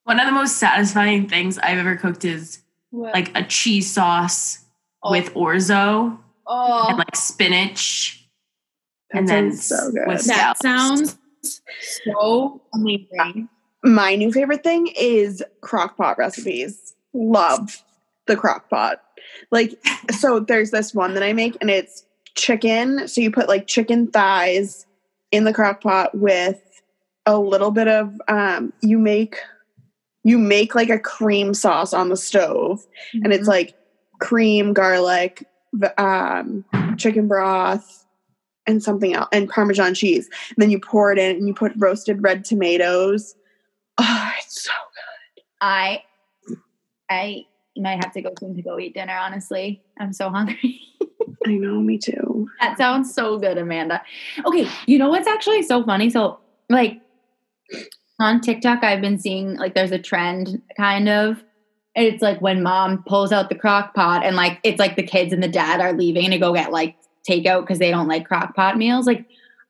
One 0.06 0.20
of 0.20 0.26
the 0.26 0.32
most 0.32 0.58
satisfying 0.58 1.28
things 1.28 1.58
I've 1.58 1.78
ever 1.78 1.96
cooked 1.96 2.26
is 2.26 2.60
like 2.92 3.36
a 3.38 3.44
cheese 3.44 3.92
sauce 3.92 4.60
Oh. 5.06 5.12
with 5.12 5.34
orzo 5.34 6.18
oh, 6.48 6.86
and 6.88 6.98
like 6.98 7.14
spinach, 7.16 8.26
That 9.12 9.18
and 9.20 9.28
then 9.28 9.52
so 9.52 9.92
good. 9.92 10.08
with 10.08 10.26
that 10.28 10.58
sounds 10.62 11.18
so 11.44 12.62
amazing. 12.74 13.50
My 13.84 14.16
new 14.16 14.32
favorite 14.32 14.64
thing 14.64 14.88
is 14.98 15.44
crock 15.62 15.98
pot 15.98 16.18
recipes. 16.18 16.94
Love 17.14 17.84
the 18.28 18.36
crock 18.36 18.70
pot. 18.70 19.02
Like, 19.52 19.74
so 20.12 20.40
there's 20.40 20.72
this 20.72 20.94
one 20.94 21.14
that 21.16 21.24
I 21.24 21.34
make, 21.34 21.58
and 21.62 21.70
it's 21.70 22.06
chicken. 22.36 23.08
So 23.08 23.22
you 23.22 23.32
put 23.32 23.48
like 23.48 23.68
chicken 23.68 24.08
thighs 24.08 24.86
in 25.32 25.44
the 25.44 25.54
crock 25.54 25.82
pot 25.82 26.16
with 26.18 26.62
a 27.26 27.38
little 27.38 27.72
bit 27.72 27.88
of 27.88 28.14
um 28.28 28.74
you 28.82 29.00
make 29.00 29.38
you 30.24 30.38
make 30.38 30.76
like 30.76 30.90
a 30.90 31.00
cream 31.00 31.54
sauce 31.54 31.94
on 31.94 32.10
the 32.10 32.18
stove 32.18 32.86
and 33.14 33.32
it's 33.34 33.48
like 33.48 33.76
cream 34.20 34.74
garlic 34.74 35.48
um 35.98 36.66
chicken 36.98 37.28
broth 37.28 38.03
and 38.68 38.82
something 38.82 39.14
else 39.14 39.28
and 39.32 39.50
parmesan 39.50 39.94
cheese 39.94 40.30
and 40.50 40.58
then 40.58 40.70
you 40.70 40.80
pour 40.80 41.12
it 41.12 41.18
in 41.18 41.36
and 41.36 41.48
you 41.48 41.54
put 41.54 41.74
roasted 41.78 42.22
red 42.24 42.46
tomatoes 42.46 43.36
oh 43.98 44.32
it's 44.40 44.64
so 44.64 44.72
good. 44.72 45.44
I, 45.62 46.04
I 47.10 47.46
might 47.78 48.04
have 48.04 48.12
to 48.14 48.22
go 48.22 48.34
soon 48.38 48.54
to 48.56 48.62
go 48.62 48.78
eat 48.78 48.96
dinner. 48.96 49.16
Honestly, 49.16 49.82
I'm 49.98 50.12
so 50.12 50.30
hungry. 50.30 50.82
i 51.46 51.52
know 51.52 51.80
me 51.80 51.98
too 51.98 52.34
that 52.64 52.78
sounds 52.78 53.14
so 53.14 53.38
good, 53.38 53.58
Amanda. 53.58 54.02
Okay, 54.46 54.68
you 54.86 54.98
know 54.98 55.10
what's 55.10 55.28
actually 55.28 55.64
so 55.64 55.84
funny? 55.84 56.10
So, 56.10 56.40
like 56.70 57.02
on 58.20 58.42
TikTok, 58.42 58.84
I've 58.84 59.02
been 59.02 59.20
seeing 59.20 59.56
like 59.58 59.76
there's 59.76 59.92
a 59.92 60.00
trend 60.00 60.62
kind 60.78 61.10
of. 61.10 61.44
It's 61.96 62.24
like 62.24 62.42
when 62.42 62.64
mom 62.64 63.04
pulls 63.04 63.32
out 63.32 63.50
the 63.50 63.56
crock 63.56 63.94
pot 63.94 64.24
and 64.24 64.36
like 64.36 64.60
it's 64.64 64.80
like 64.80 64.96
the 64.96 65.04
kids 65.04 65.32
and 65.32 65.44
the 65.44 65.48
dad 65.48 65.80
are 65.80 65.94
leaving 65.94 66.32
to 66.32 66.40
go 66.40 66.54
get 66.54 66.72
like 66.72 66.96
takeout 67.28 67.62
because 67.62 67.80
they 67.80 67.92
don't 67.92 68.08
like 68.08 68.26
crock 68.28 68.56
pot 68.56 68.78
meals. 68.78 69.06
Like 69.08 69.26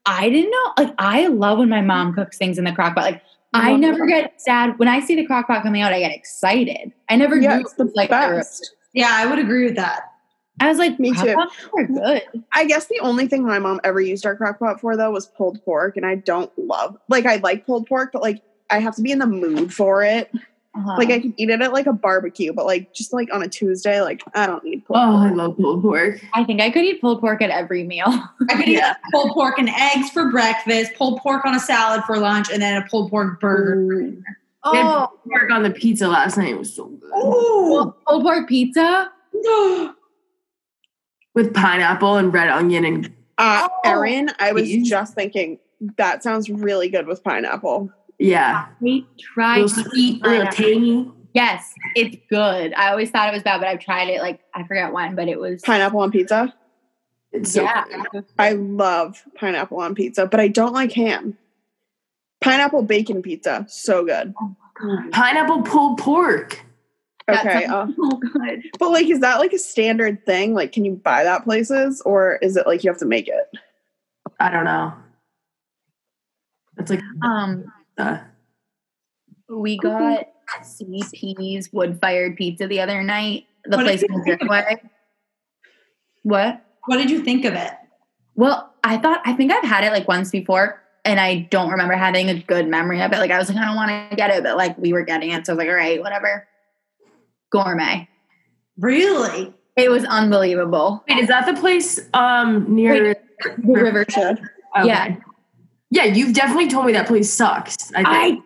I 0.06 0.30
didn't 0.30 0.52
know. 0.52 0.74
Like 0.86 0.96
I 0.98 1.28
love 1.28 1.60
when 1.60 1.70
my 1.70 1.82
mom 1.82 2.14
cooks 2.14 2.38
things 2.38 2.58
in 2.58 2.66
the 2.66 2.72
crock 2.74 2.96
pot. 2.96 3.04
Like 3.04 3.22
I 3.54 3.72
Love 3.72 3.80
never 3.82 4.00
that. 4.00 4.08
get 4.08 4.42
sad 4.42 4.80
when 4.80 4.88
I 4.88 5.00
see 5.00 5.16
the 5.16 5.26
crock 5.26 5.48
pot 5.48 5.64
coming 5.64 5.82
out. 5.82 5.94
I 5.94 6.00
get 6.00 6.12
excited. 6.12 6.92
I 7.10 7.16
never 7.16 7.36
yeah 7.40 7.56
knew 7.58 7.62
it's 7.62 7.74
the 7.74 7.84
it 7.84 7.88
was, 7.88 7.96
like 7.96 8.10
best 8.10 8.76
yeah, 8.94 9.10
I 9.12 9.26
would 9.26 9.40
agree 9.40 9.66
with 9.66 9.76
that. 9.76 10.04
I 10.60 10.70
was 10.70 10.78
like, 10.78 11.00
Me 11.00 11.12
too. 11.14 11.36
are 11.76 11.84
good. 11.88 12.22
i 12.52 12.64
guess 12.66 12.86
the 12.86 13.00
only 13.00 13.28
thing 13.28 13.44
my 13.44 13.58
mom 13.58 13.80
ever 13.84 14.00
used 14.00 14.24
our 14.26 14.36
crock 14.36 14.60
pot 14.60 14.80
for 14.80 14.96
though 14.96 15.10
was 15.12 15.26
pulled 15.26 15.64
pork 15.66 15.98
and 15.98 16.06
i 16.06 16.14
don't 16.14 16.52
love 16.60 16.96
like 17.10 17.26
i 17.26 17.38
like 17.38 17.66
pulled 17.66 17.88
pork 17.88 18.12
but 18.14 18.22
like 18.22 18.42
i 18.70 18.78
have 18.80 18.96
to 18.96 19.02
be 19.02 19.12
in 19.12 19.18
the 19.18 19.26
mood 19.26 19.74
for 19.74 20.04
it 20.04 20.32
Uh-huh. 20.76 20.96
like 20.98 21.10
i 21.12 21.20
can 21.20 21.34
eat 21.38 21.50
it 21.52 21.62
at 21.62 21.72
like 21.72 21.86
a 21.86 21.94
barbecue 21.94 22.52
but 22.52 22.66
like 22.66 22.92
just 22.96 23.14
like 23.14 23.32
on 23.32 23.44
a 23.44 23.48
tuesday 23.48 24.02
like 24.02 24.24
i 24.34 24.48
don't 24.48 24.64
need 24.64 24.84
pulled 24.86 24.98
Oh, 24.98 25.18
I 25.18 25.30
love 25.32 25.56
pulled 25.58 25.84
pork. 25.84 26.20
I 26.34 26.44
think 26.44 26.62
I 26.62 26.72
could 26.72 26.84
eat 26.84 27.00
pulled 27.00 27.22
pork 27.22 27.42
at 27.44 27.52
every 27.52 27.84
meal. 27.84 28.06
I 28.50 28.56
could 28.56 28.68
eat 28.68 28.82
pulled 29.12 29.32
pork 29.34 29.60
and 29.60 29.70
eggs 29.70 30.10
for 30.10 30.32
breakfast, 30.32 30.94
pulled 30.98 31.20
pork 31.22 31.46
on 31.46 31.54
a 31.56 31.60
salad 31.60 32.04
for 32.06 32.18
lunch, 32.18 32.50
and 32.52 32.60
then 32.62 32.82
a 32.82 32.86
pulled 32.90 33.12
pork 33.12 33.40
burger. 33.40 33.84
Ooh. 33.84 34.24
We 34.72 34.78
had 34.78 34.98
pulled 35.08 35.20
pork 35.30 35.52
on 35.52 35.62
the 35.64 35.70
pizza 35.72 36.08
last 36.08 36.38
night. 36.38 36.50
It 36.54 36.58
was 36.58 36.74
so 36.74 36.86
good. 36.88 37.08
Ooh. 37.18 37.94
pulled 38.08 38.24
pork 38.24 38.50
pizza. 38.50 39.12
With 41.36 41.54
pineapple 41.54 42.18
and 42.18 42.34
red 42.34 42.50
onion 42.50 42.86
and 42.86 43.14
Uh, 43.38 43.68
Oh, 43.70 43.90
Erin, 43.90 44.30
I 44.40 44.52
was 44.54 44.64
please. 44.64 44.88
just 44.90 45.16
thinking 45.16 45.60
that 45.98 46.22
sounds 46.24 46.50
really 46.50 46.90
good 46.90 47.08
with 47.08 47.24
pineapple. 47.24 47.92
Yeah. 48.20 48.68
We 48.80 49.08
tried 49.20 49.62
Little 49.62 49.84
to 49.84 49.90
eat 49.96 50.26
A 50.26 50.30
little 50.30 50.52
tangy. 50.52 51.12
Yes, 51.34 51.74
it's 51.96 52.18
good. 52.30 52.74
I 52.74 52.90
always 52.92 53.10
thought 53.10 53.28
it 53.30 53.34
was 53.34 53.44
bad, 53.44 53.60
but 53.60 53.68
I've 53.68 53.80
tried 53.80 54.10
it. 54.10 54.22
Like 54.22 54.42
I 54.54 54.64
forgot 54.68 54.94
when, 54.94 55.16
but 55.16 55.28
it 55.28 55.40
was 55.40 55.62
Pineapple 55.62 56.00
on 56.00 56.12
pizza. 56.12 56.54
It's 57.32 57.56
yeah. 57.56 57.86
good. 58.12 58.26
I 58.38 58.54
love 58.54 59.24
pineapple 59.36 59.80
on 59.80 59.96
pizza, 59.96 60.28
but 60.28 60.40
I 60.40 60.48
don't 60.48 60.74
like 60.74 60.92
ham. 60.92 61.36
Pineapple 62.42 62.84
bacon 62.84 63.24
pizza, 63.24 63.66
so 63.68 64.06
good. 64.06 64.36
Pineapple 65.12 65.64
pulled 65.64 65.98
pork. 65.98 66.64
Okay, 67.28 67.66
sounds 67.66 67.96
uh, 67.98 68.10
so 68.10 68.18
good. 68.18 68.64
but 68.78 68.92
like, 68.92 69.08
is 69.08 69.22
that 69.22 69.40
like 69.40 69.54
a 69.54 69.58
standard 69.58 70.26
thing? 70.26 70.54
Like, 70.54 70.74
can 70.74 70.86
you 70.86 70.92
buy 70.92 71.24
that 71.24 71.44
places, 71.44 72.02
or 72.06 72.36
is 72.42 72.56
it 72.56 72.68
like 72.68 72.84
you 72.84 72.92
have 72.92 73.00
to 73.00 73.06
make 73.06 73.28
it? 73.28 73.50
I 74.40 74.52
don't 74.52 74.66
know. 74.66 74.94
It's 76.78 76.92
like 76.92 77.02
Um, 77.24 77.66
uh, 77.98 78.20
we 79.50 79.78
got 79.78 80.28
CP's 80.62 81.72
wood 81.72 82.00
fired 82.02 82.36
pizza 82.36 82.68
the 82.68 82.82
other 82.82 83.04
night. 83.04 83.46
The 83.66 83.78
What 83.78 83.86
place 83.86 84.04
in 84.04 84.14
you 84.14 84.38
Driftway. 84.38 84.78
What? 86.24 86.66
What 86.86 86.98
did 86.98 87.10
you 87.10 87.24
think 87.24 87.46
of 87.46 87.54
it? 87.54 87.72
Well, 88.36 88.74
I 88.84 88.98
thought 88.98 89.22
I 89.26 89.34
think 89.34 89.52
I've 89.52 89.64
had 89.64 89.84
it 89.84 89.92
like 89.92 90.08
once 90.08 90.32
before, 90.32 90.82
and 91.06 91.20
I 91.20 91.48
don't 91.52 91.70
remember 91.70 91.94
having 91.94 92.30
a 92.30 92.40
good 92.40 92.68
memory 92.68 93.02
of 93.02 93.12
it. 93.14 93.20
Like 93.20 93.32
I 93.32 93.38
was 93.38 93.50
like, 93.50 93.58
I 93.58 93.66
don't 93.66 93.76
want 93.76 94.10
to 94.12 94.16
get 94.16 94.32
it, 94.32 94.44
but 94.44 94.58
like 94.58 94.78
we 94.78 94.94
were 94.94 95.04
getting 95.04 95.32
it, 95.32 95.46
so 95.46 95.54
I 95.54 95.56
was 95.56 95.60
like, 95.60 95.70
all 95.70 95.76
right, 95.76 96.02
whatever. 96.02 96.48
Gourmet. 97.52 98.10
Really? 98.78 99.54
It 99.76 99.90
was 99.90 100.04
unbelievable. 100.06 101.04
wait, 101.08 101.20
is 101.20 101.28
that 101.28 101.46
the 101.46 101.60
place 101.60 102.00
um 102.14 102.74
near 102.74 103.16
The 103.44 103.52
Rivershed. 103.62 104.40
Okay. 104.76 104.88
Yeah. 104.88 105.16
Yeah, 105.94 106.06
you've 106.06 106.34
definitely 106.34 106.70
told 106.70 106.88
me 106.88 106.94
that 106.94 107.08
place 107.08 107.32
sucks. 107.32 107.94
I 107.94 108.42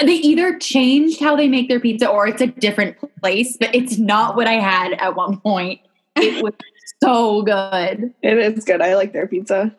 I 0.00 0.04
they 0.04 0.16
either 0.16 0.58
changed 0.58 1.18
how 1.18 1.34
they 1.34 1.48
make 1.48 1.70
their 1.70 1.80
pizza 1.80 2.06
or 2.06 2.28
it's 2.28 2.42
a 2.42 2.48
different 2.48 2.96
place, 3.20 3.56
but 3.58 3.74
it's 3.74 3.96
not 3.96 4.36
what 4.36 4.46
I 4.46 4.54
had 4.54 4.92
at 4.92 5.16
one 5.16 5.40
point. 5.40 5.80
It 6.16 6.42
was 6.44 6.52
so 7.02 7.40
good. 7.40 8.12
It 8.22 8.38
is 8.38 8.64
good. 8.66 8.82
I 8.82 8.96
like 8.96 9.14
their 9.14 9.26
pizza. 9.26 9.74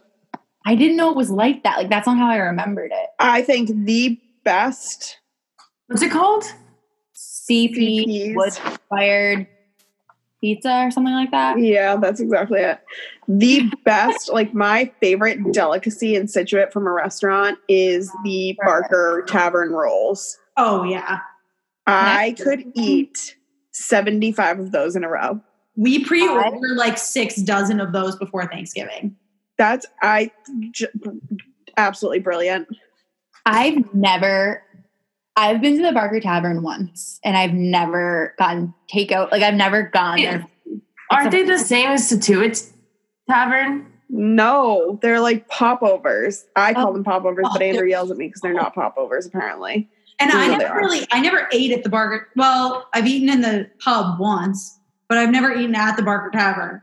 I 0.65 0.73
didn't 0.73 0.97
know 0.97 1.11
it 1.11 1.15
was 1.15 1.29
like 1.29 1.63
that. 1.63 1.77
Like 1.77 1.89
that's 1.89 2.07
not 2.07 2.17
how 2.17 2.27
I 2.27 2.37
remembered 2.37 2.91
it. 2.91 3.09
I 3.19 3.43
think 3.43 3.69
the 3.85 4.19
best 4.43 5.19
What's 5.85 6.01
it 6.01 6.11
called? 6.11 6.45
CP 7.13 8.33
was 8.33 8.57
fired 8.89 9.45
pizza 10.41 10.85
or 10.85 10.91
something 10.91 11.13
like 11.13 11.31
that. 11.31 11.59
Yeah, 11.59 11.95
that's 11.95 12.19
exactly 12.19 12.59
it. 12.59 12.79
The 13.27 13.71
best, 13.85 14.29
like 14.33 14.53
my 14.53 14.91
favorite 14.99 15.53
delicacy 15.53 16.15
in 16.15 16.27
Scituate 16.27 16.73
from 16.73 16.87
a 16.87 16.91
restaurant 16.91 17.59
is 17.69 18.11
the 18.25 18.57
Barker 18.65 19.23
Tavern 19.27 19.71
rolls. 19.71 20.37
Oh 20.57 20.83
yeah. 20.83 21.19
I 21.87 22.35
could 22.37 22.63
eat 22.75 23.35
75 23.71 24.59
of 24.59 24.71
those 24.71 24.95
in 24.95 25.03
a 25.03 25.09
row. 25.09 25.41
We 25.75 26.03
pre-ordered 26.03 26.75
like 26.75 26.97
six 26.97 27.37
dozen 27.37 27.79
of 27.79 27.91
those 27.91 28.15
before 28.17 28.45
Thanksgiving. 28.45 29.15
That's 29.57 29.85
I 30.01 30.31
j- 30.71 30.87
absolutely 31.77 32.19
brilliant. 32.19 32.67
I've 33.45 33.93
never 33.93 34.63
I've 35.35 35.61
been 35.61 35.77
to 35.77 35.83
the 35.83 35.91
Barker 35.93 36.19
Tavern 36.19 36.61
once 36.61 37.19
and 37.23 37.37
I've 37.37 37.53
never 37.53 38.35
gotten 38.37 38.73
takeout. 38.93 39.31
Like 39.31 39.43
I've 39.43 39.53
never 39.55 39.83
gone 39.83 40.17
there. 40.17 40.45
Aren't 41.09 41.31
they 41.31 41.43
the 41.43 41.57
same 41.57 41.87
as 41.89 42.07
Scituate 42.07 42.63
Tavern? 43.29 43.87
No, 44.09 44.99
they're 45.01 45.21
like 45.21 45.47
popovers. 45.47 46.45
I 46.55 46.73
call 46.73 46.89
Oh. 46.89 46.93
them 46.93 47.03
popovers, 47.03 47.45
but 47.53 47.61
Oh, 47.61 47.65
Andrew 47.65 47.87
yells 47.87 48.11
at 48.11 48.17
me 48.17 48.27
because 48.27 48.41
they're 48.41 48.53
not 48.53 48.75
popovers 48.75 49.25
apparently. 49.25 49.89
And 50.19 50.31
I 50.31 50.55
never 50.55 50.75
really, 50.75 51.07
I 51.11 51.19
never 51.21 51.47
ate 51.51 51.71
at 51.71 51.83
the 51.83 51.89
Barker. 51.89 52.27
Well, 52.35 52.87
I've 52.93 53.07
eaten 53.07 53.29
in 53.29 53.41
the 53.41 53.69
pub 53.79 54.19
once, 54.19 54.77
but 55.07 55.17
I've 55.17 55.31
never 55.31 55.51
eaten 55.53 55.75
at 55.75 55.95
the 55.97 56.03
Barker 56.03 56.29
Tavern. 56.29 56.81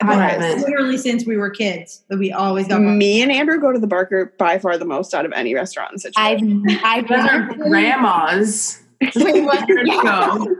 I 0.00 0.38
literally 0.58 0.96
since 0.96 1.26
we 1.26 1.36
were 1.36 1.50
kids, 1.50 2.04
that 2.08 2.18
we 2.18 2.32
always 2.32 2.68
got. 2.68 2.78
Barker. 2.78 2.92
Me 2.92 3.20
and 3.20 3.32
Andrew 3.32 3.60
go 3.60 3.72
to 3.72 3.78
the 3.78 3.86
Barker 3.86 4.32
by 4.38 4.58
far 4.58 4.78
the 4.78 4.84
most 4.84 5.12
out 5.12 5.26
of 5.26 5.32
any 5.32 5.54
restaurant 5.54 5.92
in 5.92 5.98
Scituate. 5.98 6.40
I've 6.82 6.84
I've 6.84 7.08
Those 7.08 7.18
are 7.18 7.46
never 7.46 7.54
grandmas. 7.68 8.80
Wait, 9.16 9.44
what? 9.44 9.68
Years 9.68 9.88
ago. 9.88 10.56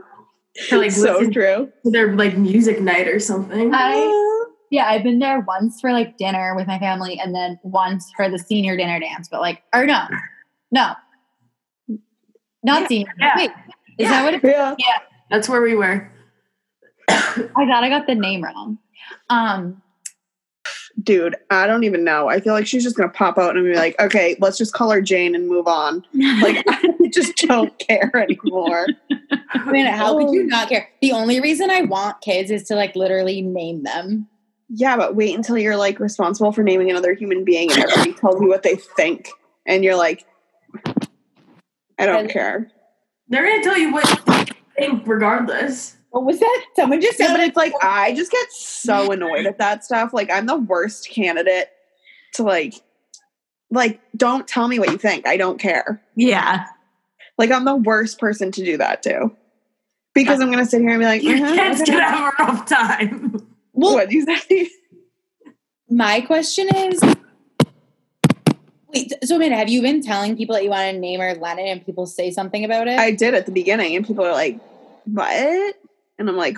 To 0.67 0.77
like 0.77 0.91
so 0.91 1.29
true. 1.29 1.71
to 1.85 1.91
their 1.91 2.13
like 2.15 2.37
music 2.37 2.81
night 2.81 3.07
or 3.07 3.19
something. 3.19 3.71
I 3.73 4.45
yeah, 4.71 4.85
I've 4.87 5.03
been 5.03 5.19
there 5.19 5.39
once 5.39 5.79
for 5.79 5.91
like 5.93 6.17
dinner 6.17 6.53
with 6.55 6.67
my 6.67 6.77
family 6.79 7.19
and 7.19 7.33
then 7.33 7.59
once 7.63 8.11
for 8.17 8.29
the 8.29 8.37
senior 8.37 8.75
dinner 8.75 8.99
dance, 8.99 9.29
but 9.29 9.39
like 9.41 9.63
or 9.73 9.85
no. 9.85 10.05
No. 10.71 10.93
Not 12.63 12.81
Yeah. 12.81 12.87
senior. 12.87 13.13
Yeah. 13.19 13.33
Wait. 13.37 13.51
Is 13.97 14.09
that 14.09 14.23
what 14.23 14.33
it 14.33 14.43
Yeah. 14.43 14.75
That's 15.29 15.47
where 15.47 15.61
we 15.61 15.75
were. 15.75 16.11
I 17.07 17.49
thought 17.53 17.83
I 17.83 17.89
got 17.89 18.05
the 18.05 18.15
name 18.15 18.43
wrong. 18.43 18.77
Um 19.29 19.81
Dude, 21.01 21.35
I 21.49 21.65
don't 21.65 21.85
even 21.85 22.03
know. 22.03 22.27
I 22.27 22.41
feel 22.41 22.53
like 22.53 22.67
she's 22.67 22.83
just 22.83 22.97
gonna 22.97 23.09
pop 23.09 23.37
out 23.37 23.55
and 23.55 23.65
be 23.65 23.73
like, 23.75 23.97
okay, 24.01 24.35
let's 24.39 24.57
just 24.57 24.73
call 24.73 24.91
her 24.91 25.01
Jane 25.01 25.33
and 25.33 25.47
move 25.47 25.65
on. 25.67 26.05
Like 26.41 26.63
I 26.67 26.81
just 27.13 27.37
don't 27.37 27.77
care 27.79 28.11
anymore. 28.17 28.85
I 29.51 29.71
mean, 29.71 29.85
how 29.85 30.17
could 30.17 30.33
you 30.33 30.43
not 30.45 30.67
care? 30.69 30.89
The 31.01 31.13
only 31.13 31.39
reason 31.39 31.71
I 31.71 31.81
want 31.83 32.19
kids 32.21 32.51
is 32.51 32.63
to 32.65 32.75
like 32.75 32.95
literally 32.97 33.41
name 33.41 33.83
them. 33.83 34.27
Yeah, 34.67 34.97
but 34.97 35.15
wait 35.15 35.35
until 35.35 35.57
you're 35.57 35.77
like 35.77 35.99
responsible 35.99 36.51
for 36.51 36.63
naming 36.63 36.89
another 36.91 37.13
human 37.13 37.43
being 37.45 37.71
and 37.71 37.79
everybody 37.81 38.13
tells 38.13 38.41
you 38.41 38.47
what 38.49 38.63
they 38.63 38.75
think. 38.75 39.29
And 39.65 39.83
you're 39.83 39.95
like, 39.95 40.25
I 41.97 42.05
don't 42.05 42.21
And- 42.21 42.29
care. 42.29 42.71
They're 43.29 43.47
gonna 43.47 43.63
tell 43.63 43.77
you 43.77 43.93
what 43.93 44.21
they 44.25 44.45
think 44.77 45.03
regardless. 45.07 45.95
What 46.11 46.25
was 46.25 46.39
that? 46.39 46.65
Someone 46.75 47.01
just 47.01 47.19
Yeah, 47.19 47.27
said 47.27 47.33
but 47.37 47.41
it's 47.41 47.57
like 47.57 47.73
I 47.81 48.13
just 48.15 48.31
get 48.31 48.51
so 48.51 49.11
annoyed 49.11 49.45
at 49.45 49.57
that 49.59 49.83
stuff. 49.85 50.13
Like 50.13 50.31
I'm 50.31 50.45
the 50.47 50.57
worst 50.57 51.09
candidate 51.09 51.69
to 52.33 52.43
like 52.43 52.73
like 53.71 53.99
don't 54.17 54.47
tell 54.47 54.67
me 54.67 54.79
what 54.79 54.89
you 54.91 54.97
think. 54.97 55.27
I 55.27 55.37
don't 55.37 55.59
care. 55.59 56.01
yeah. 56.15 56.65
Like 57.37 57.51
I'm 57.51 57.63
the 57.65 57.75
worst 57.75 58.19
person 58.19 58.51
to 58.51 58.65
do 58.65 58.77
that 58.77 59.01
to. 59.03 59.31
Because 60.13 60.41
I'm 60.41 60.49
gonna 60.51 60.65
sit 60.65 60.81
here 60.81 60.89
and 60.89 60.99
be 60.99 61.05
like, 61.05 61.23
Your 61.23 61.37
"Mhm, 61.37 61.55
kids 61.55 61.81
okay." 61.81 61.91
gonna 61.91 62.03
have 62.03 62.33
a 62.39 62.43
rough 62.43 62.67
time. 62.67 63.47
Well, 63.73 63.93
What'd 63.95 64.11
you 64.11 64.25
say? 64.25 64.69
my 65.89 66.19
question 66.21 66.67
is 66.75 67.01
Wait, 68.93 69.13
so 69.23 69.35
Amanda, 69.35 69.55
have 69.55 69.69
you 69.69 69.81
been 69.83 70.01
telling 70.01 70.35
people 70.35 70.55
that 70.55 70.63
you 70.63 70.69
want 70.71 70.91
to 70.95 70.99
name 70.99 71.19
her 71.19 71.35
Lennon 71.35 71.67
and 71.67 71.85
people 71.85 72.07
say 72.07 72.31
something 72.31 72.65
about 72.65 72.87
it? 72.87 72.97
I 72.99 73.11
did 73.11 73.35
at 73.35 73.45
the 73.45 73.51
beginning, 73.51 73.95
and 73.95 74.05
people 74.05 74.25
are 74.25 74.31
like, 74.33 74.59
"What?" 75.05 75.75
And 76.19 76.29
I'm 76.29 76.37
like, 76.37 76.57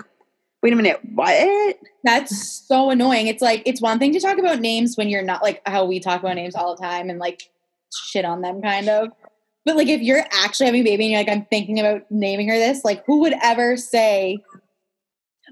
"Wait 0.62 0.72
a 0.72 0.76
minute, 0.76 1.00
what?" 1.14 1.78
That's 2.04 2.66
so 2.68 2.90
annoying. 2.90 3.28
It's 3.28 3.42
like 3.42 3.62
it's 3.64 3.80
one 3.80 3.98
thing 3.98 4.12
to 4.12 4.20
talk 4.20 4.38
about 4.38 4.60
names 4.60 4.96
when 4.96 5.08
you're 5.08 5.22
not 5.22 5.42
like 5.42 5.62
how 5.66 5.84
we 5.84 6.00
talk 6.00 6.20
about 6.20 6.34
names 6.34 6.54
all 6.54 6.76
the 6.76 6.82
time 6.82 7.08
and 7.08 7.18
like 7.18 7.50
shit 7.94 8.24
on 8.24 8.42
them 8.42 8.60
kind 8.60 8.88
of. 8.88 9.08
But 9.64 9.76
like 9.76 9.88
if 9.88 10.00
you're 10.02 10.24
actually 10.32 10.66
having 10.66 10.80
a 10.80 10.84
baby 10.84 11.04
and 11.04 11.12
you're 11.12 11.20
like, 11.20 11.28
I'm 11.28 11.46
thinking 11.46 11.78
about 11.78 12.02
naming 12.10 12.48
her 12.48 12.58
this, 12.58 12.84
like 12.84 13.04
who 13.06 13.20
would 13.20 13.34
ever 13.42 13.76
say 13.76 14.38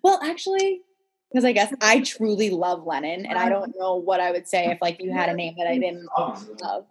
Well, 0.03 0.20
actually, 0.23 0.81
because 1.31 1.45
I 1.45 1.53
guess 1.53 1.73
I 1.81 2.01
truly 2.01 2.51
love 2.51 2.87
Lennon 2.87 3.27
and 3.27 3.39
I 3.39 3.49
don't 3.49 3.74
know 3.78 3.97
what 3.97 4.20
I 4.20 4.32
would 4.32 4.49
say 4.49 4.66
if 4.66 4.78
like 4.81 5.01
you 5.01 5.12
had 5.12 5.28
a 5.28 5.35
name 5.35 5.55
that 5.59 5.66
I 5.66 5.78
didn't 5.78 6.09
love. 6.62 6.87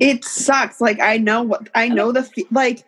It 0.00 0.24
sucks. 0.24 0.80
Like 0.80 1.00
I 1.00 1.18
know 1.18 1.42
what 1.42 1.68
I 1.74 1.88
know 1.88 2.10
the 2.12 2.28
like. 2.50 2.84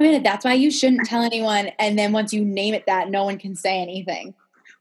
I 0.00 0.04
mean, 0.04 0.22
that's 0.22 0.44
why 0.44 0.54
you 0.54 0.70
shouldn't 0.70 1.06
tell 1.06 1.22
anyone. 1.22 1.68
And 1.78 1.98
then 1.98 2.12
once 2.12 2.32
you 2.32 2.44
name 2.44 2.74
it 2.74 2.86
that, 2.86 3.10
no 3.10 3.24
one 3.24 3.38
can 3.38 3.56
say 3.56 3.80
anything. 3.80 4.34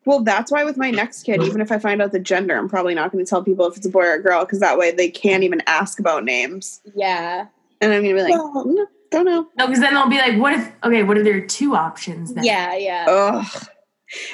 Well, 0.06 0.22
that's 0.22 0.52
why 0.52 0.64
with 0.64 0.78
my 0.78 0.90
next 0.90 1.24
kid, 1.24 1.44
even 1.44 1.60
if 1.60 1.72
I 1.72 1.80
find 1.80 2.02
out 2.02 2.14
the 2.14 2.20
gender, 2.20 2.56
I'm 2.56 2.70
probably 2.70 2.94
not 2.94 3.12
going 3.12 3.24
to 3.26 3.30
tell 3.30 3.44
people 3.44 3.66
if 3.66 3.76
it's 3.76 3.86
a 3.86 3.90
boy 3.90 4.06
or 4.06 4.14
a 4.14 4.22
girl 4.24 4.46
because 4.46 4.62
that 4.62 4.78
way 4.78 4.92
they 4.92 5.10
can't 5.10 5.44
even 5.44 5.62
ask 5.68 6.00
about 6.00 6.24
names. 6.24 6.82
Yeah. 6.96 7.48
And 7.82 7.94
I'm 7.94 8.04
going 8.04 8.16
to 8.16 8.24
be 8.24 8.32
like, 8.32 8.42
Well- 8.42 8.66
"No, 8.66 8.88
don't 9.12 9.26
know. 9.26 9.48
No, 9.58 9.68
because 9.68 9.82
then 9.82 9.94
they'll 9.94 10.10
be 10.10 10.18
like, 10.18 10.40
what 10.40 10.54
if 10.54 10.72
okay, 10.84 11.04
what 11.04 11.18
are 11.18 11.24
their 11.24 11.46
two 11.46 11.76
options 11.76 12.34
then? 12.34 12.44
Yeah. 12.44 12.76
Yeah. 12.76 13.06
Ugh. 13.10 13.64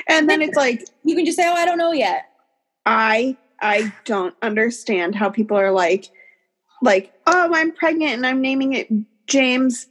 And 0.08 0.30
then 0.30 0.42
it's 0.42 0.56
like, 0.56 0.84
You 1.04 1.16
can 1.16 1.26
just 1.26 1.38
say, 1.38 1.48
oh, 1.48 1.54
I 1.54 1.66
don't 1.66 1.78
know 1.78 1.92
yet. 1.92 2.26
I 2.86 3.38
I 3.60 3.94
don't 4.06 4.36
understand 4.42 5.16
how 5.16 5.30
people 5.30 5.58
are 5.58 5.72
like 5.72 6.10
like, 6.82 7.14
"Oh, 7.26 7.50
I'm 7.54 7.72
pregnant 7.72 8.14
and 8.14 8.28
I'm 8.28 8.42
naming 8.42 8.74
it 8.74 8.90
James 9.26 9.88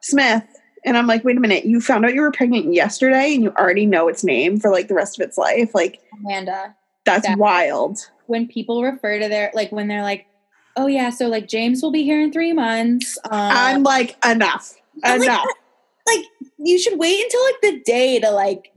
Smith." 0.00 0.44
And 0.84 0.96
I'm 0.96 1.06
like, 1.06 1.24
"Wait 1.24 1.36
a 1.36 1.40
minute. 1.40 1.64
You 1.66 1.80
found 1.80 2.04
out 2.04 2.14
you 2.14 2.22
were 2.22 2.32
pregnant 2.32 2.72
yesterday 2.72 3.34
and 3.34 3.42
you 3.42 3.50
already 3.50 3.86
know 3.86 4.08
its 4.08 4.24
name 4.24 4.58
for 4.58 4.70
like 4.70 4.88
the 4.88 4.94
rest 4.94 5.20
of 5.20 5.26
its 5.26 5.36
life? 5.36 5.74
Like 5.74 6.00
Amanda, 6.12 6.74
that's 7.04 7.28
wild." 7.36 7.98
when 8.30 8.46
people 8.46 8.82
refer 8.82 9.18
to 9.18 9.28
their, 9.28 9.50
like 9.54 9.72
when 9.72 9.88
they're 9.88 10.02
like, 10.04 10.26
oh, 10.76 10.86
yeah, 10.86 11.10
so 11.10 11.26
like 11.26 11.48
James 11.48 11.82
will 11.82 11.90
be 11.90 12.04
here 12.04 12.22
in 12.22 12.32
three 12.32 12.52
months. 12.52 13.18
Um, 13.24 13.32
I'm 13.32 13.82
like, 13.82 14.16
"Enough. 14.24 14.74
I'm 15.04 15.18
like, 15.18 15.28
Enough." 15.28 15.46
like, 16.06 16.24
you 16.58 16.78
should 16.78 16.98
wait 16.98 17.24
until 17.24 17.44
like 17.44 17.60
the 17.62 17.80
day 17.84 18.20
to 18.20 18.30
like 18.30 18.72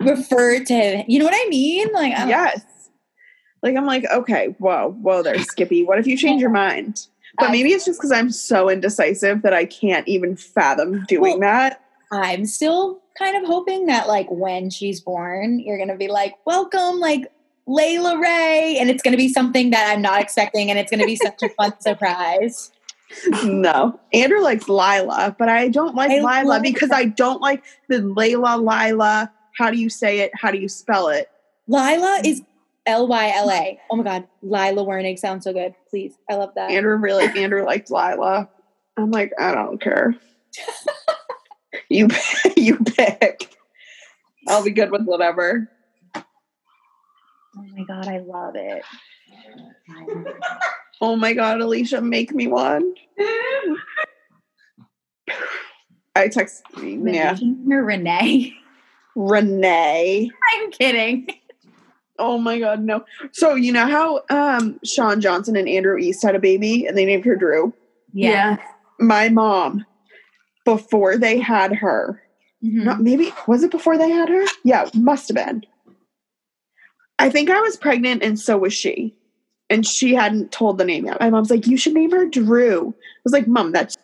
refer 0.00 0.62
to 0.62 0.74
him. 0.74 1.04
You 1.08 1.18
know 1.18 1.24
what 1.24 1.34
I 1.34 1.48
mean? 1.48 1.88
Like, 1.92 2.12
I 2.12 2.28
yes. 2.28 2.62
Like 3.62 3.74
I'm 3.74 3.86
like, 3.86 4.04
okay, 4.04 4.54
whoa, 4.58 4.92
whoa 5.00 5.22
there, 5.22 5.38
Skippy. 5.42 5.82
What 5.82 5.98
if 5.98 6.06
you 6.06 6.16
change 6.16 6.40
your 6.40 6.50
mind? 6.50 7.06
But 7.36 7.48
I- 7.48 7.52
maybe 7.52 7.72
it's 7.72 7.84
just 7.84 7.98
because 8.00 8.12
I'm 8.12 8.30
so 8.30 8.68
indecisive 8.70 9.42
that 9.42 9.52
I 9.52 9.64
can't 9.64 10.06
even 10.08 10.36
fathom 10.36 11.04
doing 11.08 11.38
Well- 11.38 11.40
that. 11.40 11.80
I'm 12.10 12.46
still 12.46 13.00
kind 13.18 13.36
of 13.36 13.44
hoping 13.46 13.86
that 13.86 14.08
like 14.08 14.28
when 14.30 14.70
she's 14.70 15.00
born, 15.00 15.58
you're 15.58 15.76
gonna 15.78 15.96
be 15.96 16.08
like, 16.08 16.34
welcome, 16.46 16.98
like 17.00 17.30
Layla 17.68 18.18
Ray, 18.18 18.78
and 18.80 18.88
it's 18.88 19.02
gonna 19.02 19.18
be 19.18 19.28
something 19.28 19.70
that 19.70 19.92
I'm 19.92 20.00
not 20.00 20.22
expecting, 20.22 20.70
and 20.70 20.78
it's 20.78 20.90
gonna 20.90 21.04
be 21.04 21.16
such 21.16 21.42
a 21.42 21.50
fun 21.50 21.74
surprise. 21.80 22.70
No. 23.44 23.98
Andrew 24.12 24.40
likes 24.40 24.68
Lila, 24.68 25.34
but 25.38 25.48
I 25.48 25.68
don't 25.68 25.94
like 25.94 26.10
I 26.10 26.20
Lila 26.42 26.60
because 26.60 26.90
I 26.90 27.04
don't 27.06 27.40
like 27.42 27.62
the 27.88 27.96
Layla 27.96 28.58
Lila. 28.58 29.30
How 29.58 29.70
do 29.70 29.76
you 29.78 29.90
say 29.90 30.20
it? 30.20 30.30
How 30.34 30.50
do 30.50 30.58
you 30.58 30.68
spell 30.68 31.08
it? 31.08 31.28
Lila 31.66 32.20
is 32.24 32.42
L 32.88 33.06
Y 33.06 33.32
L 33.36 33.50
A. 33.50 33.78
Oh 33.90 33.96
my 33.96 34.02
god, 34.02 34.28
Lila 34.42 34.84
Wernig 34.84 35.18
sounds 35.18 35.44
so 35.44 35.52
good. 35.52 35.74
Please, 35.90 36.14
I 36.28 36.34
love 36.34 36.52
that. 36.56 36.70
Andrew 36.70 36.96
really 36.96 37.26
Andrew 37.26 37.64
liked 37.64 37.90
Lila. 37.90 38.48
I'm 38.96 39.10
like, 39.10 39.32
I 39.38 39.54
don't 39.54 39.80
care. 39.80 40.16
you 41.90 42.08
you 42.56 42.78
pick. 42.78 43.54
I'll 44.48 44.64
be 44.64 44.70
good 44.70 44.90
with 44.90 45.04
whatever. 45.04 45.70
Oh 46.16 47.64
my 47.76 47.84
god, 47.84 48.08
I 48.08 48.18
love 48.18 48.54
it. 48.56 48.82
Oh 51.00 51.14
my 51.14 51.34
god, 51.34 51.60
Alicia, 51.60 52.00
make 52.00 52.34
me 52.34 52.46
one. 52.46 52.94
I 56.16 56.28
text 56.28 56.62
yeah. 56.82 57.36
Renee. 57.40 58.54
Renee. 59.14 60.30
I'm 60.54 60.70
kidding. 60.70 61.28
Oh 62.18 62.38
my 62.38 62.58
god, 62.58 62.82
no. 62.82 63.04
So 63.32 63.54
you 63.54 63.72
know 63.72 63.86
how 63.86 64.22
um 64.30 64.78
Shawn 64.84 65.20
Johnson 65.20 65.56
and 65.56 65.68
Andrew 65.68 65.96
East 65.98 66.22
had 66.22 66.34
a 66.34 66.40
baby 66.40 66.86
and 66.86 66.96
they 66.96 67.04
named 67.04 67.24
her 67.24 67.36
Drew? 67.36 67.72
Yeah. 68.12 68.56
My 68.98 69.28
mom, 69.28 69.86
before 70.64 71.16
they 71.16 71.38
had 71.38 71.72
her, 71.74 72.20
Mhm. 72.64 72.84
not 72.84 73.00
maybe 73.00 73.32
was 73.46 73.62
it 73.62 73.70
before 73.70 73.96
they 73.96 74.10
had 74.10 74.28
her? 74.28 74.44
Yeah, 74.64 74.88
must 74.94 75.28
have 75.28 75.36
been. 75.36 75.64
I 77.18 77.30
think 77.30 77.50
I 77.50 77.60
was 77.60 77.76
pregnant 77.76 78.22
and 78.22 78.38
so 78.38 78.58
was 78.58 78.72
she. 78.72 79.14
And 79.70 79.86
she 79.86 80.14
hadn't 80.14 80.50
told 80.50 80.78
the 80.78 80.84
name 80.84 81.04
yet. 81.06 81.20
My 81.20 81.28
mom's 81.30 81.50
like, 81.50 81.66
you 81.66 81.76
should 81.76 81.92
name 81.92 82.10
her 82.12 82.24
Drew. 82.24 82.88
I 82.88 83.20
was 83.24 83.32
like, 83.32 83.46
Mom, 83.46 83.70
that's 83.72 83.96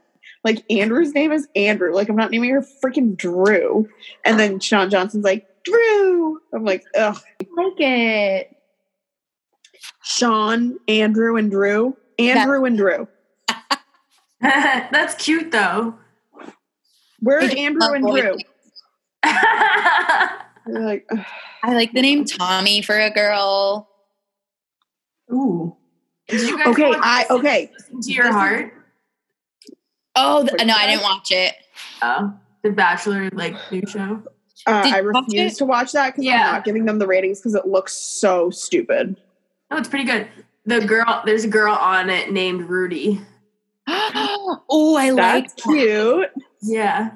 like 0.45 0.63
Andrew's 0.71 1.15
name 1.15 1.33
is 1.33 1.49
Andrew. 1.57 1.95
Like, 1.95 2.09
I'm 2.11 2.17
not 2.17 2.31
naming 2.31 2.51
her 2.51 2.63
freaking 2.85 3.17
Drew. 3.17 3.89
And 4.27 4.39
then 4.39 4.61
Shawn 4.61 4.91
Johnson's 4.91 5.25
like, 5.25 5.47
Drew. 5.65 6.41
I'm 6.53 6.65
like, 6.65 6.85
ugh. 6.97 7.21
I 7.41 7.63
like 7.63 7.81
it. 7.81 8.57
Shawn, 10.03 10.79
Andrew, 10.89 11.37
and 11.37 11.51
Drew. 11.51 11.97
Andrew 12.19 12.65
and 12.65 12.77
Drew. 12.77 13.09
That's 14.41 15.15
cute 15.23 15.51
though. 15.51 15.95
Where's 17.21 17.45
It's 17.45 17.57
Andrew 17.57 17.93
and. 17.93 18.07
Drew? 18.07 18.37
Like, 20.67 21.05
ugh. 21.13 21.25
I 21.63 21.75
like 21.75 21.93
the 21.93 22.01
name 22.01 22.25
Tommy 22.25 22.81
for 22.81 22.99
a 22.99 23.11
girl. 23.11 23.87
Ooh. 25.31 25.77
Did 26.29 26.41
you 26.41 26.57
guys 26.57 26.69
okay, 26.69 26.93
I 26.95 27.27
okay. 27.31 27.71
To 28.03 28.13
your 28.13 28.33
heart? 28.33 28.73
Oh 30.17 30.47
th- 30.47 30.67
no, 30.67 30.75
I 30.75 30.87
didn't 30.87 31.03
watch 31.03 31.31
it. 31.31 31.55
Oh, 32.01 32.33
the 32.63 32.71
Bachelor 32.71 33.29
like 33.35 33.55
new 33.71 33.83
show. 33.87 34.23
Uh, 34.67 34.83
I 34.95 34.99
refuse 34.99 35.57
to 35.59 35.65
watch 35.65 35.93
that 35.93 36.11
because 36.11 36.25
Yeah. 36.25 36.47
I'm 36.49 36.53
not 36.55 36.65
giving 36.65 36.85
them 36.85 36.99
the 36.99 37.07
ratings 37.07 37.41
because 37.41 37.55
it 37.55 37.67
looks 37.67 37.93
so 37.95 38.51
stupid. 38.51 39.17
Oh, 39.71 39.77
it's 39.77 39.89
pretty 39.89 40.05
good. 40.05 40.29
The 40.67 40.81
girl, 40.81 41.23
there's 41.27 41.45
a 41.45 41.49
girl 41.49 41.75
on 41.75 42.09
it 42.09 42.33
named 42.33 42.63
Rudy. 42.69 43.21
oh, 43.89 44.97
I 44.99 45.11
like. 45.11 45.49
That's 45.49 45.63
cute. 45.63 46.31
Yeah. 46.63 47.11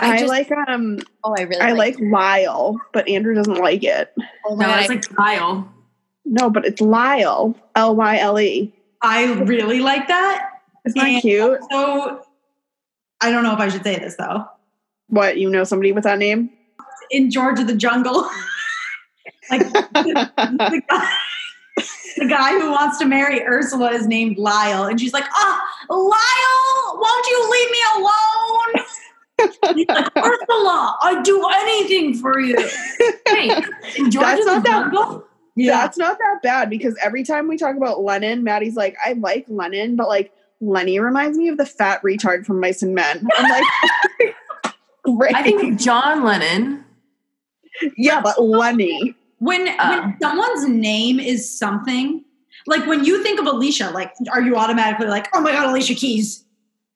I, 0.00 0.12
I 0.12 0.18
just. 0.18 0.28
like 0.28 0.50
um 0.68 0.98
oh, 1.24 1.34
I 1.36 1.42
really. 1.42 1.60
I 1.60 1.72
like 1.72 1.96
Lyle, 2.00 2.80
but 2.92 3.08
Andrew 3.08 3.34
doesn't 3.34 3.56
like 3.58 3.82
it. 3.82 4.12
Oh 4.46 4.54
my 4.54 4.64
No, 4.64 4.70
god, 4.70 4.80
it's 4.80 4.90
I- 4.90 4.94
like 4.94 5.16
Kyle. 5.16 5.72
No, 6.24 6.50
but 6.50 6.66
it's 6.66 6.80
Lyle. 6.80 7.56
L 7.74 7.96
Y 7.96 8.18
L 8.18 8.38
E. 8.38 8.74
I 9.00 9.32
really 9.42 9.80
like 9.80 10.06
that. 10.08 10.50
Isn't 10.84 11.00
that 11.00 11.20
cute? 11.22 11.58
So 11.70 12.22
I 13.20 13.30
don't 13.30 13.42
know 13.42 13.54
if 13.54 13.58
I 13.60 13.68
should 13.68 13.82
say 13.82 13.96
this 13.98 14.16
though. 14.16 14.44
What, 15.08 15.38
you 15.38 15.48
know 15.50 15.64
somebody 15.64 15.92
with 15.92 16.04
that 16.04 16.18
name? 16.18 16.50
In 17.10 17.30
George 17.30 17.58
of 17.58 17.66
the 17.66 17.74
Jungle, 17.74 18.22
like 19.50 19.60
the, 19.72 19.88
the 19.94 20.82
guy, 20.88 21.12
the 22.18 22.26
guy 22.28 22.50
who 22.58 22.70
wants 22.70 22.98
to 22.98 23.06
marry 23.06 23.42
Ursula 23.46 23.92
is 23.92 24.06
named 24.06 24.36
Lyle, 24.36 24.84
and 24.84 25.00
she's 25.00 25.14
like, 25.14 25.24
"Ah, 25.32 25.62
Lyle, 25.88 27.00
won't 27.00 27.26
you 27.26 27.50
leave 27.50 27.70
me 27.70 27.78
alone?" 27.96 28.84
He's 29.76 29.88
like, 29.88 30.10
Ursula, 30.16 30.98
I'd 31.02 31.22
do 31.24 31.46
anything 31.54 32.14
for 32.14 32.38
you. 32.40 32.56
Hey, 33.28 33.50
in 33.96 34.10
George 34.10 34.24
That's 34.24 34.40
of 34.40 34.46
the 34.46 34.52
not 34.52 34.64
that- 34.64 34.92
Jungle? 34.92 35.24
That's 35.56 35.96
not 35.98 36.18
that 36.18 36.40
bad 36.42 36.70
because 36.70 36.94
every 37.02 37.24
time 37.24 37.48
we 37.48 37.56
talk 37.56 37.76
about 37.76 38.00
Lennon, 38.02 38.44
Maddie's 38.44 38.76
like, 38.76 38.96
I 39.04 39.14
like 39.14 39.44
Lennon, 39.48 39.96
but 39.96 40.06
like 40.08 40.32
Lenny 40.60 40.98
reminds 41.00 41.38
me 41.38 41.48
of 41.48 41.56
the 41.56 41.66
fat 41.66 42.02
retard 42.02 42.44
from 42.46 42.60
Mice 42.60 42.82
and 42.82 42.94
Men. 42.94 43.26
I'm 43.36 43.50
like, 43.50 43.64
great. 45.16 45.34
I 45.34 45.42
think 45.42 45.78
John 45.80 46.24
Lennon. 46.24 46.84
yeah, 47.96 48.20
but 48.20 48.42
Lenny. 48.42 49.14
when 49.38 49.68
Uh. 49.78 50.00
when 50.02 50.16
someone's 50.20 50.68
name 50.68 51.20
is 51.20 51.48
something 51.58 52.24
like 52.66 52.86
when 52.86 53.04
you 53.04 53.22
think 53.22 53.38
of 53.40 53.46
Alicia, 53.46 53.90
like 53.90 54.12
are 54.32 54.42
you 54.42 54.56
automatically 54.56 55.06
like, 55.06 55.28
oh 55.34 55.40
my 55.40 55.52
god, 55.52 55.66
Alicia 55.70 55.94
Keys? 55.94 56.44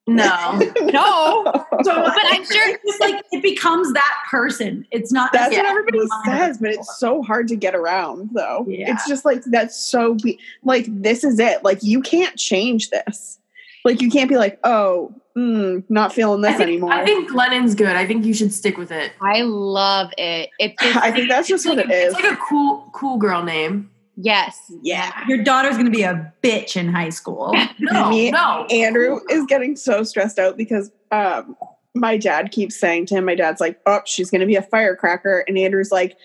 No. 0.08 0.58
no. 0.80 1.44
So, 1.84 1.94
But 2.02 2.22
I'm 2.24 2.44
sure- 2.44 2.78
it's 2.84 3.00
like 3.00 3.22
it 3.30 3.40
becomes 3.40 3.92
that 3.92 4.18
person. 4.28 4.84
It's 4.90 5.12
not. 5.12 5.32
That's 5.32 5.54
what 5.56 5.64
everybody 5.64 6.00
says, 6.26 6.58
but 6.58 6.70
it's 6.70 6.98
so 6.98 7.22
hard 7.22 7.46
to 7.48 7.56
get 7.56 7.76
around, 7.76 8.30
though. 8.32 8.66
Yeah. 8.68 8.92
It's 8.92 9.06
just 9.08 9.24
like 9.24 9.44
that's 9.44 9.76
so 9.76 10.14
be- 10.14 10.40
like 10.64 10.86
this 10.88 11.22
is 11.22 11.38
it. 11.38 11.62
Like 11.62 11.78
you 11.84 12.00
can't 12.02 12.36
change 12.36 12.90
this. 12.90 13.38
Like 13.84 14.00
you 14.00 14.10
can't 14.10 14.28
be 14.28 14.36
like, 14.36 14.58
oh, 14.64 15.12
mm, 15.36 15.82
not 15.88 16.12
feeling 16.12 16.44
I 16.44 16.48
this 16.48 16.58
think, 16.58 16.68
anymore. 16.68 16.92
I 16.92 17.04
think 17.04 17.32
Lennon's 17.34 17.74
good. 17.74 17.94
I 17.96 18.06
think 18.06 18.24
you 18.24 18.34
should 18.34 18.52
stick 18.52 18.76
with 18.78 18.92
it. 18.92 19.12
I 19.20 19.42
love 19.42 20.10
it. 20.18 20.50
It's 20.58 20.74
just, 20.82 20.96
I 20.96 21.10
think 21.10 21.28
that's 21.28 21.48
just 21.48 21.66
what 21.66 21.76
Like, 21.78 21.86
it 21.86 21.92
is. 21.92 22.14
It's 22.14 22.22
like 22.22 22.32
a 22.32 22.36
cool, 22.48 22.88
cool 22.94 23.16
girl 23.18 23.42
name. 23.42 23.90
yes. 24.16 24.70
Yeah. 24.82 25.10
Your 25.26 25.42
daughter's 25.42 25.76
gonna 25.76 25.90
be 25.90 26.02
a 26.02 26.32
bitch 26.42 26.76
in 26.76 26.88
high 26.92 27.10
school. 27.10 27.54
No, 27.80 28.10
Me- 28.10 28.30
no. 28.30 28.64
Andrew 28.70 29.18
is 29.28 29.44
getting 29.46 29.74
so 29.76 30.04
stressed 30.04 30.38
out 30.38 30.56
because 30.56 30.90
um, 31.10 31.56
my 31.96 32.16
dad 32.16 32.52
keeps 32.52 32.78
saying 32.78 33.06
to 33.06 33.16
him, 33.16 33.24
my 33.24 33.34
dad's 33.34 33.60
like, 33.60 33.80
oh, 33.86 34.00
she's 34.06 34.30
going 34.30 34.40
to 34.40 34.46
be 34.46 34.54
a 34.54 34.62
firecracker. 34.62 35.44
And 35.48 35.58
Andrew's 35.58 35.90
like, 35.90 36.16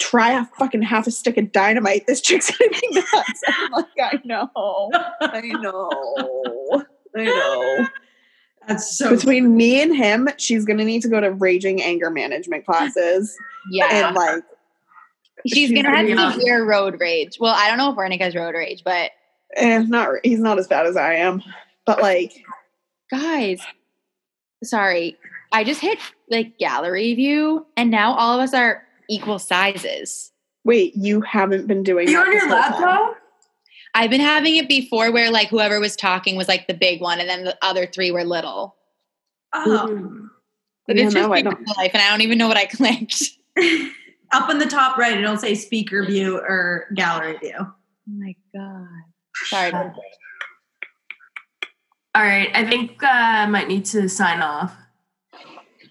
try 0.00 0.30
a 0.32 0.44
fucking 0.58 0.82
half 0.82 1.06
a 1.06 1.10
stick 1.10 1.36
of 1.36 1.50
dynamite. 1.52 2.06
This 2.06 2.20
chick's 2.20 2.56
going 2.56 2.70
to 2.72 2.80
be 2.80 2.88
nuts. 3.12 3.42
I'm 3.48 3.70
like, 3.72 3.86
I 4.00 4.20
know. 4.24 4.48
I 5.20 5.40
know. 5.60 5.90
I 7.16 7.24
know. 7.24 7.86
That's 8.68 8.96
so. 8.96 9.10
Between 9.14 9.56
me 9.56 9.82
and 9.82 9.94
him, 9.94 10.28
she's 10.38 10.64
going 10.64 10.78
to 10.78 10.84
need 10.84 11.02
to 11.02 11.08
go 11.08 11.20
to 11.20 11.30
raging 11.32 11.82
anger 11.82 12.10
management 12.10 12.64
classes. 12.64 13.36
Yeah. 13.70 13.88
And 13.90 14.16
like, 14.16 14.42
She's, 15.46 15.68
she's 15.68 15.72
gonna 15.72 15.90
have 15.90 16.06
pretty 16.06 16.14
young. 16.14 16.32
severe 16.32 16.64
road 16.64 16.98
rage. 16.98 17.36
Well, 17.38 17.52
I 17.54 17.68
don't 17.68 17.76
know 17.76 17.90
if 17.90 17.96
Veronica's 17.96 18.34
road 18.34 18.54
rage, 18.54 18.80
but 18.82 19.10
eh, 19.56 19.80
not, 19.86 20.14
he's 20.24 20.38
not 20.40 20.58
as 20.58 20.66
bad 20.66 20.86
as 20.86 20.96
I 20.96 21.14
am. 21.16 21.42
But 21.84 22.00
like, 22.00 22.42
guys, 23.10 23.60
sorry. 24.62 25.18
I 25.52 25.64
just 25.64 25.80
hit 25.82 25.98
like 26.30 26.56
gallery 26.58 27.12
view 27.14 27.66
and 27.76 27.90
now 27.90 28.14
all 28.14 28.38
of 28.40 28.42
us 28.42 28.54
are 28.54 28.82
equal 29.10 29.38
sizes. 29.38 30.32
wait, 30.64 30.94
you 30.96 31.20
haven't 31.20 31.66
been 31.66 31.82
doing 31.82 32.08
You 32.08 32.18
on 32.20 32.32
your 32.32 32.40
whole 32.40 32.48
time. 32.48 32.72
laptop? 32.72 33.16
I've 33.94 34.10
been 34.10 34.20
having 34.20 34.56
it 34.56 34.68
before 34.68 35.12
where 35.12 35.30
like 35.30 35.48
whoever 35.48 35.78
was 35.80 35.94
talking 35.96 36.36
was 36.36 36.48
like 36.48 36.66
the 36.66 36.74
big 36.74 37.00
one 37.00 37.20
and 37.20 37.28
then 37.28 37.44
the 37.44 37.56
other 37.62 37.86
three 37.86 38.10
were 38.10 38.24
little. 38.24 38.74
Oh. 39.52 39.86
Mm. 39.88 40.28
But 40.86 40.96
Yeah, 40.96 41.06
it's 41.06 41.14
no, 41.14 41.32
I 41.32 41.42
don't. 41.42 41.66
life 41.78 41.92
and 41.94 42.02
I 42.02 42.10
don't 42.10 42.20
even 42.20 42.36
know 42.38 42.48
what 42.48 42.56
I 42.56 42.66
clicked. 42.66 43.22
Up 44.32 44.50
in 44.50 44.58
the 44.58 44.66
top 44.66 44.98
right, 44.98 45.16
it'll 45.16 45.36
say 45.36 45.54
speaker 45.54 46.04
view 46.04 46.38
or 46.38 46.86
gallery 46.94 47.38
view. 47.38 47.54
Oh 47.58 47.72
my 48.06 48.34
god. 48.54 48.88
Sorry. 49.46 49.72
All 52.16 52.22
right. 52.22 52.50
I 52.54 52.64
think 52.68 53.02
uh, 53.02 53.06
I 53.10 53.46
might 53.46 53.68
need 53.68 53.84
to 53.86 54.08
sign 54.08 54.40
off. 54.42 54.74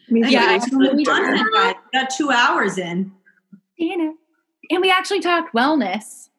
Me 0.09 0.21
too. 0.23 0.29
Yeah, 0.29 0.55
It's 0.55 0.65
I- 0.65 0.69
been 0.77 1.05
fun, 1.05 1.51
guys. 1.53 1.75
Got 1.93 2.09
two 2.15 2.29
hours 2.31 2.77
in. 2.77 3.11
Dana. 3.79 4.11
And 4.69 4.81
we 4.81 4.91
actually 4.91 5.19
talked 5.21 5.53
wellness. 5.55 6.29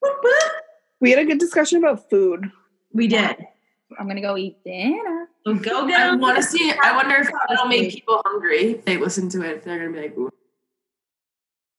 Whoop, 0.00 0.16
whoop. 0.22 0.52
We 1.00 1.10
had 1.10 1.20
a 1.20 1.24
good 1.24 1.38
discussion 1.38 1.78
about 1.78 2.10
food. 2.10 2.50
We 2.92 3.06
did. 3.06 3.36
I'm 3.98 4.06
gonna 4.06 4.20
go 4.20 4.36
eat 4.36 4.62
dinner. 4.64 5.28
So 5.46 5.54
go 5.54 5.88
I 5.88 6.14
want 6.14 6.36
to 6.36 6.42
see. 6.42 6.72
I 6.82 6.94
wonder 6.94 7.16
if 7.16 7.28
it'll 7.50 7.66
make 7.66 7.92
people 7.92 8.20
hungry 8.24 8.72
if 8.72 8.84
they 8.84 8.96
listen 8.96 9.28
to 9.30 9.42
it. 9.42 9.56
If 9.58 9.64
they're 9.64 9.78
gonna 9.78 9.92
be 9.92 10.02
like, 10.02 10.18
Ooh. 10.18 10.30